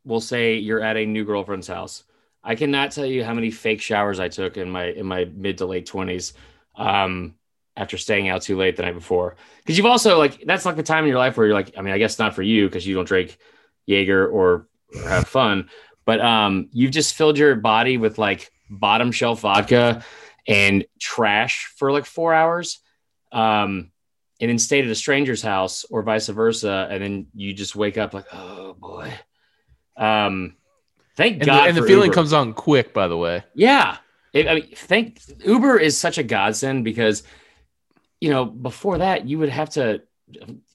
we'll 0.05 0.21
say 0.21 0.57
you're 0.57 0.83
at 0.83 0.97
a 0.97 1.07
new 1.07 1.25
girlfriend's 1.25 1.69
house. 1.69 2.05
I 2.43 2.57
cannot 2.57 2.93
tell 2.93 3.07
you 3.07 3.25
how 3.25 3.33
many 3.33 3.51
fake 3.51 3.81
showers 3.81 4.21
I 4.21 4.29
took 4.29 4.57
in 4.57 4.69
my 4.69 4.87
in 4.87 5.07
my 5.07 5.25
mid 5.25 5.59
to 5.59 5.67
late 5.67 5.87
twenties. 5.87 6.35
Um, 6.77 7.37
after 7.77 7.97
staying 7.99 8.29
out 8.29 8.43
too 8.43 8.57
late 8.57 8.77
the 8.77 8.83
night 8.83 8.95
before, 8.95 9.37
because 9.59 9.77
you've 9.77 9.87
also 9.87 10.19
like 10.19 10.43
that's 10.45 10.65
like 10.65 10.77
the 10.77 10.83
time 10.83 11.05
in 11.05 11.09
your 11.09 11.19
life 11.19 11.37
where 11.37 11.47
you're 11.47 11.55
like, 11.55 11.73
I 11.77 11.83
mean, 11.83 11.95
I 11.95 11.99
guess 11.99 12.19
not 12.19 12.35
for 12.35 12.43
you 12.43 12.67
because 12.69 12.87
you 12.87 12.95
don't 12.95 13.09
drink 13.09 13.37
Jaeger 13.87 14.27
or, 14.29 14.69
or 14.95 15.09
have 15.09 15.27
fun, 15.27 15.71
but 16.05 16.21
um, 16.21 16.69
you've 16.73 16.93
just 16.93 17.15
filled 17.15 17.39
your 17.39 17.55
body 17.57 17.97
with 17.97 18.19
like 18.19 18.53
bottom 18.71 19.11
shelf 19.11 19.41
vodka 19.41 20.05
and 20.47 20.85
trash 21.01 21.73
for 21.77 21.91
like 21.91 22.05
four 22.05 22.35
hours. 22.35 22.81
Um, 23.35 23.91
and 24.41 24.51
then 24.51 24.59
stayed 24.59 24.85
at 24.85 24.91
a 24.91 24.95
stranger's 24.95 25.43
house 25.43 25.85
or 25.91 26.03
vice 26.03 26.29
versa. 26.29 26.89
And 26.91 27.03
then 27.03 27.27
you 27.35 27.53
just 27.53 27.77
wake 27.77 27.97
up 27.99 28.15
like, 28.15 28.27
oh 28.33 28.75
boy. 28.75 29.13
Um, 29.97 30.57
thank 31.17 31.35
And, 31.37 31.47
God. 31.47 31.65
the, 31.65 31.69
and 31.69 31.77
the 31.77 31.83
feeling 31.83 32.07
Uber. 32.07 32.15
comes 32.15 32.33
on 32.33 32.53
quick, 32.53 32.93
by 32.93 33.09
the 33.09 33.17
way. 33.17 33.45
Yeah. 33.55 33.99
It, 34.33 34.49
I 34.49 34.55
mean, 34.57 34.69
thank 34.75 35.21
Uber 35.45 35.79
is 35.79 35.97
such 35.97 36.19
a 36.19 36.25
godsend 36.25 36.85
because, 36.85 37.23
you 38.21 38.31
know, 38.31 38.45
before 38.45 38.99
that, 38.99 39.27
you 39.27 39.39
would 39.39 39.51
have 39.51 39.71
to, 39.71 40.03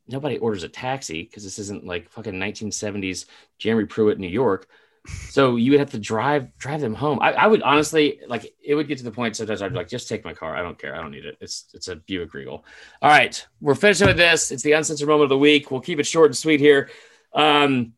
nobody 0.07 0.38
orders 0.38 0.64
a 0.64 0.69
taxi 0.69 1.23
because 1.23 1.44
this 1.44 1.60
isn't 1.60 1.86
like 1.86 2.10
fucking 2.10 2.34
1970s 2.34 3.26
Jeremy 3.57 3.86
Pruitt, 3.86 4.19
New 4.19 4.30
York. 4.30 4.68
So 5.05 5.55
you 5.55 5.71
would 5.71 5.80
have 5.80 5.91
to 5.91 5.99
drive 5.99 6.55
drive 6.57 6.81
them 6.81 6.93
home. 6.93 7.19
I, 7.21 7.31
I 7.34 7.47
would 7.47 7.61
honestly 7.61 8.19
like 8.27 8.53
it 8.63 8.76
would 8.76 8.88
get 8.88 8.97
to 8.99 9.03
the 9.03 9.11
point 9.11 9.35
sometimes 9.35 9.61
I'd 9.61 9.71
be 9.71 9.77
like, 9.77 9.88
just 9.88 10.09
take 10.09 10.26
my 10.26 10.34
car. 10.34 10.55
I 10.55 10.61
don't 10.61 10.77
care. 10.77 10.95
I 10.95 11.01
don't 11.01 11.11
need 11.11 11.26
it. 11.26 11.38
It's 11.39 11.65
it's 11.73 11.88
a 11.88 11.95
Buick 11.95 12.34
Regal. 12.34 12.65
All 13.01 13.09
right, 13.09 13.45
we're 13.61 13.76
finishing 13.76 14.07
with 14.07 14.17
this. 14.17 14.51
It's 14.51 14.63
the 14.63 14.73
uncensored 14.73 15.07
moment 15.07 15.23
of 15.23 15.30
the 15.30 15.38
week. 15.38 15.71
We'll 15.71 15.81
keep 15.81 15.99
it 15.99 16.05
short 16.05 16.27
and 16.27 16.38
sweet 16.38 16.59
here. 16.59 16.89
Um, 17.34 17.93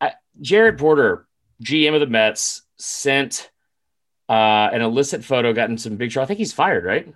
I, 0.00 0.12
Jared 0.40 0.78
Porter, 0.78 1.26
GM 1.62 1.94
of 1.94 2.00
the 2.00 2.06
Mets, 2.06 2.62
sent 2.76 3.50
uh, 4.28 4.32
an 4.72 4.82
illicit 4.82 5.24
photo, 5.24 5.52
gotten 5.52 5.78
some 5.78 5.96
big 5.96 6.10
trouble. 6.10 6.24
I 6.24 6.26
think 6.28 6.38
he's 6.38 6.52
fired, 6.52 6.84
right? 6.84 7.12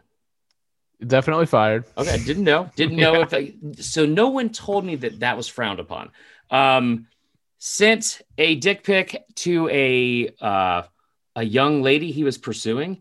Definitely 1.04 1.46
fired. 1.46 1.84
Okay, 1.96 2.18
didn't 2.24 2.44
know. 2.44 2.70
Didn't 2.76 2.96
know 2.96 3.20
if 3.22 3.32
I, 3.32 3.54
so. 3.78 4.04
No 4.04 4.28
one 4.28 4.50
told 4.50 4.84
me 4.84 4.96
that 4.96 5.20
that 5.20 5.36
was 5.36 5.48
frowned 5.48 5.80
upon. 5.80 6.10
Um, 6.50 7.06
sent 7.60 8.22
a 8.38 8.56
dick 8.56 8.82
pic 8.82 9.22
to 9.36 9.68
a 9.68 10.34
uh, 10.40 10.82
a 11.36 11.42
young 11.44 11.82
lady 11.82 12.10
he 12.10 12.24
was 12.24 12.38
pursuing. 12.38 13.00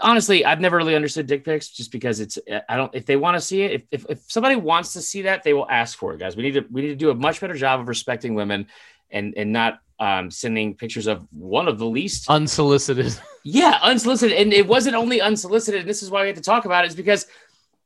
Honestly, 0.00 0.44
I've 0.44 0.60
never 0.60 0.78
really 0.78 0.94
understood 0.94 1.26
dick 1.26 1.44
pics 1.44 1.68
just 1.68 1.92
because 1.92 2.20
it's 2.20 2.38
I 2.68 2.76
don't 2.76 2.94
if 2.94 3.04
they 3.04 3.16
want 3.16 3.36
to 3.36 3.40
see 3.40 3.62
it 3.62 3.72
if, 3.72 3.82
if 3.90 4.06
if 4.08 4.18
somebody 4.28 4.56
wants 4.56 4.94
to 4.94 5.02
see 5.02 5.22
that 5.22 5.42
they 5.42 5.52
will 5.52 5.68
ask 5.68 5.98
for 5.98 6.14
it 6.14 6.18
guys 6.18 6.34
we 6.34 6.44
need 6.44 6.54
to 6.54 6.64
we 6.70 6.80
need 6.80 6.88
to 6.88 6.96
do 6.96 7.10
a 7.10 7.14
much 7.14 7.40
better 7.40 7.54
job 7.54 7.80
of 7.80 7.88
respecting 7.88 8.34
women 8.34 8.68
and 9.10 9.34
and 9.36 9.52
not 9.52 9.80
um, 9.98 10.30
sending 10.30 10.74
pictures 10.74 11.06
of 11.06 11.26
one 11.30 11.68
of 11.68 11.78
the 11.78 11.86
least 11.86 12.28
Unsolicited. 12.28 13.16
yeah, 13.44 13.78
unsolicited. 13.82 14.36
And 14.36 14.52
it 14.52 14.66
wasn't 14.66 14.96
only 14.96 15.20
unsolicited. 15.20 15.80
And 15.82 15.88
this 15.88 16.02
is 16.02 16.10
why 16.10 16.22
we 16.22 16.26
have 16.26 16.36
to 16.36 16.42
talk 16.42 16.64
about 16.64 16.84
it, 16.84 16.88
is 16.88 16.96
because 16.96 17.26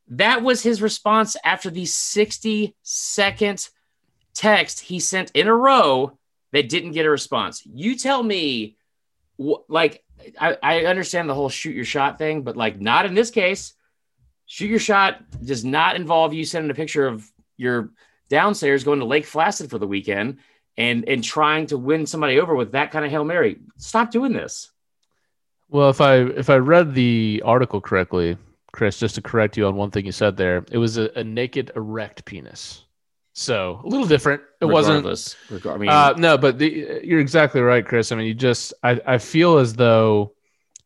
that 0.08 0.42
was 0.42 0.62
his 0.62 0.80
response 0.80 1.36
after 1.44 1.68
the 1.68 1.84
60 1.84 2.74
second 2.82 3.68
text 4.36 4.80
he 4.80 5.00
sent 5.00 5.30
in 5.32 5.48
a 5.48 5.54
row 5.54 6.18
that 6.52 6.68
didn't 6.68 6.92
get 6.92 7.06
a 7.06 7.10
response. 7.10 7.62
You 7.64 7.96
tell 7.96 8.22
me, 8.22 8.76
wh- 9.38 9.68
like, 9.68 10.04
I, 10.40 10.56
I 10.62 10.84
understand 10.84 11.28
the 11.28 11.34
whole 11.34 11.48
shoot 11.48 11.74
your 11.74 11.84
shot 11.84 12.18
thing, 12.18 12.42
but 12.42 12.56
like, 12.56 12.80
not 12.80 13.06
in 13.06 13.14
this 13.14 13.30
case. 13.30 13.72
Shoot 14.46 14.68
your 14.68 14.78
shot 14.78 15.22
does 15.44 15.64
not 15.64 15.96
involve 15.96 16.32
you 16.32 16.44
sending 16.44 16.70
a 16.70 16.74
picture 16.74 17.06
of 17.06 17.28
your 17.56 17.90
downstairs 18.28 18.84
going 18.84 19.00
to 19.00 19.04
Lake 19.04 19.26
Placid 19.26 19.70
for 19.70 19.78
the 19.78 19.86
weekend 19.88 20.38
and 20.76 21.08
and 21.08 21.24
trying 21.24 21.66
to 21.66 21.78
win 21.78 22.06
somebody 22.06 22.38
over 22.38 22.54
with 22.54 22.72
that 22.72 22.92
kind 22.92 23.04
of 23.04 23.10
hail 23.10 23.24
mary. 23.24 23.58
Stop 23.76 24.10
doing 24.10 24.32
this. 24.32 24.70
Well, 25.68 25.90
if 25.90 26.00
I 26.00 26.18
if 26.18 26.48
I 26.48 26.56
read 26.56 26.94
the 26.94 27.42
article 27.44 27.80
correctly, 27.80 28.36
Chris, 28.72 29.00
just 29.00 29.16
to 29.16 29.22
correct 29.22 29.56
you 29.56 29.66
on 29.66 29.74
one 29.74 29.90
thing 29.90 30.06
you 30.06 30.12
said 30.12 30.36
there, 30.36 30.64
it 30.70 30.78
was 30.78 30.96
a, 30.96 31.10
a 31.16 31.24
naked 31.24 31.72
erect 31.74 32.24
penis. 32.24 32.84
So 33.38 33.82
a 33.84 33.86
little 33.86 34.06
different. 34.06 34.40
It 34.62 34.64
wasn't. 34.64 35.04
Regardless, 35.04 35.36
reg- 35.50 35.66
I 35.66 35.76
mean, 35.76 35.90
Uh, 35.90 36.14
no, 36.16 36.38
but 36.38 36.58
the, 36.58 37.02
you're 37.04 37.20
exactly 37.20 37.60
right, 37.60 37.84
Chris. 37.84 38.10
I 38.10 38.16
mean, 38.16 38.26
you 38.26 38.32
just 38.32 38.72
I, 38.82 38.98
I 39.06 39.18
feel 39.18 39.58
as 39.58 39.74
though 39.74 40.32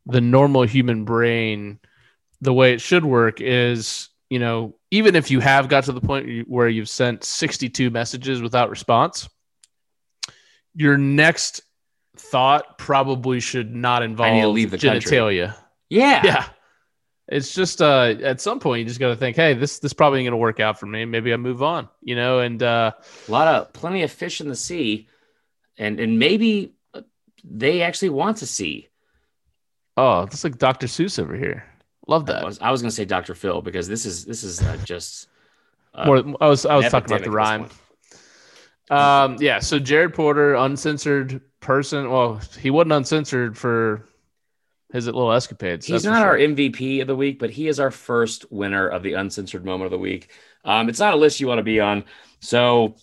the 0.07 0.21
normal 0.21 0.63
human 0.63 1.05
brain, 1.05 1.79
the 2.41 2.53
way 2.53 2.73
it 2.73 2.81
should 2.81 3.05
work 3.05 3.41
is, 3.41 4.09
you 4.31 4.41
know, 4.41 4.75
even 4.91 5.15
if 5.15 5.31
you 5.31 5.39
have 5.39 5.69
got 5.69 5.85
to 5.85 5.93
the 5.93 6.01
point 6.01 6.49
where 6.49 6.69
you've 6.69 6.89
sent 6.89 7.23
62 7.23 7.89
messages 7.91 8.43
without 8.43 8.69
response, 8.69 9.29
your 10.75 10.99
next 10.99 11.61
thought 12.17 12.79
probably 12.79 13.39
should 13.39 13.73
not 13.73 14.03
involve 14.03 14.53
leave 14.53 14.73
the 14.73 14.79
country. 14.79 15.01
genitalia. 15.17 15.55
yeah, 15.89 16.23
Yeah. 16.25 16.45
It's 17.31 17.55
just 17.55 17.81
uh 17.81 18.15
at 18.23 18.41
some 18.41 18.59
point 18.59 18.81
you 18.81 18.87
just 18.87 18.99
got 19.01 19.09
to 19.09 19.17
think, 19.17 19.37
hey, 19.37 19.55
this 19.55 19.79
this 19.79 19.93
probably 19.93 20.19
ain't 20.21 20.27
gonna 20.27 20.37
work 20.37 20.59
out 20.61 20.81
for 20.81 20.87
me. 20.87 21.05
Maybe 21.05 21.33
I 21.33 21.37
move 21.37 21.63
on, 21.63 21.89
you 22.03 22.17
know. 22.17 22.41
And 22.41 22.63
uh, 22.63 22.93
a 23.29 23.31
lot 23.31 23.49
of 23.49 23.73
plenty 23.73 24.03
of 24.03 24.11
fish 24.11 24.41
in 24.41 24.49
the 24.49 24.57
sea, 24.57 25.09
and 25.79 26.01
and 26.01 26.19
maybe 26.19 26.75
they 27.45 27.83
actually 27.83 28.11
want 28.11 28.39
to 28.39 28.47
see. 28.47 28.89
oh, 29.97 30.23
it's 30.23 30.45
like 30.45 30.59
Dr. 30.59 30.87
Seuss 30.87 31.19
over 31.19 31.37
here. 31.37 31.65
Love 32.07 32.29
I 32.29 32.35
that. 32.35 32.45
was, 32.45 32.59
I 32.61 32.71
was 32.71 32.83
going 32.83 32.91
to 32.91 32.95
say 32.97 33.05
Dr. 33.05 33.35
Phil 33.35 33.63
because 33.63 33.87
this 33.87 34.05
is 34.05 34.25
this 34.25 34.43
is 34.43 34.61
uh, 34.61 34.77
just 34.85 35.29
uh, 35.95 36.07
More, 36.07 36.35
I 36.41 36.49
was 36.49 36.67
I 36.67 36.77
was 36.77 36.91
talking 36.91 37.13
about 37.13 37.25
the 37.25 37.31
rhyme. 37.31 37.69
Um, 38.91 39.37
yeah. 39.41 39.61
So 39.61 39.79
Jared 39.79 40.15
Porter, 40.15 40.55
uncensored 40.55 41.41
person. 41.61 42.11
Well, 42.11 42.41
he 42.59 42.71
wasn't 42.71 42.93
uncensored 42.93 43.57
for 43.57 44.09
his 44.93 45.07
little 45.07 45.33
escapades. 45.33 45.87
He's 45.87 46.05
not 46.05 46.23
our. 46.23 46.37
MVP 46.37 47.01
of 47.01 47.07
the 47.07 47.17
week, 47.17 47.39
but 47.39 47.51
he 47.51 47.69
is 47.69 47.79
our 47.79 47.91
first 47.91 48.51
winner 48.51 48.89
of 48.89 49.03
the 49.03 49.15
uncensored 49.15 49.65
moment 49.65 49.87
of 49.87 49.91
the 49.93 49.99
week. 49.99 50.31
Um, 50.65 50.89
it's 50.89 50.99
not 50.99 51.15
a 51.15 51.17
list 51.17 51.41
you 51.41 51.47
want 51.47 51.59
to 51.59 51.65
be 51.65 51.81
on, 51.81 52.05
so 52.41 52.97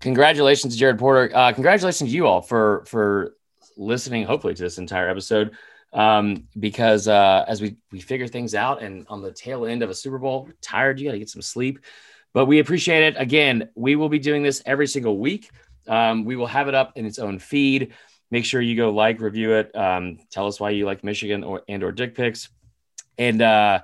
congratulations, 0.00 0.76
Jared 0.76 0.98
Porter. 0.98 1.34
Uh, 1.34 1.52
congratulations, 1.52 2.10
to 2.10 2.16
you 2.16 2.26
all 2.26 2.40
for 2.40 2.84
for 2.86 3.36
listening. 3.76 4.24
Hopefully, 4.24 4.54
to 4.54 4.62
this 4.62 4.78
entire 4.78 5.08
episode, 5.08 5.52
um, 5.92 6.46
because 6.58 7.08
uh, 7.08 7.44
as 7.48 7.60
we 7.60 7.76
we 7.90 8.00
figure 8.00 8.26
things 8.28 8.54
out, 8.54 8.82
and 8.82 9.06
on 9.08 9.22
the 9.22 9.32
tail 9.32 9.66
end 9.66 9.82
of 9.82 9.90
a 9.90 9.94
Super 9.94 10.18
Bowl, 10.18 10.44
we're 10.46 10.54
tired. 10.60 11.00
You 11.00 11.08
got 11.08 11.12
to 11.12 11.18
get 11.18 11.30
some 11.30 11.42
sleep, 11.42 11.80
but 12.32 12.46
we 12.46 12.58
appreciate 12.58 13.04
it. 13.04 13.16
Again, 13.18 13.68
we 13.74 13.96
will 13.96 14.08
be 14.08 14.18
doing 14.18 14.42
this 14.42 14.62
every 14.64 14.86
single 14.86 15.18
week. 15.18 15.50
Um, 15.86 16.24
we 16.24 16.36
will 16.36 16.46
have 16.46 16.68
it 16.68 16.74
up 16.74 16.92
in 16.96 17.06
its 17.06 17.18
own 17.18 17.38
feed 17.38 17.94
make 18.30 18.44
sure 18.44 18.60
you 18.60 18.76
go 18.76 18.90
like 18.90 19.20
review 19.20 19.52
it 19.52 19.74
um, 19.76 20.18
tell 20.30 20.46
us 20.46 20.60
why 20.60 20.70
you 20.70 20.84
like 20.84 21.04
michigan 21.04 21.44
or 21.44 21.62
and 21.68 21.82
or 21.82 21.92
dick 21.92 22.14
pics. 22.14 22.48
And 23.16 23.42
uh 23.42 23.80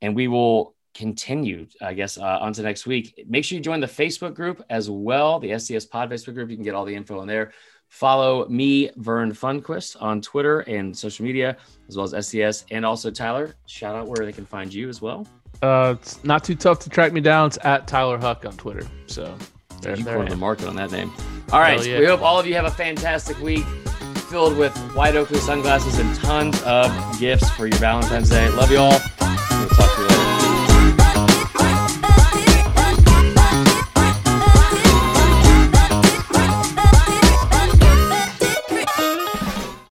and 0.00 0.14
we 0.14 0.28
will 0.28 0.74
continue 0.94 1.66
i 1.80 1.94
guess 1.94 2.18
uh, 2.18 2.38
on 2.40 2.52
to 2.52 2.62
next 2.62 2.86
week. 2.86 3.24
Make 3.28 3.44
sure 3.44 3.56
you 3.56 3.62
join 3.62 3.80
the 3.80 3.86
facebook 3.86 4.34
group 4.34 4.64
as 4.70 4.90
well 4.90 5.38
the 5.38 5.58
STS 5.58 5.86
pod 5.86 6.10
facebook 6.10 6.34
group. 6.34 6.50
You 6.50 6.56
can 6.56 6.64
get 6.64 6.74
all 6.74 6.84
the 6.84 6.94
info 6.94 7.20
in 7.22 7.28
there. 7.28 7.52
Follow 7.88 8.46
me 8.48 8.90
vern 8.96 9.32
funquist 9.32 10.00
on 10.00 10.20
twitter 10.20 10.60
and 10.60 10.96
social 10.96 11.24
media 11.24 11.56
as 11.88 11.96
well 11.96 12.04
as 12.12 12.26
STS 12.26 12.64
and 12.70 12.84
also 12.84 13.10
tyler 13.10 13.54
shout 13.66 13.96
out 13.96 14.06
where 14.08 14.24
they 14.24 14.32
can 14.32 14.46
find 14.46 14.72
you 14.72 14.88
as 14.88 15.00
well. 15.00 15.26
Uh, 15.62 15.96
it's 16.00 16.22
not 16.24 16.44
too 16.44 16.54
tough 16.54 16.78
to 16.80 16.90
track 16.90 17.12
me 17.12 17.20
down. 17.20 17.48
It's 17.48 17.58
at 17.62 17.86
Tyler 17.86 18.18
Huck 18.18 18.44
on 18.44 18.56
Twitter. 18.56 18.86
So 19.06 19.36
there, 19.80 19.96
you 19.96 20.04
cornered 20.04 20.30
the 20.30 20.36
market 20.36 20.68
on 20.68 20.76
that 20.76 20.90
name. 20.90 21.12
All 21.52 21.60
right 21.60 21.84
yeah. 21.86 21.98
we 21.98 22.06
hope 22.06 22.22
all 22.22 22.38
of 22.38 22.46
you 22.46 22.54
have 22.54 22.66
a 22.66 22.70
fantastic 22.70 23.38
week 23.40 23.64
filled 24.28 24.56
with 24.58 24.76
white 24.94 25.16
oakley 25.16 25.38
sunglasses 25.38 25.98
and 25.98 26.14
tons 26.16 26.60
of 26.62 26.90
gifts 27.18 27.48
for 27.50 27.66
your 27.66 27.78
valentine's 27.78 28.28
day. 28.28 28.48
Love 28.50 28.70
you 28.70 28.78
all 28.78 28.98